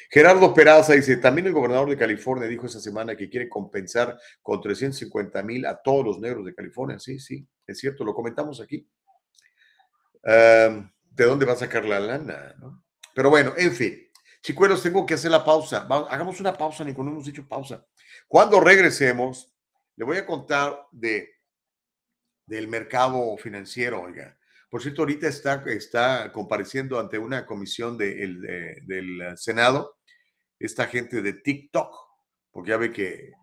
Gerardo 0.09 0.53
Peraza 0.53 0.95
dice, 0.95 1.15
también 1.15 1.47
el 1.47 1.53
gobernador 1.53 1.89
de 1.89 1.95
California 1.95 2.45
dijo 2.45 2.65
esta 2.65 2.81
semana 2.81 3.15
que 3.15 3.29
quiere 3.29 3.47
compensar 3.47 4.19
con 4.41 4.59
350 4.59 5.41
mil 5.43 5.65
a 5.65 5.81
todos 5.81 6.05
los 6.05 6.19
negros 6.19 6.45
de 6.45 6.53
California. 6.53 6.99
Sí, 6.99 7.19
sí, 7.19 7.47
es 7.65 7.79
cierto, 7.79 8.03
lo 8.03 8.13
comentamos 8.13 8.59
aquí. 8.59 8.85
¿De 10.21 11.23
dónde 11.23 11.45
va 11.45 11.53
a 11.53 11.55
sacar 11.55 11.85
la 11.85 12.01
lana? 12.01 12.53
¿no? 12.59 12.83
Pero 13.15 13.29
bueno, 13.29 13.53
en 13.55 13.71
fin. 13.71 14.06
Chicuelos, 14.47 14.81
tengo 14.81 15.05
que 15.05 15.15
hacer 15.15 15.29
la 15.29 15.43
pausa. 15.43 15.81
Vamos, 15.89 16.07
hagamos 16.09 16.39
una 16.39 16.53
pausa, 16.53 16.81
Nico, 16.85 17.03
no 17.03 17.11
hemos 17.11 17.25
dicho 17.25 17.45
pausa. 17.45 17.85
Cuando 18.29 18.61
regresemos, 18.61 19.53
le 19.97 20.05
voy 20.05 20.15
a 20.15 20.25
contar 20.25 20.87
de, 20.89 21.35
del 22.45 22.69
mercado 22.69 23.35
financiero, 23.35 24.03
oiga. 24.03 24.39
Por 24.69 24.81
cierto, 24.81 25.01
ahorita 25.01 25.27
está, 25.27 25.61
está 25.65 26.31
compareciendo 26.31 26.97
ante 26.97 27.17
una 27.17 27.45
comisión 27.45 27.97
de, 27.97 28.23
el, 28.23 28.41
de, 28.41 28.81
del 28.83 29.37
Senado 29.37 29.97
esta 30.57 30.87
gente 30.87 31.21
de 31.21 31.33
TikTok, 31.33 31.93
porque 32.49 32.69
ya 32.69 32.77
ve 32.77 32.93
que 32.93 33.33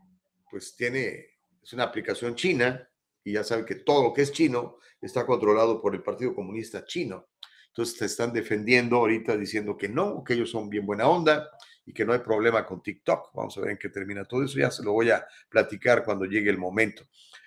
pues 0.51 0.75
tiene, 0.75 1.27
es 1.63 1.71
una 1.75 1.85
aplicación 1.85 2.35
china 2.35 2.89
y 3.23 3.35
ya 3.35 3.45
sabe 3.45 3.67
que 3.67 3.75
todo 3.75 4.05
lo 4.05 4.15
que 4.15 4.23
es 4.23 4.33
chino 4.33 4.79
está 5.03 5.27
controlado 5.27 5.83
por 5.83 5.95
el 5.95 6.03
Partido 6.03 6.35
Comunista 6.35 6.83
Chino. 6.87 7.29
Entonces 7.75 7.99
te 7.99 8.05
están 8.05 8.33
defendiendo 8.33 8.99
ahorita 8.99 9.37
diciendo 9.37 9.77
que 9.77 9.89
no, 9.89 10.23
que 10.23 10.35
ellos 10.35 10.49
son 10.49 10.69
bien 10.69 10.87
buena 10.87 11.09
onda 11.09 11.51
y 11.85 11.93
que 11.93 12.05
no 12.05 12.13
hay 12.13 12.21
problema 12.21 12.65
con 12.65 12.81
TikTok. 12.81 13.35
Vamos 13.35 13.59
a 13.59 13.63
ver 13.63 13.73
en 13.73 13.79
qué 13.79 13.89
termina 13.89 14.25
todo 14.25 14.45
eso. 14.45 14.61
Ya 14.61 14.71
se 14.71 14.85
lo 14.85 14.93
voy 14.93 15.11
a 15.11 15.27
platicar 15.49 16.05
cuando 16.05 16.25
llegue 16.25 16.51
el 16.51 16.57
momento. 16.57 17.03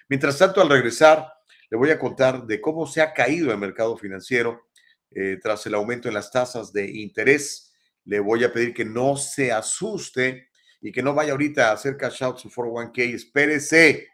Mientras 0.10 0.38
tanto, 0.38 0.60
al 0.60 0.68
regresar, 0.68 1.32
le 1.70 1.78
voy 1.78 1.92
a 1.92 1.98
contar 1.98 2.46
de 2.46 2.60
cómo 2.60 2.86
se 2.86 3.02
ha 3.02 3.14
caído 3.14 3.54
el 3.54 3.58
mercado 3.58 3.96
financiero 3.96 4.68
eh, 5.12 5.38
tras 5.42 5.66
el 5.66 5.76
aumento 5.76 6.10
en 6.10 6.14
las 6.14 6.30
tasas 6.30 6.74
de 6.74 6.92
interés. 6.92 7.74
Le 8.04 8.20
voy 8.20 8.44
a 8.44 8.52
pedir 8.52 8.74
que 8.74 8.84
no 8.84 9.16
se 9.16 9.54
asuste 9.54 10.50
y 10.82 10.92
que 10.92 11.02
no 11.02 11.14
vaya 11.14 11.32
ahorita 11.32 11.70
a 11.70 11.72
hacer 11.72 11.96
cash 11.96 12.22
out 12.22 12.38
su 12.38 12.50
401k. 12.50 13.14
Espérese. 13.14 14.10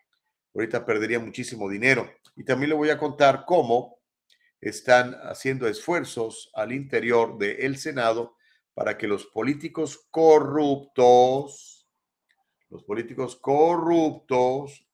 Ahorita 0.53 0.85
perdería 0.85 1.17
muchísimo 1.17 1.67
dinero. 1.67 2.07
Y 2.35 2.43
también 2.43 2.69
le 2.69 2.75
voy 2.75 2.91
a 2.91 2.99
contar 2.99 3.45
cómo 3.47 4.02
están 4.69 5.15
haciendo 5.23 5.67
esfuerzos 5.67 6.49
al 6.53 6.71
interior 6.71 7.37
del 7.37 7.77
Senado 7.77 8.35
para 8.73 8.97
que 8.97 9.07
los 9.07 9.25
políticos 9.25 10.07
corruptos, 10.09 11.87
los 12.69 12.83
políticos 12.83 13.35
corruptos, 13.35 14.87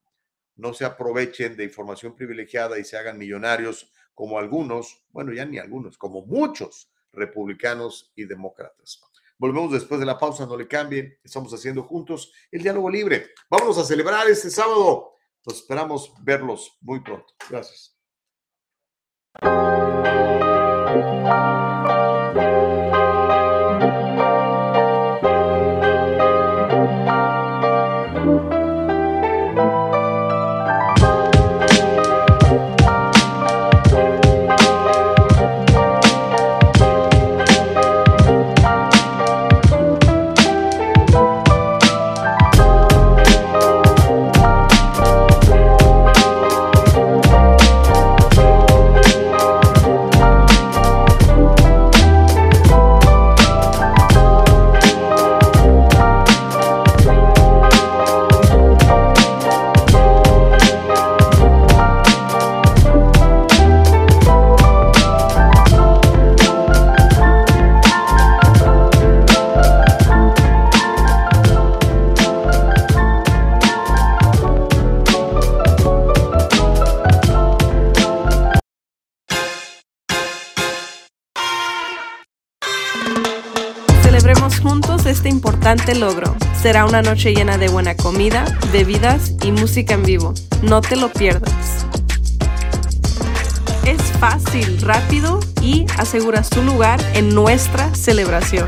no 0.56 0.74
se 0.74 0.86
aprovechen 0.86 1.56
de 1.56 1.64
información 1.64 2.16
privilegiada 2.16 2.78
y 2.78 2.84
se 2.84 2.98
hagan 2.98 3.18
millonarios 3.18 3.92
como 4.14 4.38
algunos, 4.38 5.06
bueno, 5.12 5.32
ya 5.32 5.46
ni 5.46 5.58
algunos, 5.58 5.98
como 5.98 6.26
muchos 6.26 6.92
republicanos 7.14 8.12
y 8.16 8.26
demócratas. 8.26 9.02
Volvemos 9.38 9.72
después 9.72 10.02
de 10.02 10.06
la 10.06 10.18
pausa, 10.18 10.46
no 10.46 10.58
le 10.58 10.68
cambien, 10.68 11.18
estamos 11.24 11.54
haciendo 11.54 11.84
juntos 11.84 12.34
el 12.52 12.62
diálogo 12.62 12.90
libre. 12.90 13.28
Vámonos 13.50 13.78
a 13.78 13.86
celebrar 13.86 14.28
este 14.28 14.50
sábado. 14.50 15.14
Nos 15.46 15.56
esperamos 15.56 16.14
verlos 16.22 16.78
muy 16.82 17.00
pronto. 17.00 17.34
Gracias. 17.50 17.99
thank 19.42 21.28
you. 21.64 21.69
Importante 85.70 86.00
logro. 86.00 86.36
Será 86.60 86.84
una 86.86 87.04
noche 87.04 87.32
llena 87.32 87.60
de 87.60 87.68
buena 87.68 87.96
comida, 87.96 88.44
bebidas 88.74 89.36
y 89.44 89.52
música 89.52 89.94
en 89.94 90.02
vivo. 90.02 90.34
No 90.64 90.82
te 90.82 90.96
lo 90.96 91.14
pierdas. 91.14 91.86
Es 93.86 94.02
fácil, 94.20 94.82
rápido 94.82 95.40
y 95.62 95.86
aseguras 96.00 96.50
tu 96.50 96.64
lugar 96.64 97.00
en 97.14 97.36
nuestra 97.36 97.94
celebración. 97.94 98.68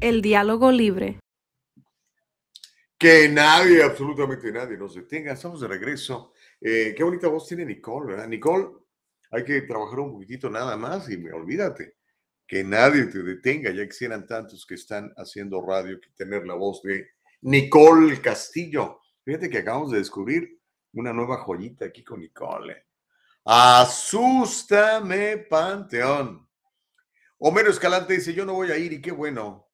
El 0.00 0.20
diálogo 0.20 0.72
libre. 0.72 1.20
Que 2.98 3.30
nadie, 3.30 3.82
absolutamente 3.82 4.52
nadie 4.52 4.76
nos 4.76 4.94
detenga. 4.94 5.32
Estamos 5.32 5.62
de 5.62 5.68
regreso. 5.68 6.34
Eh, 6.60 6.92
qué 6.94 7.02
bonita 7.02 7.28
voz 7.28 7.48
tiene 7.48 7.64
Nicole, 7.64 8.08
¿verdad? 8.08 8.28
Nicole, 8.28 8.85
hay 9.36 9.44
que 9.44 9.60
trabajar 9.62 10.00
un 10.00 10.12
poquitito 10.12 10.48
nada 10.48 10.78
más 10.78 11.10
y 11.10 11.18
me 11.18 11.30
olvídate 11.30 11.96
que 12.46 12.64
nadie 12.64 13.04
te 13.04 13.22
detenga. 13.22 13.70
Ya 13.70 13.86
quisieran 13.86 14.26
tantos 14.26 14.64
que 14.64 14.76
están 14.76 15.12
haciendo 15.18 15.60
radio 15.60 16.00
que 16.00 16.08
tener 16.16 16.46
la 16.46 16.54
voz 16.54 16.82
de 16.82 17.06
Nicole 17.42 18.18
Castillo. 18.22 19.00
Fíjate 19.22 19.50
que 19.50 19.58
acabamos 19.58 19.90
de 19.90 19.98
descubrir 19.98 20.58
una 20.94 21.12
nueva 21.12 21.36
joyita 21.38 21.84
aquí 21.84 22.02
con 22.02 22.20
Nicole. 22.20 22.86
Asústame, 23.44 25.36
Panteón. 25.36 26.48
Homero 27.38 27.70
Escalante 27.70 28.14
dice, 28.14 28.32
yo 28.32 28.46
no 28.46 28.54
voy 28.54 28.70
a 28.70 28.78
ir 28.78 28.94
y 28.94 29.02
qué 29.02 29.12
bueno. 29.12 29.68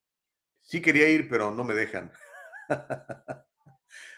Sí 0.60 0.82
quería 0.82 1.08
ir, 1.08 1.28
pero 1.28 1.52
no 1.52 1.62
me 1.62 1.74
dejan. 1.74 2.10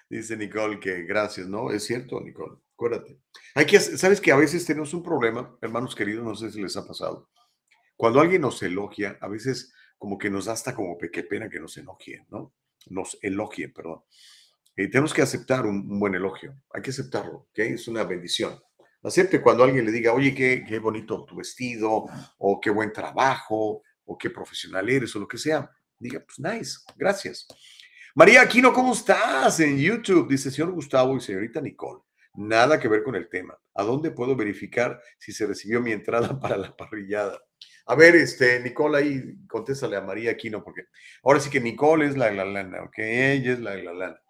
Dice 0.09 0.37
Nicole 0.37 0.81
que 0.81 1.03
gracias, 1.03 1.49
¿no? 1.49 1.71
Es 1.71 1.85
cierto, 1.85 2.21
Nicole, 2.21 2.57
acuérdate. 2.75 3.19
Hay 3.55 3.67
que, 3.67 3.81
sabes 3.81 4.21
que 4.21 4.33
a 4.33 4.37
veces 4.37 4.65
tenemos 4.67 4.93
un 4.95 5.03
problema, 5.03 5.57
hermanos 5.63 5.95
queridos, 5.95 6.25
no 6.25 6.35
sé 6.35 6.51
si 6.51 6.61
les 6.61 6.77
ha 6.77 6.87
pasado. 6.87 7.31
Cuando 7.97 8.21
alguien 8.21 8.43
nos 8.43 8.63
elogia, 8.63 9.19
a 9.21 9.29
veces 9.29 9.73
como 9.97 10.19
que 10.19 10.29
nos 10.31 10.47
da 10.47 10.53
hasta 10.53 10.75
como 10.75 10.99
qué 10.99 11.23
pena 11.23 11.49
que 11.49 11.61
nos 11.61 11.77
elogien, 11.77 12.27
¿no? 12.31 12.53
Nos 12.91 13.17
elogien, 13.23 13.73
perdón. 13.73 14.03
Y 14.77 14.91
tenemos 14.91 15.15
que 15.15 15.23
aceptar 15.23 15.65
un, 15.67 15.99
buen 15.99 16.15
elogio, 16.15 16.55
hay 16.71 16.83
que 16.83 16.91
aceptarlo, 16.91 17.47
¿ok? 17.51 17.59
Es 17.61 17.89
una 17.89 18.05
bendición. 18.05 18.61
Acepte 19.03 19.41
cuando 19.41 19.65
alguien 19.65 19.85
le 19.85 19.93
diga, 19.93 20.13
oye, 20.13 20.35
qué 20.35 20.79
bonito 20.79 21.25
tu 21.25 21.37
vestido, 21.37 22.07
o 22.39 22.61
qué 22.61 22.71
buen 22.71 22.93
trabajo, 22.93 23.83
o 24.07 24.19
qué 24.19 24.31
profesional 24.31 24.89
eres, 24.89 25.15
o 25.15 25.19
lo 25.19 25.29
que 25.29 25.39
sea. 25.39 25.71
Diga, 25.99 26.21
pues 26.21 26.39
nice, 26.39 26.79
gracias. 26.97 27.47
María 28.15 28.43
Aquino, 28.43 28.73
¿cómo 28.73 28.93
estás? 28.93 29.61
En 29.61 29.79
YouTube, 29.79 30.29
dice 30.29 30.51
señor 30.51 30.73
Gustavo 30.73 31.17
y 31.17 31.21
señorita 31.21 31.61
Nicole. 31.61 32.03
Nada 32.35 32.81
que 32.81 32.89
ver 32.89 33.03
con 33.03 33.15
el 33.15 33.29
tema. 33.29 33.59
¿A 33.75 33.85
dónde 33.85 34.11
puedo 34.11 34.35
verificar 34.35 35.01
si 35.19 35.33
se 35.33 35.47
recibió 35.47 35.81
mi 35.81 35.93
entrada 35.93 36.39
para 36.41 36.57
la 36.57 36.77
parrillada? 36.77 37.41
A 37.87 37.95
ver, 37.95 38.17
este, 38.17 38.61
Nicole, 38.61 38.99
ahí 38.99 39.47
contéstale 39.47 39.97
a 39.97 40.01
María 40.01 40.33
Aquino, 40.33 40.65
porque 40.65 40.87
ahora 41.23 41.39
sí 41.39 41.51
que 41.51 41.61
Nicole 41.61 42.07
es 42.07 42.17
la 42.17 42.27
de 42.27 42.35
la 42.35 42.45
lana, 42.45 42.83
¿ok? 42.83 42.99
Ella 42.99 43.53
es 43.53 43.61
la 43.61 43.73
de 43.73 43.83
la 43.83 43.93
lana. 43.93 44.21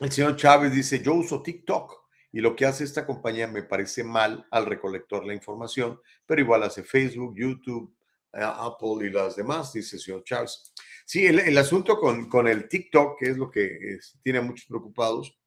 El 0.00 0.10
señor 0.10 0.36
Chávez 0.36 0.72
dice, 0.72 1.00
yo 1.02 1.14
uso 1.14 1.42
TikTok 1.42 2.04
y 2.32 2.40
lo 2.40 2.56
que 2.56 2.66
hace 2.66 2.82
esta 2.82 3.06
compañía 3.06 3.46
me 3.46 3.62
parece 3.62 4.02
mal 4.02 4.44
al 4.50 4.66
recolectar 4.66 5.24
la 5.24 5.34
información, 5.34 6.00
pero 6.26 6.40
igual 6.40 6.64
hace 6.64 6.82
Facebook, 6.82 7.34
YouTube, 7.36 7.94
Apple 8.32 9.06
y 9.06 9.10
las 9.10 9.36
demás, 9.36 9.72
dice 9.72 9.96
el 9.96 10.02
señor 10.02 10.24
Chávez. 10.24 10.72
Sí, 11.06 11.26
el, 11.26 11.56
asunto 11.56 11.98
con, 12.00 12.28
con, 12.28 12.48
el 12.48 12.68
TikTok, 12.68 13.20
que 13.20 13.30
es 13.30 13.36
lo 13.36 13.50
que 13.50 13.94
es, 13.94 14.18
tiene 14.22 14.40
a 14.40 14.42
muchos 14.42 14.66
preocupados, 14.66 15.38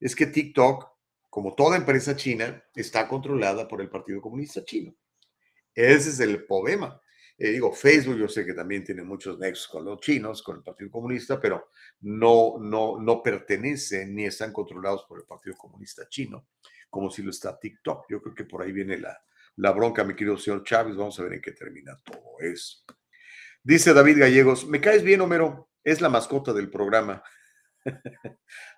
es 0.00 0.14
que 0.14 0.26
TikTok 0.26 0.98
como 1.30 1.54
toda 1.54 1.76
empresa 1.76 2.16
china, 2.16 2.62
está 2.74 3.06
controlada 3.06 3.68
por 3.68 3.80
el 3.80 3.88
Partido 3.88 4.20
Comunista 4.20 4.64
Chino. 4.64 4.94
Ese 5.74 6.10
es 6.10 6.20
el 6.20 6.44
problema. 6.44 7.00
Eh, 7.36 7.50
digo, 7.50 7.72
Facebook, 7.72 8.16
yo 8.16 8.28
sé 8.28 8.44
que 8.44 8.54
también 8.54 8.82
tiene 8.82 9.04
muchos 9.04 9.38
nexos 9.38 9.68
con 9.68 9.84
los 9.84 10.00
chinos, 10.00 10.42
con 10.42 10.56
el 10.56 10.62
Partido 10.62 10.90
Comunista, 10.90 11.40
pero 11.40 11.70
no, 12.00 12.56
no, 12.58 12.98
no 13.00 13.22
pertenecen 13.22 14.14
ni 14.14 14.24
están 14.24 14.52
controlados 14.52 15.04
por 15.04 15.20
el 15.20 15.26
Partido 15.26 15.56
Comunista 15.56 16.08
Chino, 16.08 16.48
como 16.90 17.10
si 17.10 17.22
lo 17.22 17.30
está 17.30 17.58
TikTok. 17.58 18.06
Yo 18.08 18.20
creo 18.20 18.34
que 18.34 18.44
por 18.44 18.62
ahí 18.62 18.72
viene 18.72 18.98
la, 18.98 19.16
la 19.56 19.70
bronca, 19.70 20.02
mi 20.02 20.14
querido 20.14 20.36
señor 20.36 20.64
Chávez. 20.64 20.96
Vamos 20.96 21.20
a 21.20 21.22
ver 21.22 21.34
en 21.34 21.40
qué 21.40 21.52
termina 21.52 21.96
todo 22.04 22.40
eso. 22.40 22.84
Dice 23.62 23.92
David 23.92 24.18
Gallegos, 24.18 24.66
me 24.66 24.80
caes 24.80 25.04
bien, 25.04 25.20
Homero, 25.20 25.70
es 25.84 26.00
la 26.00 26.08
mascota 26.08 26.52
del 26.52 26.70
programa. 26.70 27.22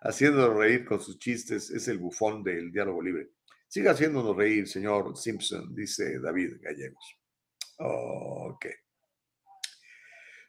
Haciéndonos 0.03 0.57
reír 0.57 0.85
con 0.85 1.01
sus 1.01 1.19
chistes, 1.19 1.70
es 1.70 1.89
el 1.89 1.99
bufón 1.99 2.43
del 2.43 2.70
diálogo 2.73 3.03
libre. 3.03 3.31
Siga 3.69 3.93
haciéndonos 3.93 4.37
reír, 4.37 4.66
señor 4.66 5.16
Simpson, 5.16 5.74
dice 5.74 6.19
David 6.19 6.57
Gallegos. 6.61 7.19
Ok. 7.78 8.66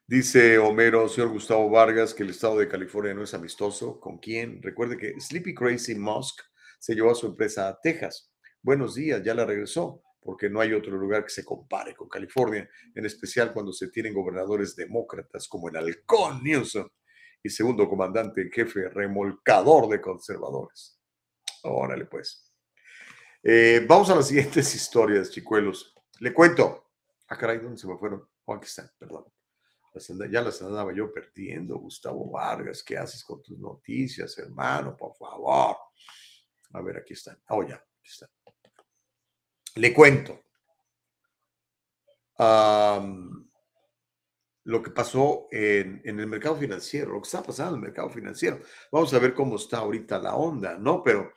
Dice 0.07 0.57
Homero, 0.57 1.07
señor 1.07 1.29
Gustavo 1.29 1.69
Vargas, 1.69 2.13
que 2.13 2.23
el 2.23 2.31
estado 2.31 2.57
de 2.57 2.67
California 2.67 3.13
no 3.13 3.23
es 3.23 3.33
amistoso. 3.33 3.99
¿Con 3.99 4.17
quién? 4.17 4.61
Recuerde 4.61 4.97
que 4.97 5.19
Sleepy 5.19 5.53
Crazy 5.53 5.95
Musk 5.95 6.41
se 6.79 6.95
llevó 6.95 7.11
a 7.11 7.15
su 7.15 7.27
empresa 7.27 7.69
a 7.69 7.79
Texas. 7.79 8.33
Buenos 8.61 8.95
días, 8.95 9.23
ya 9.23 9.33
la 9.33 9.45
regresó, 9.45 10.03
porque 10.19 10.49
no 10.49 10.59
hay 10.59 10.73
otro 10.73 10.97
lugar 10.97 11.23
que 11.23 11.29
se 11.29 11.45
compare 11.45 11.95
con 11.95 12.09
California, 12.09 12.67
en 12.93 13.05
especial 13.05 13.53
cuando 13.53 13.71
se 13.71 13.89
tienen 13.89 14.13
gobernadores 14.13 14.75
demócratas 14.75 15.47
como 15.47 15.69
el 15.69 15.77
halcón 15.77 16.43
Newsom 16.43 16.89
y 17.43 17.49
segundo 17.49 17.87
comandante 17.89 18.41
en 18.41 18.51
jefe 18.51 18.89
remolcador 18.89 19.89
de 19.89 20.01
conservadores. 20.01 20.99
Órale, 21.63 22.05
pues. 22.05 22.51
Eh, 23.43 23.85
vamos 23.87 24.09
a 24.09 24.15
las 24.15 24.27
siguientes 24.27 24.73
historias, 24.75 25.31
chicuelos. 25.31 25.93
Le 26.19 26.33
cuento. 26.33 26.91
Ah, 27.27 27.37
caray, 27.37 27.59
¿dónde 27.59 27.77
se 27.77 27.87
me 27.87 27.97
fueron? 27.97 28.27
Oh, 28.45 28.55
aquí 28.55 28.65
están, 28.65 28.91
perdón. 28.97 29.25
ya 30.29 30.41
las 30.41 30.61
andaba 30.61 30.93
yo 30.93 31.11
perdiendo. 31.11 31.77
Gustavo 31.77 32.29
Vargas, 32.29 32.83
¿qué 32.83 32.97
haces 32.97 33.23
con 33.23 33.41
tus 33.41 33.57
noticias, 33.57 34.37
hermano? 34.37 34.95
Por 34.95 35.15
favor. 35.15 35.77
A 36.73 36.81
ver, 36.81 36.97
aquí 36.97 37.13
están. 37.13 37.41
Oh, 37.49 37.63
ya, 37.63 37.75
aquí. 37.75 38.29
Le 39.75 39.93
cuento. 39.93 40.43
Lo 44.63 44.81
que 44.81 44.91
pasó 44.91 45.47
en, 45.51 46.01
en, 46.05 46.19
el 46.19 46.27
mercado 46.27 46.55
financiero, 46.55 47.13
lo 47.13 47.21
que 47.21 47.27
está 47.27 47.41
pasando 47.41 47.75
en 47.75 47.81
el 47.81 47.87
mercado 47.87 48.09
financiero. 48.09 48.59
Vamos 48.91 49.13
a 49.13 49.19
ver 49.19 49.33
cómo 49.33 49.55
está 49.55 49.79
ahorita 49.79 50.19
la 50.19 50.35
onda, 50.35 50.77
¿no? 50.77 51.03
Pero 51.03 51.31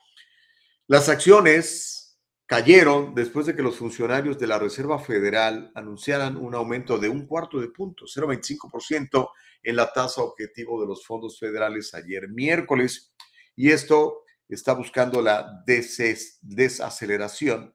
las 0.86 1.08
acciones 1.08 2.04
cayeron 2.46 3.14
después 3.14 3.46
de 3.46 3.56
que 3.56 3.62
los 3.62 3.76
funcionarios 3.76 4.38
de 4.38 4.46
la 4.46 4.58
Reserva 4.58 4.98
Federal 4.98 5.72
anunciaran 5.74 6.36
un 6.36 6.54
aumento 6.54 6.98
de 6.98 7.08
un 7.08 7.26
cuarto 7.26 7.58
de 7.60 7.68
punto, 7.68 8.04
0,25% 8.04 9.30
en 9.62 9.76
la 9.76 9.90
tasa 9.92 10.22
objetivo 10.22 10.80
de 10.80 10.86
los 10.86 11.06
fondos 11.06 11.38
federales 11.38 11.94
ayer 11.94 12.28
miércoles. 12.28 13.14
Y 13.56 13.70
esto 13.70 14.24
está 14.48 14.74
buscando 14.74 15.22
la 15.22 15.62
desaceleración 15.66 17.74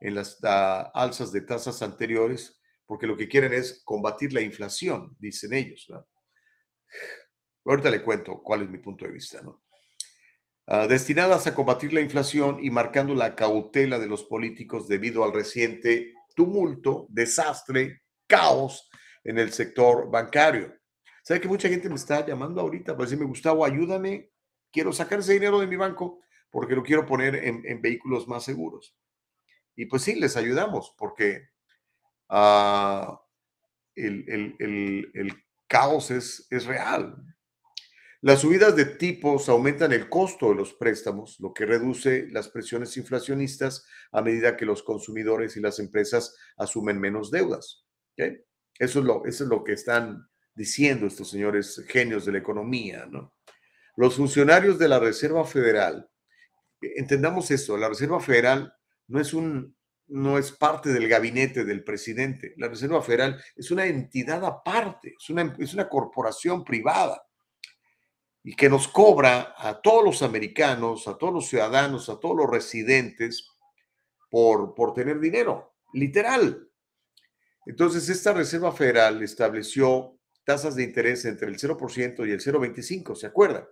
en 0.00 0.14
las 0.14 0.38
ah, 0.42 0.90
alzas 0.94 1.30
de 1.30 1.42
tasas 1.42 1.82
anteriores, 1.82 2.59
porque 2.90 3.06
lo 3.06 3.16
que 3.16 3.28
quieren 3.28 3.52
es 3.52 3.82
combatir 3.84 4.32
la 4.32 4.40
inflación, 4.40 5.14
dicen 5.20 5.52
ellos. 5.52 5.86
Ahorita 7.64 7.88
le 7.88 8.02
cuento 8.02 8.42
cuál 8.42 8.62
es 8.62 8.68
mi 8.68 8.78
punto 8.78 9.04
de 9.04 9.12
vista. 9.12 9.40
¿no? 9.42 9.62
Ah, 10.66 10.88
destinadas 10.88 11.46
a 11.46 11.54
combatir 11.54 11.92
la 11.92 12.00
inflación 12.00 12.58
y 12.60 12.68
marcando 12.68 13.14
la 13.14 13.36
cautela 13.36 14.00
de 14.00 14.08
los 14.08 14.24
políticos 14.24 14.88
debido 14.88 15.22
al 15.22 15.32
reciente 15.32 16.14
tumulto, 16.34 17.06
desastre, 17.10 18.02
caos 18.26 18.90
en 19.22 19.38
el 19.38 19.52
sector 19.52 20.10
bancario. 20.10 20.74
¿Sabe 21.22 21.40
que 21.40 21.46
mucha 21.46 21.68
gente 21.68 21.88
me 21.88 21.94
está 21.94 22.26
llamando 22.26 22.60
ahorita 22.60 22.94
para 22.94 23.04
decirme, 23.04 23.24
Gustavo, 23.24 23.64
ayúdame, 23.64 24.32
quiero 24.72 24.92
sacar 24.92 25.20
ese 25.20 25.34
dinero 25.34 25.60
de 25.60 25.68
mi 25.68 25.76
banco 25.76 26.22
porque 26.50 26.74
lo 26.74 26.82
quiero 26.82 27.06
poner 27.06 27.36
en, 27.36 27.80
vehículos 27.80 28.26
más 28.26 28.42
seguros? 28.42 28.96
Y 29.76 29.86
pues 29.86 30.02
sí, 30.02 30.16
les 30.16 30.36
ayudamos 30.36 30.92
porque 30.98 31.50
ah, 32.30 33.20
el, 33.94 35.32
caos 35.66 36.10
es, 36.10 36.64
real. 36.66 37.16
Las 38.22 38.40
subidas 38.40 38.76
de 38.76 38.84
tipos 38.84 39.48
aumentan 39.48 39.92
el 39.92 40.08
costo 40.08 40.50
de 40.50 40.56
los 40.56 40.74
préstamos, 40.74 41.38
lo 41.40 41.54
que 41.54 41.64
reduce 41.64 42.28
las 42.30 42.48
presiones 42.48 42.96
inflacionistas 42.96 43.86
a 44.12 44.20
medida 44.20 44.56
que 44.56 44.66
los 44.66 44.82
consumidores 44.82 45.56
y 45.56 45.60
las 45.60 45.78
empresas 45.78 46.36
asumen 46.56 47.00
menos 47.00 47.30
deudas. 47.30 47.84
Eso, 48.16 49.00
es 49.00 49.04
lo, 49.04 49.24
eso 49.24 49.64
que 49.64 49.72
están 49.72 50.28
diciendo 50.54 51.06
estos 51.06 51.30
señores 51.30 51.82
genios 51.88 52.26
de 52.26 52.32
la 52.32 52.38
economía. 52.38 53.06
¿no? 53.06 53.34
Los 53.96 54.16
funcionarios 54.16 54.78
de 54.78 54.88
la 54.88 54.98
Reserva 54.98 55.44
Federal, 55.44 56.10
entendamos 56.80 57.50
esto, 57.50 57.76
la 57.76 57.88
Reserva 57.88 58.20
Federal 58.20 58.74
no 59.08 59.20
es 59.20 59.32
un, 59.32 59.76
no 60.10 60.38
es 60.38 60.52
parte 60.52 60.92
del 60.92 61.08
gabinete 61.08 61.64
del 61.64 61.84
presidente. 61.84 62.54
La 62.56 62.68
Reserva 62.68 63.02
Federal 63.02 63.42
es 63.56 63.70
una 63.70 63.86
entidad 63.86 64.44
aparte, 64.44 65.14
es 65.18 65.30
una, 65.30 65.54
es 65.58 65.74
una 65.74 65.88
corporación 65.88 66.64
privada 66.64 67.22
y 68.42 68.54
que 68.54 68.68
nos 68.68 68.88
cobra 68.88 69.54
a 69.56 69.80
todos 69.80 70.04
los 70.04 70.22
americanos, 70.22 71.06
a 71.08 71.16
todos 71.16 71.32
los 71.32 71.48
ciudadanos, 71.48 72.08
a 72.08 72.18
todos 72.18 72.36
los 72.36 72.50
residentes 72.50 73.48
por, 74.30 74.74
por 74.74 74.94
tener 74.94 75.20
dinero, 75.20 75.74
literal. 75.92 76.68
Entonces, 77.66 78.08
esta 78.08 78.32
Reserva 78.32 78.72
Federal 78.72 79.22
estableció 79.22 80.18
tasas 80.44 80.74
de 80.74 80.84
interés 80.84 81.24
entre 81.26 81.48
el 81.48 81.58
0% 81.58 82.26
y 82.26 82.32
el 82.32 82.40
0,25, 82.40 83.14
¿se 83.14 83.26
acuerdan? 83.26 83.66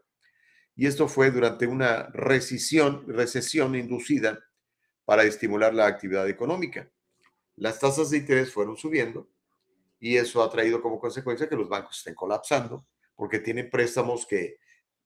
Y 0.76 0.86
esto 0.86 1.08
fue 1.08 1.30
durante 1.30 1.66
una 1.66 2.04
recesión, 2.12 3.04
recesión 3.08 3.74
inducida 3.74 4.38
para 5.08 5.24
estimular 5.24 5.72
la 5.72 5.86
actividad 5.86 6.28
económica. 6.28 6.86
Las 7.56 7.80
tasas 7.80 8.10
de 8.10 8.18
interés 8.18 8.52
fueron 8.52 8.76
subiendo 8.76 9.26
y 9.98 10.18
eso 10.18 10.42
ha 10.42 10.50
traído 10.50 10.82
como 10.82 11.00
consecuencia 11.00 11.48
que 11.48 11.56
los 11.56 11.66
bancos 11.66 11.96
estén 11.96 12.14
colapsando 12.14 12.86
porque 13.16 13.38
tienen 13.38 13.70
préstamos 13.70 14.26
que 14.26 14.58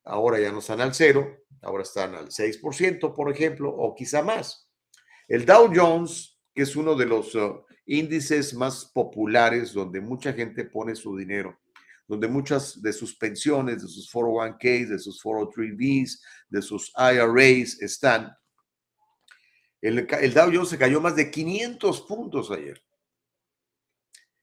ahora 0.03 0.41
ya 0.41 0.51
no 0.51 0.59
están 0.59 0.81
al 0.81 0.93
cero, 0.93 1.45
ahora 1.63 1.85
están 1.85 2.17
al 2.17 2.31
6%, 2.31 3.15
por 3.15 3.31
ejemplo, 3.31 3.71
o 3.71 3.95
quizá 3.95 4.23
más. 4.23 4.69
El 5.29 5.47
Dow 5.47 5.71
Jones, 5.73 6.37
que 6.53 6.63
es 6.63 6.75
uno 6.75 6.97
de 6.97 7.07
los 7.07 7.37
uh, 7.37 7.65
índices 7.87 8.55
más 8.55 8.87
populares 8.87 9.73
donde 9.73 10.01
mucha 10.01 10.33
gente 10.33 10.65
pone 10.65 10.97
su 10.97 11.17
dinero, 11.17 11.61
donde 12.09 12.27
muchas 12.27 12.83
de 12.83 12.93
sus 12.93 13.15
pensiones, 13.15 13.83
de 13.83 13.89
sus 13.89 14.13
401ks, 14.13 14.89
de 14.89 14.99
sus 14.99 15.23
403bs, 15.23 16.21
de 16.49 16.61
sus 16.61 16.93
IRAs 16.97 17.81
están. 17.81 18.37
El, 19.83 20.33
Dow 20.33 20.51
Jones 20.51 20.71
se 20.71 20.79
cayó 20.79 21.03
más 21.03 21.17
de 21.17 21.31
500 21.31 22.01
puntos 22.03 22.51
ayer 22.51 22.83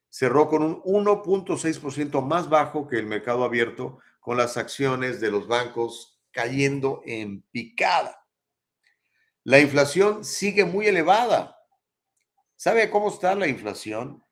cerró 0.09 0.49
con 0.49 0.63
un 0.63 0.81
1.6% 0.83 2.21
más 2.21 2.49
bajo 2.49 2.85
que 2.87 2.97
el 2.97 3.05
mercado 3.05 3.43
abierto, 3.43 3.99
con 4.19 4.37
las 4.37 4.57
acciones 4.57 5.21
de 5.21 5.29
los 5.31 5.47
bancos 5.47 6.19
cayendo 6.31 7.01
en 7.05 7.43
picada. 7.51 8.27
La 9.43 9.59
inflación 9.59 10.25
sigue 10.25 10.65
muy 10.65 10.87
elevada. 10.87 11.55
¿Sabe 12.55 12.89
cómo 12.89 13.09
está 13.09 13.35
la 13.35 13.47
inflación? 13.47 14.23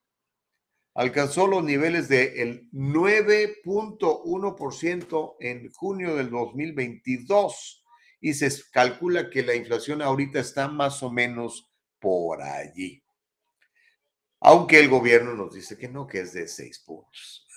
Alcanzó 0.94 1.46
los 1.48 1.64
niveles 1.64 2.10
del 2.10 2.70
9.1% 2.72 5.36
en 5.40 5.72
junio 5.72 6.16
del 6.16 6.30
2022 6.30 7.77
y 8.20 8.34
se 8.34 8.52
calcula 8.72 9.30
que 9.30 9.44
la 9.44 9.56
inflación 9.56 10.02
ahorita 10.02 10.40
está 10.40 10.68
más 10.68 11.04
o 11.04 11.12
menos 11.12 11.72
por 12.00 12.42
allí. 12.42 13.04
Aunque 14.40 14.80
el 14.80 14.90
gobierno 14.90 15.34
nos 15.34 15.54
dice 15.54 15.78
que 15.78 15.88
no, 15.88 16.08
que 16.08 16.22
es 16.22 16.34
de 16.34 16.48
seis 16.48 16.80
puntos. 16.80 17.48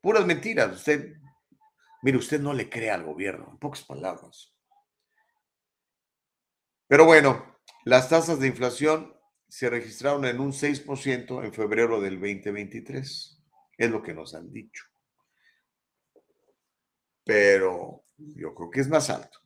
Puras 0.00 0.26
mentiras. 0.26 0.74
Usted, 0.74 1.16
mire, 2.02 2.18
usted 2.18 2.40
no 2.40 2.52
le 2.52 2.68
cree 2.68 2.90
al 2.90 3.04
gobierno, 3.04 3.48
en 3.50 3.58
pocas 3.58 3.82
palabras. 3.84 4.52
Pero 6.88 7.04
bueno, 7.04 7.58
las 7.84 8.08
tasas 8.08 8.38
de 8.38 8.46
inflación 8.46 9.16
se 9.48 9.70
registraron 9.70 10.24
en 10.24 10.40
un 10.40 10.52
6% 10.52 11.44
en 11.44 11.52
febrero 11.52 12.00
del 12.00 12.20
2023. 12.20 13.42
Es 13.78 13.90
lo 13.90 14.02
que 14.02 14.14
nos 14.14 14.34
han 14.34 14.52
dicho. 14.52 14.84
Pero 17.24 18.04
yo 18.16 18.54
creo 18.54 18.70
que 18.70 18.80
es 18.80 18.88
más 18.88 19.10
alto. 19.10 19.45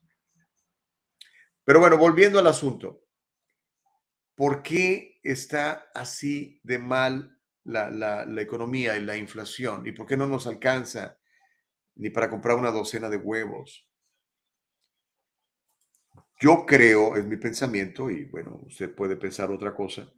Pero 1.71 1.79
bueno, 1.79 1.99
volviendo 1.99 2.41
al 2.41 2.49
asunto. 2.49 3.05
¿Por 4.35 4.61
qué 4.61 5.21
está 5.23 5.89
así 5.95 6.61
de 6.65 6.81
mal 6.81 7.39
la, 7.63 8.27
economía 8.41 8.97
y 8.97 9.05
la 9.05 9.17
inflación? 9.17 9.87
¿Y 9.87 9.93
por 9.93 10.05
qué 10.05 10.17
no 10.17 10.27
nos 10.27 10.49
alcanza 10.49 11.17
ni 11.95 12.11
para 12.11 12.29
comprar 12.29 12.57
una 12.57 12.73
docena 12.73 13.09
de 13.09 13.19
huevos? 13.19 13.89
Yo 16.41 16.67
creo, 16.67 17.15
es 17.15 17.25
mi 17.25 17.37
pensamiento, 17.37 18.11
y 18.11 18.25
bueno, 18.25 18.63
usted 18.67 18.93
puede 18.93 19.15
pensar 19.15 19.53
otra 19.53 19.73
cosa, 19.73 20.13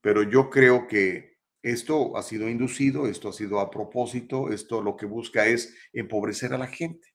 pero 0.00 0.24
yo 0.24 0.50
creo 0.50 0.88
que 0.88 1.38
esto 1.62 2.16
ha 2.16 2.24
sido 2.24 2.48
inducido, 2.48 3.06
esto 3.06 3.28
ha 3.28 3.32
sido 3.32 3.60
a 3.60 3.70
propósito, 3.70 4.50
esto 4.50 4.82
lo 4.82 4.96
que 4.96 5.06
busca 5.06 5.46
es 5.46 5.76
empobrecer 5.92 6.52
a 6.52 6.58
la 6.58 6.66
gente. 6.66 7.14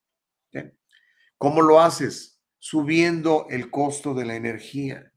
¿Cómo 1.37 1.61
lo 1.61 1.81
haces? 1.81 2.36
Subiendo 2.69 3.47
el 3.49 3.71
costo 3.71 4.13
de 4.13 4.25
la 4.25 4.35
energía, 4.35 5.13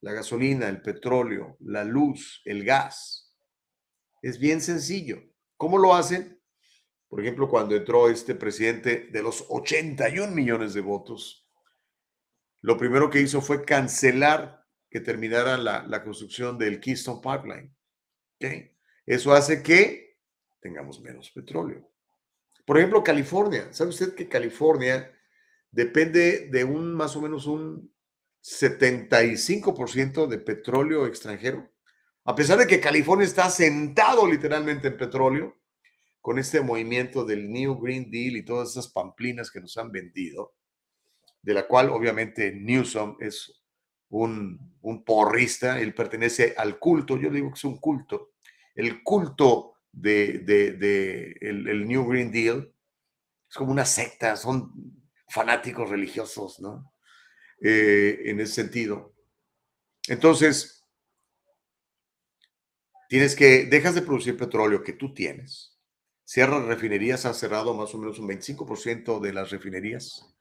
la 0.00 0.12
gasolina, 0.14 0.68
el 0.68 0.82
petróleo, 0.82 1.56
la 1.60 1.84
luz, 1.84 2.42
el 2.44 2.64
gas. 2.64 3.32
Es 4.20 4.40
bien 4.40 4.60
sencillo. 4.60 5.22
¿Cómo 5.56 5.78
lo 5.78 5.94
hacen? 5.94 6.42
Por 7.06 7.20
ejemplo, 7.20 7.48
cuando 7.48 7.76
entró 7.76 8.10
este 8.10 8.34
presidente 8.34 9.10
de 9.12 9.22
los 9.22 9.46
81 9.48 10.32
millones 10.32 10.74
de 10.74 10.80
votos, 10.80 11.48
lo 12.62 12.76
primero 12.76 13.08
que 13.08 13.20
hizo 13.20 13.40
fue 13.40 13.64
cancelar 13.64 14.66
que 14.90 14.98
terminara 14.98 15.56
la, 15.56 16.02
construcción 16.02 16.58
del 16.58 16.80
Keystone 16.80 17.20
Pipeline. 17.22 17.76
¿ok? 18.40 18.72
Eso 19.06 19.32
hace 19.32 19.62
que 19.62 20.18
tengamos 20.58 21.00
menos 21.00 21.30
petróleo. 21.30 21.88
Por 22.64 22.76
ejemplo, 22.76 23.04
California. 23.04 23.72
¿Sabe 23.72 23.90
usted 23.90 24.16
que 24.16 24.28
California 24.28 25.12
depende 25.76 26.48
de 26.48 26.64
un 26.64 26.94
más 26.94 27.14
o 27.16 27.20
menos 27.20 27.46
un 27.46 27.92
75% 28.42 30.26
de 30.26 30.38
petróleo 30.38 31.06
extranjero? 31.06 31.70
A 32.24 32.34
pesar 32.34 32.58
de 32.58 32.66
que 32.66 32.80
California 32.80 33.26
está 33.26 33.50
sentado 33.50 34.26
literalmente 34.26 34.88
en 34.88 34.96
petróleo, 34.96 35.54
con 36.22 36.38
este 36.38 36.62
movimiento 36.62 37.26
del 37.26 37.52
New 37.52 37.78
Green 37.78 38.10
Deal 38.10 38.36
y 38.36 38.44
todas 38.44 38.70
esas 38.70 38.88
pamplinas 38.88 39.50
que 39.50 39.60
nos 39.60 39.76
han 39.76 39.92
vendido, 39.92 40.54
de 41.42 41.52
la 41.52 41.68
cual 41.68 41.90
obviamente 41.90 42.52
Newsom 42.52 43.18
es 43.20 43.62
un, 44.08 44.78
un 44.80 45.04
porrista, 45.04 45.78
él 45.78 45.94
pertenece 45.94 46.54
al 46.56 46.78
culto, 46.78 47.18
yo 47.18 47.28
digo 47.30 47.50
que 47.50 47.56
es 47.56 47.64
un 47.64 47.76
culto, 47.76 48.30
el 48.74 49.02
culto 49.02 49.74
de, 49.92 50.38
de, 50.38 50.72
de 50.72 51.36
el, 51.42 51.68
el 51.68 51.86
New 51.86 52.08
Green 52.08 52.32
Deal, 52.32 52.72
es 53.48 53.56
como 53.56 53.72
una 53.72 53.84
secta, 53.84 54.36
son 54.36 54.72
fanáticos 55.28 55.90
religiosos, 55.90 56.60
¿no? 56.60 56.92
Eh, 57.60 58.22
en 58.26 58.40
ese 58.40 58.52
sentido. 58.52 59.14
Entonces, 60.08 60.84
tienes 63.08 63.34
que, 63.34 63.64
dejas 63.64 63.94
de 63.94 64.02
producir 64.02 64.36
petróleo 64.36 64.82
que 64.82 64.92
tú 64.92 65.14
tienes, 65.14 65.78
cierras 66.24 66.64
refinerías, 66.64 67.24
ha 67.24 67.32
cerrado 67.32 67.74
más 67.74 67.94
o 67.94 67.98
menos 67.98 68.18
un 68.18 68.28
25% 68.28 69.20
de 69.20 69.32
las 69.32 69.50
refinerías 69.50 70.34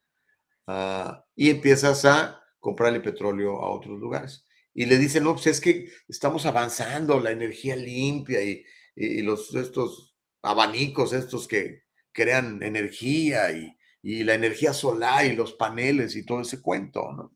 ah, 0.68 1.26
y 1.36 1.50
empiezas 1.50 2.04
a 2.06 2.42
comprarle 2.60 3.00
petróleo 3.00 3.62
a 3.62 3.70
otros 3.70 4.00
lugares. 4.00 4.46
Y 4.74 4.86
le 4.88 4.98
dicen, 4.98 5.24
no, 5.24 5.34
pues 5.34 5.48
es 5.48 5.62
que 5.62 5.90
estamos 6.10 6.46
avanzando, 6.46 7.20
la 7.22 7.32
energía 7.32 7.78
limpia 7.78 8.44
y, 8.44 8.66
y 8.96 9.22
los, 9.22 9.56
estos 9.56 10.18
abanicos, 10.42 11.14
estos 11.14 11.48
que 11.48 11.84
crean 12.12 12.62
energía 12.62 13.52
y, 13.52 13.76
y 14.08 14.24
la 14.24 14.36
energía 14.36 14.72
solar 14.72 15.26
y 15.26 15.36
los 15.36 15.54
paneles 15.54 16.16
y 16.16 16.24
todo 16.24 16.42
ese 16.42 16.62
cuento, 16.62 17.12
¿no? 17.12 17.36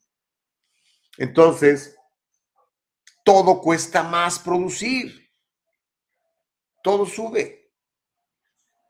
Entonces, 1.18 1.98
todo 3.26 3.60
cuesta 3.60 4.04
más 4.04 4.38
producir. 4.38 5.32
Todo 6.84 7.08
sube. 7.08 7.74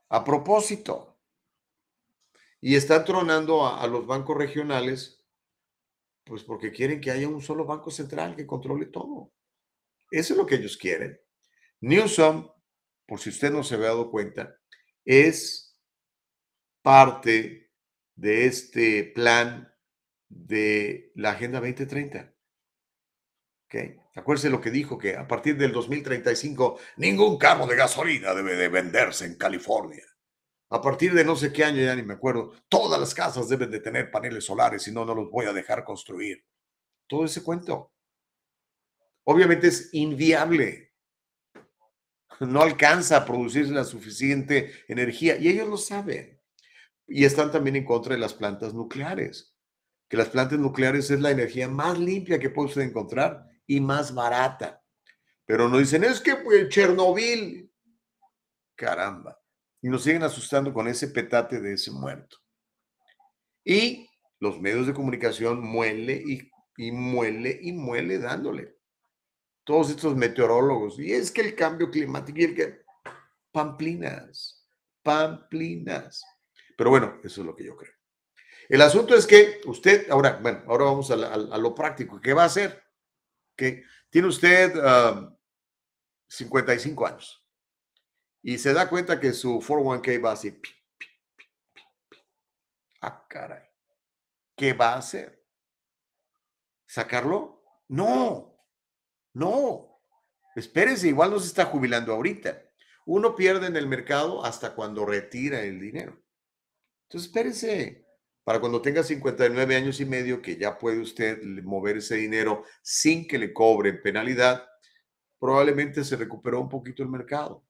A 0.10 0.26
propósito. 0.26 1.22
Y 2.60 2.76
están 2.76 3.06
tronando 3.06 3.66
a, 3.66 3.82
a, 3.82 3.88
los 3.88 4.06
bancos 4.06 4.36
regionales, 4.36 5.26
pues 6.26 6.44
porque 6.44 6.74
quieren 6.74 7.00
que 7.00 7.12
haya 7.12 7.30
un 7.30 7.42
solo 7.42 7.64
banco 7.64 7.92
central 7.92 8.36
que 8.36 8.46
controle 8.46 8.88
todo. 8.88 9.32
Eso 10.12 10.34
es 10.34 10.38
lo 10.38 10.46
que 10.46 10.56
ellos 10.56 10.76
quieren. 10.76 11.18
Newsom, 11.80 12.46
por 13.08 13.22
si 13.22 13.30
usted 13.30 13.54
no 13.54 13.64
se 13.64 13.76
había 13.76 13.88
dado 13.88 14.12
cuenta, 14.12 14.54
es 15.06 15.80
parte 16.82 17.69
de 18.20 18.48
este 18.48 19.04
plan 19.16 19.74
de 20.28 21.12
la 21.16 21.32
Agenda 21.32 21.60
2030. 21.60 22.34
¿Okay? 23.66 23.98
Acuérdese 24.16 24.50
lo 24.50 24.60
que 24.60 24.72
dijo, 24.72 24.98
que 24.98 25.16
a 25.16 25.28
partir 25.28 25.58
del 25.58 25.72
2035 25.72 26.80
ningún 26.98 27.38
carro 27.38 27.66
de 27.66 27.78
gasolina 27.78 28.34
debe 28.34 28.56
de 28.58 28.68
venderse 28.68 29.26
en 29.26 29.36
California. 29.36 30.04
A 30.72 30.82
partir 30.82 31.14
de 31.14 31.24
no 31.24 31.36
sé 31.36 31.54
qué 31.54 31.64
año, 31.64 31.82
ya 31.82 31.96
ni 31.96 32.04
me 32.04 32.16
acuerdo, 32.16 32.54
todas 32.68 33.00
las 33.00 33.14
casas 33.14 33.48
deben 33.48 33.72
de 33.72 33.80
tener 33.80 34.12
paneles 34.12 34.44
solares, 34.44 34.84
si 34.84 34.92
no, 34.92 35.06
no 35.06 35.16
los 35.16 35.32
voy 35.32 35.46
a 35.46 35.54
dejar 35.54 35.84
construir. 35.84 36.46
Todo 37.08 37.26
ese 37.26 37.42
cuento. 37.42 37.94
Obviamente 39.24 39.68
es 39.68 39.94
inviable. 39.94 40.94
No 42.42 42.62
alcanza 42.62 43.18
a 43.18 43.26
producir 43.26 43.70
la 43.70 43.84
suficiente 43.84 44.74
energía 44.88 45.38
y 45.38 45.48
ellos 45.48 45.68
lo 45.68 45.78
saben. 45.78 46.39
Y 47.10 47.26
están 47.26 47.52
también 47.52 47.76
en 47.76 47.86
contra 47.86 48.14
de 48.14 48.22
las 48.22 48.34
plantas 48.34 48.74
nucleares, 48.74 49.56
que 50.08 50.18
las 50.18 50.30
plantas 50.30 50.60
nucleares 50.60 51.10
es 51.10 51.20
la 51.20 51.32
energía 51.32 51.68
más 51.68 51.98
limpia 51.98 52.40
que 52.40 52.50
puede 52.50 52.70
usted 52.70 52.82
encontrar 52.82 53.46
y 53.66 53.82
más 53.82 54.14
barata. 54.14 54.84
Pero 55.46 55.68
no 55.68 55.80
dicen, 55.80 56.04
es 56.04 56.22
que 56.22 56.36
pues, 56.36 56.70
Chernobyl, 56.70 57.72
caramba. 58.76 59.40
Y 59.82 59.90
nos 59.90 60.04
siguen 60.04 60.24
asustando 60.24 60.74
con 60.74 60.88
ese 60.88 61.08
petate 61.08 61.60
de 61.60 61.74
ese 61.74 61.92
muerto. 61.92 62.38
Y 63.64 64.08
los 64.40 64.60
medios 64.60 64.88
de 64.88 64.94
comunicación 64.94 65.62
muele 65.62 66.22
y, 66.26 66.52
y 66.78 66.92
muele 66.92 67.60
y 67.62 67.72
muele 67.74 68.20
dándole. 68.20 68.76
Todos 69.64 69.90
estos 69.90 70.16
meteorólogos. 70.16 71.00
Y 71.00 71.14
es 71.14 71.32
que 71.32 71.42
el 71.42 71.56
cambio 71.56 71.90
climático 71.90 72.40
y 72.40 72.44
el 72.44 72.56
que... 72.56 72.82
Pamplinas, 73.52 74.68
pamplinas. 75.02 76.24
Pero 76.80 76.92
bueno, 76.92 77.20
eso 77.26 77.42
es 77.42 77.46
lo 77.46 77.54
que 77.54 77.66
yo 77.66 77.76
creo. 77.76 77.92
El 78.70 78.82
asunto 78.82 79.14
es 79.14 79.28
que 79.28 79.60
usted, 79.66 80.10
ahora, 80.10 80.40
bueno, 80.42 80.64
ahora 80.66 80.86
vamos 80.86 81.12
a, 81.12 81.18
lo 81.58 81.76
práctico. 81.76 82.22
¿Qué 82.22 82.34
va 82.34 82.44
a 82.44 82.46
hacer? 82.46 82.82
que 83.54 83.84
tiene 84.10 84.30
usted 84.30 84.74
uh, 84.78 85.38
55 86.30 87.06
años 87.06 87.46
y 88.42 88.58
se 88.58 88.72
da 88.72 88.88
cuenta 88.88 89.20
que 89.20 89.34
su 89.34 89.60
401k 89.60 90.24
va 90.24 90.32
así. 90.32 90.52
Pi, 90.52 90.70
ah, 93.02 93.26
caray. 93.28 93.64
¿Qué 94.56 94.72
va 94.72 94.94
a 94.94 95.00
hacer? 95.00 95.46
¿Sacarlo? 96.88 97.62
No, 97.90 98.58
no. 99.34 100.02
Espérese, 100.56 101.10
igual 101.10 101.32
no 101.32 101.40
se 101.42 101.48
está 101.48 101.66
jubilando 101.66 102.14
ahorita. 102.14 102.64
Uno 103.06 103.36
pierde 103.36 103.68
en 103.68 103.76
el 103.76 103.88
mercado 103.88 104.46
hasta 104.46 104.74
cuando 104.74 105.06
retira 105.06 105.60
el 105.60 105.82
dinero. 105.82 106.18
Entonces, 107.10 107.28
espérese 107.30 108.06
para 108.44 108.60
cuando 108.60 108.84
tenga 108.84 109.02
59 109.02 109.76
años 109.76 110.00
y 110.00 110.06
medio, 110.06 110.42
que 110.42 110.58
ya 110.58 110.78
puede 110.78 111.00
usted 111.00 111.42
mover 111.64 111.98
ese 111.98 112.16
dinero 112.16 112.64
sin 112.84 113.28
que 113.28 113.40
le 113.40 113.52
cobren 113.52 114.00
penalidad, 114.02 114.64
probablemente 115.40 116.04
se 116.04 116.16
recuperó 116.16 116.62
un 116.62 116.70
poquito 116.70 117.02
el 117.02 117.10
mercado. 117.10 117.66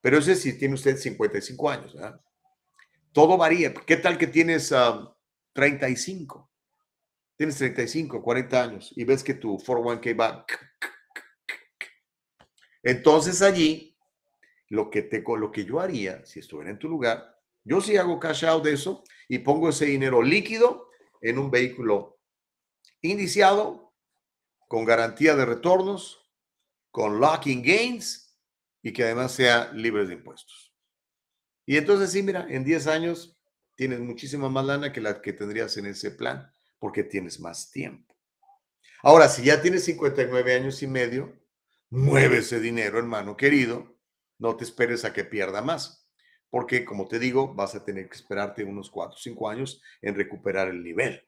Pero 0.00 0.16
ese 0.16 0.34
si 0.34 0.58
tiene 0.58 0.74
usted 0.74 0.96
55 0.96 1.70
años, 1.70 1.94
¿verdad? 1.94 2.18
Todo 3.12 3.36
varía. 3.36 3.74
¿Qué 3.74 3.98
tal 3.98 4.16
que 4.16 4.26
tienes 4.26 4.72
uh, 4.72 5.10
35? 5.52 6.50
Tienes 7.36 7.56
35, 7.56 8.22
40 8.22 8.62
años 8.62 8.92
y 8.96 9.04
ves 9.04 9.22
que 9.22 9.34
tu 9.34 9.58
401k 9.58 10.18
va. 10.18 10.46
Entonces 12.82 13.42
allí, 13.42 13.98
lo 14.68 14.88
que, 14.88 15.02
te, 15.02 15.22
lo 15.22 15.50
que 15.50 15.66
yo 15.66 15.80
haría, 15.80 16.24
si 16.24 16.40
estuviera 16.40 16.70
en 16.70 16.78
tu 16.78 16.88
lugar, 16.88 17.39
yo 17.70 17.80
sí 17.80 17.96
hago 17.96 18.18
cash 18.18 18.44
out 18.44 18.64
de 18.64 18.72
eso 18.72 19.04
y 19.28 19.38
pongo 19.38 19.68
ese 19.68 19.84
dinero 19.84 20.22
líquido 20.22 20.88
en 21.20 21.38
un 21.38 21.52
vehículo 21.52 22.18
indiciado, 23.00 23.94
con 24.66 24.84
garantía 24.84 25.36
de 25.36 25.44
retornos, 25.44 26.28
con 26.90 27.20
locking 27.20 27.62
gains 27.62 28.36
y 28.82 28.92
que 28.92 29.04
además 29.04 29.30
sea 29.30 29.70
libre 29.72 30.04
de 30.04 30.14
impuestos. 30.14 30.74
Y 31.64 31.76
entonces 31.76 32.10
sí, 32.10 32.24
mira, 32.24 32.44
en 32.50 32.64
10 32.64 32.88
años 32.88 33.40
tienes 33.76 34.00
muchísima 34.00 34.48
más 34.48 34.66
lana 34.66 34.92
que 34.92 35.00
la 35.00 35.22
que 35.22 35.32
tendrías 35.32 35.76
en 35.76 35.86
ese 35.86 36.10
plan, 36.10 36.52
porque 36.80 37.04
tienes 37.04 37.38
más 37.38 37.70
tiempo. 37.70 38.16
Ahora, 39.00 39.28
si 39.28 39.44
ya 39.44 39.62
tienes 39.62 39.84
59 39.84 40.54
años 40.54 40.82
y 40.82 40.88
medio, 40.88 41.40
mueve 41.88 42.38
ese 42.38 42.58
dinero, 42.58 42.98
hermano 42.98 43.36
querido, 43.36 43.96
no 44.38 44.56
te 44.56 44.64
esperes 44.64 45.04
a 45.04 45.12
que 45.12 45.22
pierda 45.22 45.62
más 45.62 45.99
porque 46.50 46.84
como 46.84 47.06
te 47.08 47.18
digo, 47.18 47.54
vas 47.54 47.74
a 47.74 47.84
tener 47.84 48.08
que 48.08 48.16
esperarte 48.16 48.64
unos 48.64 48.90
4 48.90 49.14
o 49.14 49.18
5 49.18 49.48
años 49.48 49.80
en 50.02 50.14
recuperar 50.14 50.68
el 50.68 50.82
nivel. 50.82 51.24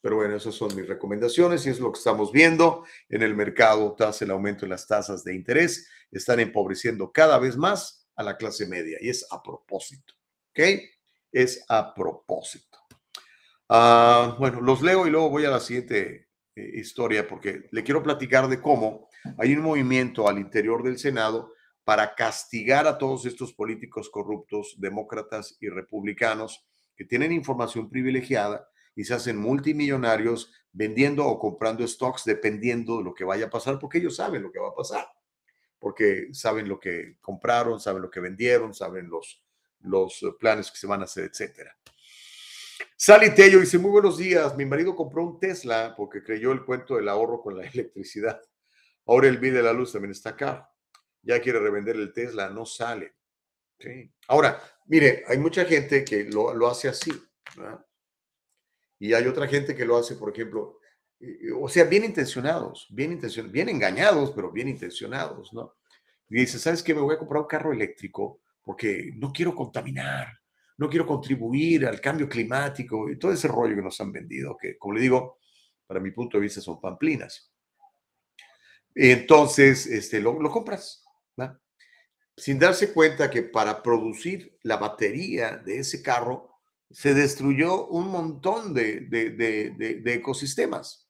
Pero 0.00 0.16
bueno, 0.16 0.34
esas 0.34 0.54
son 0.54 0.74
mis 0.74 0.88
recomendaciones 0.88 1.64
y 1.64 1.70
es 1.70 1.78
lo 1.78 1.92
que 1.92 1.98
estamos 1.98 2.32
viendo 2.32 2.84
en 3.08 3.22
el 3.22 3.36
mercado 3.36 3.94
tras 3.96 4.20
el 4.22 4.32
aumento 4.32 4.66
de 4.66 4.70
las 4.70 4.86
tasas 4.86 5.22
de 5.22 5.34
interés. 5.34 5.88
Están 6.10 6.40
empobreciendo 6.40 7.12
cada 7.12 7.38
vez 7.38 7.56
más 7.56 8.08
a 8.16 8.24
la 8.24 8.36
clase 8.36 8.66
media 8.66 8.98
y 9.00 9.10
es 9.10 9.24
a 9.30 9.40
propósito. 9.42 10.14
¿Ok? 10.50 10.60
Es 11.30 11.64
a 11.68 11.94
propósito. 11.94 12.78
Ah, 13.68 14.36
bueno, 14.38 14.60
los 14.60 14.82
leo 14.82 15.06
y 15.06 15.10
luego 15.10 15.30
voy 15.30 15.44
a 15.44 15.50
la 15.50 15.60
siguiente 15.60 16.28
eh, 16.56 16.70
historia 16.74 17.28
porque 17.28 17.68
le 17.70 17.84
quiero 17.84 18.02
platicar 18.02 18.48
de 18.48 18.60
cómo 18.60 19.08
hay 19.38 19.54
un 19.54 19.62
movimiento 19.62 20.28
al 20.28 20.38
interior 20.38 20.82
del 20.82 20.98
Senado 20.98 21.54
para 21.84 22.14
castigar 22.14 22.86
a 22.86 22.98
todos 22.98 23.26
estos 23.26 23.52
políticos 23.52 24.08
corruptos, 24.10 24.76
demócratas 24.78 25.56
y 25.60 25.68
republicanos 25.68 26.64
que 26.96 27.04
tienen 27.04 27.32
información 27.32 27.90
privilegiada 27.90 28.68
y 28.94 29.04
se 29.04 29.14
hacen 29.14 29.36
multimillonarios 29.36 30.52
vendiendo 30.72 31.26
o 31.26 31.38
comprando 31.38 31.86
stocks 31.86 32.24
dependiendo 32.24 32.98
de 32.98 33.04
lo 33.04 33.14
que 33.14 33.24
vaya 33.24 33.46
a 33.46 33.50
pasar, 33.50 33.78
porque 33.78 33.98
ellos 33.98 34.16
saben 34.16 34.42
lo 34.42 34.52
que 34.52 34.58
va 34.58 34.68
a 34.68 34.74
pasar, 34.74 35.06
porque 35.78 36.28
saben 36.32 36.68
lo 36.68 36.78
que 36.78 37.16
compraron, 37.20 37.80
saben 37.80 38.02
lo 38.02 38.10
que 38.10 38.20
vendieron, 38.20 38.74
saben 38.74 39.08
los, 39.08 39.42
los 39.80 40.22
planes 40.38 40.70
que 40.70 40.76
se 40.76 40.86
van 40.86 41.00
a 41.00 41.04
hacer, 41.04 41.24
etcétera. 41.24 41.76
Sally 42.96 43.34
Tello 43.34 43.58
dice, 43.60 43.78
muy 43.78 43.90
buenos 43.90 44.18
días, 44.18 44.56
mi 44.56 44.64
marido 44.64 44.94
compró 44.94 45.24
un 45.24 45.40
Tesla 45.40 45.94
porque 45.96 46.22
creyó 46.22 46.52
el 46.52 46.64
cuento 46.64 46.96
del 46.96 47.08
ahorro 47.08 47.40
con 47.40 47.56
la 47.56 47.64
electricidad. 47.66 48.40
Ahora 49.06 49.28
el 49.28 49.38
bill 49.38 49.54
de 49.54 49.62
la 49.62 49.72
luz 49.72 49.92
también 49.92 50.12
está 50.12 50.36
caro. 50.36 50.68
Ya 51.22 51.40
quiere 51.40 51.60
revender 51.60 51.96
el 51.96 52.12
Tesla, 52.12 52.50
no 52.50 52.66
sale. 52.66 53.14
Ahora, 54.28 54.62
mire, 54.86 55.24
hay 55.26 55.38
mucha 55.38 55.64
gente 55.64 56.04
que 56.04 56.24
lo, 56.24 56.54
lo 56.54 56.68
hace 56.68 56.88
así. 56.88 57.12
Y 58.98 59.12
hay 59.12 59.26
otra 59.26 59.48
gente 59.48 59.74
que 59.74 59.84
lo 59.84 59.96
hace, 59.96 60.14
por 60.16 60.32
ejemplo, 60.32 60.78
o 61.60 61.68
sea, 61.68 61.84
bien 61.84 62.04
intencionados, 62.04 62.86
bien 62.90 63.12
intencionados, 63.12 63.52
bien 63.52 63.68
engañados, 63.68 64.32
pero 64.32 64.50
bien 64.50 64.68
intencionados, 64.68 65.52
¿no? 65.52 65.76
Y 66.28 66.36
dice, 66.40 66.58
¿sabes 66.58 66.82
qué? 66.82 66.94
Me 66.94 67.00
voy 67.00 67.14
a 67.14 67.18
comprar 67.18 67.42
un 67.42 67.48
carro 67.48 67.72
eléctrico 67.72 68.40
porque 68.62 69.10
no 69.16 69.32
quiero 69.32 69.54
contaminar 69.54 70.42
no 70.82 70.88
quiero 70.88 71.06
contribuir 71.06 71.86
al 71.86 72.00
cambio 72.00 72.28
climático 72.28 73.08
y 73.08 73.16
todo 73.16 73.32
ese 73.32 73.46
rollo 73.46 73.76
que 73.76 73.82
nos 73.82 74.00
han 74.00 74.10
vendido, 74.10 74.56
que 74.56 74.76
como 74.78 74.94
le 74.94 75.00
digo, 75.00 75.38
para 75.86 76.00
mi 76.00 76.10
punto 76.10 76.36
de 76.36 76.42
vista 76.42 76.60
son 76.60 76.80
pamplinas. 76.80 77.52
Entonces, 78.94 79.86
este, 79.86 80.20
lo, 80.20 80.36
compras, 80.50 81.01
sin 82.36 82.58
darse 82.58 82.92
cuenta 82.92 83.30
que 83.30 83.42
para 83.42 83.82
producir 83.82 84.58
la 84.62 84.76
batería 84.76 85.56
de 85.58 85.78
ese 85.78 86.02
carro 86.02 86.50
se 86.90 87.14
destruyó 87.14 87.86
un 87.86 88.08
montón 88.08 88.74
de, 88.74 89.00
de 89.00 90.14
ecosistemas. 90.14 91.08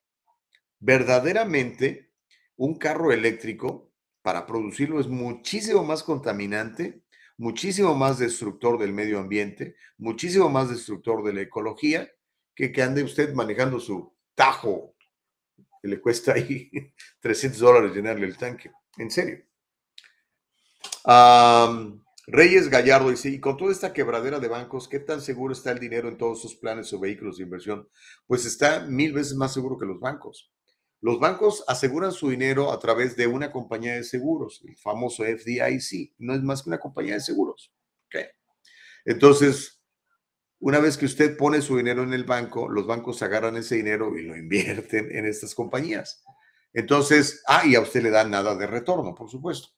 Verdaderamente, 0.80 2.12
un 2.56 2.76
carro 2.76 3.12
eléctrico, 3.12 3.92
para 4.20 4.46
producirlo, 4.46 5.00
es 5.00 5.08
muchísimo 5.08 5.84
más 5.84 6.02
contaminante 6.02 7.02
muchísimo 7.42 7.94
más 7.94 8.18
destructor 8.18 8.78
del 8.78 8.92
medio 8.92 9.18
ambiente, 9.18 9.74
muchísimo 9.98 10.48
más 10.48 10.70
destructor 10.70 11.24
de 11.24 11.32
la 11.32 11.40
ecología, 11.40 12.08
que 12.54 12.70
que 12.70 12.82
ande 12.82 13.02
usted 13.02 13.34
manejando 13.34 13.80
su 13.80 14.14
tajo, 14.34 14.94
que 15.80 15.88
le 15.88 16.00
cuesta 16.00 16.34
ahí 16.34 16.70
300 17.20 17.58
dólares 17.58 17.96
llenarle 17.96 18.26
el 18.26 18.36
tanque. 18.36 18.70
En 18.96 19.10
serio. 19.10 19.44
Reyes 22.26 22.68
Gallardo 22.68 23.10
dice, 23.10 23.28
y 23.28 23.40
con 23.40 23.56
toda 23.56 23.72
esta 23.72 23.92
quebradera 23.92 24.38
de 24.38 24.48
bancos, 24.48 24.88
¿qué 24.88 25.00
tan 25.00 25.20
seguro 25.20 25.52
está 25.52 25.72
el 25.72 25.78
dinero 25.78 26.08
en 26.08 26.16
todos 26.16 26.40
sus 26.40 26.54
planes 26.54 26.92
o 26.92 27.00
vehículos 27.00 27.38
de 27.38 27.44
inversión? 27.44 27.88
Pues 28.26 28.44
está 28.44 28.80
mil 28.86 29.12
veces 29.12 29.34
más 29.34 29.52
seguro 29.52 29.78
que 29.78 29.86
los 29.86 30.00
bancos. 30.00 30.52
Los 31.00 31.18
bancos 31.18 31.64
aseguran 31.66 32.12
su 32.12 32.30
dinero 32.30 32.70
a 32.70 32.78
través 32.78 33.16
de 33.16 33.26
una 33.26 33.50
compañía 33.50 33.94
de 33.94 34.04
seguros, 34.04 34.62
el 34.64 34.76
famoso 34.76 35.24
FDIC. 35.24 36.14
No 36.18 36.32
es 36.32 36.42
más 36.42 36.62
que 36.62 36.70
una 36.70 36.78
compañía 36.78 37.14
de 37.14 37.20
seguros. 37.20 37.72
Entonces, 39.04 39.82
una 40.60 40.78
vez 40.78 40.96
que 40.96 41.06
usted 41.06 41.36
pone 41.36 41.60
su 41.60 41.76
dinero 41.76 42.04
en 42.04 42.12
el 42.12 42.22
banco, 42.22 42.68
los 42.68 42.86
bancos 42.86 43.20
agarran 43.22 43.56
ese 43.56 43.74
dinero 43.74 44.16
y 44.16 44.22
lo 44.22 44.36
invierten 44.36 45.10
en 45.10 45.26
estas 45.26 45.56
compañías. 45.56 46.22
Entonces, 46.72 47.42
ah, 47.48 47.66
y 47.66 47.74
a 47.74 47.80
usted 47.80 48.02
le 48.02 48.10
dan 48.10 48.30
nada 48.30 48.54
de 48.54 48.68
retorno, 48.68 49.12
por 49.12 49.28
supuesto. 49.28 49.70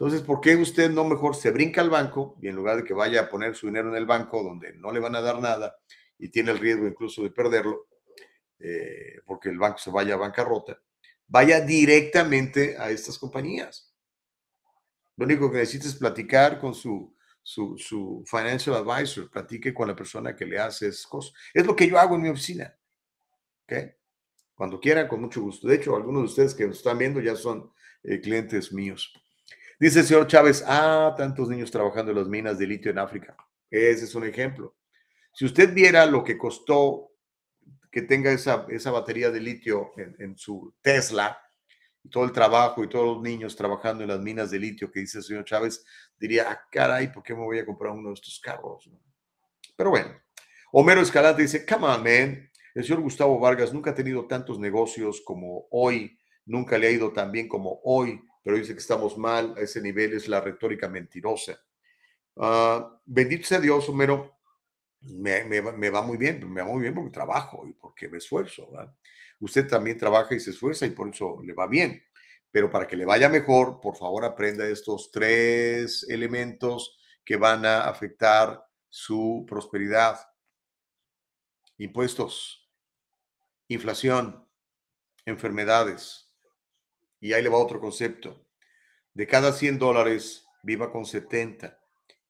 Entonces, 0.00 0.22
¿por 0.22 0.40
qué 0.40 0.56
usted 0.56 0.90
no 0.90 1.04
mejor 1.04 1.36
se 1.36 1.50
brinca 1.50 1.82
al 1.82 1.90
banco 1.90 2.38
y 2.40 2.48
en 2.48 2.56
lugar 2.56 2.78
de 2.78 2.84
que 2.84 2.94
vaya 2.94 3.20
a 3.20 3.28
poner 3.28 3.54
su 3.54 3.66
dinero 3.66 3.90
en 3.90 3.96
el 3.96 4.06
banco 4.06 4.42
donde 4.42 4.72
no 4.72 4.92
le 4.92 4.98
van 4.98 5.14
a 5.14 5.20
dar 5.20 5.38
nada 5.42 5.76
y 6.18 6.30
tiene 6.30 6.52
el 6.52 6.58
riesgo 6.58 6.86
incluso 6.86 7.22
de 7.22 7.28
perderlo, 7.28 7.86
eh, 8.60 9.20
porque 9.26 9.50
el 9.50 9.58
banco 9.58 9.76
se 9.76 9.90
vaya 9.90 10.14
a 10.14 10.16
bancarrota, 10.16 10.80
vaya 11.26 11.60
directamente 11.60 12.78
a 12.78 12.90
estas 12.90 13.18
compañías. 13.18 13.94
Lo 15.18 15.26
único 15.26 15.50
que 15.50 15.58
necesita 15.58 15.88
es 15.88 15.96
platicar 15.96 16.58
con 16.58 16.74
su, 16.74 17.14
su, 17.42 17.76
su 17.76 18.24
financial 18.24 18.76
advisor, 18.76 19.28
platique 19.30 19.74
con 19.74 19.86
la 19.86 19.94
persona 19.94 20.34
que 20.34 20.46
le 20.46 20.58
hace 20.58 20.88
esas 20.88 21.06
cosas. 21.06 21.34
Es 21.52 21.66
lo 21.66 21.76
que 21.76 21.86
yo 21.86 21.98
hago 21.98 22.14
en 22.14 22.22
mi 22.22 22.30
oficina. 22.30 22.74
¿Ok? 23.64 23.74
Cuando 24.54 24.80
quiera, 24.80 25.06
con 25.06 25.20
mucho 25.20 25.42
gusto. 25.42 25.68
De 25.68 25.74
hecho, 25.74 25.94
algunos 25.94 26.22
de 26.22 26.26
ustedes 26.28 26.54
que 26.54 26.66
nos 26.66 26.78
están 26.78 26.96
viendo 26.96 27.20
ya 27.20 27.36
son 27.36 27.70
eh, 28.02 28.18
clientes 28.22 28.72
míos. 28.72 29.12
Dice 29.80 30.00
el 30.00 30.04
señor 30.04 30.26
Chávez, 30.26 30.62
ah, 30.66 31.14
tantos 31.16 31.48
niños 31.48 31.70
trabajando 31.70 32.12
en 32.12 32.18
las 32.18 32.28
minas 32.28 32.58
de 32.58 32.66
litio 32.66 32.90
en 32.90 32.98
África. 32.98 33.34
Ese 33.70 34.04
es 34.04 34.14
un 34.14 34.24
ejemplo. 34.24 34.76
Si 35.32 35.46
usted 35.46 35.72
viera 35.72 36.04
lo 36.04 36.22
que 36.22 36.36
costó 36.36 37.12
que 37.90 38.02
tenga 38.02 38.30
esa, 38.30 38.66
esa 38.68 38.90
batería 38.90 39.30
de 39.30 39.40
litio 39.40 39.92
en, 39.96 40.36
su 40.36 40.74
Tesla, 40.82 41.40
todo 42.10 42.24
el 42.24 42.32
trabajo 42.32 42.84
y 42.84 42.90
todos 42.90 43.16
los 43.16 43.22
niños 43.22 43.56
trabajando 43.56 44.02
en 44.02 44.10
las 44.10 44.20
minas 44.20 44.50
de 44.50 44.58
litio 44.58 44.92
que 44.92 45.00
dice 45.00 45.16
el 45.16 45.24
señor 45.24 45.46
Chávez, 45.46 45.82
diría, 46.18 46.50
ah, 46.50 46.62
caray, 46.70 47.10
¿por 47.10 47.22
qué 47.22 47.32
me 47.34 47.40
voy 47.40 47.58
a 47.58 47.64
comprar 47.64 47.92
uno 47.92 48.08
de 48.08 48.14
estos 48.14 48.38
carros? 48.38 48.86
Pero 49.74 49.88
bueno, 49.88 50.10
Homero 50.72 51.00
Escalante 51.00 51.40
dice, 51.40 51.64
come 51.64 51.86
on, 51.86 52.04
man. 52.04 52.50
El 52.74 52.84
señor 52.84 53.00
Gustavo 53.00 53.40
Vargas 53.40 53.72
nunca 53.72 53.92
ha 53.92 53.94
tenido 53.94 54.26
tantos 54.26 54.58
negocios 54.58 55.22
como 55.24 55.68
hoy, 55.70 56.18
nunca 56.44 56.76
le 56.76 56.86
ha 56.86 56.90
ido 56.90 57.14
tan 57.14 57.32
bien 57.32 57.48
como 57.48 57.80
hoy, 57.82 58.20
pero 58.42 58.56
dice 58.56 58.72
que 58.72 58.80
estamos 58.80 59.18
mal, 59.18 59.54
a 59.56 59.60
ese 59.60 59.80
nivel 59.80 60.12
es 60.14 60.28
la 60.28 60.40
retórica 60.40 60.88
mentirosa. 60.88 61.60
Ah, 62.36 63.00
bendito 63.04 63.46
sea 63.46 63.60
Dios, 63.60 63.88
Homero, 63.88 64.38
me, 65.02 65.44
me, 65.44 65.60
me, 65.60 65.90
va 65.90 66.02
muy 66.02 66.16
bien, 66.16 66.50
me 66.50 66.62
va 66.62 66.68
muy 66.68 66.82
bien 66.82 66.94
porque 66.94 67.10
trabajo 67.10 67.66
y 67.66 67.72
porque 67.72 68.08
me 68.08 68.18
esfuerzo. 68.18 68.70
Usted 69.40 69.66
también 69.66 69.98
trabaja 69.98 70.34
y 70.34 70.40
se 70.40 70.50
esfuerza 70.50 70.86
y 70.86 70.90
por 70.90 71.08
eso 71.08 71.40
le 71.42 71.54
va 71.54 71.66
bien. 71.66 72.02
Pero 72.50 72.70
para 72.70 72.86
que 72.86 72.96
le 72.96 73.04
vaya 73.04 73.28
mejor, 73.28 73.80
por 73.80 73.96
favor 73.96 74.24
aprenda 74.24 74.66
estos 74.66 75.10
tres 75.10 76.04
elementos 76.08 76.98
que 77.24 77.36
van 77.36 77.64
a 77.64 77.82
afectar 77.82 78.66
su 78.88 79.46
prosperidad. 79.48 80.18
Impuestos, 81.78 82.68
inflación, 83.68 84.46
enfermedades. 85.24 86.29
Y 87.20 87.32
ahí 87.32 87.42
le 87.42 87.48
va 87.48 87.58
otro 87.58 87.80
concepto. 87.80 88.44
De 89.14 89.26
cada 89.26 89.52
100 89.52 89.78
dólares, 89.78 90.46
viva 90.62 90.90
con 90.90 91.04
70, 91.04 91.78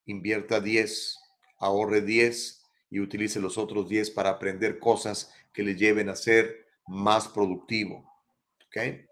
invierta 0.07 0.61
10, 0.61 1.19
ahorre 1.59 2.01
10 2.01 2.63
y 2.91 3.01
utilice 3.01 3.41
los 3.41 3.59
otros 3.59 3.89
10 3.89 4.11
para 4.11 4.31
aprender 4.31 4.79
cosas 4.79 5.33
que 5.53 5.63
le 5.63 5.77
lleven 5.77 6.09
a 6.09 6.17
ser 6.17 6.67
más 6.87 7.29
productivo. 7.29 8.11
¿Ok? 8.67 9.09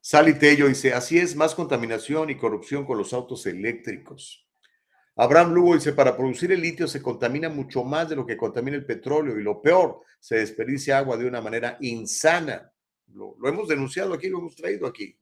Sally 0.00 0.34
Tello 0.34 0.68
dice, 0.68 0.92
así 0.92 1.18
es, 1.18 1.34
más 1.34 1.54
contaminación 1.54 2.28
y 2.28 2.36
corrupción 2.36 2.84
con 2.84 2.98
los 2.98 3.14
autos 3.14 3.46
eléctricos. 3.46 4.46
Abraham 5.16 5.54
Lugo 5.54 5.74
dice, 5.74 5.92
para 5.92 6.14
producir 6.14 6.52
el 6.52 6.60
litio 6.60 6.86
se 6.86 7.00
contamina 7.00 7.48
mucho 7.48 7.84
más 7.84 8.10
de 8.10 8.16
lo 8.16 8.26
que 8.26 8.36
contamina 8.36 8.76
el 8.76 8.84
petróleo 8.84 9.38
y 9.38 9.42
lo 9.42 9.62
peor, 9.62 10.02
se 10.20 10.36
desperdicia 10.36 10.98
agua 10.98 11.16
de 11.16 11.26
una 11.26 11.40
manera 11.40 11.78
insana. 11.80 12.70
Lo, 13.14 13.36
hemos 13.44 13.68
denunciado 13.68 14.12
aquí, 14.12 14.28
lo 14.28 14.38
hemos 14.38 14.56
traído 14.56 14.86
aquí. 14.86 15.16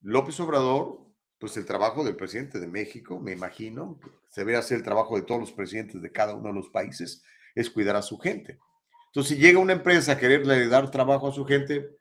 López 0.00 0.38
Obrador, 0.40 1.06
pues 1.38 1.56
el 1.56 1.64
trabajo 1.64 2.04
del 2.04 2.16
presidente 2.16 2.60
de 2.60 2.66
México, 2.66 3.18
me 3.18 3.32
imagino, 3.32 3.98
se 4.30 4.42
debe 4.42 4.56
hacer 4.56 4.78
el 4.78 4.84
trabajo 4.84 5.16
de 5.16 5.22
todos 5.22 5.40
los 5.40 5.52
presidentes 5.52 6.00
de 6.00 6.12
cada 6.12 6.34
uno 6.34 6.48
de 6.48 6.54
los 6.54 6.68
países, 6.68 7.22
es 7.54 7.70
cuidar 7.70 7.96
a 7.96 8.02
su 8.02 8.18
gente. 8.18 8.58
Entonces, 9.06 9.36
si 9.36 9.42
llega 9.42 9.58
una 9.58 9.72
empresa 9.72 10.12
a 10.12 10.18
quererle 10.18 10.68
dar 10.68 10.90
trabajo 10.90 11.28
a 11.28 11.32
su 11.32 11.44
gente, 11.44 11.96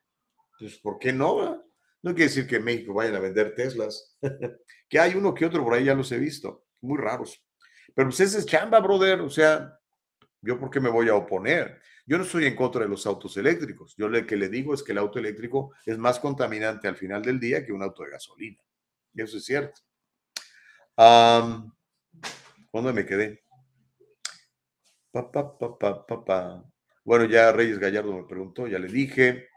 pues 0.59 0.77
¿por 0.79 0.99
qué 0.99 1.13
no? 1.13 1.63
No 2.01 2.11
quiere 2.11 2.25
decir 2.25 2.47
que 2.47 2.57
en 2.57 2.65
México 2.65 2.93
vayan 2.93 3.15
a 3.15 3.19
vender 3.19 3.55
Teslas, 3.55 4.17
que 4.89 4.99
hay 4.99 5.15
uno 5.15 5.33
que 5.33 5.45
otro 5.45 5.63
por 5.63 5.73
ahí, 5.73 5.85
ya 5.85 5.95
los 5.95 6.11
he 6.11 6.17
visto, 6.17 6.65
muy 6.81 6.97
raros. 6.97 7.41
Pero 7.95 8.09
pues 8.09 8.19
ese 8.19 8.39
es 8.39 8.45
chamba, 8.45 8.79
brother, 8.79 9.21
o 9.21 9.29
sea, 9.29 9.79
¿Yo 10.43 10.59
por 10.59 10.69
qué 10.69 10.79
me 10.79 10.89
voy 10.89 11.07
a 11.07 11.15
oponer? 11.15 11.81
Yo 12.05 12.17
no 12.17 12.23
estoy 12.23 12.45
en 12.45 12.55
contra 12.55 12.81
de 12.81 12.89
los 12.89 13.05
autos 13.07 13.37
eléctricos. 13.37 13.95
Yo 13.97 14.09
lo 14.09 14.25
que 14.25 14.35
le 14.35 14.49
digo 14.49 14.73
es 14.73 14.83
que 14.83 14.91
el 14.91 14.97
auto 14.97 15.19
eléctrico 15.19 15.73
es 15.85 15.97
más 15.97 16.19
contaminante 16.19 16.87
al 16.87 16.97
final 16.97 17.21
del 17.21 17.39
día 17.39 17.65
que 17.65 17.71
un 17.71 17.81
auto 17.81 18.03
de 18.03 18.11
gasolina. 18.11 18.61
Eso 19.15 19.37
es 19.37 19.45
cierto. 19.45 19.81
¿Dónde 20.97 22.93
me 22.93 23.05
quedé? 23.05 23.43
Pa, 25.11 25.31
pa, 25.31 25.57
pa, 25.57 26.63
bueno, 27.05 27.25
ya 27.25 27.51
Reyes 27.51 27.79
Gallardo 27.79 28.13
me 28.13 28.23
preguntó, 28.23 28.67
ya 28.67 28.79
le 28.79 28.87
dije. 28.87 29.49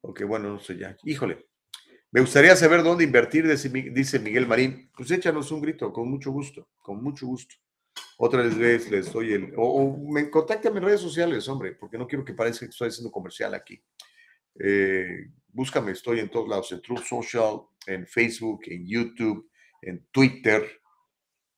ok, 0.00 0.22
bueno, 0.26 0.52
no 0.52 0.58
sé 0.58 0.76
ya. 0.76 0.96
Híjole. 1.04 1.46
Me 2.10 2.20
gustaría 2.20 2.54
saber 2.56 2.82
dónde 2.82 3.04
invertir, 3.04 3.46
dice 3.46 4.18
Miguel 4.18 4.46
Marín. 4.46 4.90
Pues 4.94 5.10
échanos 5.10 5.50
un 5.50 5.62
grito, 5.62 5.92
con 5.92 6.10
mucho 6.10 6.30
gusto, 6.30 6.68
con 6.78 7.02
mucho 7.02 7.26
gusto. 7.26 7.54
Otra 8.24 8.40
vez 8.40 8.88
les 8.88 9.12
doy 9.12 9.32
el. 9.32 9.52
O, 9.56 9.98
me 10.08 10.30
contactan 10.30 10.76
en 10.76 10.84
redes 10.84 11.00
sociales, 11.00 11.48
hombre, 11.48 11.72
porque 11.72 11.98
no 11.98 12.06
quiero 12.06 12.24
que 12.24 12.34
parezca 12.34 12.64
que 12.64 12.70
estoy 12.70 12.86
haciendo 12.86 13.10
comercial 13.10 13.52
aquí. 13.52 13.82
Eh, 14.60 15.26
búscame, 15.48 15.90
estoy 15.90 16.20
en 16.20 16.30
todos 16.30 16.48
lados, 16.48 16.70
en 16.70 16.80
Truth 16.80 17.02
Social, 17.02 17.62
en 17.84 18.06
Facebook, 18.06 18.60
en 18.66 18.86
YouTube, 18.86 19.50
en 19.80 20.06
Twitter, 20.12 20.64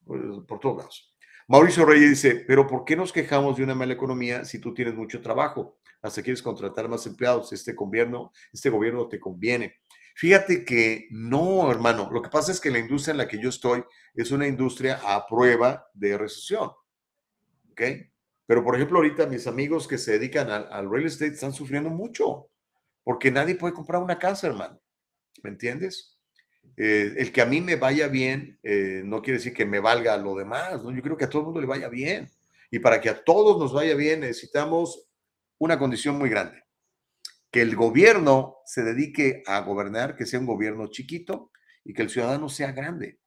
pues, 0.07 0.23
por 0.49 0.59
todos 0.59 0.79
lados. 0.79 1.15
Mauricio 1.49 1.85
Reyes 1.85 2.09
dice, 2.09 2.45
pero 2.47 2.67
¿por 2.67 2.87
qué 2.87 2.97
nos 2.97 3.13
quejamos 3.13 3.59
de 3.59 3.65
una 3.65 3.75
mala 3.75 3.93
economía 3.93 4.47
si 4.47 4.59
tú 4.59 4.73
tienes 4.73 4.95
mucho 4.95 5.21
trabajo? 5.21 5.77
Hasta 6.01 6.23
quieres 6.23 6.41
contratar 6.41 6.89
más 6.89 7.07
empleados. 7.07 7.53
Este 7.53 7.75
gobierno, 7.75 8.33
este 8.51 8.71
gobierno 8.71 9.07
te 9.07 9.21
conviene. 9.21 9.81
Fíjate 10.15 10.65
que 10.65 11.09
no, 11.11 11.71
hermano. 11.71 12.09
Lo 12.13 12.23
que 12.23 12.31
pasa 12.31 12.53
es 12.53 12.61
que 12.61 12.71
la 12.71 12.79
industria 12.79 13.13
en 13.13 13.19
la 13.19 13.29
que 13.29 13.41
yo 13.41 13.49
estoy 13.49 13.85
es 14.15 14.31
una 14.31 14.47
industria 14.47 15.01
a 15.05 15.27
prueba 15.27 15.89
de 15.93 16.17
recesión. 16.17 16.71
¿Ok? 17.71 17.83
Pero, 18.47 18.63
por 18.63 18.77
ejemplo, 18.77 18.99
ahorita 18.99 19.27
mis 19.27 19.47
amigos 19.47 19.89
que 19.89 19.99
se 19.99 20.13
dedican 20.13 20.51
al, 20.51 20.89
real 20.89 21.07
estate 21.07 21.33
están 21.33 21.53
sufriendo 21.53 21.91
mucho 21.91 22.49
porque 23.03 23.31
nadie 23.31 23.57
puede 23.57 23.75
comprar 23.75 24.01
una 24.01 24.19
casa, 24.19 24.47
hermano. 24.47 24.81
¿Me 25.43 25.51
entiendes? 25.51 26.19
Eh, 26.77 27.15
el 27.17 27.33
que 27.33 27.43
a 27.43 27.47
mí 27.47 27.61
me 27.61 27.77
vaya 27.77 28.09
bien 28.09 28.59
eh, 28.63 29.03
no 29.05 29.21
quiere 29.21 29.39
decir 29.39 29.53
que 29.53 29.67
me 29.67 29.81
valga 29.81 30.17
lo 30.17 30.35
demás, 30.37 30.83
¿no? 30.83 30.91
Yo 30.93 31.03
creo 31.03 31.17
que 31.17 31.25
a 31.25 31.29
todo 31.29 31.41
el 31.41 31.47
mundo 31.47 31.61
le 31.61 31.67
vaya 31.67 31.89
bien. 31.89 32.31
Y 32.71 32.79
para 32.79 33.01
que 33.01 33.09
a 33.09 33.23
todos 33.23 33.59
nos 33.59 33.73
vaya 33.73 33.95
bien 33.95 34.21
necesitamos 34.21 35.09
una 35.59 35.79
condición 35.79 36.17
muy 36.19 36.29
grande. 36.29 36.64
Que 37.55 37.63
el 37.63 37.77
gobierno 37.77 38.57
se 38.65 38.83
dedique 38.83 39.45
a 39.47 39.61
gobernar, 39.61 40.17
que 40.17 40.27
sea 40.27 40.41
un 40.41 40.47
gobierno 40.47 40.89
chiquito 40.89 41.53
y 41.85 41.95
que 41.95 42.03
el 42.03 42.11
ciudadano 42.11 42.49
sea 42.49 42.73
grande. 42.73 43.21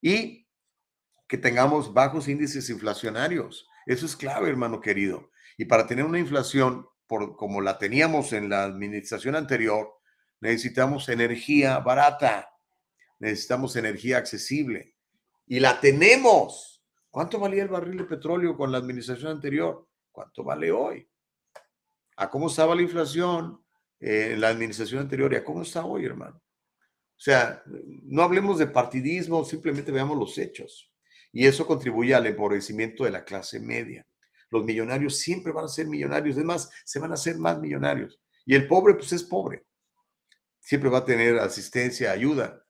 Y 0.00 0.48
que 1.26 1.36
tengamos 1.36 1.92
bajos 1.92 2.28
índices 2.28 2.70
inflacionarios. 2.70 3.68
Eso 3.84 4.06
es 4.06 4.16
clave, 4.16 4.48
hermano 4.48 4.80
querido. 4.80 5.30
Y 5.58 5.66
para 5.66 5.86
tener 5.86 6.06
una 6.06 6.18
inflación 6.18 6.86
por, 7.06 7.36
como 7.36 7.60
la 7.60 7.76
teníamos 7.76 8.32
en 8.32 8.48
la 8.48 8.64
administración 8.64 9.34
anterior, 9.34 9.92
necesitamos 10.40 11.10
energía 11.10 11.78
barata 11.80 12.48
necesitamos 13.18 13.76
energía 13.76 14.18
accesible. 14.18 14.94
Y 15.46 15.60
la 15.60 15.80
tenemos. 15.80 16.84
¿Cuánto 17.10 17.38
valía 17.38 17.62
el 17.62 17.68
barril 17.68 17.98
de 17.98 18.04
petróleo 18.04 18.56
con 18.56 18.70
la 18.70 18.78
administración 18.78 19.32
anterior? 19.32 19.88
¿Cuánto 20.12 20.44
vale 20.44 20.70
hoy? 20.70 21.08
¿A 22.20 22.28
cómo 22.28 22.48
estaba 22.48 22.74
la 22.74 22.82
inflación 22.82 23.64
en 24.00 24.40
la 24.40 24.48
administración 24.48 25.00
anterior 25.00 25.32
y 25.32 25.36
a 25.36 25.44
cómo 25.44 25.62
está 25.62 25.84
hoy, 25.84 26.04
hermano? 26.04 26.36
O 26.36 27.20
sea, 27.20 27.62
no 28.02 28.22
hablemos 28.22 28.58
de 28.58 28.66
partidismo, 28.66 29.44
simplemente 29.44 29.92
veamos 29.92 30.18
los 30.18 30.36
hechos. 30.36 30.92
Y 31.32 31.46
eso 31.46 31.64
contribuye 31.64 32.14
al 32.14 32.26
empobrecimiento 32.26 33.04
de 33.04 33.10
la 33.10 33.24
clase 33.24 33.60
media. 33.60 34.04
Los 34.50 34.64
millonarios 34.64 35.18
siempre 35.18 35.52
van 35.52 35.66
a 35.66 35.68
ser 35.68 35.86
millonarios, 35.86 36.36
es 36.36 36.44
más, 36.44 36.68
se 36.84 36.98
van 36.98 37.12
a 37.12 37.14
hacer 37.14 37.38
más 37.38 37.60
millonarios. 37.60 38.20
Y 38.44 38.54
el 38.56 38.66
pobre, 38.66 38.94
pues 38.94 39.12
es 39.12 39.22
pobre. 39.22 39.64
Siempre 40.58 40.90
va 40.90 40.98
a 40.98 41.04
tener 41.04 41.38
asistencia, 41.38 42.10
ayuda, 42.10 42.64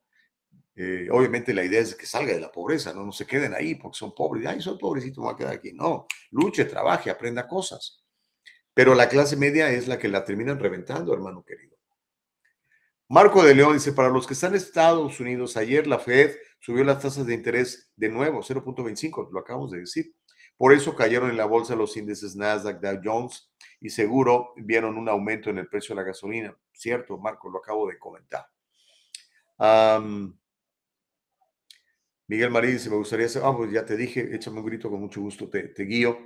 eh, 0.81 1.09
obviamente 1.11 1.53
la 1.53 1.65
idea 1.65 1.81
es 1.81 1.93
que 1.93 2.05
salga 2.05 2.33
de 2.33 2.39
la 2.39 2.51
pobreza, 2.51 2.93
no, 2.93 3.03
no 3.03 3.11
se 3.11 3.27
queden 3.27 3.53
ahí 3.53 3.75
porque 3.75 3.97
son 3.97 4.15
pobres. 4.15 4.45
Ay, 4.45 4.61
soy 4.61 4.77
pobrecito, 4.77 5.19
me 5.19 5.25
voy 5.25 5.33
a 5.33 5.37
quedar 5.37 5.53
aquí. 5.55 5.73
No, 5.73 6.07
luche, 6.31 6.63
trabaje, 6.63 7.09
aprenda 7.09 7.45
cosas. 7.45 8.01
Pero 8.79 8.95
la 8.95 9.09
clase 9.09 9.35
media 9.35 9.69
es 9.73 9.89
la 9.89 9.99
que 9.99 10.07
la 10.07 10.23
terminan 10.23 10.57
reventando, 10.57 11.13
hermano 11.13 11.43
querido. 11.43 11.77
Marco 13.09 13.43
de 13.43 13.53
León 13.53 13.73
dice, 13.73 13.91
para 13.91 14.07
los 14.07 14.25
que 14.25 14.31
están 14.31 14.51
en 14.51 14.55
Estados 14.55 15.19
Unidos, 15.19 15.57
ayer 15.57 15.85
la 15.85 15.99
Fed 15.99 16.37
subió 16.61 16.85
las 16.85 17.01
tasas 17.01 17.25
de 17.25 17.33
interés 17.33 17.91
de 17.97 18.07
nuevo, 18.07 18.41
0.25, 18.41 19.31
lo 19.33 19.41
acabamos 19.41 19.71
de 19.71 19.79
decir. 19.81 20.15
Por 20.55 20.71
eso 20.71 20.95
cayeron 20.95 21.29
en 21.29 21.35
la 21.35 21.43
bolsa 21.43 21.75
los 21.75 21.97
índices 21.97 22.37
Nasdaq, 22.37 22.79
Dow 22.79 23.01
Jones 23.03 23.51
y 23.81 23.89
seguro 23.89 24.53
vieron 24.55 24.97
un 24.97 25.09
aumento 25.09 25.49
en 25.49 25.57
el 25.57 25.67
precio 25.67 25.93
de 25.93 26.01
la 26.01 26.07
gasolina. 26.07 26.57
Cierto, 26.71 27.17
Marco, 27.17 27.49
lo 27.49 27.57
acabo 27.59 27.85
de 27.85 27.99
comentar. 27.99 28.47
Miguel 32.27 32.49
Marín 32.49 32.71
dice, 32.71 32.89
me 32.89 32.95
gustaría 32.95 33.25
hacer, 33.25 33.41
ah, 33.43 33.53
pues 33.57 33.73
ya 33.73 33.83
te 33.83 33.97
dije, 33.97 34.33
échame 34.33 34.61
un 34.61 34.65
grito, 34.65 34.89
con 34.89 35.01
mucho 35.01 35.19
gusto 35.19 35.49
te, 35.49 35.73
guío. 35.83 36.17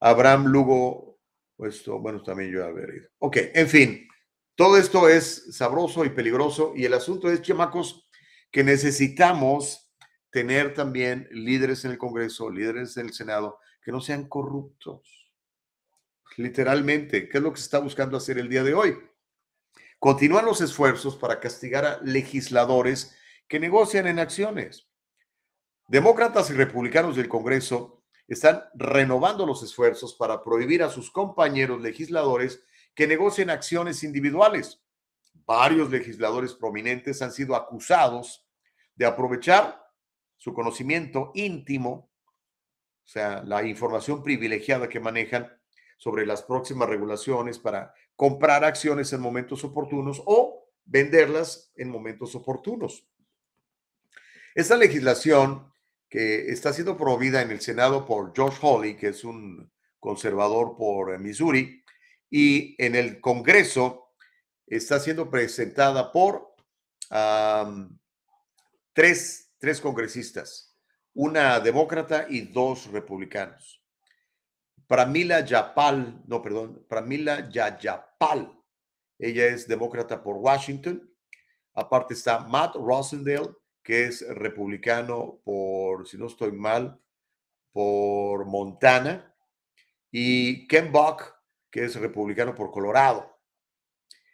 Abraham 0.00 0.46
Lugo, 0.46 1.13
esto, 1.58 1.98
bueno, 1.98 2.22
también 2.22 2.50
yo 2.50 2.64
haber 2.64 2.94
ido. 2.94 3.08
Ok, 3.18 3.36
en 3.54 3.68
fin, 3.68 4.08
todo 4.56 4.76
esto 4.76 5.08
es 5.08 5.56
sabroso 5.56 6.04
y 6.04 6.10
peligroso 6.10 6.72
y 6.76 6.84
el 6.84 6.94
asunto 6.94 7.30
es, 7.30 7.42
chamacos, 7.42 8.08
que 8.50 8.64
necesitamos 8.64 9.92
tener 10.30 10.74
también 10.74 11.28
líderes 11.30 11.84
en 11.84 11.92
el 11.92 11.98
Congreso, 11.98 12.50
líderes 12.50 12.96
en 12.96 13.06
el 13.06 13.12
Senado, 13.12 13.58
que 13.82 13.92
no 13.92 14.00
sean 14.00 14.28
corruptos. 14.28 15.32
Literalmente, 16.36 17.28
¿qué 17.28 17.38
es 17.38 17.42
lo 17.42 17.52
que 17.52 17.58
se 17.58 17.64
está 17.64 17.78
buscando 17.78 18.16
hacer 18.16 18.38
el 18.38 18.48
día 18.48 18.64
de 18.64 18.74
hoy? 18.74 18.96
Continúan 19.98 20.44
los 20.44 20.60
esfuerzos 20.60 21.16
para 21.16 21.40
castigar 21.40 21.84
a 21.84 22.00
legisladores 22.02 23.16
que 23.48 23.60
negocian 23.60 24.06
en 24.06 24.18
acciones. 24.18 24.88
Demócratas 25.88 26.50
y 26.50 26.54
republicanos 26.54 27.16
del 27.16 27.28
Congreso 27.28 28.03
están 28.28 28.64
renovando 28.74 29.46
los 29.46 29.62
esfuerzos 29.62 30.14
para 30.14 30.42
prohibir 30.42 30.82
a 30.82 30.90
sus 30.90 31.10
compañeros 31.10 31.80
legisladores 31.80 32.62
que 32.94 33.06
negocien 33.06 33.50
acciones 33.50 34.02
individuales. 34.02 34.80
Varios 35.46 35.90
legisladores 35.90 36.54
prominentes 36.54 37.20
han 37.20 37.32
sido 37.32 37.54
acusados 37.54 38.46
de 38.94 39.04
aprovechar 39.04 39.84
su 40.36 40.54
conocimiento 40.54 41.32
íntimo, 41.34 42.10
o 43.04 43.08
sea, 43.08 43.42
la 43.42 43.62
información 43.64 44.22
privilegiada 44.22 44.88
que 44.88 45.00
manejan 45.00 45.52
sobre 45.98 46.26
las 46.26 46.42
próximas 46.42 46.88
regulaciones 46.88 47.58
para 47.58 47.94
comprar 48.16 48.64
acciones 48.64 49.12
en 49.12 49.20
momentos 49.20 49.64
oportunos 49.64 50.22
o 50.24 50.68
venderlas 50.84 51.72
en 51.76 51.90
momentos 51.90 52.34
oportunos. 52.34 53.06
Esta 54.54 54.76
legislación 54.76 55.72
que 56.14 56.52
está 56.52 56.72
siendo 56.72 56.96
promovida 56.96 57.42
en 57.42 57.50
el 57.50 57.60
Senado 57.60 58.06
por 58.06 58.32
Josh 58.36 58.60
Hawley, 58.62 58.96
que 58.96 59.08
es 59.08 59.24
un 59.24 59.68
conservador 59.98 60.76
por 60.76 61.18
Missouri, 61.18 61.82
y 62.30 62.76
en 62.78 62.94
el 62.94 63.20
Congreso 63.20 64.12
está 64.64 65.00
siendo 65.00 65.28
presentada 65.28 66.12
por 66.12 66.54
tres, 68.92 69.50
tres 69.58 69.80
congresistas, 69.80 70.76
una 71.14 71.58
demócrata 71.58 72.26
y 72.30 72.42
dos 72.42 72.92
republicanos. 72.92 73.82
Pramila 74.86 75.40
Yapal, 75.40 76.22
no, 76.28 76.40
perdón, 76.40 76.86
Pramila 76.88 77.50
Yayapal. 77.50 78.56
Ella 79.18 79.46
es 79.46 79.66
demócrata 79.66 80.22
por 80.22 80.36
Washington. 80.36 81.12
Aparte 81.74 82.14
está 82.14 82.38
Matt 82.38 82.76
Rosendale, 82.76 83.50
que 83.84 84.06
es 84.06 84.26
republicano 84.26 85.40
por, 85.44 86.08
si 86.08 86.16
no 86.16 86.26
estoy 86.26 86.52
mal, 86.52 86.98
por 87.70 88.46
Montana, 88.46 89.36
y 90.10 90.66
Ken 90.66 90.90
Buck, 90.90 91.34
que 91.70 91.84
es 91.84 91.94
republicano 91.96 92.54
por 92.54 92.70
Colorado. 92.70 93.30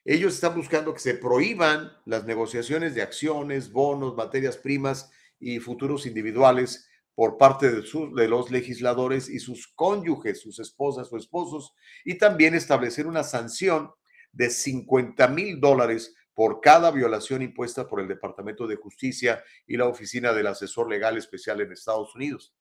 Ellos 0.05 0.35
están 0.35 0.55
buscando 0.55 0.95
que 0.95 1.01
se 1.01 1.15
prohíban 1.15 1.91
las 2.07 2.25
negociaciones 2.25 2.95
de 2.95 3.03
acciones, 3.03 3.73
bonos, 3.73 4.15
materias 4.15 4.57
primas 4.57 5.11
y 5.39 5.59
futuros 5.59 6.07
individuales 6.07 6.89
por 7.15 7.37
parte 7.37 7.71
de, 7.71 7.83
de 8.15 8.29
los 8.29 8.51
legisladores 8.51 9.29
y 9.29 9.41
sus 9.41 9.69
cónyuges, 9.75 10.41
sus 10.41 10.59
esposas 10.61 11.13
o 11.13 11.17
esposos, 11.17 11.75
y 12.05 12.19
también 12.19 12.55
establecer 12.55 13.07
una 13.07 13.25
sanción 13.25 13.91
de 14.33 14.49
50 14.49 15.27
mil 15.29 15.61
dólares 15.61 16.15
por 16.35 16.61
cada 16.61 16.91
violación 16.91 17.43
impuesta 17.43 17.87
por 17.87 18.01
el 18.01 18.09
Departamento 18.09 18.67
de 18.67 18.77
Justicia 18.77 19.43
y 19.67 19.77
la 19.77 19.87
Oficina 19.87 20.33
del 20.33 20.47
Asesor 20.47 20.89
Legal 20.89 21.17
Especial 21.17 21.61
en 21.61 21.73
Estados 21.73 22.15
Unidos. 22.15 22.55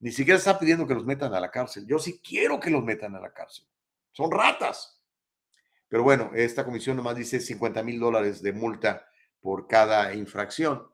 Ni 0.00 0.12
siquiera 0.12 0.38
está 0.38 0.58
pidiendo 0.58 0.86
que 0.86 0.94
los 0.94 1.04
metan 1.04 1.32
a 1.34 1.40
la 1.40 1.50
cárcel. 1.50 1.86
Yo 1.86 1.98
sí 1.98 2.20
quiero 2.22 2.60
que 2.60 2.70
los 2.70 2.84
metan 2.84 3.14
a 3.14 3.20
la 3.20 3.32
cárcel. 3.32 3.66
Son 4.12 4.30
ratas. 4.30 5.00
Pero 5.88 6.02
bueno, 6.02 6.30
esta 6.34 6.64
comisión 6.64 6.96
nomás 6.96 7.16
dice 7.16 7.40
50 7.40 7.82
mil 7.82 8.00
dólares 8.00 8.42
de 8.42 8.52
multa 8.52 9.06
por 9.40 9.66
cada 9.66 10.12
infracción. 10.14 10.86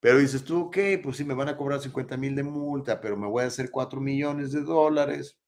Pero 0.00 0.18
dices 0.18 0.44
tú, 0.44 0.66
ok, 0.66 0.76
pues 1.02 1.18
sí, 1.18 1.24
me 1.24 1.34
van 1.34 1.48
a 1.48 1.56
cobrar 1.56 1.80
50 1.80 2.16
mil 2.16 2.34
de 2.34 2.42
multa, 2.42 3.00
pero 3.00 3.16
me 3.16 3.26
voy 3.26 3.44
a 3.44 3.48
hacer 3.48 3.70
4 3.70 4.00
millones 4.00 4.52
de 4.52 4.62
dólares. 4.62 5.38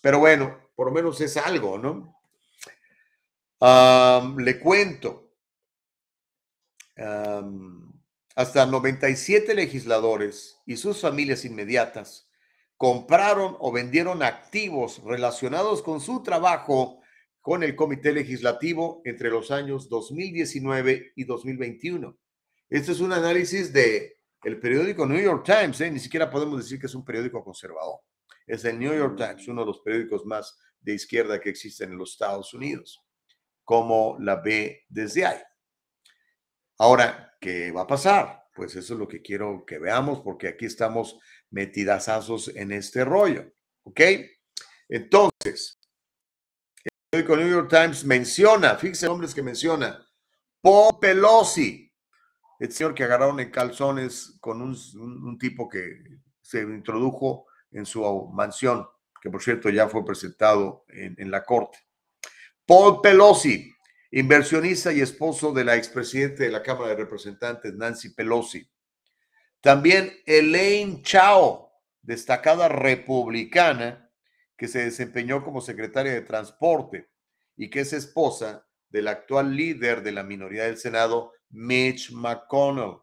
Pero 0.00 0.18
bueno, 0.20 0.56
por 0.74 0.86
lo 0.86 0.92
menos 0.92 1.20
es 1.20 1.36
algo, 1.36 1.78
¿no? 1.78 2.21
Le 3.62 4.58
cuento. 4.58 5.30
Am, 6.96 7.92
hasta 8.34 8.66
97 8.66 9.54
legisladores 9.54 10.58
y 10.66 10.76
sus 10.76 11.00
familias 11.00 11.44
inmediatas 11.44 12.28
compraron 12.76 13.56
o 13.60 13.70
vendieron 13.70 14.22
activos 14.22 15.02
relacionados 15.04 15.82
con 15.82 16.00
su 16.00 16.22
trabajo 16.22 17.00
con 17.40 17.62
el 17.62 17.76
Comité 17.76 18.12
Legislativo 18.12 19.00
entre 19.04 19.30
los 19.30 19.50
años 19.50 19.88
2019 19.88 21.12
y 21.14 21.24
2021. 21.24 22.18
Este 22.68 22.92
es 22.92 23.00
un 23.00 23.12
análisis 23.12 23.72
de 23.72 24.18
el 24.42 24.58
periódico 24.58 25.06
New 25.06 25.22
York 25.22 25.44
Times, 25.44 25.80
¿eh? 25.82 25.90
ni 25.90 26.00
siquiera 26.00 26.30
podemos 26.30 26.58
decir 26.58 26.80
que 26.80 26.86
es 26.86 26.94
un 26.94 27.04
periódico 27.04 27.44
conservador. 27.44 28.00
Es 28.46 28.64
el 28.64 28.78
New 28.78 28.92
York 28.92 29.16
Times, 29.16 29.46
uno 29.46 29.60
de 29.60 29.66
los 29.68 29.80
periódicos 29.80 30.24
más 30.26 30.58
de 30.80 30.94
izquierda 30.94 31.40
que 31.40 31.50
existen 31.50 31.92
en 31.92 31.98
los 31.98 32.12
Estados 32.12 32.52
Unidos, 32.54 33.00
como 33.64 34.16
la 34.18 34.36
ve 34.36 34.84
desde 34.88 35.26
ahí. 35.26 35.38
Ahora, 36.78 37.36
¿qué 37.40 37.70
va 37.70 37.82
a 37.82 37.86
pasar? 37.86 38.44
Pues 38.54 38.76
eso 38.76 38.94
es 38.94 38.98
lo 38.98 39.08
que 39.08 39.22
quiero 39.22 39.64
que 39.66 39.78
veamos, 39.78 40.20
porque 40.20 40.48
aquí 40.48 40.66
estamos 40.66 41.18
metidazazos 41.50 42.48
en 42.48 42.72
este 42.72 43.04
rollo. 43.04 43.52
¿Ok? 43.84 44.00
Entonces, 44.88 45.80
el 47.12 47.26
New 47.26 47.48
York 47.48 47.68
Times 47.70 48.04
menciona, 48.04 48.76
fíjense 48.76 49.06
nombres 49.06 49.34
que 49.34 49.42
menciona, 49.42 50.06
Paul 50.60 50.98
Pelosi, 51.00 51.92
el 52.58 52.72
señor 52.72 52.94
que 52.94 53.04
agarraron 53.04 53.40
en 53.40 53.50
calzones 53.50 54.38
con 54.40 54.62
un, 54.62 55.38
tipo 55.38 55.68
que 55.68 56.02
se 56.40 56.62
introdujo 56.62 57.46
en 57.70 57.84
su 57.84 58.02
mansión, 58.32 58.86
que 59.20 59.30
por 59.30 59.42
cierto 59.42 59.68
ya 59.68 59.88
fue 59.88 60.04
presentado 60.04 60.84
en, 60.88 61.14
en 61.18 61.30
la 61.30 61.44
corte. 61.44 61.78
Paul 62.66 63.00
Pelosi, 63.00 63.74
inversionista 64.12 64.92
y 64.92 65.00
esposo 65.00 65.52
de 65.52 65.64
la 65.64 65.76
expresidente 65.76 66.44
de 66.44 66.50
la 66.50 66.62
Cámara 66.62 66.90
de 66.90 66.96
Representantes, 66.96 67.74
Nancy 67.74 68.10
Pelosi. 68.10 68.70
También 69.60 70.12
Elaine 70.26 71.02
Chao, 71.02 71.72
destacada 72.02 72.68
republicana 72.68 74.10
que 74.56 74.68
se 74.68 74.84
desempeñó 74.84 75.44
como 75.44 75.60
secretaria 75.60 76.12
de 76.12 76.22
Transporte 76.22 77.10
y 77.56 77.68
que 77.68 77.80
es 77.80 77.92
esposa 77.92 78.66
del 78.88 79.08
actual 79.08 79.56
líder 79.56 80.02
de 80.02 80.12
la 80.12 80.22
minoría 80.22 80.64
del 80.64 80.78
Senado, 80.78 81.32
Mitch 81.50 82.12
McConnell. 82.12 82.98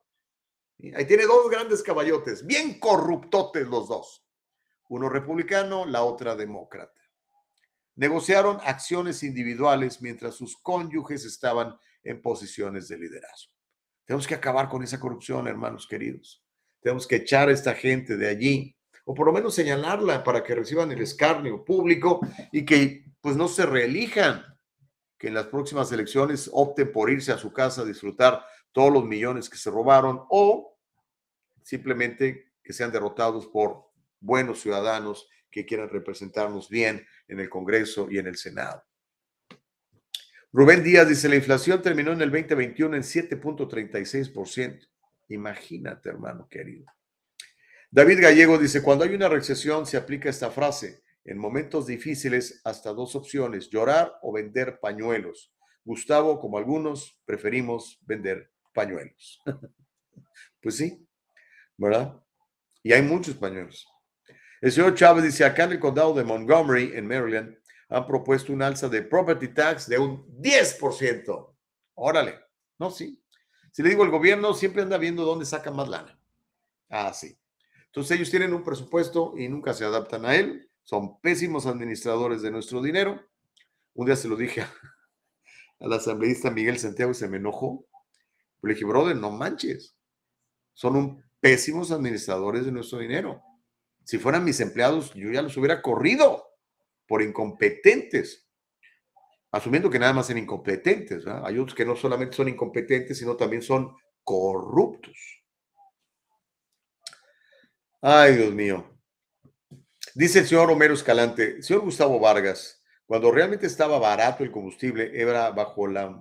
Ahí 0.96 1.06
tiene 1.06 1.26
dos 1.26 1.50
grandes 1.50 1.84
caballotes, 1.84 2.46
bien 2.46 2.80
corruptotes 2.80 3.68
los 3.68 3.90
dos. 3.90 4.26
Uno 4.88 5.10
republicano, 5.10 5.86
la 5.86 6.04
otra 6.04 6.36
demócrata. 6.36 6.99
Negociaron 8.00 8.60
acciones 8.64 9.24
individuales 9.24 10.02
mientras 10.02 10.36
sus 10.36 10.56
cónyuges 10.56 11.26
estaban 11.26 11.78
en 12.02 12.22
posiciones 12.22 12.88
de 12.88 12.98
liderazgo. 12.98 13.52
Tenemos 14.06 14.26
que 14.26 14.36
acabar 14.36 14.70
con 14.70 14.82
esa 14.84 15.02
corrupción, 15.02 15.50
hermanos 15.50 15.86
queridos. 15.86 16.42
Tenemos 16.80 17.06
que 17.06 17.18
echar 17.18 17.50
a 17.50 17.52
esta 17.52 17.76
gente 17.76 18.16
de 18.16 18.30
allí, 18.30 18.74
o 19.04 19.14
por 19.14 19.26
lo 19.26 19.34
menos 19.34 19.54
señalarla 19.54 20.24
para 20.24 20.42
que 20.46 20.56
reciban 20.56 20.90
el 20.94 21.02
escarnio 21.02 21.66
público 21.66 22.22
y 22.54 22.64
que 22.64 23.04
pues 23.20 23.36
no 23.36 23.50
se 23.50 23.66
reelijan, 23.66 24.46
que 25.18 25.28
en 25.28 25.34
las 25.34 25.48
próximas 25.48 25.92
elecciones 25.92 26.50
opten 26.54 26.94
por 26.94 27.10
irse 27.10 27.34
a 27.34 27.38
su 27.38 27.52
casa 27.52 27.82
a 27.82 27.86
disfrutar 27.86 28.46
todos 28.72 28.94
los 28.94 29.04
millones 29.04 29.50
que 29.50 29.58
se 29.58 29.70
robaron 29.70 30.22
o 30.30 30.80
simplemente 31.64 32.54
que 32.64 32.72
sean 32.72 32.94
derrotados 32.94 33.46
por 33.48 33.92
buenos 34.22 34.62
ciudadanos 34.62 35.28
que 35.52 35.66
quieran 35.66 35.90
representarnos 35.90 36.70
bien 36.70 37.06
en 37.28 37.40
el 37.40 37.50
Congreso 37.50 38.08
y 38.10 38.18
en 38.18 38.28
el 38.28 38.36
Senado. 38.36 38.84
Rubén 40.52 40.84
Díaz 40.84 41.08
dice, 41.08 41.30
la 41.30 41.36
inflación 41.36 41.82
terminó 41.82 42.12
en 42.12 42.22
el 42.22 42.32
2021 42.32 42.96
en 42.96 43.04
7.36%. 43.04 44.88
Imagínate, 45.30 46.10
hermano 46.10 46.48
querido. 46.50 46.86
David 47.92 48.22
Gallego 48.22 48.58
dice, 48.58 48.82
cuando 48.82 49.04
hay 49.04 49.14
una 49.14 49.30
recesión 49.30 49.86
se 49.86 49.98
aplica 49.98 50.30
esta 50.30 50.50
frase, 50.50 51.04
en 51.24 51.38
momentos 51.38 51.86
difíciles 51.86 52.62
hasta 52.64 52.94
dos 52.94 53.16
opciones, 53.16 53.70
llorar 53.70 54.14
o 54.24 54.34
vender 54.34 54.80
pañuelos. 54.80 55.54
Gustavo, 55.84 56.40
como 56.40 56.58
algunos, 56.58 57.20
preferimos 57.26 58.00
vender 58.02 58.52
pañuelos. 58.74 59.42
pues 60.62 60.78
sí, 60.78 61.08
¿verdad? 61.78 62.20
Y 62.82 62.94
hay 62.94 63.02
muchos 63.02 63.36
pañuelos. 63.36 63.88
El 64.62 64.72
señor 64.72 64.96
Chávez 64.96 65.24
dice, 65.24 65.46
acá 65.46 65.64
en 65.64 65.74
el 65.74 65.80
condado 65.80 66.14
de 66.14 66.24
Montgomery, 66.24 66.92
en 66.96 67.08
Maryland, 67.08 67.58
han 67.90 68.06
propuesto 68.06 68.54
un 68.54 68.62
alza 68.62 68.90
de 68.90 69.02
property 69.02 69.50
tax 69.50 69.88
de 69.88 69.98
un 69.98 70.26
10%. 70.42 71.56
Órale, 71.96 72.40
no, 72.78 72.92
sí. 72.92 73.24
Si 73.72 73.84
le 73.84 73.90
digo, 73.90 74.04
el 74.04 74.12
gobierno 74.12 74.54
siempre 74.54 74.82
anda 74.82 74.98
viendo 74.98 75.24
dónde 75.26 75.46
saca 75.46 75.72
más 75.72 75.88
lana. 75.88 76.20
Ah, 76.90 77.14
sí. 77.14 77.38
Entonces 77.86 78.18
ellos 78.18 78.30
tienen 78.30 78.54
un 78.54 78.64
presupuesto 78.64 79.34
y 79.38 79.48
nunca 79.48 79.74
se 79.74 79.86
adaptan 79.86 80.26
a 80.26 80.36
él. 80.36 80.70
Son 80.84 81.20
pésimos 81.22 81.66
administradores 81.66 82.42
de 82.42 82.52
nuestro 82.52 82.82
dinero. 82.82 83.22
Un 83.94 84.06
día 84.06 84.16
se 84.16 84.28
lo 84.28 84.36
dije 84.36 84.66
al 85.80 85.94
asambleísta 85.94 86.52
Miguel 86.52 86.78
Santiago 86.78 87.12
y 87.12 87.16
se 87.16 87.28
me 87.28 87.38
enojó. 87.38 87.86
Le 88.62 88.74
dije, 88.74 88.86
brother, 88.86 89.16
no 89.16 89.32
manches. 89.32 89.96
Son 90.74 90.96
un 90.96 91.24
pésimos 91.40 91.92
administradores 91.92 92.66
de 92.66 92.72
nuestro 92.72 93.00
dinero. 93.00 93.42
Si 94.10 94.18
fueran 94.18 94.44
mis 94.44 94.60
empleados, 94.60 95.14
yo 95.14 95.30
ya 95.30 95.44
los 95.44 95.56
hubiera 95.56 95.84
corrido 95.84 96.44
por 97.08 97.22
incompetentes. 97.22 98.50
Asumiendo 99.52 99.88
que 99.88 100.00
nada 100.00 100.14
más 100.14 100.26
son 100.26 100.40
incompetentes. 100.40 101.28
Hay 101.28 101.60
otros 101.60 101.76
que 101.76 101.86
no 101.86 101.96
solamente 101.96 102.36
son 102.36 102.50
incompetentes, 102.50 103.20
sino 103.20 103.36
también 103.36 103.62
son 103.62 103.96
corruptos. 104.24 105.16
Ay, 108.02 108.38
Dios 108.38 108.52
mío. 108.52 109.00
Dice 110.16 110.40
el 110.40 110.48
señor 110.48 110.72
Homero 110.72 110.96
Escalante, 110.96 111.62
señor 111.62 111.84
Gustavo 111.84 112.20
Vargas, 112.20 112.84
cuando 113.06 113.30
realmente 113.30 113.68
estaba 113.68 114.00
barato 114.00 114.44
el 114.44 114.50
combustible, 114.50 115.12
era 115.14 115.52
bajo 115.52 115.86
la, 115.86 116.20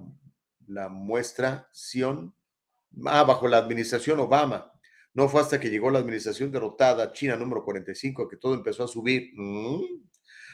la 0.66 0.90
muestración, 0.90 2.35
ah, 3.06 3.23
bajo 3.23 3.48
la 3.48 3.56
administración 3.56 4.20
Obama. 4.20 4.77
No 5.18 5.28
fue 5.28 5.40
hasta 5.40 5.58
que 5.58 5.68
llegó 5.68 5.90
la 5.90 5.98
administración 5.98 6.52
derrotada, 6.52 7.10
China 7.10 7.34
número 7.34 7.64
45, 7.64 8.28
que 8.28 8.36
todo 8.36 8.54
empezó 8.54 8.84
a 8.84 8.86
subir. 8.86 9.32
Mm. 9.34 10.04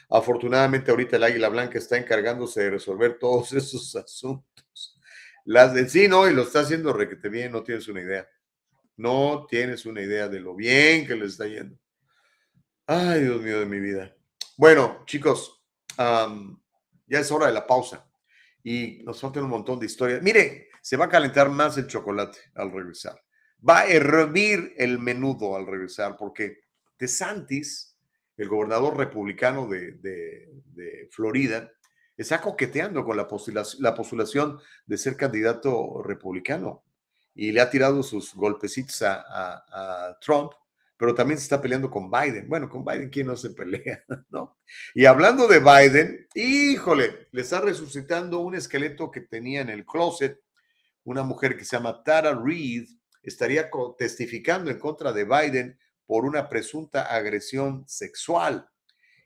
Afortunadamente 0.08 0.90
ahorita 0.90 1.16
el 1.16 1.24
Águila 1.24 1.50
Blanca 1.50 1.76
está 1.76 1.98
encargándose 1.98 2.62
de 2.62 2.70
resolver 2.70 3.18
todos 3.18 3.52
esos 3.52 3.94
asuntos. 3.94 4.98
Las 5.44 5.74
del 5.74 5.90
sí, 5.90 6.08
no, 6.08 6.26
y 6.30 6.32
lo 6.32 6.44
está 6.44 6.60
haciendo 6.60 6.94
requete 6.94 7.28
bien, 7.28 7.52
no 7.52 7.62
tienes 7.62 7.88
una 7.88 8.00
idea. 8.00 8.26
No 8.96 9.44
tienes 9.46 9.84
una 9.84 10.00
idea 10.00 10.28
de 10.28 10.40
lo 10.40 10.54
bien 10.54 11.06
que 11.06 11.14
le 11.14 11.26
está 11.26 11.46
yendo. 11.46 11.78
Ay, 12.86 13.20
Dios 13.20 13.42
mío 13.42 13.60
de 13.60 13.66
mi 13.66 13.80
vida. 13.80 14.16
Bueno, 14.56 15.02
chicos, 15.04 15.62
ya 15.98 17.18
es 17.20 17.30
hora 17.30 17.48
de 17.48 17.52
la 17.52 17.66
pausa 17.66 18.10
y 18.62 19.02
nos 19.04 19.20
faltan 19.20 19.44
un 19.44 19.50
montón 19.50 19.78
de 19.78 19.84
historias. 19.84 20.22
Mire, 20.22 20.70
se 20.80 20.96
va 20.96 21.04
a 21.04 21.10
calentar 21.10 21.50
más 21.50 21.76
el 21.76 21.86
chocolate 21.86 22.38
al 22.54 22.72
regresar. 22.72 23.20
Va 23.66 23.80
a 23.80 23.86
hervir 23.86 24.74
el 24.76 24.98
menudo 24.98 25.56
al 25.56 25.66
regresar 25.66 26.16
porque 26.16 26.60
De 26.98 27.08
Santis, 27.08 27.96
el 28.36 28.48
gobernador 28.48 28.96
republicano 28.96 29.66
de, 29.68 31.08
Florida, 31.10 31.70
está 32.16 32.40
coqueteando 32.40 33.04
con 33.04 33.16
la 33.16 33.26
postulación, 33.26 33.82
la 33.82 33.94
postulación 33.94 34.58
de 34.86 34.98
ser 34.98 35.16
candidato 35.16 36.02
republicano 36.02 36.84
y 37.34 37.52
le 37.52 37.60
ha 37.60 37.70
tirado 37.70 38.02
sus 38.02 38.34
golpecitos 38.34 39.02
a 39.02 40.16
Trump, 40.20 40.52
pero 40.96 41.14
también 41.14 41.38
se 41.38 41.44
está 41.44 41.60
peleando 41.60 41.90
con 41.90 42.10
Biden. 42.10 42.48
Bueno, 42.48 42.68
con 42.68 42.84
Biden, 42.84 43.10
¿quién 43.10 43.26
no 43.26 43.36
se 43.36 43.50
pelea? 43.50 44.04
¿no? 44.30 44.58
Y 44.94 45.06
hablando 45.06 45.46
de 45.48 45.58
Biden, 45.58 46.28
híjole, 46.34 47.28
le 47.32 47.42
está 47.42 47.60
resucitando 47.60 48.38
un 48.40 48.54
esqueleto 48.54 49.10
que 49.10 49.22
tenía 49.22 49.60
en 49.60 49.70
el 49.70 49.84
closet 49.84 50.40
una 51.04 51.22
mujer 51.22 51.56
que 51.56 51.64
se 51.64 51.76
llama 51.76 52.02
Tara 52.02 52.34
Reid, 52.34 52.88
estaría 53.24 53.70
testificando 53.98 54.70
en 54.70 54.78
contra 54.78 55.12
de 55.12 55.24
Biden 55.24 55.78
por 56.06 56.24
una 56.24 56.48
presunta 56.48 57.02
agresión 57.02 57.84
sexual. 57.88 58.68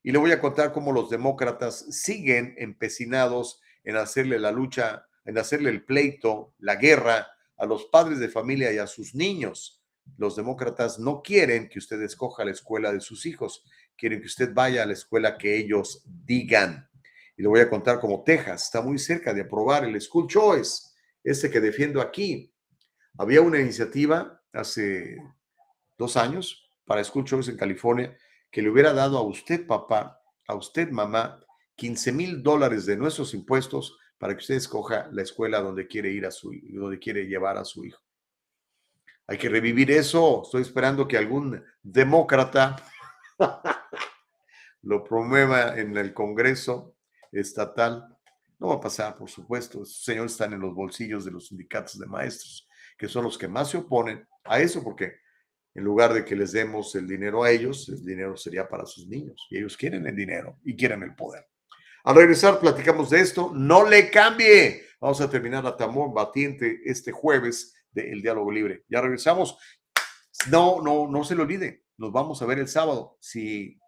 Y 0.02 0.12
le 0.12 0.18
voy 0.18 0.32
a 0.32 0.40
contar 0.40 0.72
cómo 0.72 0.92
los 0.92 1.10
demócratas 1.10 1.86
siguen 1.90 2.54
empecinados 2.58 3.60
en 3.84 3.96
hacerle 3.96 4.38
la 4.38 4.52
lucha, 4.52 5.06
en 5.24 5.38
hacerle 5.38 5.70
el 5.70 5.84
pleito, 5.84 6.54
la 6.58 6.76
guerra 6.76 7.28
a 7.56 7.66
los 7.66 7.86
padres 7.86 8.18
de 8.18 8.28
familia 8.28 8.72
y 8.72 8.78
a 8.78 8.86
sus 8.86 9.14
niños. 9.14 9.82
Los 10.16 10.36
demócratas 10.36 10.98
no 10.98 11.22
quieren 11.22 11.68
que 11.68 11.78
usted 11.78 12.00
escoja 12.02 12.44
la 12.44 12.52
escuela 12.52 12.92
de 12.92 13.00
sus 13.00 13.26
hijos, 13.26 13.64
quieren 13.96 14.20
que 14.20 14.26
usted 14.26 14.54
vaya 14.54 14.84
a 14.84 14.86
la 14.86 14.92
escuela 14.92 15.36
que 15.36 15.56
ellos 15.56 16.02
digan. 16.06 16.88
Y 17.36 17.42
le 17.42 17.48
voy 17.48 17.60
a 17.60 17.68
contar 17.68 18.00
cómo 18.00 18.22
Texas 18.24 18.64
está 18.64 18.80
muy 18.80 18.98
cerca 18.98 19.34
de 19.34 19.42
aprobar 19.42 19.84
el 19.84 20.00
School 20.00 20.28
Choice, 20.28 20.88
este 21.22 21.50
que 21.50 21.60
defiendo 21.60 22.00
aquí. 22.00 22.52
Había 23.16 23.40
una 23.40 23.60
iniciativa 23.60 24.42
hace 24.52 25.16
dos 25.96 26.16
años 26.16 26.70
para 26.84 27.04
School 27.04 27.24
Choice 27.24 27.50
en 27.50 27.56
California 27.56 28.16
que 28.50 28.62
le 28.62 28.70
hubiera 28.70 28.92
dado 28.92 29.18
a 29.18 29.22
usted, 29.22 29.66
papá, 29.66 30.20
a 30.46 30.54
usted, 30.54 30.90
mamá, 30.90 31.40
15 31.76 32.12
mil 32.12 32.42
dólares 32.42 32.86
de 32.86 32.96
nuestros 32.96 33.34
impuestos 33.34 33.98
para 34.18 34.34
que 34.34 34.40
usted 34.40 34.56
escoja 34.56 35.08
la 35.12 35.22
escuela 35.22 35.60
donde 35.60 35.86
quiere 35.86 36.10
ir 36.10 36.26
a 36.26 36.30
su 36.30 36.52
donde 36.70 36.98
quiere 36.98 37.26
llevar 37.26 37.56
a 37.56 37.64
su 37.64 37.84
hijo. 37.84 38.02
Hay 39.26 39.38
que 39.38 39.48
revivir 39.48 39.90
eso. 39.90 40.42
Estoy 40.42 40.62
esperando 40.62 41.06
que 41.06 41.18
algún 41.18 41.62
demócrata 41.82 42.76
lo 44.82 45.04
promueva 45.04 45.78
en 45.78 45.96
el 45.96 46.14
Congreso 46.14 46.96
estatal. 47.30 48.16
No 48.58 48.68
va 48.68 48.76
a 48.76 48.80
pasar, 48.80 49.16
por 49.16 49.28
supuesto. 49.28 49.82
Estos 49.82 50.02
señores 50.02 50.32
están 50.32 50.54
en 50.54 50.60
los 50.60 50.74
bolsillos 50.74 51.24
de 51.24 51.30
los 51.30 51.48
sindicatos 51.48 51.98
de 51.98 52.06
maestros, 52.06 52.67
que 52.98 53.08
son 53.08 53.24
los 53.24 53.38
que 53.38 53.48
más 53.48 53.70
se 53.70 53.78
oponen 53.78 54.26
a 54.44 54.60
eso, 54.60 54.82
porque 54.82 55.14
en 55.74 55.84
lugar 55.84 56.12
de 56.12 56.24
que 56.24 56.34
les 56.34 56.52
demos 56.52 56.94
el 56.96 57.06
dinero 57.06 57.44
a 57.44 57.50
ellos, 57.50 57.88
el 57.88 58.04
dinero 58.04 58.36
sería 58.36 58.68
para 58.68 58.84
sus 58.84 59.06
niños. 59.06 59.46
Y 59.50 59.58
ellos 59.58 59.76
quieren 59.76 60.06
el 60.06 60.16
dinero 60.16 60.58
y 60.64 60.74
quieren 60.74 61.02
el 61.04 61.14
poder. 61.14 61.46
Al 62.02 62.16
regresar, 62.16 62.58
platicamos 62.58 63.10
de 63.10 63.20
esto. 63.20 63.52
No 63.54 63.88
le 63.88 64.10
cambie. 64.10 64.82
Vamos 65.00 65.20
a 65.20 65.30
terminar 65.30 65.62
la 65.62 65.76
tambor 65.76 66.12
batiente 66.12 66.80
este 66.84 67.12
jueves 67.12 67.74
de 67.92 68.10
El 68.10 68.22
Diálogo 68.22 68.50
Libre. 68.50 68.84
Ya 68.88 69.00
regresamos. 69.00 69.56
No, 70.50 70.82
no, 70.82 71.06
no 71.06 71.22
se 71.22 71.36
le 71.36 71.42
olvide. 71.42 71.84
Nos 71.96 72.12
vamos 72.12 72.42
a 72.42 72.46
ver 72.46 72.58
el 72.58 72.68
sábado. 72.68 73.16
Si, 73.20 73.78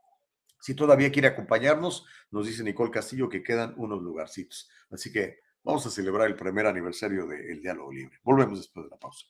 si 0.60 0.74
todavía 0.74 1.10
quiere 1.10 1.28
acompañarnos, 1.28 2.06
nos 2.30 2.46
dice 2.46 2.62
Nicole 2.62 2.90
Castillo 2.90 3.28
que 3.28 3.42
quedan 3.42 3.74
unos 3.76 4.02
lugarcitos. 4.02 4.70
Así 4.90 5.10
que 5.10 5.38
vamos 5.62 5.86
a 5.86 5.90
celebrar 5.90 6.28
el 6.28 6.36
primer 6.36 6.66
aniversario 6.66 7.26
de 7.26 7.52
El 7.52 7.60
Diálogo 7.60 7.92
Libre. 7.92 8.18
Volvemos 8.22 8.58
después 8.58 8.86
de 8.86 8.90
la 8.90 8.98
pausa. 8.98 9.26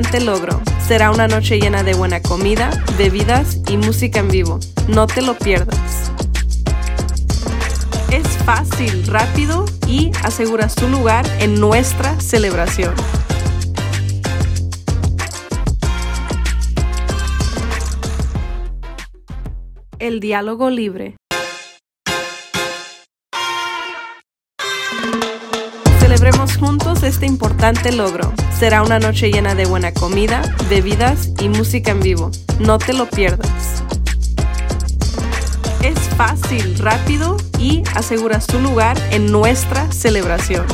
Logro. 0.00 0.62
Será 0.86 1.10
una 1.10 1.28
noche 1.28 1.60
llena 1.60 1.82
de 1.82 1.92
buena 1.92 2.22
comida, 2.22 2.70
bebidas 2.96 3.58
y 3.68 3.76
música 3.76 4.20
en 4.20 4.28
vivo. 4.28 4.58
No 4.88 5.06
te 5.06 5.20
lo 5.20 5.36
pierdas. 5.36 6.10
Es 8.10 8.26
fácil, 8.46 9.06
rápido 9.06 9.66
y 9.86 10.10
aseguras 10.24 10.74
tu 10.74 10.88
lugar 10.88 11.26
en 11.40 11.60
nuestra 11.60 12.18
celebración. 12.20 12.94
El 19.98 20.20
diálogo 20.20 20.70
libre. 20.70 21.16
Juntos 26.62 27.02
este 27.02 27.26
importante 27.26 27.90
logro. 27.90 28.32
Será 28.56 28.84
una 28.84 29.00
noche 29.00 29.32
llena 29.32 29.56
de 29.56 29.66
buena 29.66 29.92
comida, 29.92 30.42
bebidas 30.70 31.30
y 31.40 31.48
música 31.48 31.90
en 31.90 31.98
vivo. 31.98 32.30
No 32.60 32.78
te 32.78 32.92
lo 32.92 33.10
pierdas. 33.10 33.82
Es 35.82 35.98
fácil, 36.16 36.78
rápido 36.78 37.36
y 37.58 37.82
aseguras 37.96 38.46
tu 38.46 38.60
lugar 38.60 38.96
en 39.10 39.32
nuestra 39.32 39.90
celebración. 39.90 40.64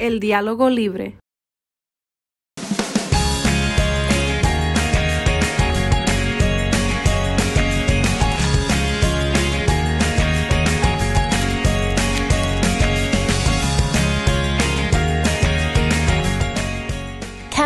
El 0.00 0.18
diálogo 0.18 0.68
libre. 0.68 1.16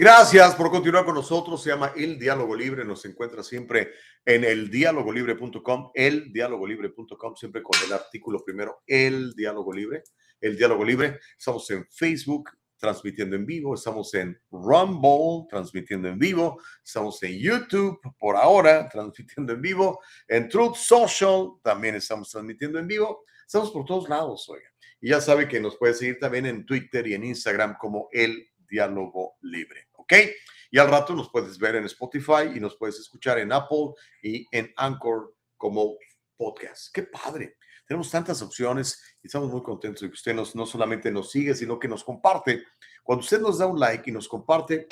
Gracias 0.00 0.54
por 0.54 0.70
continuar 0.70 1.04
con 1.04 1.16
nosotros. 1.16 1.60
Se 1.60 1.70
llama 1.70 1.92
El 1.96 2.20
Diálogo 2.20 2.54
Libre. 2.54 2.84
Nos 2.84 3.04
encuentra 3.04 3.42
siempre 3.42 3.94
en 4.24 4.44
eldialogolibre.com, 4.44 5.90
eldialogolibre.com, 5.92 7.34
siempre 7.34 7.64
con 7.64 7.74
el 7.84 7.92
artículo 7.92 8.44
primero, 8.44 8.84
El 8.86 9.34
Diálogo 9.34 9.72
Libre. 9.72 10.04
El 10.40 10.56
Diálogo 10.56 10.84
Libre. 10.84 11.18
Estamos 11.36 11.68
en 11.72 11.84
Facebook, 11.90 12.48
transmitiendo 12.76 13.34
en 13.34 13.44
vivo. 13.44 13.74
Estamos 13.74 14.14
en 14.14 14.40
Rumble, 14.52 15.48
transmitiendo 15.50 16.06
en 16.06 16.16
vivo. 16.20 16.62
Estamos 16.84 17.20
en 17.24 17.36
YouTube, 17.36 17.98
por 18.20 18.36
ahora, 18.36 18.88
transmitiendo 18.92 19.52
en 19.54 19.60
vivo. 19.60 19.98
En 20.28 20.48
Truth 20.48 20.76
Social, 20.76 21.54
también 21.60 21.96
estamos 21.96 22.30
transmitiendo 22.30 22.78
en 22.78 22.86
vivo. 22.86 23.24
Estamos 23.44 23.72
por 23.72 23.84
todos 23.84 24.08
lados, 24.08 24.48
oiga. 24.48 24.68
Y 25.00 25.08
ya 25.08 25.20
sabe 25.20 25.48
que 25.48 25.58
nos 25.58 25.76
puede 25.76 25.94
seguir 25.94 26.20
también 26.20 26.46
en 26.46 26.64
Twitter 26.64 27.04
y 27.08 27.14
en 27.14 27.24
Instagram 27.24 27.76
como 27.80 28.08
El 28.12 28.48
Diálogo 28.68 29.36
Libre, 29.42 29.87
¿ok? 30.10 30.30
Y 30.70 30.78
al 30.78 30.88
rato 30.88 31.14
nos 31.14 31.30
puedes 31.30 31.58
ver 31.58 31.76
en 31.76 31.84
Spotify 31.84 32.50
y 32.54 32.60
nos 32.60 32.76
puedes 32.76 32.98
escuchar 32.98 33.38
en 33.38 33.52
Apple 33.52 33.92
y 34.22 34.46
en 34.52 34.72
Anchor 34.76 35.34
como 35.56 35.96
podcast. 36.36 36.92
¡Qué 36.92 37.02
padre! 37.04 37.56
Tenemos 37.86 38.10
tantas 38.10 38.42
opciones 38.42 39.02
y 39.22 39.28
estamos 39.28 39.50
muy 39.50 39.62
contentos 39.62 40.02
de 40.02 40.08
que 40.08 40.14
usted 40.14 40.34
nos, 40.34 40.54
no 40.54 40.66
solamente 40.66 41.10
nos 41.10 41.30
sigue, 41.30 41.54
sino 41.54 41.78
que 41.78 41.88
nos 41.88 42.04
comparte. 42.04 42.64
Cuando 43.02 43.20
usted 43.22 43.40
nos 43.40 43.58
da 43.58 43.66
un 43.66 43.80
like 43.80 44.10
y 44.10 44.12
nos 44.12 44.28
comparte, 44.28 44.86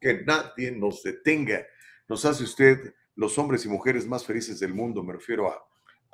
que 0.00 0.24
nadie 0.24 0.72
nos 0.72 1.02
detenga. 1.02 1.66
Nos 2.08 2.24
hace 2.24 2.42
usted 2.42 2.94
los 3.14 3.36
hombres 3.38 3.64
y 3.66 3.68
mujeres 3.68 4.06
más 4.06 4.24
felices 4.24 4.58
del 4.60 4.72
mundo. 4.72 5.02
Me 5.02 5.12
refiero 5.12 5.50
a, 5.50 5.62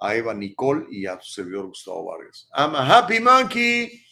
a 0.01 0.14
Eva 0.16 0.35
Nicole 0.35 0.86
y 0.90 1.06
a 1.06 1.20
su 1.20 1.32
servidor 1.32 1.68
Gustavo 1.68 2.05
Vargas. 2.05 2.48
I'm 2.56 2.74
a 2.74 2.98
happy 2.98 3.20
monkey. 3.20 4.07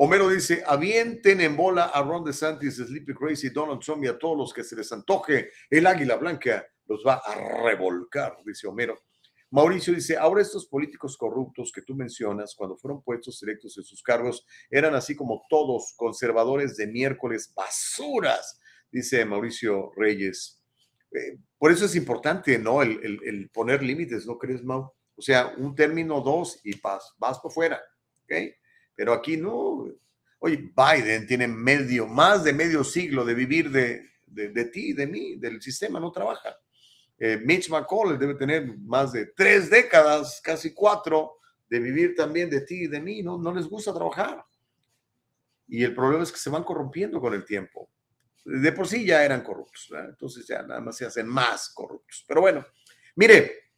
Homero 0.00 0.28
dice, 0.28 0.62
avienten 0.64 1.40
en 1.40 1.56
bola 1.56 1.86
a 1.86 2.04
Ron 2.04 2.22
DeSantis, 2.24 2.76
Sleepy 2.76 3.14
Crazy, 3.14 3.50
Donald 3.50 3.80
Trump 3.80 4.04
y 4.04 4.06
a 4.06 4.16
todos 4.16 4.38
los 4.38 4.54
que 4.54 4.62
se 4.62 4.76
les 4.76 4.92
antoje. 4.92 5.50
El 5.68 5.88
águila 5.88 6.14
blanca 6.14 6.64
los 6.86 7.02
va 7.04 7.14
a 7.14 7.34
revolcar, 7.64 8.36
dice 8.46 8.68
Homero. 8.68 8.96
Mauricio 9.50 9.92
dice, 9.92 10.16
ahora 10.16 10.40
estos 10.40 10.68
políticos 10.68 11.16
corruptos 11.16 11.72
que 11.72 11.82
tú 11.82 11.96
mencionas, 11.96 12.54
cuando 12.54 12.76
fueron 12.76 13.02
puestos 13.02 13.42
electos 13.42 13.76
en 13.76 13.82
sus 13.82 14.00
cargos, 14.00 14.46
eran 14.70 14.94
así 14.94 15.16
como 15.16 15.44
todos 15.50 15.94
conservadores 15.96 16.76
de 16.76 16.86
miércoles, 16.86 17.52
basuras, 17.56 18.60
dice 18.92 19.24
Mauricio 19.24 19.90
Reyes. 19.96 20.62
Eh, 21.10 21.38
por 21.58 21.72
eso 21.72 21.86
es 21.86 21.96
importante, 21.96 22.56
¿no? 22.56 22.82
El, 22.82 23.50
poner 23.52 23.82
límites, 23.82 24.26
¿no 24.26 24.38
crees, 24.38 24.62
Mau? 24.62 24.92
O 25.16 25.22
sea, 25.22 25.54
un 25.56 25.74
término, 25.74 26.20
dos 26.20 26.60
y 26.62 26.78
vas, 26.80 27.14
vas 27.18 27.40
por 27.40 27.50
fuera, 27.50 27.82
¿ok? 28.22 28.54
Pero 28.98 29.12
aquí 29.12 29.36
no. 29.36 29.86
Oye, 30.40 30.72
Biden 30.74 31.24
tiene 31.24 31.46
medio, 31.46 32.08
más 32.08 32.42
de 32.42 32.52
medio 32.52 32.82
siglo 32.82 33.24
de 33.24 33.32
vivir 33.32 33.70
de, 33.70 34.10
de, 34.26 34.48
de 34.48 34.64
ti, 34.64 34.92
de 34.92 35.06
mí, 35.06 35.36
del 35.36 35.62
sistema, 35.62 36.00
no 36.00 36.10
trabaja. 36.10 36.56
Eh, 37.16 37.40
Mitch 37.44 37.70
McConnell 37.70 38.18
debe 38.18 38.34
tener 38.34 38.76
más 38.78 39.12
de 39.12 39.26
tres 39.26 39.70
décadas, 39.70 40.40
casi 40.42 40.74
cuatro, 40.74 41.36
de 41.70 41.78
vivir 41.78 42.16
también 42.16 42.50
de 42.50 42.62
ti 42.62 42.84
y 42.84 42.86
de 42.88 43.00
mí, 43.00 43.22
no, 43.22 43.38
no 43.38 43.54
les 43.54 43.68
gusta 43.68 43.94
trabajar. 43.94 44.44
Y 45.68 45.84
el 45.84 45.94
problema 45.94 46.24
es 46.24 46.32
que 46.32 46.38
se 46.38 46.50
van 46.50 46.64
corrompiendo 46.64 47.20
con 47.20 47.34
el 47.34 47.44
tiempo. 47.44 47.88
De 48.44 48.72
por 48.72 48.88
sí 48.88 49.06
ya 49.06 49.24
eran 49.24 49.42
corruptos, 49.42 49.86
¿verdad? 49.90 50.10
entonces 50.10 50.44
ya 50.44 50.62
nada 50.62 50.80
más 50.80 50.96
se 50.96 51.06
hacen 51.06 51.28
más 51.28 51.70
corruptos. 51.72 52.24
Pero 52.26 52.40
bueno, 52.40 52.66
mire, 53.14 53.70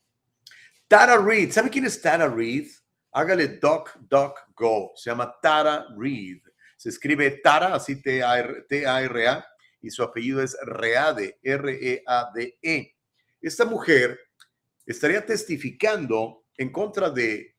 Tara 0.89 1.19
Reid, 1.19 1.51
¿sabe 1.51 1.69
quién 1.69 1.85
es 1.85 2.01
Tara 2.01 2.27
Reid? 2.27 2.71
Hágale 3.13 3.49
Doc, 3.59 3.97
Doc, 4.09 4.39
Go. 4.55 4.93
Se 4.95 5.11
llama 5.11 5.35
Tara 5.41 5.87
Reid. 5.97 6.43
Se 6.77 6.89
escribe 6.89 7.41
Tara, 7.43 7.75
así 7.75 8.01
T-A-R- 8.01 8.63
T-A-R-A, 8.69 9.47
y 9.83 9.91
su 9.91 10.03
apellido 10.03 10.43
es 10.43 10.57
Reade, 10.63 11.39
R-E-A-D-E. 11.43 12.95
Esta 13.43 13.65
mujer 13.65 14.19
estaría 14.87 15.25
testificando 15.25 16.45
en 16.57 16.71
contra 16.71 17.11
de 17.11 17.57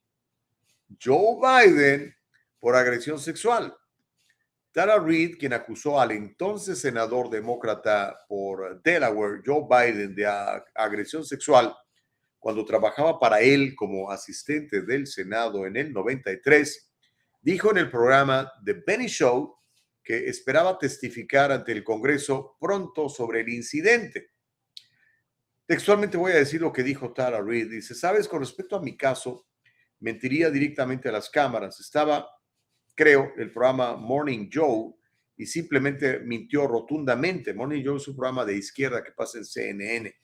Joe 1.03 1.38
Biden 1.41 2.15
por 2.60 2.76
agresión 2.76 3.19
sexual. 3.19 3.76
Tara 4.72 4.99
Reid, 4.99 5.38
quien 5.38 5.53
acusó 5.53 5.99
al 5.99 6.11
entonces 6.11 6.80
senador 6.80 7.30
demócrata 7.30 8.18
por 8.28 8.82
Delaware, 8.82 9.41
Joe 9.45 9.65
Biden, 9.69 10.15
de 10.15 10.26
agresión 10.76 11.26
sexual 11.26 11.76
cuando 12.41 12.65
trabajaba 12.65 13.19
para 13.19 13.39
él 13.39 13.76
como 13.76 14.09
asistente 14.09 14.81
del 14.81 15.05
Senado 15.05 15.68
en 15.68 15.77
el 15.77 15.93
93, 15.93 16.91
dijo 17.39 17.69
en 17.69 17.77
el 17.77 17.91
programa 17.91 18.51
The 18.65 18.81
Benny 18.85 19.05
Show 19.05 19.55
que 20.03 20.27
esperaba 20.27 20.80
testificar 20.80 21.51
ante 21.51 21.72
el 21.72 21.84
Congreso 21.84 22.57
pronto 22.59 23.09
sobre 23.09 23.41
el 23.41 23.49
incidente. 23.49 24.31
Textualmente 25.68 26.18
voy 26.18 26.31
a 26.31 26.38
decir 26.38 26.61
lo 26.61 26.73
que 26.73 26.81
dijo 26.81 27.13
Tara 27.13 27.43
Reid. 27.43 27.69
Dice, 27.69 27.93
sabes, 27.93 28.27
con 28.27 28.39
respecto 28.39 28.76
a 28.76 28.81
mi 28.81 28.97
caso, 28.97 29.45
mentiría 29.99 30.49
directamente 30.49 31.09
a 31.09 31.11
las 31.11 31.30
cámaras. 31.30 31.80
Estaba, 31.80 32.27
creo, 32.95 33.34
el 33.38 33.51
programa 33.51 33.95
Morning 33.97 34.49
Joe 34.51 34.95
y 35.38 35.45
simplemente 35.45 36.22
mintió 36.22 36.65
rotundamente. 36.65 37.53
Morning 37.53 37.84
Joe 37.85 37.97
es 37.97 38.07
un 38.07 38.15
programa 38.15 38.45
de 38.45 38.57
izquierda 38.57 39.03
que 39.03 39.11
pasa 39.11 39.38
en 39.38 39.45
CNN. 39.45 40.15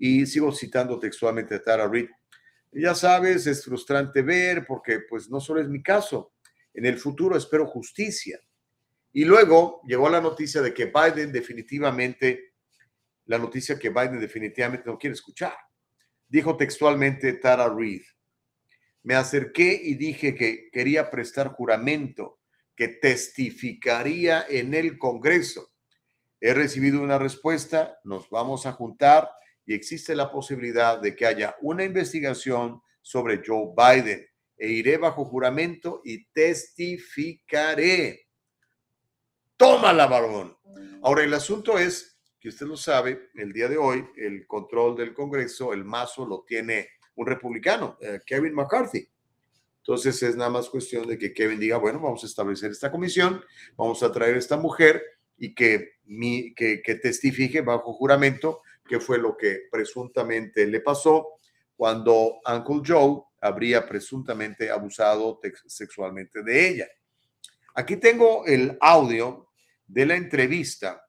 Y 0.00 0.24
sigo 0.26 0.50
citando 0.50 0.98
textualmente 0.98 1.54
a 1.54 1.62
Tara 1.62 1.86
Reid. 1.86 2.08
Ya 2.72 2.94
sabes, 2.94 3.46
es 3.46 3.62
frustrante 3.62 4.22
ver 4.22 4.64
porque 4.66 5.00
pues 5.08 5.28
no 5.28 5.40
solo 5.40 5.60
es 5.60 5.68
mi 5.68 5.82
caso. 5.82 6.32
En 6.72 6.86
el 6.86 6.98
futuro 6.98 7.36
espero 7.36 7.66
justicia. 7.66 8.40
Y 9.12 9.26
luego 9.26 9.82
llegó 9.86 10.08
la 10.08 10.22
noticia 10.22 10.62
de 10.62 10.72
que 10.72 10.86
Biden 10.86 11.30
definitivamente, 11.30 12.54
la 13.26 13.36
noticia 13.36 13.78
que 13.78 13.90
Biden 13.90 14.20
definitivamente 14.20 14.88
no 14.88 14.96
quiere 14.96 15.14
escuchar. 15.14 15.54
Dijo 16.26 16.56
textualmente 16.56 17.34
Tara 17.34 17.68
Reid, 17.68 18.02
me 19.02 19.16
acerqué 19.16 19.78
y 19.82 19.96
dije 19.96 20.34
que 20.34 20.70
quería 20.72 21.10
prestar 21.10 21.48
juramento, 21.48 22.40
que 22.74 22.88
testificaría 22.88 24.46
en 24.48 24.72
el 24.72 24.96
Congreso. 24.96 25.72
He 26.40 26.54
recibido 26.54 27.02
una 27.02 27.18
respuesta, 27.18 27.98
nos 28.04 28.30
vamos 28.30 28.64
a 28.64 28.72
juntar 28.72 29.28
y 29.70 29.74
existe 29.74 30.16
la 30.16 30.32
posibilidad 30.32 31.00
de 31.00 31.14
que 31.14 31.24
haya 31.24 31.54
una 31.60 31.84
investigación 31.84 32.82
sobre 33.00 33.40
Joe 33.46 33.68
Biden 33.76 34.26
e 34.58 34.68
iré 34.68 34.96
bajo 34.96 35.24
juramento 35.24 36.02
y 36.04 36.24
testificaré. 36.32 38.26
Tómala, 39.56 40.08
varón. 40.08 40.56
Ahora, 41.04 41.22
el 41.22 41.32
asunto 41.32 41.78
es 41.78 42.20
que 42.40 42.48
usted 42.48 42.66
lo 42.66 42.76
sabe, 42.76 43.30
el 43.36 43.52
día 43.52 43.68
de 43.68 43.76
hoy, 43.76 44.04
el 44.16 44.44
control 44.48 44.96
del 44.96 45.14
Congreso, 45.14 45.72
el 45.72 45.84
mazo 45.84 46.26
lo 46.26 46.42
tiene 46.42 46.88
un 47.14 47.28
republicano, 47.28 47.96
eh, 48.00 48.18
Kevin 48.26 48.54
McCarthy. 48.54 49.08
Entonces 49.82 50.20
es 50.24 50.34
nada 50.34 50.50
más 50.50 50.68
cuestión 50.68 51.06
de 51.06 51.16
que 51.16 51.32
Kevin 51.32 51.60
diga, 51.60 51.76
bueno, 51.76 52.00
vamos 52.00 52.24
a 52.24 52.26
establecer 52.26 52.72
esta 52.72 52.90
comisión, 52.90 53.40
vamos 53.76 54.02
a 54.02 54.10
traer 54.10 54.34
a 54.34 54.40
esta 54.40 54.56
mujer 54.56 55.00
y 55.38 55.54
que, 55.54 55.92
mi, 56.06 56.54
que, 56.54 56.82
que 56.82 56.96
testifique 56.96 57.60
bajo 57.60 57.92
juramento 57.92 58.62
qué 58.90 58.98
fue 58.98 59.18
lo 59.18 59.36
que 59.36 59.68
presuntamente 59.70 60.66
le 60.66 60.80
pasó 60.80 61.34
cuando 61.76 62.40
Uncle 62.44 62.82
Joe 62.84 63.22
habría 63.40 63.86
presuntamente 63.86 64.68
abusado 64.68 65.38
sexualmente 65.68 66.42
de 66.42 66.68
ella. 66.68 66.88
Aquí 67.76 67.98
tengo 67.98 68.44
el 68.46 68.76
audio 68.80 69.52
de 69.86 70.06
la 70.06 70.16
entrevista, 70.16 71.06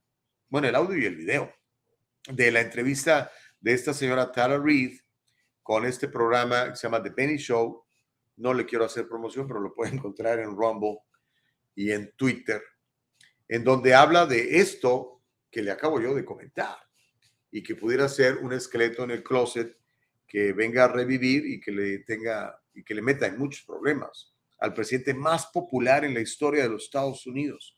bueno, 0.48 0.68
el 0.68 0.76
audio 0.76 0.96
y 0.96 1.06
el 1.06 1.16
video 1.16 1.52
de 2.32 2.52
la 2.52 2.62
entrevista 2.62 3.32
de 3.60 3.74
esta 3.74 3.96
señora 3.96 4.32
Tara 4.32 4.60
Reid 4.60 5.00
con 5.64 5.84
este 5.84 6.08
programa 6.08 6.70
que 6.70 6.76
se 6.76 6.84
llama 6.84 7.02
The 7.02 7.10
Penny 7.10 7.38
Show. 7.38 7.84
No 8.38 8.54
le 8.54 8.68
quiero 8.68 8.86
hacer 8.86 9.08
promoción, 9.08 9.48
pero 9.48 9.60
lo 9.60 9.74
puede 9.74 9.92
encontrar 9.96 10.38
en 10.38 10.56
Rumble 10.56 11.00
y 11.74 11.92
en 11.92 12.12
Twitter, 12.16 12.62
en 13.48 13.64
donde 13.64 13.96
habla 13.96 14.28
de 14.28 14.60
esto 14.60 15.24
que 15.50 15.64
le 15.64 15.72
acabo 15.72 16.00
yo 16.00 16.14
de 16.14 16.24
comentar 16.24 16.91
y 17.52 17.62
que 17.62 17.76
pudiera 17.76 18.08
ser 18.08 18.38
un 18.38 18.54
esqueleto 18.54 19.04
en 19.04 19.12
el 19.12 19.24
closet 19.24 19.78
que 20.28 20.54
venga 20.54 20.86
a 20.86 20.88
revivir 20.88 21.46
y 21.46 21.60
que 21.60 21.72
le 21.72 22.00
tenga 22.00 22.58
y 22.74 22.84
que 22.84 22.96
le 22.96 23.02
meta 23.02 23.28
en 23.28 23.38
muchos 23.38 23.64
problemas 23.64 24.34
al 24.62 24.74
presidente 24.74 25.14
más 25.14 25.48
popular 25.48 26.06
en 26.06 26.14
la 26.14 26.22
historia 26.22 26.64
de 26.64 26.70
los 26.70 26.84
Estados 26.84 27.26
Unidos, 27.26 27.78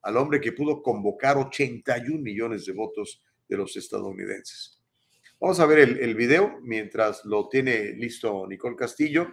al 0.00 0.16
hombre 0.16 0.40
que 0.40 0.52
pudo 0.52 0.82
convocar 0.82 1.36
81 1.36 2.20
millones 2.20 2.64
de 2.64 2.72
votos 2.72 3.22
de 3.46 3.56
los 3.56 3.76
estadounidenses. 3.76 4.80
Vamos 5.38 5.60
a 5.60 5.66
ver 5.66 5.80
el, 5.80 5.98
el 5.98 6.14
video 6.14 6.58
mientras 6.62 7.24
lo 7.26 7.48
tiene 7.48 7.92
listo 7.92 8.46
Nicole 8.48 8.76
Castillo. 8.76 9.28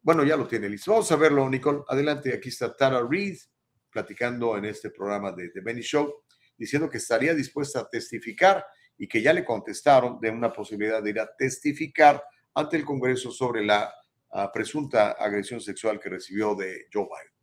Bueno, 0.00 0.24
ya 0.24 0.38
lo 0.38 0.48
tiene 0.48 0.70
listo. 0.70 0.92
Vamos 0.92 1.12
a 1.12 1.16
verlo, 1.16 1.48
Nicole. 1.50 1.82
Adelante, 1.88 2.32
aquí 2.32 2.48
está 2.48 2.74
Tara 2.74 3.06
Reid 3.06 3.36
platicando 3.90 4.56
en 4.56 4.64
este 4.64 4.90
programa 4.90 5.32
de 5.32 5.50
The 5.50 5.60
Benny 5.60 5.82
Show, 5.82 6.23
diciendo 6.56 6.88
que 6.88 6.98
estaría 6.98 7.34
dispuesta 7.34 7.80
a 7.80 7.88
testificar 7.88 8.64
y 8.96 9.08
que 9.08 9.20
ya 9.20 9.32
le 9.32 9.44
contestaron 9.44 10.20
de 10.20 10.30
una 10.30 10.52
posibilidad 10.52 11.02
de 11.02 11.10
ir 11.10 11.20
a 11.20 11.34
testificar 11.36 12.22
ante 12.54 12.76
el 12.76 12.84
Congreso 12.84 13.30
sobre 13.30 13.64
la 13.64 13.92
ah, 14.30 14.50
presunta 14.52 15.12
agresión 15.12 15.60
sexual 15.60 15.98
que 15.98 16.10
recibió 16.10 16.54
de 16.54 16.86
Joe 16.92 17.04
Biden. 17.04 17.34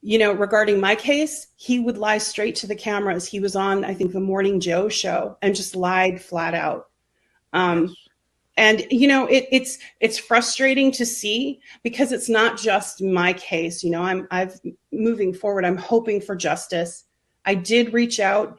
you 0.00 0.18
know, 0.18 0.32
regarding 0.32 0.80
my 0.80 0.94
case, 0.94 1.48
he 1.56 1.80
would 1.80 1.98
lie 1.98 2.18
straight 2.18 2.54
to 2.56 2.66
the 2.66 2.74
cameras. 2.74 3.26
He 3.26 3.40
was 3.40 3.56
on, 3.56 3.84
I 3.84 3.94
think, 3.94 4.12
the 4.12 4.20
Morning 4.20 4.60
Joe 4.60 4.88
show 4.88 5.36
and 5.42 5.54
just 5.54 5.74
lied 5.74 6.22
flat 6.22 6.54
out. 6.54 6.86
Um, 7.52 7.94
and 8.58 8.84
you 8.90 9.06
know, 9.06 9.26
it, 9.26 9.46
it's 9.52 9.78
it's 10.00 10.18
frustrating 10.18 10.90
to 10.92 11.06
see 11.06 11.60
because 11.84 12.10
it's 12.10 12.28
not 12.28 12.58
just 12.58 13.00
my 13.00 13.32
case. 13.32 13.84
You 13.84 13.90
know, 13.90 14.02
I'm 14.02 14.26
I've 14.32 14.60
moving 14.92 15.32
forward. 15.32 15.64
I'm 15.64 15.76
hoping 15.76 16.20
for 16.20 16.34
justice. 16.34 17.04
I 17.46 17.54
did 17.54 17.92
reach 17.92 18.18
out 18.18 18.58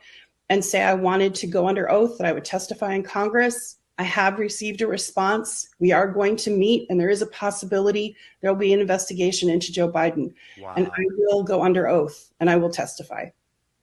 and 0.50 0.64
say 0.64 0.82
I 0.82 0.94
wanted 0.94 1.36
to 1.36 1.48
go 1.48 1.68
under 1.68 1.92
oath 1.92 2.18
that 2.18 2.26
I 2.26 2.32
would 2.32 2.46
testify 2.46 2.94
in 2.94 3.04
Congress. 3.04 3.76
I 4.00 4.04
have 4.04 4.40
received 4.40 4.82
a 4.82 4.88
response. 4.88 5.68
We 5.80 5.92
are 5.92 6.08
going 6.08 6.38
to 6.38 6.50
meet, 6.50 6.90
and 6.90 6.98
there 6.98 7.10
is 7.10 7.22
a 7.22 7.28
possibility 7.28 8.16
there 8.40 8.52
will 8.52 8.60
be 8.60 8.72
an 8.72 8.80
investigation 8.80 9.50
into 9.50 9.74
Joe 9.74 9.92
Biden. 9.92 10.34
Wow. 10.62 10.76
And 10.78 10.88
I 10.88 11.04
will 11.18 11.44
go 11.44 11.62
under 11.62 11.90
oath 11.90 12.32
and 12.40 12.50
I 12.50 12.56
will 12.56 12.70
testify. 12.70 13.26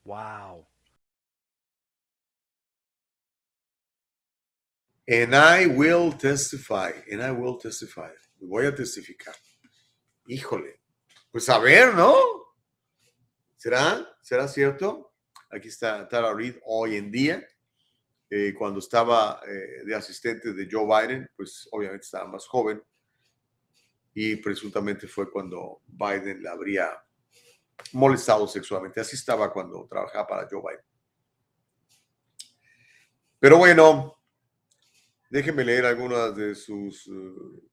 Wow. 0.07 0.65
And 5.09 5.35
I 5.35 5.67
will 5.67 6.13
testify, 6.13 6.91
and 7.11 7.23
I 7.23 7.31
will 7.31 7.59
testify. 7.59 8.11
Voy 8.41 8.67
a 8.67 8.75
testificar. 8.75 9.35
Híjole. 10.27 10.81
Pues 11.31 11.49
a 11.49 11.59
ver, 11.59 11.95
¿no? 11.95 12.15
¿Será? 13.57 14.07
¿Será 14.23 14.49
cierto? 14.49 15.13
Aquí 15.51 15.69
está 15.69 16.09
Tara 16.09 16.35
Reid 16.35 16.57
hoy 16.65 16.97
en 16.97 17.11
día 17.11 17.47
eh, 18.29 18.53
cuando 18.59 18.81
estaba 18.81 19.41
eh, 19.47 19.85
de 19.85 19.95
asistente 19.95 20.53
de 20.53 20.69
Joe 20.71 20.85
Biden, 20.85 21.31
pues 21.37 21.69
obviamente 21.71 22.05
estaba 22.05 22.27
más 22.27 22.47
joven 22.47 22.83
y 24.13 24.37
presuntamente 24.37 25.07
fue 25.07 25.31
cuando 25.31 25.83
Biden 25.87 26.43
la 26.43 26.53
habría 26.53 26.91
molestado 27.93 28.49
sexualmente. 28.49 29.01
Así 29.01 29.15
estaba 29.15 29.53
cuando 29.53 29.87
trabajaba 29.87 30.27
para 30.27 30.49
Joe 30.51 30.61
Biden. 30.61 30.85
Pero 33.39 33.59
bueno, 33.59 34.16
déjenme 35.31 35.65
leer 35.65 35.87
algunas 35.87 36.35
de 36.37 36.55
sus, 36.55 37.07
eh, 37.09 37.71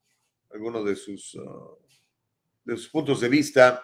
algunos 0.51 0.85
de 0.85 0.95
sus, 0.95 1.35
uh, 1.35 1.77
de 2.63 2.77
sus 2.77 2.89
puntos 2.89 3.21
de 3.21 3.29
vista. 3.29 3.83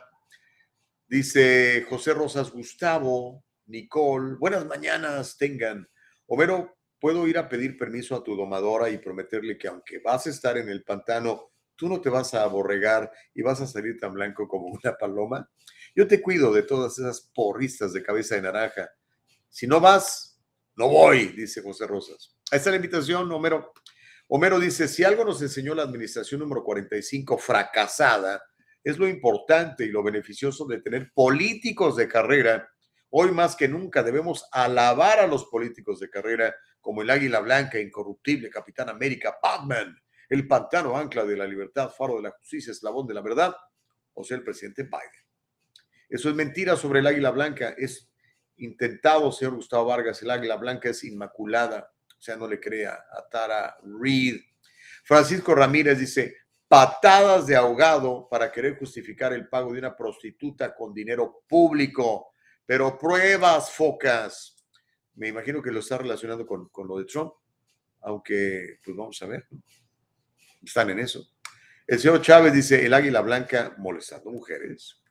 Dice 1.08 1.86
José 1.90 2.14
Rosas 2.14 2.52
Gustavo, 2.52 3.44
Nicole, 3.66 4.36
buenas 4.36 4.66
mañanas 4.66 5.38
tengan. 5.38 5.88
Homero, 6.28 6.78
¿puedo 7.00 7.28
ir 7.28 7.38
a 7.38 7.50
pedir 7.50 7.78
permiso 7.78 8.16
a 8.16 8.24
tu 8.24 8.36
domadora 8.36 8.90
y 8.90 8.98
prometerle 8.98 9.58
que 9.58 9.68
aunque 9.68 10.00
vas 10.00 10.28
a 10.28 10.30
estar 10.30 10.58
en 10.58 10.70
el 10.70 10.84
pantano, 10.84 11.52
tú 11.76 11.88
no 11.88 12.02
te 12.02 12.10
vas 12.10 12.34
a 12.34 12.44
aborregar 12.44 13.12
y 13.34 13.42
vas 13.42 13.62
a 13.62 13.68
salir 13.68 13.98
tan 14.00 14.14
blanco 14.14 14.48
como 14.48 14.68
una 14.84 14.96
paloma? 14.98 15.50
Yo 15.96 16.08
te 16.08 16.22
cuido 16.22 16.54
de 16.54 16.64
todas 16.64 16.98
esas 17.00 17.22
porristas 17.34 17.94
de 17.94 18.04
cabeza 18.04 18.36
de 18.36 18.44
naranja. 18.44 18.90
Si 19.50 19.66
no 19.66 19.80
vas, 19.80 20.40
no 20.76 20.88
voy, 20.88 21.28
dice 21.30 21.62
José 21.62 21.88
Rosas. 21.88 22.39
Ahí 22.52 22.58
está 22.58 22.72
la 22.72 22.78
invitación, 22.78 23.32
Homero. 23.32 23.74
Homero 24.28 24.60
dice, 24.60 24.88
si 24.88 25.04
algo 25.04 25.24
nos 25.24 25.42
enseñó 25.42 25.76
la 25.76 25.84
administración 25.84 26.40
número 26.40 26.64
45 26.64 27.38
fracasada, 27.38 28.42
es 28.84 28.98
lo 28.98 29.08
importante 29.08 29.86
y 29.86 29.90
lo 29.90 30.02
beneficioso 30.02 30.66
de 30.66 30.82
tener 30.82 31.12
políticos 31.14 31.96
de 31.96 32.08
carrera. 32.08 32.68
Hoy 33.12 33.32
más 33.32 33.56
que 33.56 33.68
nunca 33.68 34.02
debemos 34.02 34.48
alabar 34.52 35.20
a 35.20 35.28
los 35.28 35.46
políticos 35.46 36.00
de 36.00 36.10
carrera 36.10 36.56
como 36.80 37.04
el 37.04 37.10
Águila 37.12 37.40
Blanca, 37.40 37.80
Incorruptible, 37.80 38.50
Capitán 38.50 38.90
América, 38.90 39.38
Batman, 39.44 39.96
el 40.28 40.48
Pantano 40.48 40.98
Ancla 40.98 41.26
de 41.26 41.38
la 41.38 41.46
Libertad, 41.46 41.92
Faro 41.96 42.16
de 42.16 42.24
la 42.24 42.32
Justicia, 42.32 42.72
Eslabón 42.72 43.06
de 43.06 43.14
la 43.14 43.22
Verdad, 43.22 43.56
o 44.14 44.24
sea, 44.24 44.38
el 44.38 44.44
presidente 44.44 44.84
Biden. 44.84 45.26
Eso 46.08 46.30
es 46.30 46.36
mentira 46.36 46.76
sobre 46.76 47.00
el 47.00 47.08
Águila 47.08 47.30
Blanca. 47.30 47.76
Es 47.78 48.12
intentado, 48.58 49.32
señor 49.32 49.56
Gustavo 49.56 49.86
Vargas, 49.86 50.22
el 50.24 50.32
Águila 50.32 50.56
Blanca 50.56 50.90
es 50.90 51.04
inmaculada. 51.04 51.92
O 52.20 52.22
sea, 52.22 52.36
no 52.36 52.48
le 52.48 52.60
crea 52.60 53.06
a 53.12 53.30
Tara 53.30 53.78
Reid. 54.02 54.42
Francisco 55.06 55.56
Ramírez 55.56 55.98
dice, 55.98 56.36
patadas 56.68 57.48
de 57.48 57.56
ahogado 57.56 58.28
para 58.30 58.52
querer 58.52 58.78
justificar 58.78 59.32
el 59.32 59.48
pago 59.48 59.72
de 59.72 59.80
una 59.80 59.96
prostituta 59.96 60.76
con 60.76 60.94
dinero 60.94 61.44
público. 61.48 62.34
Pero 62.66 62.98
pruebas, 62.98 63.72
focas. 63.72 64.58
Me 65.16 65.30
imagino 65.30 65.62
que 65.62 65.72
lo 65.72 65.80
está 65.80 65.98
relacionando 65.98 66.46
con, 66.46 66.68
con 66.70 66.88
lo 66.88 66.98
de 66.98 67.06
Trump, 67.06 67.34
aunque, 68.02 68.80
pues 68.84 68.96
vamos 68.98 69.22
a 69.22 69.28
ver. 69.28 69.48
Están 70.62 70.90
en 70.90 71.00
eso. 71.00 71.26
El 71.88 72.00
señor 72.00 72.22
Chávez 72.22 72.54
dice, 72.54 72.86
el 72.86 72.94
águila 72.94 73.22
blanca 73.22 73.74
molestando 73.78 74.30
mujeres. 74.30 75.02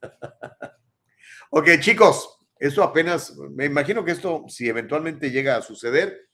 ok, 1.50 1.68
chicos, 1.80 2.38
esto 2.66 2.82
apenas, 2.82 3.36
me 3.36 3.66
imagino 3.66 4.04
que 4.04 4.12
esto, 4.12 4.44
si 4.48 4.68
eventualmente 4.68 5.30
llega 5.30 5.56
a 5.56 5.62
suceder, 5.62 6.28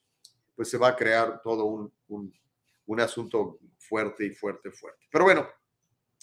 pues 0.54 0.70
se 0.70 0.78
va 0.78 0.88
a 0.88 0.96
crear 0.96 1.40
todo 1.42 1.64
un, 1.64 1.92
un, 2.08 2.32
un 2.86 3.00
asunto 3.00 3.58
fuerte 3.78 4.26
y 4.26 4.30
fuerte, 4.30 4.70
fuerte. 4.70 5.06
Pero 5.10 5.24
bueno, 5.24 5.48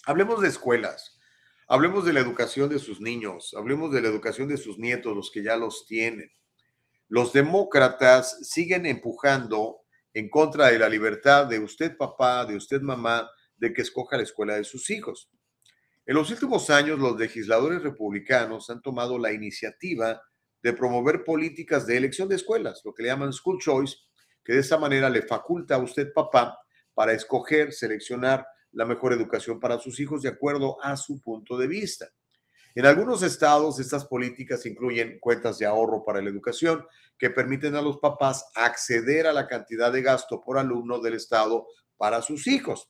hablemos 0.06 0.40
de 0.40 0.48
escuelas, 0.48 1.18
hablemos 1.66 2.06
de 2.06 2.14
la 2.14 2.20
educación 2.20 2.70
de 2.70 2.78
sus 2.78 3.02
niños, 3.02 3.54
hablemos 3.54 3.92
de 3.92 4.00
la 4.00 4.08
educación 4.08 4.48
de 4.48 4.56
sus 4.56 4.78
nietos, 4.78 5.14
los 5.14 5.30
que 5.30 5.42
ya 5.42 5.56
los 5.56 5.86
tienen. 5.86 6.32
Los 7.08 7.32
demócratas 7.32 8.38
siguen 8.48 8.86
empujando 8.86 9.82
en 10.14 10.30
contra 10.30 10.68
de 10.68 10.78
la 10.78 10.88
libertad 10.88 11.46
de 11.46 11.58
usted 11.58 11.96
papá, 11.96 12.46
de 12.46 12.56
usted 12.56 12.80
mamá, 12.80 13.30
de 13.56 13.74
que 13.74 13.82
escoja 13.82 14.16
la 14.16 14.22
escuela 14.22 14.56
de 14.56 14.64
sus 14.64 14.88
hijos. 14.88 15.30
En 16.08 16.14
los 16.14 16.30
últimos 16.30 16.70
años, 16.70 16.98
los 16.98 17.18
legisladores 17.18 17.82
republicanos 17.82 18.70
han 18.70 18.80
tomado 18.80 19.18
la 19.18 19.30
iniciativa 19.30 20.22
de 20.62 20.72
promover 20.72 21.22
políticas 21.22 21.86
de 21.86 21.98
elección 21.98 22.30
de 22.30 22.36
escuelas, 22.36 22.80
lo 22.82 22.94
que 22.94 23.02
le 23.02 23.10
llaman 23.10 23.30
school 23.30 23.58
choice, 23.60 23.94
que 24.42 24.54
de 24.54 24.60
esa 24.60 24.78
manera 24.78 25.10
le 25.10 25.20
faculta 25.20 25.74
a 25.74 25.78
usted 25.78 26.10
papá 26.14 26.58
para 26.94 27.12
escoger, 27.12 27.74
seleccionar 27.74 28.46
la 28.72 28.86
mejor 28.86 29.12
educación 29.12 29.60
para 29.60 29.78
sus 29.78 30.00
hijos 30.00 30.22
de 30.22 30.30
acuerdo 30.30 30.82
a 30.82 30.96
su 30.96 31.20
punto 31.20 31.58
de 31.58 31.66
vista. 31.66 32.08
En 32.74 32.86
algunos 32.86 33.22
estados, 33.22 33.78
estas 33.78 34.06
políticas 34.06 34.64
incluyen 34.64 35.18
cuentas 35.20 35.58
de 35.58 35.66
ahorro 35.66 36.06
para 36.06 36.22
la 36.22 36.30
educación 36.30 36.86
que 37.18 37.28
permiten 37.28 37.74
a 37.74 37.82
los 37.82 37.98
papás 37.98 38.46
acceder 38.54 39.26
a 39.26 39.34
la 39.34 39.46
cantidad 39.46 39.92
de 39.92 40.00
gasto 40.00 40.40
por 40.40 40.56
alumno 40.56 41.00
del 41.00 41.16
estado 41.16 41.66
para 41.98 42.22
sus 42.22 42.46
hijos. 42.46 42.88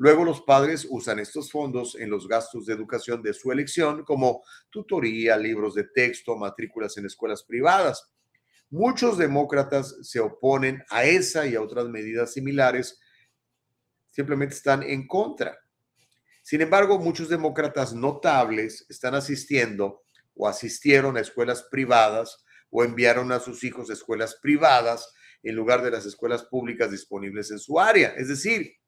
Luego 0.00 0.24
los 0.24 0.40
padres 0.40 0.86
usan 0.88 1.18
estos 1.18 1.52
fondos 1.52 1.94
en 1.94 2.08
los 2.08 2.26
gastos 2.26 2.64
de 2.64 2.72
educación 2.72 3.20
de 3.20 3.34
su 3.34 3.52
elección, 3.52 4.02
como 4.02 4.42
tutoría, 4.70 5.36
libros 5.36 5.74
de 5.74 5.84
texto, 5.84 6.38
matrículas 6.38 6.96
en 6.96 7.04
escuelas 7.04 7.42
privadas. 7.42 8.10
Muchos 8.70 9.18
demócratas 9.18 9.98
se 10.00 10.18
oponen 10.18 10.82
a 10.88 11.04
esa 11.04 11.46
y 11.46 11.54
a 11.54 11.60
otras 11.60 11.86
medidas 11.90 12.32
similares, 12.32 12.98
simplemente 14.08 14.54
están 14.54 14.82
en 14.84 15.06
contra. 15.06 15.58
Sin 16.40 16.62
embargo, 16.62 16.98
muchos 16.98 17.28
demócratas 17.28 17.92
notables 17.92 18.86
están 18.88 19.14
asistiendo 19.14 20.00
o 20.34 20.48
asistieron 20.48 21.18
a 21.18 21.20
escuelas 21.20 21.64
privadas 21.70 22.42
o 22.70 22.84
enviaron 22.84 23.32
a 23.32 23.38
sus 23.38 23.64
hijos 23.64 23.90
a 23.90 23.92
escuelas 23.92 24.38
privadas 24.40 25.12
en 25.42 25.54
lugar 25.54 25.82
de 25.82 25.90
las 25.90 26.06
escuelas 26.06 26.44
públicas 26.44 26.90
disponibles 26.90 27.50
en 27.50 27.58
su 27.58 27.78
área. 27.78 28.14
Es 28.16 28.28
decir, 28.28 28.79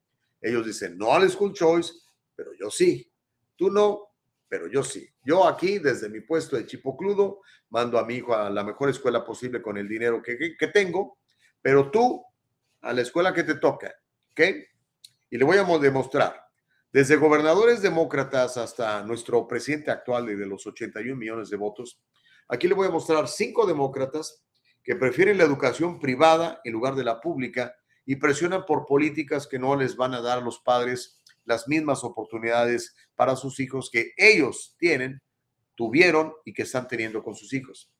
ellos 0.43 0.65
dicen 0.65 0.97
no 0.97 1.13
al 1.13 1.29
school 1.29 1.53
choice, 1.53 1.93
pero 2.35 2.51
yo 2.59 2.69
sí. 2.69 3.09
Tú 3.55 3.71
no, 3.71 4.09
pero 4.47 4.67
yo 4.67 4.83
sí. 4.83 5.07
Yo 5.23 5.47
aquí, 5.47 5.79
desde 5.79 6.09
mi 6.09 6.21
puesto 6.21 6.55
de 6.55 6.65
chipocludo, 6.65 7.41
mando 7.69 7.97
a 7.97 8.05
mi 8.05 8.15
hijo 8.15 8.35
a 8.35 8.49
la 8.49 8.63
mejor 8.63 8.89
escuela 8.89 9.25
posible 9.25 9.61
con 9.61 9.77
el 9.77 9.87
dinero 9.87 10.21
que, 10.21 10.37
que, 10.37 10.55
que 10.57 10.67
tengo, 10.67 11.17
pero 11.61 11.89
tú 11.89 12.23
a 12.81 12.93
la 12.93 13.01
escuela 13.01 13.33
que 13.33 13.43
te 13.43 13.55
toca, 13.55 13.93
¿ok? 14.31 14.41
Y 15.31 15.37
le 15.37 15.45
voy 15.45 15.57
a 15.57 15.63
demostrar 15.79 16.43
desde 16.93 17.15
gobernadores 17.15 17.81
demócratas 17.81 18.55
hasta 18.55 19.01
nuestro 19.01 19.47
presidente 19.47 19.89
actual 19.89 20.27
de 20.27 20.45
los 20.45 20.67
81 20.67 21.15
millones 21.15 21.49
de 21.49 21.57
votos, 21.57 21.99
aquí 22.47 22.67
le 22.67 22.75
voy 22.75 22.87
a 22.87 22.91
mostrar 22.91 23.27
cinco 23.27 23.65
demócratas 23.65 24.45
que 24.83 24.95
prefieren 24.95 25.39
la 25.39 25.43
educación 25.43 25.99
privada 25.99 26.61
en 26.63 26.73
lugar 26.73 26.93
de 26.93 27.03
la 27.03 27.19
pública 27.19 27.75
y 28.05 28.17
presionan 28.17 28.65
por 28.65 28.85
políticas 28.85 29.47
que 29.47 29.59
no 29.59 29.75
les 29.75 29.95
van 29.95 30.13
a 30.13 30.21
dar 30.21 30.39
a 30.39 30.41
los 30.41 30.59
padres 30.59 31.21
las 31.45 31.67
mismas 31.67 32.03
oportunidades 32.03 32.95
para 33.15 33.35
sus 33.35 33.59
hijos 33.59 33.89
que 33.91 34.13
ellos 34.17 34.75
tienen, 34.77 35.21
tuvieron 35.75 36.33
y 36.45 36.53
que 36.53 36.63
están 36.63 36.87
teniendo 36.87 37.23
con 37.23 37.35
sus 37.35 37.53
hijos. 37.53 37.91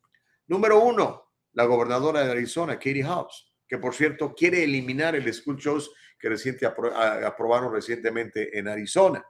Número 0.47 0.79
uno, 0.79 1.31
la 1.53 1.65
gobernadora 1.65 2.23
de 2.23 2.31
Arizona, 2.31 2.75
Katie 2.75 3.05
Hobbs, 3.05 3.53
que 3.67 3.77
por 3.77 3.93
cierto 3.93 4.33
quiere 4.33 4.63
eliminar 4.63 5.15
el 5.15 5.31
school 5.33 5.57
choice 5.57 5.89
que 6.19 6.29
reciente 6.29 6.65
aprobaron 6.65 7.73
recientemente 7.73 8.57
en 8.57 8.67
Arizona. 8.67 9.25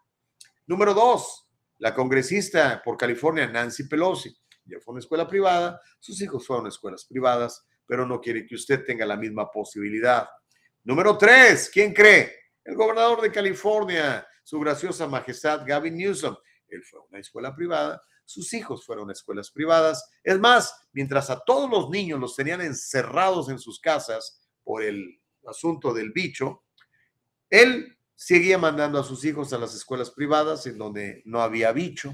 Número 0.67 0.93
dos, 0.93 1.47
la 1.79 1.93
congresista 1.93 2.81
por 2.83 2.97
California, 2.97 3.47
Nancy 3.47 3.87
Pelosi. 3.87 4.35
Ya 4.65 4.79
fue 4.79 4.93
una 4.93 4.99
escuela 4.99 5.27
privada, 5.27 5.81
sus 5.99 6.21
hijos 6.21 6.45
fueron 6.47 6.67
escuelas 6.67 7.05
privadas, 7.05 7.65
pero 7.85 8.05
no 8.05 8.21
quiere 8.21 8.45
que 8.45 8.55
usted 8.55 8.85
tenga 8.85 9.05
la 9.05 9.17
misma 9.17 9.51
posibilidad. 9.51 10.27
Número 10.85 11.17
tres, 11.17 11.69
¿quién 11.73 11.93
cree? 11.93 12.33
El 12.61 12.75
gobernador 12.75 13.21
de 13.21 13.31
California, 13.31 14.27
su 14.43 14.59
graciosa 14.59 15.07
majestad 15.07 15.65
Gavin 15.65 15.95
Newsom. 15.95 16.35
Él 16.67 16.83
fue 16.83 16.99
a 16.99 17.03
una 17.09 17.19
escuela 17.19 17.55
privada, 17.55 18.03
sus 18.25 18.53
hijos 18.53 18.85
fueron 18.85 19.09
a 19.09 19.13
escuelas 19.13 19.49
privadas. 19.49 20.11
Es 20.21 20.37
más, 20.39 20.75
mientras 20.91 21.29
a 21.29 21.39
todos 21.39 21.69
los 21.69 21.89
niños 21.89 22.19
los 22.19 22.35
tenían 22.35 22.59
encerrados 22.59 23.47
en 23.47 23.59
sus 23.59 23.79
casas 23.79 24.45
por 24.61 24.83
el 24.83 25.21
asunto 25.47 25.93
del 25.93 26.11
bicho, 26.11 26.65
él 27.49 27.97
seguía 28.13 28.57
mandando 28.57 28.99
a 28.99 29.05
sus 29.05 29.23
hijos 29.23 29.53
a 29.53 29.59
las 29.59 29.73
escuelas 29.73 30.11
privadas 30.11 30.67
en 30.67 30.77
donde 30.77 31.21
no 31.23 31.41
había 31.41 31.71
bicho. 31.71 32.13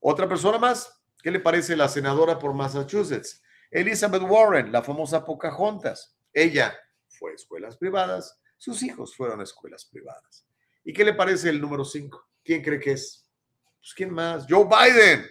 Otra 0.00 0.26
persona 0.26 0.56
más, 0.56 1.02
¿qué 1.22 1.30
le 1.30 1.40
parece 1.40 1.76
la 1.76 1.88
senadora 1.88 2.38
por 2.38 2.54
Massachusetts? 2.54 3.42
Elizabeth 3.70 4.22
Warren, 4.22 4.72
la 4.72 4.82
famosa 4.82 5.22
Pocahontas. 5.22 6.16
Ella 6.32 6.74
fue 7.24 7.32
a 7.32 7.34
escuelas 7.34 7.76
privadas, 7.76 8.38
sus 8.58 8.82
hijos 8.82 9.16
fueron 9.16 9.40
a 9.40 9.44
escuelas 9.44 9.86
privadas. 9.86 10.46
¿Y 10.84 10.92
qué 10.92 11.04
le 11.04 11.14
parece 11.14 11.48
el 11.48 11.60
número 11.60 11.84
5? 11.84 12.28
¿Quién 12.44 12.62
cree 12.62 12.78
que 12.78 12.92
es? 12.92 13.26
Pues 13.80 13.94
¿quién 13.94 14.12
más? 14.12 14.46
Joe 14.48 14.64
Biden. 14.64 15.26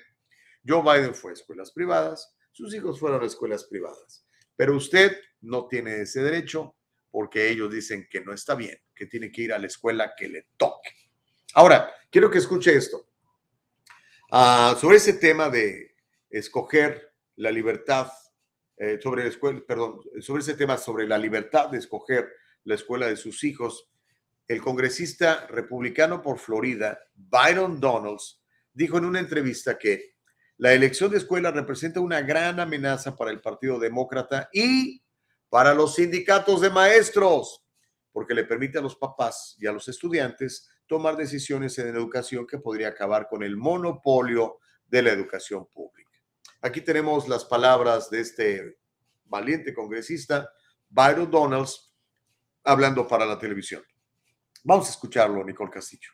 Joe 0.67 0.81
Biden 0.81 1.13
fue 1.13 1.31
a 1.31 1.33
escuelas 1.33 1.71
privadas, 1.71 2.35
sus 2.51 2.73
hijos 2.73 2.99
fueron 2.99 3.21
a 3.21 3.25
escuelas 3.25 3.65
privadas. 3.65 4.25
Pero 4.55 4.75
usted 4.75 5.17
no 5.41 5.67
tiene 5.67 6.01
ese 6.01 6.21
derecho 6.21 6.75
porque 7.11 7.49
ellos 7.49 7.71
dicen 7.71 8.07
que 8.09 8.21
no 8.21 8.33
está 8.33 8.55
bien, 8.55 8.79
que 8.95 9.05
tiene 9.05 9.31
que 9.31 9.41
ir 9.41 9.53
a 9.53 9.59
la 9.59 9.67
escuela 9.67 10.13
que 10.17 10.29
le 10.29 10.47
toque. 10.57 10.91
Ahora, 11.53 11.93
quiero 12.09 12.31
que 12.31 12.39
escuche 12.39 12.75
esto. 12.75 13.07
Uh, 14.31 14.75
sobre 14.79 14.97
ese 14.97 15.13
tema 15.13 15.49
de 15.49 15.95
escoger 16.29 17.13
la 17.35 17.51
libertad 17.51 18.11
eh, 18.77 18.99
sobre 19.01 19.23
la 19.23 19.29
escuela, 19.29 19.61
perdón, 19.67 20.01
sobre 20.19 20.41
ese 20.41 20.55
tema, 20.55 20.77
sobre 20.77 21.07
la 21.07 21.17
libertad 21.17 21.69
de 21.69 21.77
escoger 21.77 22.29
la 22.63 22.75
escuela 22.75 23.07
de 23.07 23.17
sus 23.17 23.43
hijos, 23.43 23.89
el 24.47 24.61
congresista 24.61 25.47
republicano 25.47 26.21
por 26.21 26.39
Florida, 26.39 26.99
Byron 27.15 27.79
Donalds, 27.79 28.41
dijo 28.73 28.97
en 28.97 29.05
una 29.05 29.19
entrevista 29.19 29.77
que 29.77 30.13
la 30.57 30.73
elección 30.73 31.11
de 31.11 31.17
escuela 31.17 31.51
representa 31.51 31.99
una 31.99 32.21
gran 32.21 32.59
amenaza 32.59 33.15
para 33.15 33.31
el 33.31 33.41
Partido 33.41 33.79
Demócrata 33.79 34.49
y 34.53 35.01
para 35.49 35.73
los 35.73 35.95
sindicatos 35.95 36.61
de 36.61 36.69
maestros, 36.69 37.63
porque 38.11 38.33
le 38.33 38.43
permite 38.43 38.77
a 38.77 38.81
los 38.81 38.95
papás 38.95 39.55
y 39.59 39.67
a 39.67 39.71
los 39.71 39.87
estudiantes 39.87 40.69
tomar 40.87 41.15
decisiones 41.15 41.77
en 41.79 41.87
educación 41.87 42.45
que 42.45 42.59
podría 42.59 42.89
acabar 42.89 43.27
con 43.27 43.43
el 43.43 43.57
monopolio 43.57 44.59
de 44.87 45.01
la 45.01 45.11
educación 45.11 45.65
pública. 45.67 46.02
Aquí 46.64 46.80
tenemos 46.80 47.27
las 47.27 47.44
palabras 47.44 48.10
de 48.10 48.22
este 48.22 48.77
valiente 49.26 49.73
congresista, 49.73 50.49
Byron 50.90 51.30
Donalds, 51.30 51.94
hablando 52.64 53.06
para 53.06 53.26
la 53.26 53.38
televisión. 53.38 53.84
Vamos 54.64 54.88
a 54.88 54.91
escucharlo, 54.91 55.44
Nicole 55.44 55.69
Castillo. 55.69 56.10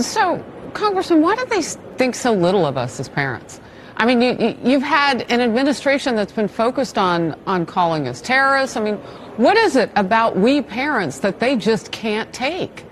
So, 0.00 0.44
Congressman, 0.74 1.22
why 1.22 1.36
do 1.36 1.46
they 1.46 1.62
think 1.96 2.14
so 2.14 2.32
little 2.32 2.66
of 2.66 2.76
us 2.76 3.00
as 3.00 3.08
parents? 3.08 3.58
I 3.96 4.04
mean, 4.04 4.20
you, 4.20 4.56
you've 4.62 4.82
had 4.82 5.22
an 5.30 5.40
administration 5.40 6.16
that's 6.16 6.32
been 6.32 6.48
focused 6.48 6.98
on, 6.98 7.34
on 7.46 7.64
calling 7.64 8.08
us 8.08 8.20
terrorists. 8.20 8.76
I 8.76 8.80
mean, 8.80 8.96
what 9.38 9.56
is 9.56 9.74
it 9.74 9.90
about 9.96 10.36
we 10.36 10.60
parents 10.60 11.20
that 11.20 11.40
they 11.40 11.56
just 11.56 11.92
can't 11.92 12.30
take? 12.30 12.84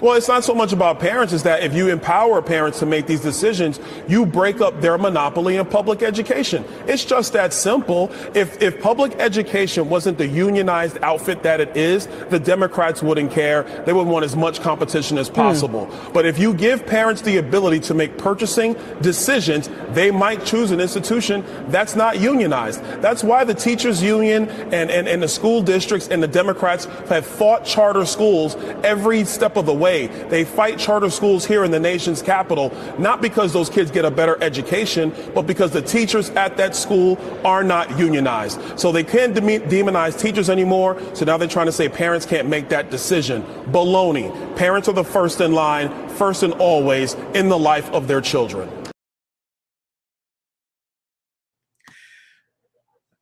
Well, 0.00 0.14
it's 0.14 0.28
not 0.28 0.44
so 0.44 0.54
much 0.54 0.72
about 0.72 1.00
parents, 1.00 1.32
it's 1.32 1.42
that 1.42 1.64
if 1.64 1.74
you 1.74 1.88
empower 1.88 2.40
parents 2.40 2.78
to 2.78 2.86
make 2.86 3.06
these 3.06 3.20
decisions, 3.20 3.80
you 4.06 4.24
break 4.26 4.60
up 4.60 4.80
their 4.80 4.96
monopoly 4.96 5.56
in 5.56 5.66
public 5.66 6.02
education. 6.02 6.64
It's 6.86 7.04
just 7.04 7.32
that 7.32 7.52
simple. 7.52 8.12
If, 8.34 8.62
if 8.62 8.80
public 8.80 9.16
education 9.16 9.88
wasn't 9.88 10.18
the 10.18 10.26
unionized 10.26 10.98
outfit 11.02 11.42
that 11.42 11.60
it 11.60 11.76
is, 11.76 12.06
the 12.30 12.38
Democrats 12.38 13.02
wouldn't 13.02 13.32
care. 13.32 13.64
They 13.86 13.92
would 13.92 14.06
want 14.06 14.24
as 14.24 14.36
much 14.36 14.60
competition 14.60 15.18
as 15.18 15.28
possible. 15.28 15.86
Mm. 15.86 16.12
But 16.12 16.26
if 16.26 16.38
you 16.38 16.54
give 16.54 16.86
parents 16.86 17.22
the 17.22 17.38
ability 17.38 17.80
to 17.80 17.94
make 17.94 18.18
purchasing 18.18 18.76
decisions, 19.00 19.68
they 19.90 20.12
might 20.12 20.44
choose 20.44 20.70
an 20.70 20.80
institution 20.80 21.44
that's 21.68 21.96
not 21.96 22.20
unionized. 22.20 22.82
That's 23.02 23.24
why 23.24 23.42
the 23.42 23.54
teachers 23.54 24.00
union 24.00 24.48
and, 24.48 24.90
and, 24.90 25.08
and 25.08 25.22
the 25.22 25.28
school 25.28 25.60
districts 25.60 26.06
and 26.06 26.22
the 26.22 26.28
Democrats 26.28 26.84
have 27.08 27.26
fought 27.26 27.64
charter 27.64 28.06
schools 28.06 28.54
every 28.84 29.24
step 29.24 29.56
of 29.56 29.66
the 29.66 29.74
way 29.74 29.87
way. 29.88 30.06
They 30.28 30.44
fight 30.44 30.78
charter 30.78 31.10
schools 31.10 31.46
here 31.46 31.64
in 31.64 31.70
the 31.70 31.80
nation's 31.80 32.22
capital, 32.22 32.72
not 32.98 33.20
because 33.20 33.52
those 33.52 33.70
kids 33.70 33.90
get 33.90 34.04
a 34.04 34.10
better 34.10 34.36
education, 34.42 35.12
but 35.34 35.46
because 35.46 35.70
the 35.70 35.82
teachers 35.82 36.30
at 36.30 36.56
that 36.58 36.76
school 36.76 37.18
are 37.44 37.64
not 37.64 37.98
unionized. 37.98 38.58
So 38.78 38.92
they 38.92 39.04
can't 39.04 39.34
de- 39.34 39.60
demonize 39.60 40.18
teachers 40.18 40.50
anymore. 40.50 41.00
So 41.14 41.24
now 41.24 41.36
they're 41.38 41.48
trying 41.48 41.66
to 41.66 41.72
say 41.72 41.88
parents 41.88 42.26
can't 42.26 42.48
make 42.48 42.68
that 42.68 42.90
decision. 42.90 43.42
Baloney. 43.72 44.28
Parents 44.56 44.88
are 44.88 44.94
the 44.94 45.04
first 45.04 45.40
in 45.40 45.52
line, 45.52 45.88
first 46.10 46.42
and 46.42 46.52
always 46.54 47.14
in 47.34 47.48
the 47.48 47.58
life 47.58 47.88
of 47.90 48.08
their 48.08 48.20
children. 48.20 48.68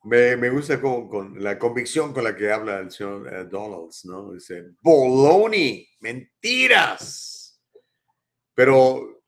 Me, 0.07 0.37
me 0.37 0.51
gusta 0.51 0.81
con, 0.81 1.09
con, 1.09 1.43
la 1.43 1.59
convicción 1.59 2.13
con 2.13 2.23
la 2.23 2.37
que 2.37 2.53
habla 2.53 2.79
el 2.79 2.93
señor 2.93 3.23
uh, 3.23 3.49
Donalds, 3.49 4.05
¿no? 4.05 4.35
Dice, 4.35 4.67
boloni, 4.81 5.85
mentiras. 5.99 7.61
Pero, 8.55 9.25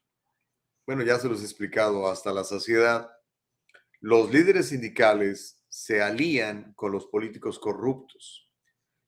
bueno, 0.86 1.02
ya 1.02 1.18
se 1.18 1.28
los 1.28 1.40
he 1.40 1.44
explicado 1.46 2.08
hasta 2.08 2.32
la 2.32 2.44
saciedad. 2.44 3.10
Los 3.98 4.30
líderes 4.30 4.68
sindicales 4.68 5.64
se 5.68 6.00
alían 6.00 6.74
con 6.74 6.92
los 6.92 7.06
políticos 7.06 7.58
corruptos. 7.58 8.48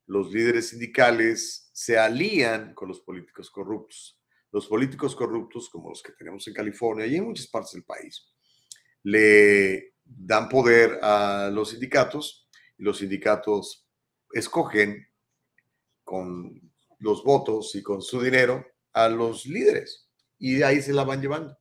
Los 0.06 0.32
líderes 0.32 0.70
sindicales 0.70 1.70
se 1.72 1.96
alían 1.96 2.74
con 2.74 2.88
los 2.88 3.00
políticos 3.00 3.48
corruptos. 3.48 4.20
Los 4.50 4.66
políticos 4.66 5.14
corruptos, 5.14 5.70
como 5.70 5.90
los 5.90 6.02
que 6.02 6.14
tenemos 6.14 6.44
en 6.48 6.54
California 6.54 7.06
y 7.06 7.14
en 7.14 7.26
muchas 7.26 7.46
partes 7.46 7.74
del 7.74 7.84
país, 7.84 8.28
le 9.04 9.89
dan 10.16 10.48
poder 10.48 10.98
a 11.02 11.50
los 11.52 11.70
sindicatos 11.70 12.48
y 12.76 12.82
los 12.82 12.98
sindicatos 12.98 13.86
escogen 14.32 15.06
con 16.04 16.72
los 16.98 17.24
votos 17.24 17.74
y 17.74 17.82
con 17.82 18.02
su 18.02 18.20
dinero 18.20 18.66
a 18.92 19.08
los 19.08 19.46
líderes 19.46 20.10
y 20.40 20.54
de 20.54 20.64
ahí 20.64 20.82
se 20.82 20.92
la 20.92 21.04
van 21.04 21.20
llevando. 21.20 21.56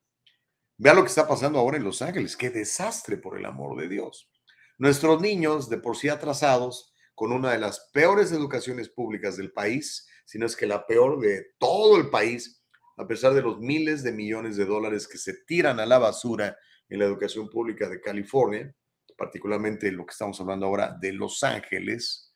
Vea 0.77 0.93
lo 0.93 1.03
que 1.03 1.09
está 1.09 1.27
pasando 1.27 1.59
ahora 1.59 1.77
en 1.77 1.83
Los 1.83 2.01
Ángeles. 2.01 2.37
Qué 2.37 2.49
desastre, 2.49 3.17
por 3.17 3.37
el 3.37 3.45
amor 3.45 3.79
de 3.79 3.89
Dios. 3.89 4.31
Nuestros 4.77 5.21
niños, 5.21 5.69
de 5.69 5.77
por 5.77 5.97
sí 5.97 6.07
atrasados, 6.07 6.93
con 7.13 7.33
una 7.33 7.51
de 7.51 7.59
las 7.59 7.89
peores 7.91 8.31
educaciones 8.31 8.87
públicas 8.87 9.35
del 9.35 9.51
país, 9.51 10.07
si 10.25 10.39
no 10.39 10.45
es 10.45 10.55
que 10.55 10.65
la 10.65 10.87
peor 10.87 11.19
de 11.19 11.47
todo 11.59 11.97
el 11.97 12.09
país, 12.09 12.63
a 12.95 13.05
pesar 13.05 13.33
de 13.33 13.41
los 13.41 13.59
miles 13.59 14.03
de 14.03 14.13
millones 14.13 14.55
de 14.55 14.65
dólares 14.65 15.05
que 15.05 15.17
se 15.17 15.33
tiran 15.45 15.81
a 15.81 15.85
la 15.85 15.99
basura 15.99 16.57
en 16.89 16.99
la 16.99 17.05
educación 17.05 17.49
pública 17.49 17.87
de 17.87 18.01
California, 18.01 18.73
particularmente 19.17 19.91
lo 19.91 20.05
que 20.05 20.11
estamos 20.11 20.39
hablando 20.41 20.65
ahora 20.65 20.97
de 20.99 21.13
Los 21.13 21.43
Ángeles, 21.43 22.33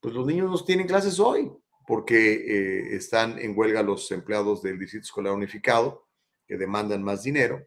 pues 0.00 0.14
los 0.14 0.26
niños 0.26 0.50
no 0.50 0.64
tienen 0.64 0.86
clases 0.86 1.20
hoy 1.20 1.50
porque 1.86 2.32
eh, 2.32 2.96
están 2.96 3.38
en 3.38 3.56
huelga 3.56 3.82
los 3.82 4.10
empleados 4.12 4.62
del 4.62 4.78
Distrito 4.78 5.04
Escolar 5.04 5.32
Unificado, 5.32 6.08
que 6.46 6.56
demandan 6.56 7.02
más 7.02 7.22
dinero, 7.22 7.66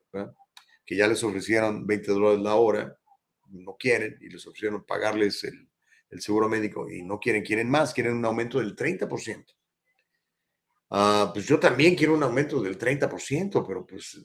que 0.85 0.95
ya 0.95 1.07
les 1.07 1.23
ofrecieron 1.23 1.85
20 1.85 2.11
dólares 2.11 2.39
la 2.39 2.55
hora, 2.55 2.97
no 3.49 3.75
quieren, 3.77 4.17
y 4.21 4.29
les 4.29 4.45
ofrecieron 4.47 4.85
pagarles 4.85 5.43
el, 5.43 5.69
el 6.09 6.21
seguro 6.21 6.47
médico 6.47 6.89
y 6.89 7.03
no 7.03 7.19
quieren, 7.19 7.43
quieren 7.43 7.69
más, 7.69 7.93
quieren 7.93 8.13
un 8.13 8.25
aumento 8.25 8.59
del 8.59 8.75
30%. 8.75 9.45
Ah, 10.91 11.31
pues 11.33 11.45
yo 11.45 11.59
también 11.59 11.95
quiero 11.95 12.13
un 12.13 12.23
aumento 12.23 12.61
del 12.61 12.77
30%, 12.77 13.65
pero 13.67 13.85
pues 13.85 14.21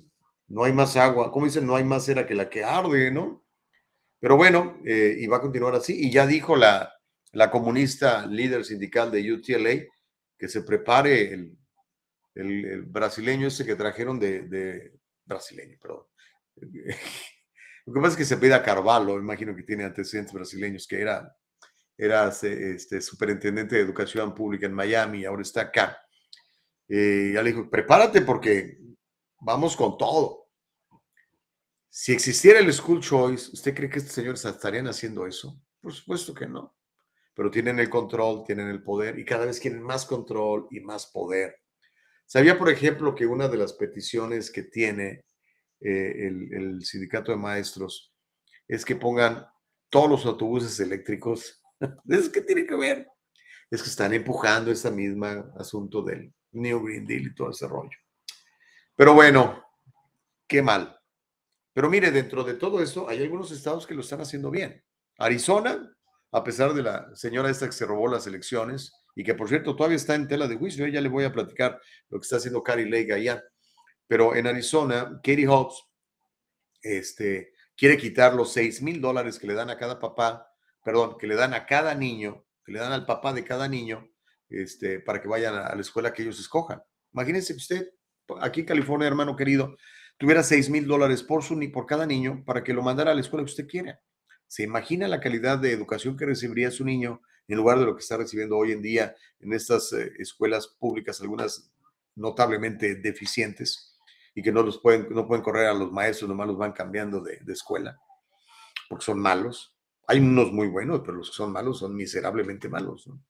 no 0.51 0.65
hay 0.65 0.73
más 0.73 0.97
agua, 0.97 1.31
como 1.33 1.47
dicen, 1.47 1.67
no 1.67 1.77
hay 1.77 1.85
más 1.85 2.05
cera 2.05 2.27
que 2.27 2.35
la 2.35 2.51
que 2.51 2.65
arde, 2.65 3.11
¿no? 3.11 3.45
Pero 4.19 4.37
bueno, 4.37 4.79
eh, 4.85 5.17
y 5.19 5.27
va 5.27 5.39
a 5.39 5.41
continuar 5.41 5.75
así. 5.75 6.07
Y 6.07 6.11
ya 6.11 6.27
dijo 6.27 6.57
la, 6.57 6.93
la 7.33 7.51
comunista 7.51 8.27
líder 8.27 8.65
sindical 8.65 9.11
de 9.11 9.33
UTLA 9.33 9.87
que 10.37 10.49
se 10.49 10.63
prepare 10.63 11.33
el, 11.33 11.57
el, 12.35 12.83
brasileño 12.83 13.47
ese 13.47 13.65
que 13.65 13.77
trajeron 13.77 14.19
de, 14.19 14.43
de, 14.43 14.93
brasileño, 15.25 15.79
perdón. 15.81 16.05
Lo 17.87 17.95
que 17.95 18.01
pasa 18.01 18.13
es 18.13 18.17
que 18.17 18.25
se 18.25 18.37
pide 18.37 18.55
a 18.55 18.63
Carvalho, 18.63 19.19
imagino 19.19 19.55
que 19.55 19.63
tiene 19.63 19.85
antecedentes 19.85 20.35
brasileños, 20.35 20.87
que 20.87 21.01
era, 21.01 21.35
era 21.97 22.29
este, 22.29 23.01
superintendente 23.01 23.77
de 23.77 23.83
educación 23.83 24.35
pública 24.35 24.67
en 24.67 24.75
Miami, 24.75 25.25
ahora 25.25 25.43
está 25.43 25.63
acá. 25.63 25.99
Eh, 26.89 27.33
ya 27.35 27.43
le 27.43 27.53
dijo, 27.53 27.71
prepárate 27.71 28.23
porque 28.23 28.79
vamos 29.41 29.77
con 29.77 29.97
todo. 29.97 30.40
Si 31.93 32.13
existiera 32.13 32.61
el 32.61 32.73
school 32.73 33.01
choice, 33.01 33.51
¿usted 33.53 33.75
cree 33.75 33.91
que 33.91 33.99
estos 33.99 34.15
señores 34.15 34.45
estarían 34.45 34.87
haciendo 34.87 35.27
eso? 35.27 35.61
Por 35.81 35.93
supuesto 35.93 36.33
que 36.33 36.47
no. 36.47 36.77
Pero 37.35 37.51
tienen 37.51 37.81
el 37.81 37.91
control, 37.91 38.45
tienen 38.47 38.69
el 38.69 38.81
poder 38.81 39.19
y 39.19 39.25
cada 39.25 39.47
vez 39.47 39.59
quieren 39.59 39.83
más 39.83 40.07
control 40.07 40.69
y 40.71 40.79
más 40.79 41.07
poder. 41.07 41.57
Sabía, 42.27 42.57
por 42.57 42.71
ejemplo, 42.71 43.13
que 43.13 43.27
una 43.27 43.49
de 43.49 43.57
las 43.57 43.73
peticiones 43.73 44.53
que 44.53 44.63
tiene 44.63 45.25
eh, 45.81 46.29
el, 46.53 46.85
sindicato 46.85 47.33
de 47.33 47.39
maestros 47.39 48.15
es 48.69 48.85
que 48.85 48.95
pongan 48.95 49.45
todos 49.89 50.11
los 50.11 50.27
autobuses 50.27 50.79
eléctricos. 50.79 51.61
¿Es 52.09 52.29
que 52.29 52.43
tiene 52.43 52.67
que 52.67 52.77
ver? 52.77 53.09
Es 53.69 53.83
que 53.83 53.89
están 53.89 54.15
empujando 54.15 54.71
ese 54.71 54.93
mismo 54.93 55.27
asunto 55.59 56.03
del 56.03 56.33
New 56.53 56.85
Green 56.85 57.05
Deal 57.05 57.23
y 57.23 57.35
todo 57.35 57.51
ese 57.51 57.67
rollo. 57.67 57.99
Pero 58.95 59.13
bueno, 59.13 59.65
qué 60.47 60.63
mal. 60.63 61.00
Pero 61.81 61.89
mire, 61.89 62.11
dentro 62.11 62.45
de 62.45 62.53
todo 62.53 62.83
esto, 62.83 63.09
hay 63.09 63.23
algunos 63.23 63.51
estados 63.53 63.87
que 63.87 63.95
lo 63.95 64.03
están 64.03 64.21
haciendo 64.21 64.51
bien. 64.51 64.85
Arizona, 65.17 65.91
a 66.31 66.45
pesar 66.45 66.75
de 66.75 66.83
la 66.83 67.09
señora 67.17 67.49
esta 67.49 67.65
que 67.65 67.73
se 67.73 67.87
robó 67.87 68.07
las 68.07 68.27
elecciones 68.27 68.93
y 69.17 69.25
que 69.25 69.33
por 69.33 69.49
cierto 69.49 69.75
todavía 69.75 69.97
está 69.97 70.15
en 70.15 70.29
tela 70.29 70.47
de 70.47 70.57
juicio, 70.57 70.87
ya 70.89 71.01
le 71.01 71.09
voy 71.09 71.25
a 71.25 71.33
platicar 71.33 71.81
lo 72.11 72.19
que 72.19 72.25
está 72.25 72.37
haciendo 72.37 72.63
Carrie 72.63 72.85
Lake 72.85 73.15
allá. 73.15 73.43
Pero 74.07 74.37
en 74.37 74.47
Arizona, 74.47 75.23
Katie 75.25 75.49
Hobbs 75.49 75.83
este, 76.83 77.55
quiere 77.75 77.97
quitar 77.97 78.35
los 78.35 78.53
6 78.53 78.83
mil 78.83 79.01
dólares 79.01 79.39
que 79.39 79.47
le 79.47 79.55
dan 79.55 79.71
a 79.71 79.79
cada 79.79 79.99
papá, 79.99 80.53
perdón, 80.85 81.17
que 81.17 81.27
le 81.27 81.35
dan 81.35 81.55
a 81.55 81.65
cada 81.65 81.95
niño, 81.95 82.45
que 82.63 82.73
le 82.73 82.79
dan 82.79 82.93
al 82.93 83.07
papá 83.07 83.33
de 83.33 83.43
cada 83.43 83.69
niño, 83.69 84.07
este, 84.51 85.01
para 85.01 85.23
que 85.23 85.29
vayan 85.29 85.55
a 85.55 85.75
la 85.75 85.81
escuela 85.81 86.13
que 86.13 86.25
ellos 86.25 86.41
escojan. 86.41 86.83
Imagínense 87.15 87.55
que 87.55 87.57
usted, 87.57 87.91
aquí 88.43 88.61
en 88.61 88.67
California, 88.67 89.09
hermano 89.09 89.35
querido, 89.35 89.79
tuviera 90.21 90.45
6 90.45 90.71
mil 90.71 90.87
dólares 90.87 91.25
por, 91.25 91.43
su, 91.43 91.59
por 91.73 91.87
cada 91.87 92.07
niño 92.07 92.45
para 92.47 92.63
que 92.63 92.73
lo 92.73 92.83
mandara 92.83 93.11
a 93.11 93.15
la 93.15 93.23
escuela 93.23 93.45
que 93.45 93.51
usted 93.51 93.67
quiera. 93.67 94.01
¿Se 94.47 94.63
imagina 94.63 95.09
la 95.09 95.19
calidad 95.19 95.59
de 95.59 95.73
educación 95.73 96.17
que 96.17 96.27
recibiría 96.27 96.71
su 96.71 96.85
niño 96.85 97.23
en 97.49 97.57
lugar 97.57 97.81
de 97.81 97.87
lo 97.87 97.97
que 97.97 98.03
está 98.03 98.17
recibiendo 98.17 98.57
hoy 98.57 98.71
en 98.71 98.83
día 98.83 99.17
en 99.41 99.53
estas 99.53 99.93
eh, 99.93 100.13
escuelas 100.19 100.69
públicas, 100.79 101.21
algunas 101.21 101.73
notablemente 102.15 102.95
deficientes? 102.95 103.91
y 104.35 104.43
que 104.43 104.53
no 104.53 104.63
los 104.63 104.79
pueden, 104.79 105.09
no 105.11 105.27
pueden 105.27 105.43
correr 105.43 105.67
a 105.67 105.75
los 105.75 105.93
maestros, 105.93 106.29
nomás 106.29 106.47
los 106.47 106.59
van 106.59 106.73
cambiando 106.73 107.21
de, 107.21 107.41
escuela, 107.49 108.01
porque 108.89 109.05
son 109.05 109.21
malos. 109.21 109.77
Hay 110.07 110.21
unos 110.21 110.53
muy 110.53 110.69
buenos, 110.69 111.01
pero 111.01 111.15
los 111.15 111.31
que 111.31 111.37
son 111.37 111.53
malos 111.53 111.79
son 111.79 111.95
miserablemente 111.95 112.69
malos. 112.69 113.07
¿no? 113.07 113.23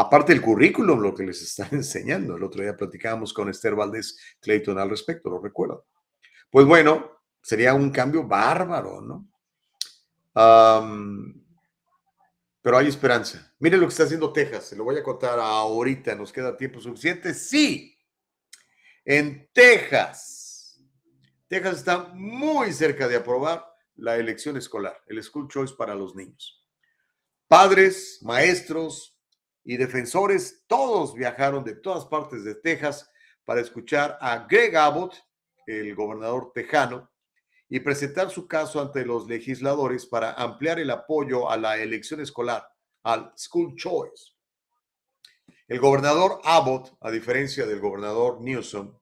Aparte 0.00 0.32
del 0.32 0.42
currículum, 0.42 1.00
lo 1.00 1.14
que 1.14 1.24
les 1.24 1.42
están 1.42 1.68
enseñando. 1.72 2.36
El 2.36 2.44
otro 2.44 2.62
día 2.62 2.76
platicábamos 2.76 3.32
con 3.32 3.48
Esther 3.48 3.74
Valdés 3.74 4.18
Clayton 4.40 4.78
al 4.78 4.90
respecto, 4.90 5.30
lo 5.30 5.40
recuerdo. 5.40 5.86
Pues 6.50 6.66
bueno, 6.66 7.22
sería 7.42 7.74
un 7.74 7.90
cambio 7.90 8.24
bárbaro, 8.24 9.00
¿no? 9.00 9.26
Pero 12.62 12.76
hay 12.76 12.88
esperanza. 12.88 13.54
Mire 13.58 13.76
lo 13.78 13.86
que 13.86 13.90
está 13.90 14.04
haciendo 14.04 14.32
Texas. 14.32 14.66
Se 14.66 14.76
lo 14.76 14.84
voy 14.84 14.98
a 14.98 15.02
contar 15.02 15.38
ahorita. 15.38 16.14
¿Nos 16.14 16.32
queda 16.32 16.56
tiempo 16.56 16.80
suficiente? 16.80 17.32
Sí. 17.32 17.96
En 19.04 19.48
Texas. 19.52 20.80
Texas 21.48 21.78
está 21.78 21.98
muy 22.14 22.72
cerca 22.72 23.08
de 23.08 23.16
aprobar 23.16 23.66
la 23.96 24.16
elección 24.16 24.56
escolar, 24.56 25.02
el 25.06 25.22
school 25.22 25.48
choice 25.48 25.74
para 25.74 25.94
los 25.94 26.14
niños. 26.14 26.64
Padres, 27.48 28.20
maestros 28.22 29.18
y 29.64 29.76
defensores, 29.76 30.64
todos 30.66 31.14
viajaron 31.14 31.64
de 31.64 31.74
todas 31.74 32.06
partes 32.06 32.44
de 32.44 32.54
Texas 32.54 33.10
para 33.44 33.60
escuchar 33.60 34.16
a 34.20 34.46
Greg 34.48 34.76
Abbott, 34.76 35.16
el 35.78 35.94
gobernador 35.94 36.52
tejano, 36.52 37.10
y 37.68 37.80
presentar 37.80 38.30
su 38.30 38.48
caso 38.48 38.80
ante 38.80 39.04
los 39.04 39.28
legisladores 39.28 40.04
para 40.04 40.32
ampliar 40.32 40.80
el 40.80 40.90
apoyo 40.90 41.48
a 41.48 41.56
la 41.56 41.78
elección 41.78 42.20
escolar, 42.20 42.66
al 43.04 43.32
school 43.38 43.76
choice. 43.76 44.32
El 45.68 45.78
gobernador 45.78 46.40
Abbott, 46.42 46.96
a 47.00 47.12
diferencia 47.12 47.64
del 47.64 47.78
gobernador 47.78 48.40
Newsom, 48.40 48.98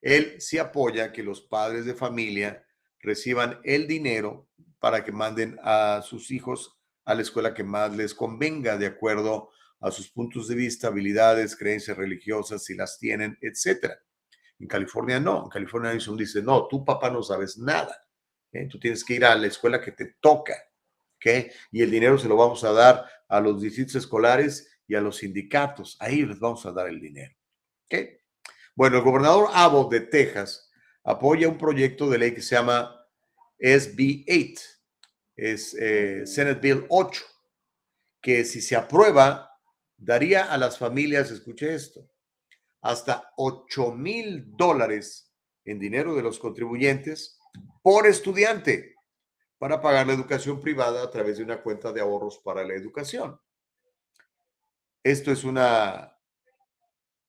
él 0.00 0.40
sí 0.40 0.56
apoya 0.56 1.12
que 1.12 1.22
los 1.22 1.42
padres 1.42 1.84
de 1.84 1.94
familia 1.94 2.64
reciban 3.00 3.60
el 3.64 3.86
dinero 3.86 4.48
para 4.78 5.04
que 5.04 5.12
manden 5.12 5.58
a 5.62 6.00
sus 6.02 6.30
hijos 6.30 6.80
a 7.04 7.14
la 7.14 7.20
escuela 7.20 7.52
que 7.52 7.64
más 7.64 7.94
les 7.94 8.14
convenga, 8.14 8.78
de 8.78 8.86
acuerdo 8.86 9.50
a 9.80 9.90
sus 9.90 10.10
puntos 10.10 10.48
de 10.48 10.54
vista, 10.54 10.88
habilidades, 10.88 11.56
creencias 11.56 11.96
religiosas, 11.96 12.64
si 12.64 12.74
las 12.74 12.98
tienen, 12.98 13.36
etcétera. 13.42 14.00
En 14.60 14.66
California 14.66 15.18
no. 15.18 15.44
En 15.44 15.50
California 15.50 15.92
Newsom 15.92 16.16
dice, 16.16 16.42
no, 16.42 16.68
tú 16.68 16.84
papá 16.84 17.10
no 17.10 17.22
sabes 17.22 17.58
nada. 17.58 17.96
¿eh? 18.52 18.68
Tú 18.70 18.78
tienes 18.78 19.04
que 19.04 19.14
ir 19.14 19.24
a 19.24 19.34
la 19.34 19.46
escuela 19.46 19.80
que 19.80 19.92
te 19.92 20.16
toca. 20.20 20.54
¿ok? 21.16 21.50
Y 21.72 21.82
el 21.82 21.90
dinero 21.90 22.18
se 22.18 22.28
lo 22.28 22.36
vamos 22.36 22.62
a 22.64 22.72
dar 22.72 23.04
a 23.28 23.40
los 23.40 23.60
distritos 23.60 23.96
escolares 23.96 24.70
y 24.86 24.94
a 24.94 25.00
los 25.00 25.16
sindicatos. 25.16 25.96
Ahí 25.98 26.24
les 26.24 26.38
vamos 26.38 26.64
a 26.66 26.72
dar 26.72 26.88
el 26.88 27.00
dinero. 27.00 27.34
¿ok? 27.86 27.98
Bueno, 28.74 28.98
el 28.98 29.02
gobernador 29.02 29.48
Abbott 29.52 29.90
de 29.90 30.00
Texas 30.00 30.70
apoya 31.02 31.48
un 31.48 31.58
proyecto 31.58 32.08
de 32.08 32.18
ley 32.18 32.34
que 32.34 32.42
se 32.42 32.54
llama 32.54 32.96
SB 33.58 34.24
8, 34.26 34.62
es 35.36 35.74
eh, 35.74 36.26
Senate 36.26 36.60
Bill 36.60 36.86
8, 36.88 37.22
que 38.20 38.44
si 38.44 38.60
se 38.60 38.76
aprueba, 38.76 39.50
daría 39.96 40.52
a 40.52 40.56
las 40.56 40.78
familias, 40.78 41.30
escuche 41.30 41.74
esto, 41.74 42.10
hasta 42.80 43.32
8 43.36 43.92
mil 43.92 44.56
dólares 44.56 45.32
en 45.64 45.78
dinero 45.78 46.14
de 46.14 46.22
los 46.22 46.38
contribuyentes 46.38 47.38
por 47.82 48.06
estudiante 48.06 48.94
para 49.58 49.80
pagar 49.80 50.06
la 50.06 50.14
educación 50.14 50.60
privada 50.60 51.02
a 51.02 51.10
través 51.10 51.38
de 51.38 51.44
una 51.44 51.62
cuenta 51.62 51.92
de 51.92 52.00
ahorros 52.00 52.38
para 52.38 52.64
la 52.64 52.74
educación. 52.74 53.38
Esto 55.02 55.30
es 55.30 55.44
una 55.44 56.16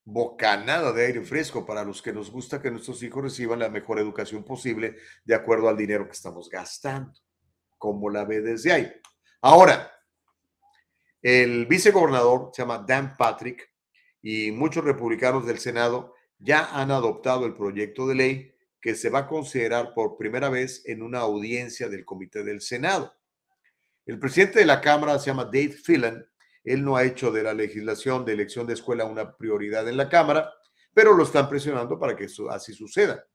bocanada 0.03 0.91
de 0.91 1.05
aire 1.05 1.21
fresco 1.21 1.65
para 1.65 1.83
los 1.83 2.01
que 2.01 2.13
nos 2.13 2.31
gusta 2.31 2.61
que 2.61 2.71
nuestros 2.71 3.03
hijos 3.03 3.23
reciban 3.23 3.59
la 3.59 3.69
mejor 3.69 3.99
educación 3.99 4.43
posible 4.43 4.97
de 5.23 5.35
acuerdo 5.35 5.69
al 5.69 5.77
dinero 5.77 6.05
que 6.05 6.13
estamos 6.13 6.49
gastando, 6.49 7.13
como 7.77 8.09
la 8.09 8.25
ve 8.25 8.41
desde 8.41 8.71
ahí. 8.71 8.93
Ahora, 9.41 9.91
el 11.21 11.65
vicegobernador 11.65 12.51
se 12.53 12.61
llama 12.61 12.83
Dan 12.85 13.15
Patrick 13.15 13.70
y 14.22 14.52
muchos 14.52 14.84
republicanos 14.84 15.45
del 15.45 15.60
Senado 15.60 16.15
ya 16.39 16.65
han 16.73 16.91
adoptado 16.91 17.45
el 17.45 17.53
proyecto 17.53 18.07
de 18.07 18.15
ley 18.15 18.56
que 18.81 18.95
se 18.95 19.10
va 19.10 19.19
a 19.19 19.27
considerar 19.27 19.93
por 19.93 20.18
primera 20.18 20.49
vez 20.49 20.84
en 20.85 21.03
una 21.03 21.19
audiencia 21.19 21.88
del 21.88 22.03
Comité 22.03 22.43
del 22.43 22.61
Senado. 22.61 23.14
El 24.06 24.19
presidente 24.19 24.60
de 24.60 24.65
la 24.65 24.81
Cámara 24.81 25.19
se 25.19 25.27
llama 25.27 25.45
Dave 25.45 25.76
Phelan. 25.85 26.26
Él 26.64 26.84
no 26.84 26.95
ha 26.95 27.03
hecho 27.03 27.31
de 27.31 27.43
la 27.43 27.53
legislación 27.53 28.26
de 28.26 28.34
elección 28.34 28.65
de 28.65 28.73
escuela 28.73 29.06
una 29.06 29.38
prioridad 29.38 29.88
en 29.88 29.98
la 29.98 30.10
Cámara, 30.10 30.52
pero 30.93 31.14
lo 31.14 31.23
están 31.23 31.48
presionando 31.48 31.99
para 31.99 32.15
que 32.15 32.26
eso 32.26 32.49
así 32.49 32.73
suceda. 32.73 33.26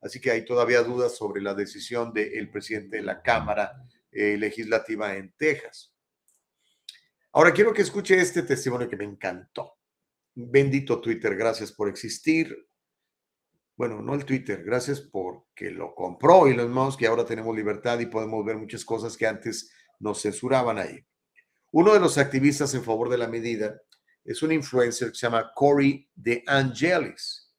Así 0.00 0.20
que 0.20 0.30
hay 0.30 0.44
todavía 0.44 0.82
dudas 0.82 1.16
sobre 1.16 1.40
la 1.40 1.54
decisión 1.54 2.12
del 2.12 2.50
presidente 2.50 2.98
de 2.98 3.02
la 3.02 3.22
Cámara 3.22 3.72
eh, 4.10 4.36
Legislativa 4.36 5.16
en 5.16 5.32
Texas. 5.36 5.92
Ahora 7.32 7.52
quiero 7.52 7.72
que 7.72 7.82
escuche 7.82 8.20
este 8.20 8.42
testimonio 8.42 8.88
que 8.88 8.96
me 8.96 9.04
encantó. 9.04 9.77
Bendito 10.40 11.00
Twitter, 11.00 11.34
gracias 11.34 11.72
por 11.72 11.88
existir. 11.88 12.56
Bueno, 13.76 14.00
no 14.00 14.14
el 14.14 14.24
Twitter, 14.24 14.62
gracias 14.62 15.00
porque 15.00 15.72
lo 15.72 15.96
compró 15.96 16.46
Elon 16.46 16.70
Musk 16.70 17.02
y 17.02 17.06
ahora 17.06 17.24
tenemos 17.24 17.56
libertad 17.56 17.98
y 17.98 18.06
podemos 18.06 18.44
ver 18.44 18.56
muchas 18.56 18.84
cosas 18.84 19.16
que 19.16 19.26
antes 19.26 19.72
nos 19.98 20.22
censuraban 20.22 20.78
ahí. 20.78 21.04
Uno 21.72 21.92
de 21.92 21.98
los 21.98 22.18
activistas 22.18 22.72
en 22.74 22.84
favor 22.84 23.08
de 23.08 23.18
la 23.18 23.26
medida 23.26 23.82
es 24.24 24.40
un 24.40 24.52
influencer 24.52 25.08
que 25.08 25.16
se 25.16 25.26
llama 25.26 25.50
Corey 25.56 26.08
De 26.14 26.44
Angelis. 26.46 27.52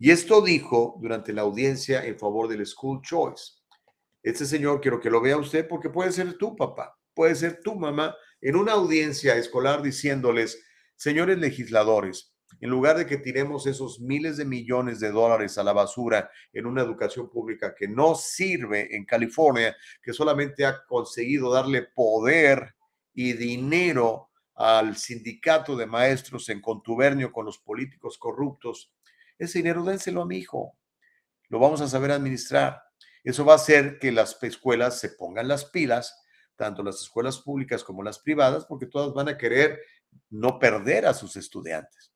Y 0.00 0.10
esto 0.10 0.42
dijo 0.42 0.98
durante 1.00 1.32
la 1.32 1.42
audiencia 1.42 2.04
en 2.04 2.18
favor 2.18 2.48
del 2.48 2.66
School 2.66 3.00
Choice. 3.00 3.60
Este 4.24 4.44
señor 4.44 4.80
quiero 4.80 4.98
que 4.98 5.08
lo 5.08 5.20
vea 5.20 5.36
usted 5.36 5.68
porque 5.68 5.88
puede 5.88 6.10
ser 6.10 6.36
tu 6.36 6.56
papá, 6.56 6.98
puede 7.14 7.36
ser 7.36 7.60
tu 7.62 7.76
mamá 7.76 8.16
en 8.40 8.56
una 8.56 8.72
audiencia 8.72 9.36
escolar 9.36 9.82
diciéndoles, 9.82 10.60
señores 10.96 11.38
legisladores, 11.38 12.34
en 12.60 12.70
lugar 12.70 12.96
de 12.96 13.06
que 13.06 13.18
tiremos 13.18 13.66
esos 13.66 14.00
miles 14.00 14.36
de 14.36 14.44
millones 14.44 15.00
de 15.00 15.10
dólares 15.10 15.58
a 15.58 15.64
la 15.64 15.72
basura 15.72 16.30
en 16.52 16.66
una 16.66 16.82
educación 16.82 17.30
pública 17.30 17.74
que 17.74 17.88
no 17.88 18.14
sirve 18.14 18.94
en 18.96 19.04
California, 19.04 19.76
que 20.02 20.12
solamente 20.12 20.64
ha 20.64 20.84
conseguido 20.84 21.52
darle 21.52 21.82
poder 21.82 22.74
y 23.12 23.32
dinero 23.32 24.30
al 24.54 24.96
sindicato 24.96 25.76
de 25.76 25.86
maestros 25.86 26.48
en 26.48 26.60
contubernio 26.60 27.32
con 27.32 27.44
los 27.44 27.58
políticos 27.58 28.18
corruptos, 28.18 28.92
ese 29.38 29.58
dinero 29.58 29.82
dénselo 29.82 30.22
a 30.22 30.26
mi 30.26 30.38
hijo. 30.38 30.76
Lo 31.48 31.58
vamos 31.58 31.80
a 31.80 31.88
saber 31.88 32.12
administrar. 32.12 32.82
Eso 33.24 33.44
va 33.44 33.54
a 33.54 33.56
hacer 33.56 33.98
que 33.98 34.12
las 34.12 34.40
escuelas 34.42 35.00
se 35.00 35.10
pongan 35.10 35.48
las 35.48 35.64
pilas, 35.64 36.23
tanto 36.56 36.82
las 36.82 37.00
escuelas 37.00 37.38
públicas 37.38 37.82
como 37.84 38.02
las 38.02 38.18
privadas, 38.18 38.66
porque 38.66 38.86
todas 38.86 39.12
van 39.12 39.28
a 39.28 39.38
querer 39.38 39.80
no 40.30 40.58
perder 40.58 41.06
a 41.06 41.14
sus 41.14 41.36
estudiantes. 41.36 42.12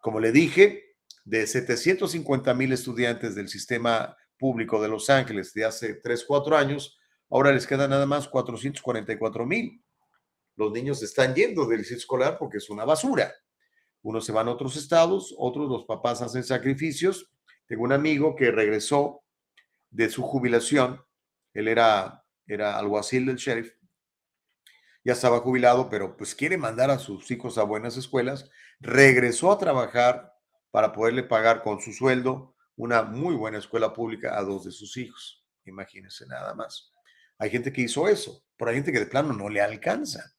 Como 0.00 0.20
le 0.20 0.32
dije, 0.32 0.96
de 1.24 1.46
750 1.46 2.52
mil 2.54 2.72
estudiantes 2.72 3.34
del 3.34 3.48
sistema 3.48 4.16
público 4.38 4.80
de 4.82 4.88
Los 4.88 5.08
Ángeles 5.10 5.54
de 5.54 5.64
hace 5.64 5.94
3, 5.94 6.24
4 6.26 6.56
años, 6.56 6.98
ahora 7.30 7.52
les 7.52 7.66
quedan 7.66 7.90
nada 7.90 8.06
más 8.06 8.28
444 8.28 9.46
mil. 9.46 9.82
Los 10.56 10.72
niños 10.72 11.02
están 11.02 11.34
yendo 11.34 11.66
del 11.66 11.78
distrito 11.78 12.00
escolar 12.00 12.38
porque 12.38 12.58
es 12.58 12.70
una 12.70 12.84
basura. 12.84 13.32
Unos 14.02 14.26
se 14.26 14.32
van 14.32 14.48
a 14.48 14.52
otros 14.52 14.76
estados, 14.76 15.34
otros 15.38 15.68
los 15.68 15.84
papás 15.86 16.20
hacen 16.20 16.44
sacrificios. 16.44 17.32
Tengo 17.66 17.84
un 17.84 17.92
amigo 17.92 18.36
que 18.36 18.50
regresó 18.50 19.22
de 19.90 20.10
su 20.10 20.22
jubilación. 20.22 21.00
Él 21.54 21.68
era, 21.68 22.23
era 22.46 22.78
alguacil 22.78 23.26
del 23.26 23.36
sheriff. 23.36 23.72
Ya 25.04 25.12
estaba 25.12 25.40
jubilado, 25.40 25.90
pero 25.90 26.16
pues 26.16 26.34
quiere 26.34 26.56
mandar 26.56 26.90
a 26.90 26.98
sus 26.98 27.30
hijos 27.30 27.58
a 27.58 27.64
buenas 27.64 27.96
escuelas. 27.96 28.50
Regresó 28.80 29.52
a 29.52 29.58
trabajar 29.58 30.32
para 30.70 30.92
poderle 30.92 31.22
pagar 31.22 31.62
con 31.62 31.80
su 31.80 31.92
sueldo 31.92 32.56
una 32.76 33.02
muy 33.02 33.34
buena 33.34 33.58
escuela 33.58 33.92
pública 33.92 34.38
a 34.38 34.42
dos 34.42 34.64
de 34.64 34.72
sus 34.72 34.96
hijos. 34.96 35.44
Imagínense 35.64 36.26
nada 36.26 36.54
más. 36.54 36.92
Hay 37.38 37.50
gente 37.50 37.72
que 37.72 37.82
hizo 37.82 38.08
eso, 38.08 38.44
pero 38.56 38.70
hay 38.70 38.76
gente 38.76 38.92
que 38.92 39.00
de 39.00 39.06
plano 39.06 39.32
no 39.32 39.48
le 39.48 39.60
alcanza. 39.60 40.34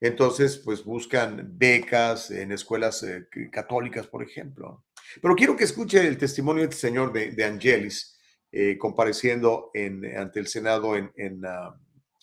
Entonces, 0.00 0.58
pues 0.58 0.84
buscan 0.84 1.56
becas 1.56 2.30
en 2.30 2.52
escuelas 2.52 3.02
eh, 3.02 3.26
católicas, 3.50 4.06
por 4.06 4.22
ejemplo. 4.22 4.84
Pero 5.20 5.34
quiero 5.34 5.56
que 5.56 5.64
escuche 5.64 6.06
el 6.06 6.18
testimonio 6.18 6.62
de 6.62 6.68
este 6.68 6.88
señor 6.88 7.12
de, 7.12 7.30
de 7.30 7.44
Angelis, 7.44 8.13
eh, 8.56 8.78
compareciendo 8.78 9.72
en, 9.74 10.16
ante 10.16 10.38
el 10.38 10.46
Senado, 10.46 10.94
en, 10.94 11.44
uh, 11.44 11.74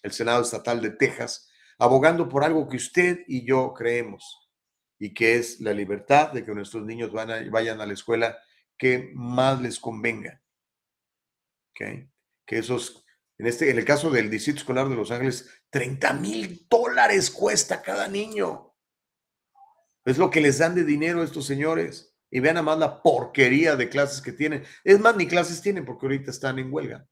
el 0.01 0.11
Senado 0.13 0.41
Estatal 0.41 0.79
de 0.81 0.91
Texas, 0.91 1.49
abogando 1.77 2.29
por 2.29 2.45
algo 2.45 2.69
que 2.69 2.77
usted 2.77 3.19
y 3.27 3.45
yo 3.45 3.73
creemos, 3.73 4.49
y 4.97 5.13
que 5.13 5.35
es 5.35 5.59
la 5.59 5.73
libertad 5.73 6.31
de 6.31 6.45
que 6.45 6.53
nuestros 6.55 6.85
niños 6.85 7.11
vayan 7.11 7.81
a 7.81 7.85
la 7.85 7.91
escuela 7.91 8.37
que 8.77 9.11
más 9.13 9.61
les 9.61 9.77
convenga. 9.77 10.41
Que 11.73 12.07
esos, 12.47 13.03
en, 13.37 13.47
este, 13.47 13.69
en 13.69 13.77
el 13.77 13.83
caso 13.83 14.09
del 14.09 14.29
Distrito 14.29 14.59
Escolar 14.59 14.87
de 14.87 14.95
Los 14.95 15.11
Ángeles, 15.11 15.49
30 15.69 16.13
mil 16.13 16.65
dólares 16.69 17.29
cuesta 17.29 17.81
cada 17.81 18.07
niño. 18.07 18.73
Es 20.05 20.17
lo 20.17 20.29
que 20.29 20.39
les 20.39 20.59
dan 20.59 20.75
de 20.75 20.85
dinero 20.85 21.19
a 21.19 21.25
estos 21.25 21.45
señores. 21.45 22.10
Y 22.31 22.39
vean 22.39 22.55
nada 22.55 22.65
más 22.65 22.79
la 22.79 23.03
porquería 23.03 23.75
de 23.75 23.89
clases 23.89 24.21
que 24.21 24.31
tienen. 24.31 24.63
Es 24.83 24.99
más, 24.99 25.15
ni 25.15 25.27
clases 25.27 25.61
tienen 25.61 25.85
porque 25.85 26.05
ahorita 26.05 26.31
están 26.31 26.57
en 26.57 26.73
huelga. 26.73 27.05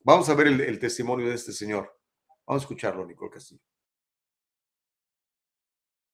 Vamos 0.00 0.28
a 0.28 0.34
ver 0.34 0.48
el, 0.48 0.60
el 0.60 0.78
testimonio 0.78 1.28
de 1.28 1.34
este 1.34 1.52
señor. 1.52 1.98
Vamos 2.46 2.62
a 2.62 2.64
escucharlo, 2.64 3.06
Nicole 3.06 3.32
Castillo. 3.32 3.62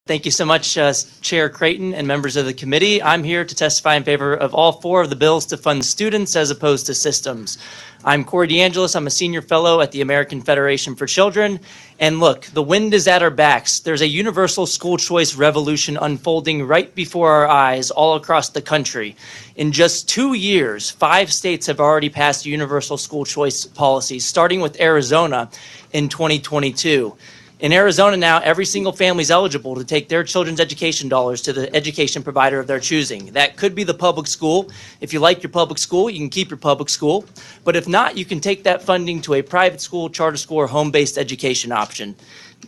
Thank 0.07 0.25
you 0.25 0.33
so 0.33 0.45
much, 0.45 0.77
uh, 0.77 0.93
Chair 1.21 1.49
Creighton 1.49 1.95
and 1.95 2.05
members 2.05 2.35
of 2.35 2.45
the 2.45 2.53
committee. 2.53 3.01
I'm 3.01 3.23
here 3.23 3.45
to 3.45 3.55
testify 3.55 3.95
in 3.95 4.03
favor 4.03 4.35
of 4.35 4.55
all 4.55 4.73
four 4.73 5.03
of 5.03 5.11
the 5.11 5.15
bills 5.15 5.47
to 5.47 5.57
fund 5.57 5.85
students 5.85 6.35
as 6.35 6.51
opposed 6.51 6.87
to 6.87 6.95
systems. 6.95 7.59
I'm 8.05 8.25
Corey 8.25 8.49
DeAngelis. 8.49 8.97
I'm 8.97 9.07
a 9.07 9.11
senior 9.11 9.43
fellow 9.43 9.81
at 9.81 9.93
the 9.93 10.01
American 10.01 10.41
Federation 10.41 10.97
for 10.97 11.07
Children. 11.07 11.61
And 12.01 12.19
look, 12.19 12.47
the 12.47 12.63
wind 12.63 12.93
is 12.93 13.07
at 13.07 13.23
our 13.23 13.31
backs. 13.31 13.79
There's 13.79 14.01
a 14.01 14.09
universal 14.09 14.67
school 14.67 14.97
choice 14.97 15.37
revolution 15.37 15.97
unfolding 15.97 16.67
right 16.67 16.93
before 16.93 17.31
our 17.31 17.47
eyes 17.47 17.93
all 17.93 18.17
across 18.17 18.49
the 18.49 18.63
country. 18.63 19.15
In 19.55 19.71
just 19.71 20.09
two 20.09 20.33
years, 20.33 20.91
five 20.91 21.33
states 21.33 21.69
have 21.69 21.79
already 21.79 22.09
passed 22.09 22.47
universal 22.47 22.97
school 22.97 23.25
choice 23.25 23.65
policies, 23.65 24.25
starting 24.25 24.61
with 24.61 24.81
Arizona 24.81 25.51
in 25.93 26.09
2022. 26.09 27.17
In 27.61 27.75
Arizona 27.75 28.17
now, 28.17 28.39
every 28.39 28.65
single 28.65 28.91
family 28.91 29.21
is 29.21 29.31
eligible 29.31 29.75
to 29.75 29.85
take 29.85 30.09
their 30.09 30.25
children's 30.25 30.61
education 30.61 31.11
dollars 31.11 31.43
to 31.43 31.53
the 31.53 31.75
education 31.77 32.23
provider 32.23 32.59
of 32.59 32.67
their 32.67 32.81
choosing. 32.81 33.27
That 33.33 33.59
could 33.59 33.75
be 33.75 33.85
the 33.85 33.93
public 33.93 34.29
school. 34.29 34.71
If 35.03 35.13
you 35.13 35.21
like 35.21 35.43
your 35.43 35.51
public 35.51 35.77
school, 35.77 36.09
you 36.09 36.19
can 36.19 36.31
keep 36.31 36.49
your 36.49 36.57
public 36.57 36.89
school. 36.89 37.27
But 37.63 37.77
if 37.77 37.87
not, 37.87 38.17
you 38.17 38.25
can 38.25 38.41
take 38.41 38.63
that 38.63 38.81
funding 38.81 39.21
to 39.23 39.35
a 39.35 39.43
private 39.43 39.83
school, 39.83 40.09
charter 40.09 40.39
school, 40.39 40.57
or 40.57 40.69
home-based 40.69 41.19
education 41.19 41.71
option. 41.71 42.17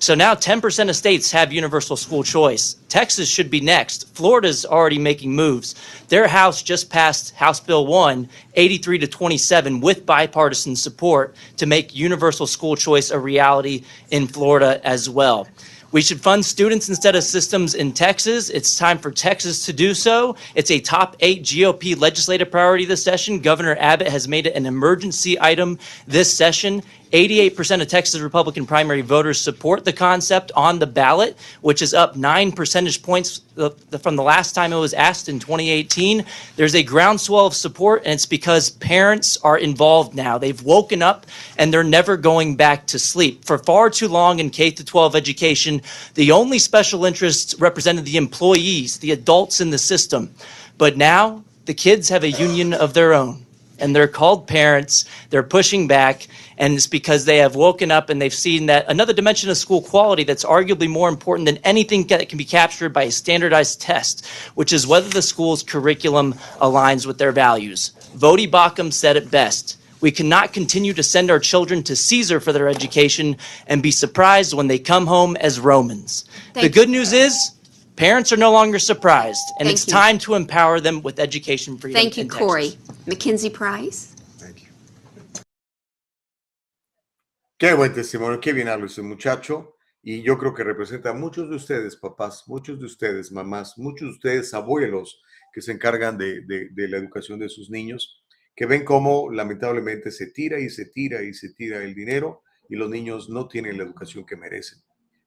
So 0.00 0.14
now 0.14 0.34
10% 0.34 0.88
of 0.88 0.96
states 0.96 1.30
have 1.30 1.52
universal 1.52 1.96
school 1.96 2.24
choice. 2.24 2.76
Texas 2.88 3.28
should 3.28 3.50
be 3.50 3.60
next. 3.60 4.08
Florida's 4.16 4.66
already 4.66 4.98
making 4.98 5.32
moves. 5.32 5.74
Their 6.08 6.26
House 6.26 6.62
just 6.62 6.90
passed 6.90 7.34
House 7.34 7.60
Bill 7.60 7.86
1, 7.86 8.28
83 8.54 8.98
to 8.98 9.06
27, 9.06 9.80
with 9.80 10.04
bipartisan 10.04 10.74
support 10.74 11.36
to 11.58 11.66
make 11.66 11.94
universal 11.94 12.46
school 12.46 12.74
choice 12.74 13.10
a 13.10 13.18
reality 13.18 13.84
in 14.10 14.26
Florida 14.26 14.80
as 14.84 15.08
well. 15.08 15.46
We 15.92 16.00
should 16.00 16.22
fund 16.22 16.42
students 16.42 16.88
instead 16.88 17.16
of 17.16 17.22
systems 17.22 17.74
in 17.74 17.92
Texas. 17.92 18.48
It's 18.48 18.78
time 18.78 18.96
for 18.96 19.10
Texas 19.10 19.66
to 19.66 19.74
do 19.74 19.92
so. 19.92 20.36
It's 20.54 20.70
a 20.70 20.80
top 20.80 21.16
eight 21.20 21.42
GOP 21.42 22.00
legislative 22.00 22.50
priority 22.50 22.86
this 22.86 23.04
session. 23.04 23.40
Governor 23.40 23.76
Abbott 23.78 24.08
has 24.08 24.26
made 24.26 24.46
it 24.46 24.56
an 24.56 24.64
emergency 24.64 25.38
item 25.38 25.78
this 26.06 26.32
session. 26.32 26.82
88% 27.12 27.82
of 27.82 27.88
Texas 27.88 28.20
Republican 28.20 28.64
primary 28.64 29.02
voters 29.02 29.38
support 29.38 29.84
the 29.84 29.92
concept 29.92 30.50
on 30.56 30.78
the 30.78 30.86
ballot, 30.86 31.36
which 31.60 31.82
is 31.82 31.92
up 31.92 32.16
nine 32.16 32.52
percentage 32.52 33.02
points 33.02 33.42
uh, 33.58 33.68
from 34.00 34.16
the 34.16 34.22
last 34.22 34.54
time 34.54 34.72
it 34.72 34.76
was 34.76 34.94
asked 34.94 35.28
in 35.28 35.38
2018. 35.38 36.24
There's 36.56 36.74
a 36.74 36.82
groundswell 36.82 37.44
of 37.44 37.54
support, 37.54 38.04
and 38.04 38.14
it's 38.14 38.24
because 38.24 38.70
parents 38.70 39.36
are 39.44 39.58
involved 39.58 40.14
now. 40.14 40.38
They've 40.38 40.62
woken 40.62 41.02
up 41.02 41.26
and 41.58 41.72
they're 41.72 41.84
never 41.84 42.16
going 42.16 42.56
back 42.56 42.86
to 42.86 42.98
sleep. 42.98 43.44
For 43.44 43.58
far 43.58 43.90
too 43.90 44.08
long 44.08 44.38
in 44.38 44.48
K 44.48 44.70
12 44.70 45.14
education, 45.14 45.82
the 46.14 46.32
only 46.32 46.58
special 46.58 47.04
interests 47.04 47.54
represented 47.60 48.06
the 48.06 48.16
employees, 48.16 48.96
the 48.98 49.12
adults 49.12 49.60
in 49.60 49.68
the 49.68 49.78
system. 49.78 50.34
But 50.78 50.96
now 50.96 51.44
the 51.66 51.74
kids 51.74 52.08
have 52.08 52.24
a 52.24 52.30
union 52.30 52.72
of 52.72 52.94
their 52.94 53.12
own 53.12 53.44
and 53.82 53.94
they're 53.94 54.08
called 54.08 54.46
parents. 54.46 55.04
They're 55.30 55.42
pushing 55.42 55.88
back, 55.88 56.28
and 56.58 56.74
it's 56.74 56.86
because 56.86 57.24
they 57.24 57.38
have 57.38 57.54
woken 57.54 57.90
up 57.90 58.10
and 58.10 58.20
they've 58.20 58.32
seen 58.32 58.66
that 58.66 58.84
another 58.88 59.12
dimension 59.12 59.50
of 59.50 59.56
school 59.56 59.82
quality 59.82 60.24
that's 60.24 60.44
arguably 60.44 60.88
more 60.88 61.08
important 61.08 61.46
than 61.46 61.58
anything 61.58 62.06
that 62.08 62.28
can 62.28 62.38
be 62.38 62.44
captured 62.44 62.92
by 62.92 63.04
a 63.04 63.10
standardized 63.10 63.80
test, 63.80 64.26
which 64.54 64.72
is 64.72 64.86
whether 64.86 65.08
the 65.08 65.22
school's 65.22 65.62
curriculum 65.62 66.34
aligns 66.60 67.06
with 67.06 67.18
their 67.18 67.32
values. 67.32 67.92
Vodi 68.16 68.50
Bakum 68.50 68.92
said 68.92 69.16
it 69.16 69.30
best. 69.30 69.78
We 70.00 70.10
cannot 70.10 70.52
continue 70.52 70.92
to 70.94 71.02
send 71.02 71.30
our 71.30 71.38
children 71.38 71.82
to 71.84 71.94
Caesar 71.94 72.40
for 72.40 72.52
their 72.52 72.68
education 72.68 73.36
and 73.68 73.82
be 73.82 73.92
surprised 73.92 74.52
when 74.52 74.66
they 74.66 74.78
come 74.80 75.06
home 75.06 75.36
as 75.36 75.60
Romans. 75.60 76.24
the 76.54 76.62
Thank 76.62 76.74
good 76.74 76.88
news 76.88 77.12
is 77.12 77.52
parents 77.94 78.32
are 78.32 78.36
no 78.36 78.50
longer 78.50 78.80
surprised, 78.80 79.44
and 79.58 79.66
Thank 79.66 79.74
it's 79.74 79.86
you. 79.86 79.92
time 79.92 80.18
to 80.18 80.34
empower 80.34 80.80
them 80.80 81.02
with 81.02 81.20
education 81.20 81.78
freedom. 81.78 82.00
Thank 82.00 82.16
you, 82.16 82.22
in 82.22 82.28
Texas. 82.28 82.46
Corey. 82.46 82.78
Mackenzie 83.06 83.50
Qué 87.62 87.74
buen 87.74 87.94
testimonio, 87.94 88.40
qué 88.40 88.52
bien 88.52 88.66
habla 88.66 88.86
ese 88.86 89.02
muchacho. 89.02 89.76
Y 90.02 90.20
yo 90.22 90.36
creo 90.36 90.52
que 90.52 90.64
representa 90.64 91.10
a 91.10 91.14
muchos 91.14 91.48
de 91.48 91.54
ustedes, 91.54 91.94
papás, 91.94 92.42
muchos 92.48 92.80
de 92.80 92.86
ustedes, 92.86 93.30
mamás, 93.30 93.78
muchos 93.78 94.08
de 94.08 94.14
ustedes, 94.14 94.52
abuelos, 94.52 95.22
que 95.52 95.62
se 95.62 95.70
encargan 95.70 96.18
de, 96.18 96.40
de- 96.40 96.70
de 96.72 96.88
la 96.88 96.96
educación 96.96 97.38
de 97.38 97.48
sus 97.48 97.70
niños, 97.70 98.24
que 98.56 98.66
ven 98.66 98.84
cómo 98.84 99.30
lamentablemente 99.30 100.10
se 100.10 100.32
tira 100.32 100.58
y 100.58 100.70
se 100.70 100.86
tira 100.86 101.22
y 101.22 101.34
se 101.34 101.50
tira 101.54 101.84
el 101.84 101.94
dinero 101.94 102.42
y 102.68 102.74
los 102.74 102.90
niños 102.90 103.30
no 103.30 103.46
tienen 103.46 103.78
la 103.78 103.84
educación 103.84 104.26
que 104.26 104.34
merecen. 104.34 104.80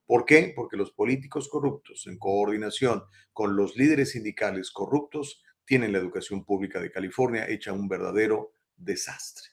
¿Por 0.05 0.25
qué? 0.25 0.51
Porque 0.53 0.75
los 0.75 0.91
políticos 0.91 1.47
corruptos, 1.47 2.05
en 2.05 2.19
coordinación 2.19 3.01
con 3.31 3.55
los 3.55 3.77
líderes 3.77 4.11
sindicales 4.11 4.71
corruptos, 4.71 5.41
tienen 5.63 5.93
la 5.93 5.99
educación 5.99 6.43
pública 6.43 6.81
de 6.81 6.91
California 6.91 7.47
hecha 7.47 7.71
un 7.71 7.87
verdadero 7.87 8.51
desastre. 8.75 9.51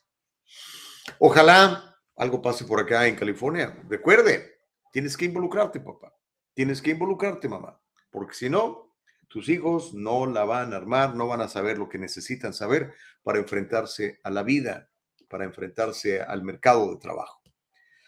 Ojalá 1.21 1.92
algo 2.23 2.41
pase 2.41 2.65
por 2.65 2.81
acá 2.81 3.07
en 3.07 3.17
California. 3.17 3.77
Recuerde, 3.89 4.61
tienes 4.93 5.17
que 5.17 5.25
involucrarte, 5.25 5.81
papá. 5.81 6.15
Tienes 6.55 6.81
que 6.81 6.93
involucrarte, 6.93 7.49
mamá. 7.49 7.81
Porque 8.11 8.35
si 8.35 8.49
no, 8.49 8.95
tus 9.29 9.49
hijos 9.49 9.93
no 9.93 10.27
la 10.27 10.45
van 10.45 10.73
a 10.73 10.77
armar, 10.77 11.15
no 11.15 11.27
van 11.27 11.41
a 11.41 11.49
saber 11.49 11.79
lo 11.79 11.89
que 11.89 11.99
necesitan 11.99 12.55
saber 12.55 12.95
para 13.23 13.39
enfrentarse 13.39 14.21
a 14.23 14.31
la 14.31 14.43
vida, 14.43 14.89
para 15.29 15.45
enfrentarse 15.45 16.21
al 16.21 16.43
mercado 16.43 16.93
de 16.93 17.01
trabajo. 17.01 17.43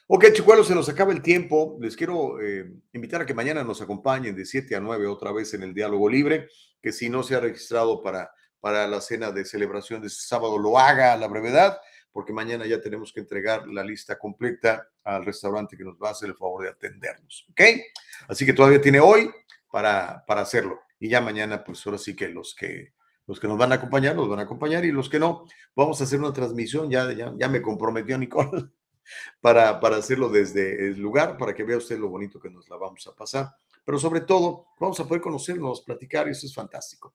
Ok, 0.06 0.26
chicuelos, 0.32 0.68
se 0.68 0.74
nos 0.74 0.88
acaba 0.88 1.12
el 1.12 1.22
tiempo. 1.22 1.78
Les 1.80 1.96
quiero 1.96 2.40
eh, 2.40 2.70
invitar 2.92 3.22
a 3.22 3.26
que 3.26 3.32
mañana 3.32 3.64
nos 3.64 3.80
acompañen 3.80 4.36
de 4.36 4.44
7 4.44 4.76
a 4.76 4.80
9 4.80 5.06
otra 5.06 5.32
vez 5.32 5.54
en 5.54 5.62
el 5.62 5.72
Diálogo 5.72 6.10
Libre, 6.10 6.48
que 6.82 6.92
si 6.92 7.08
no 7.08 7.22
se 7.22 7.34
ha 7.34 7.40
registrado 7.40 8.02
para, 8.02 8.30
para 8.60 8.86
la 8.86 9.00
cena 9.00 9.32
de 9.32 9.46
celebración 9.46 10.02
de 10.02 10.08
este 10.08 10.26
sábado, 10.26 10.58
lo 10.58 10.78
haga 10.78 11.14
a 11.14 11.16
la 11.16 11.26
brevedad, 11.26 11.78
porque 12.14 12.32
mañana 12.32 12.64
ya 12.64 12.80
tenemos 12.80 13.12
que 13.12 13.18
entregar 13.18 13.66
la 13.66 13.82
lista 13.82 14.16
completa 14.16 14.88
al 15.02 15.24
restaurante 15.26 15.76
que 15.76 15.82
nos 15.82 15.96
va 15.98 16.08
a 16.10 16.12
hacer 16.12 16.28
el 16.28 16.36
favor 16.36 16.62
de 16.62 16.70
atendernos. 16.70 17.44
¿Ok? 17.50 17.60
Así 18.28 18.46
que 18.46 18.52
todavía 18.52 18.80
tiene 18.80 19.00
hoy 19.00 19.28
para, 19.68 20.24
para 20.24 20.42
hacerlo. 20.42 20.80
Y 21.00 21.08
ya 21.08 21.20
mañana, 21.20 21.64
pues 21.64 21.84
ahora 21.84 21.98
sí 21.98 22.14
que 22.14 22.28
los 22.28 22.54
que 22.54 22.94
los 23.26 23.40
que 23.40 23.48
nos 23.48 23.56
van 23.56 23.72
a 23.72 23.76
acompañar, 23.76 24.14
nos 24.14 24.28
van 24.28 24.38
a 24.38 24.42
acompañar 24.42 24.84
y 24.84 24.92
los 24.92 25.08
que 25.08 25.18
no, 25.18 25.46
vamos 25.74 25.98
a 25.98 26.04
hacer 26.04 26.20
una 26.20 26.32
transmisión, 26.32 26.90
ya, 26.90 27.10
ya, 27.12 27.32
ya 27.36 27.48
me 27.48 27.62
comprometió 27.62 28.18
Nicole, 28.18 28.66
para, 29.40 29.80
para 29.80 29.96
hacerlo 29.96 30.28
desde 30.28 30.88
el 30.88 30.98
lugar, 31.00 31.38
para 31.38 31.54
que 31.54 31.64
vea 31.64 31.78
usted 31.78 31.98
lo 31.98 32.10
bonito 32.10 32.38
que 32.38 32.50
nos 32.50 32.68
la 32.68 32.76
vamos 32.76 33.06
a 33.06 33.14
pasar. 33.16 33.48
Pero 33.84 33.98
sobre 33.98 34.20
todo, 34.20 34.66
vamos 34.78 35.00
a 35.00 35.08
poder 35.08 35.22
conocernos, 35.22 35.80
platicar, 35.82 36.28
y 36.28 36.32
eso 36.32 36.46
es 36.46 36.54
fantástico. 36.54 37.14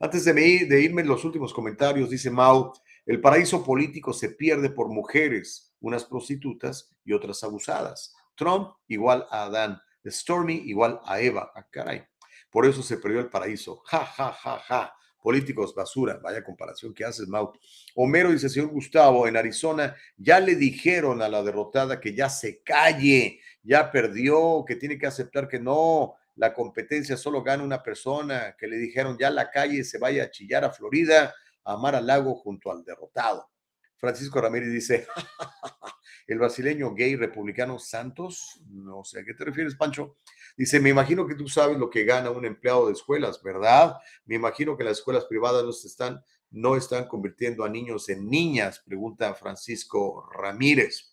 Antes 0.00 0.24
de, 0.24 0.32
me- 0.32 0.64
de 0.64 0.80
irme, 0.80 1.04
los 1.04 1.24
últimos 1.26 1.52
comentarios, 1.52 2.08
dice 2.08 2.30
Mau, 2.30 2.72
el 3.06 3.20
paraíso 3.20 3.64
político 3.64 4.12
se 4.12 4.30
pierde 4.30 4.70
por 4.70 4.88
mujeres, 4.88 5.74
unas 5.80 6.04
prostitutas 6.04 6.94
y 7.04 7.12
otras 7.12 7.42
abusadas. 7.42 8.14
Trump 8.36 8.70
igual 8.88 9.26
a 9.30 9.44
Adán, 9.44 9.80
Stormy 10.06 10.62
igual 10.66 11.00
a 11.04 11.20
Eva. 11.20 11.52
Ah, 11.54 11.66
caray. 11.70 12.04
Por 12.50 12.66
eso 12.66 12.82
se 12.82 12.96
perdió 12.96 13.20
el 13.20 13.28
paraíso. 13.28 13.82
Ja, 13.86 14.04
ja, 14.04 14.32
ja, 14.32 14.58
ja. 14.58 14.94
Políticos 15.22 15.74
basura. 15.74 16.18
Vaya 16.22 16.42
comparación 16.42 16.94
que 16.94 17.04
haces, 17.04 17.28
Mau. 17.28 17.52
Homero 17.94 18.30
dice, 18.30 18.48
señor 18.48 18.70
Gustavo, 18.70 19.26
en 19.26 19.36
Arizona 19.36 19.94
ya 20.16 20.40
le 20.40 20.54
dijeron 20.54 21.20
a 21.20 21.28
la 21.28 21.42
derrotada 21.42 22.00
que 22.00 22.14
ya 22.14 22.30
se 22.30 22.62
calle, 22.62 23.40
ya 23.62 23.90
perdió, 23.92 24.64
que 24.66 24.76
tiene 24.76 24.98
que 24.98 25.06
aceptar 25.06 25.46
que 25.46 25.60
no, 25.60 26.14
la 26.36 26.54
competencia 26.54 27.18
solo 27.18 27.42
gana 27.42 27.62
una 27.62 27.82
persona, 27.82 28.56
que 28.58 28.66
le 28.66 28.78
dijeron 28.78 29.18
ya 29.18 29.30
la 29.30 29.50
calle 29.50 29.84
se 29.84 29.98
vaya 29.98 30.24
a 30.24 30.30
chillar 30.30 30.64
a 30.64 30.70
Florida, 30.70 31.34
a 31.64 31.76
Mar 31.76 31.94
al 31.94 32.06
Lago 32.06 32.34
junto 32.34 32.70
al 32.70 32.84
derrotado. 32.84 33.48
Francisco 33.96 34.40
Ramírez 34.40 34.72
dice, 34.72 35.06
el 36.26 36.38
brasileño 36.38 36.94
gay 36.94 37.16
republicano 37.16 37.78
Santos, 37.78 38.60
no 38.68 39.04
sé 39.04 39.20
a 39.20 39.24
qué 39.24 39.34
te 39.34 39.44
refieres, 39.44 39.74
Pancho. 39.74 40.16
Dice, 40.56 40.80
me 40.80 40.90
imagino 40.90 41.26
que 41.26 41.34
tú 41.34 41.48
sabes 41.48 41.76
lo 41.76 41.90
que 41.90 42.04
gana 42.04 42.30
un 42.30 42.44
empleado 42.46 42.86
de 42.86 42.94
escuelas, 42.94 43.42
¿verdad? 43.42 43.96
Me 44.24 44.36
imagino 44.36 44.76
que 44.76 44.84
las 44.84 44.98
escuelas 44.98 45.26
privadas 45.26 45.64
no 45.64 45.70
están, 45.70 46.22
no 46.50 46.76
están 46.76 47.08
convirtiendo 47.08 47.64
a 47.64 47.68
niños 47.68 48.08
en 48.08 48.28
niñas, 48.28 48.80
pregunta 48.84 49.34
Francisco 49.34 50.28
Ramírez. 50.32 51.09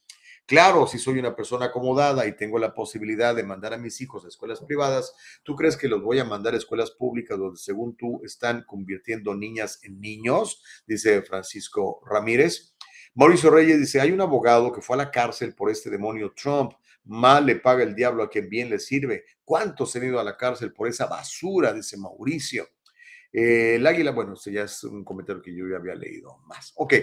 Claro, 0.47 0.87
si 0.87 0.97
soy 0.97 1.19
una 1.19 1.35
persona 1.35 1.65
acomodada 1.65 2.25
y 2.25 2.33
tengo 2.33 2.57
la 2.57 2.73
posibilidad 2.73 3.35
de 3.35 3.43
mandar 3.43 3.73
a 3.73 3.77
mis 3.77 3.99
hijos 3.99 4.23
a 4.23 4.29
escuelas 4.29 4.61
privadas, 4.61 5.13
¿tú 5.43 5.57
crees 5.57 5.75
que 5.75 5.89
los 5.89 6.01
voy 6.01 6.19
a 6.19 6.23
mandar 6.23 6.53
a 6.53 6.57
escuelas 6.57 6.91
públicas 6.91 7.37
donde 7.37 7.59
según 7.59 7.97
tú 7.97 8.21
están 8.23 8.63
convirtiendo 8.65 9.35
niñas 9.35 9.81
en 9.83 9.99
niños? 9.99 10.63
Dice 10.87 11.21
Francisco 11.21 12.01
Ramírez. 12.09 12.73
Mauricio 13.13 13.49
Reyes 13.49 13.77
dice, 13.77 13.99
hay 13.99 14.13
un 14.13 14.21
abogado 14.21 14.71
que 14.71 14.79
fue 14.79 14.95
a 14.95 14.99
la 14.99 15.11
cárcel 15.11 15.53
por 15.53 15.69
este 15.69 15.89
demonio 15.89 16.31
Trump. 16.33 16.71
Mal 17.03 17.45
le 17.45 17.57
paga 17.57 17.83
el 17.83 17.93
diablo 17.93 18.23
a 18.23 18.29
quien 18.29 18.47
bien 18.47 18.69
le 18.69 18.79
sirve. 18.79 19.25
¿Cuántos 19.43 19.93
han 19.97 20.05
ido 20.05 20.17
a 20.17 20.23
la 20.23 20.37
cárcel 20.37 20.71
por 20.71 20.87
esa 20.87 21.07
basura? 21.07 21.73
Dice 21.73 21.97
Mauricio. 21.97 22.69
Eh, 23.33 23.75
el 23.75 23.85
águila, 23.85 24.11
bueno, 24.11 24.35
ese 24.35 24.53
ya 24.53 24.61
es 24.61 24.81
un 24.85 25.03
comentario 25.03 25.41
que 25.41 25.53
yo 25.53 25.67
ya 25.67 25.75
había 25.75 25.95
leído 25.95 26.37
más. 26.45 26.71
Ok, 26.77 26.93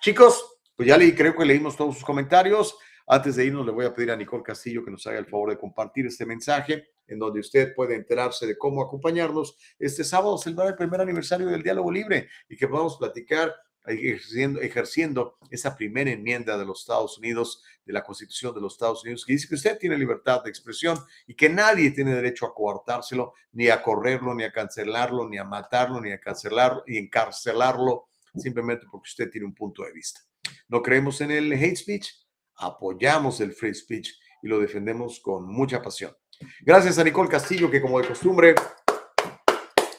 chicos, 0.00 0.58
pues 0.74 0.88
ya 0.88 0.96
leí, 0.96 1.14
creo 1.14 1.36
que 1.36 1.44
leímos 1.44 1.76
todos 1.76 1.96
sus 1.96 2.04
comentarios. 2.04 2.78
Antes 3.06 3.36
de 3.36 3.44
irnos, 3.44 3.66
le 3.66 3.72
voy 3.72 3.84
a 3.84 3.92
pedir 3.92 4.10
a 4.10 4.16
Nicole 4.16 4.42
Castillo 4.42 4.84
que 4.84 4.90
nos 4.90 5.06
haga 5.06 5.18
el 5.18 5.26
favor 5.26 5.50
de 5.50 5.58
compartir 5.58 6.06
este 6.06 6.24
mensaje 6.24 6.88
en 7.06 7.18
donde 7.18 7.40
usted 7.40 7.74
puede 7.74 7.96
enterarse 7.96 8.46
de 8.46 8.56
cómo 8.56 8.82
acompañarnos 8.82 9.58
este 9.78 10.04
sábado, 10.04 10.38
celebrar 10.38 10.68
el 10.68 10.76
primer 10.76 11.00
aniversario 11.00 11.48
del 11.48 11.62
diálogo 11.62 11.92
libre 11.92 12.28
y 12.48 12.56
que 12.56 12.66
podamos 12.66 12.96
platicar 12.96 13.54
ejerciendo, 13.86 14.60
ejerciendo 14.60 15.36
esa 15.50 15.76
primera 15.76 16.10
enmienda 16.10 16.56
de 16.56 16.64
los 16.64 16.80
Estados 16.80 17.18
Unidos, 17.18 17.62
de 17.84 17.92
la 17.92 18.02
Constitución 18.02 18.54
de 18.54 18.62
los 18.62 18.74
Estados 18.74 19.02
Unidos, 19.04 19.24
que 19.26 19.34
dice 19.34 19.48
que 19.48 19.56
usted 19.56 19.78
tiene 19.78 19.98
libertad 19.98 20.42
de 20.42 20.50
expresión 20.50 20.98
y 21.26 21.34
que 21.34 21.50
nadie 21.50 21.90
tiene 21.90 22.14
derecho 22.14 22.46
a 22.46 22.54
coartárselo, 22.54 23.34
ni 23.52 23.68
a 23.68 23.82
correrlo, 23.82 24.34
ni 24.34 24.44
a 24.44 24.52
cancelarlo, 24.52 25.28
ni 25.28 25.36
a 25.36 25.44
matarlo, 25.44 26.00
ni 26.00 26.12
a 26.12 26.20
cancelarlo, 26.20 26.82
y 26.86 26.96
encarcelarlo, 26.96 28.08
simplemente 28.34 28.86
porque 28.90 29.10
usted 29.10 29.30
tiene 29.30 29.46
un 29.46 29.54
punto 29.54 29.84
de 29.84 29.92
vista. 29.92 30.20
No 30.68 30.82
creemos 30.82 31.20
en 31.20 31.30
el 31.30 31.52
hate 31.52 31.76
speech, 31.76 32.23
apoyamos 32.56 33.40
el 33.40 33.52
free 33.52 33.74
speech 33.74 34.10
y 34.42 34.48
lo 34.48 34.58
defendemos 34.58 35.20
con 35.20 35.46
mucha 35.46 35.82
pasión. 35.82 36.14
Gracias 36.60 36.98
a 36.98 37.04
Nicole 37.04 37.28
Castillo, 37.28 37.70
que 37.70 37.80
como 37.80 38.00
de 38.00 38.08
costumbre 38.08 38.54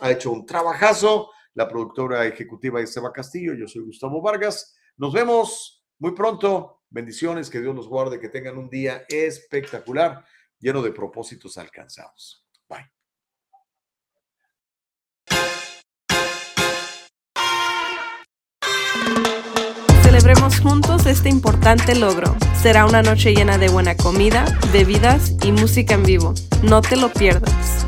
ha 0.02 0.12
hecho 0.12 0.32
un 0.32 0.46
trabajazo 0.46 1.30
la 1.56 1.70
productora 1.70 2.26
ejecutiva 2.26 2.82
es 2.82 2.94
Seba 2.94 3.14
Castillo, 3.14 3.54
yo 3.54 3.68
soy 3.68 3.84
Gustavo 3.84 4.22
Vargas. 4.22 4.76
Nos 4.98 5.14
vemos 5.14 5.86
muy 6.00 6.12
pronto. 6.12 6.84
Bendiciones, 6.90 7.50
que 7.50 7.62
Dios 7.62 7.74
los 7.74 7.88
guarde, 7.88 8.20
que 8.20 8.30
tengan 8.30 8.58
un 8.58 8.70
día 8.70 9.06
espectacular, 9.08 10.24
lleno 10.60 10.82
de 10.82 10.92
propósitos 10.92 11.58
alcanzados. 11.58 12.46
Bye. 12.70 12.95
Celebremos 20.26 20.60
juntos 20.60 21.06
este 21.06 21.30
importante 21.30 21.94
logro. 21.94 22.36
Será 22.60 22.88
una 22.88 23.04
noche 23.04 23.36
llena 23.36 23.60
de 23.60 23.70
buena 23.70 23.96
comida, 23.96 24.44
bebidas 24.74 25.34
y 25.44 25.52
música 25.52 25.94
en 25.94 26.02
vivo. 26.02 26.34
No 26.64 26.82
te 26.82 26.96
lo 26.96 27.14
pierdas. 27.14 27.86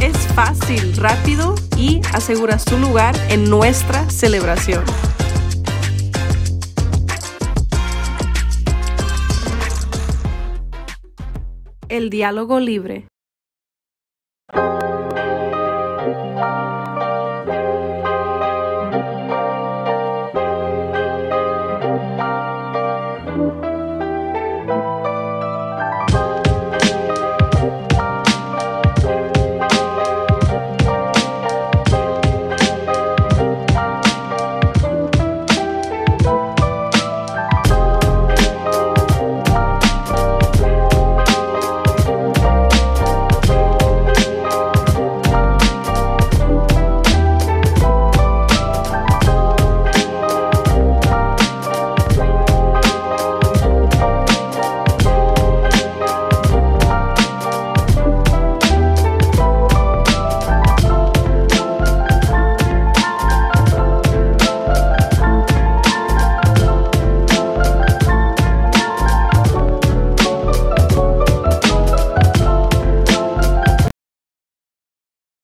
Es 0.00 0.16
fácil, 0.34 0.96
rápido 0.96 1.56
y 1.76 2.00
aseguras 2.14 2.64
tu 2.64 2.78
lugar 2.78 3.14
en 3.28 3.50
nuestra 3.50 4.08
celebración. 4.08 4.82
El 11.90 12.08
diálogo 12.08 12.60
libre. 12.60 13.08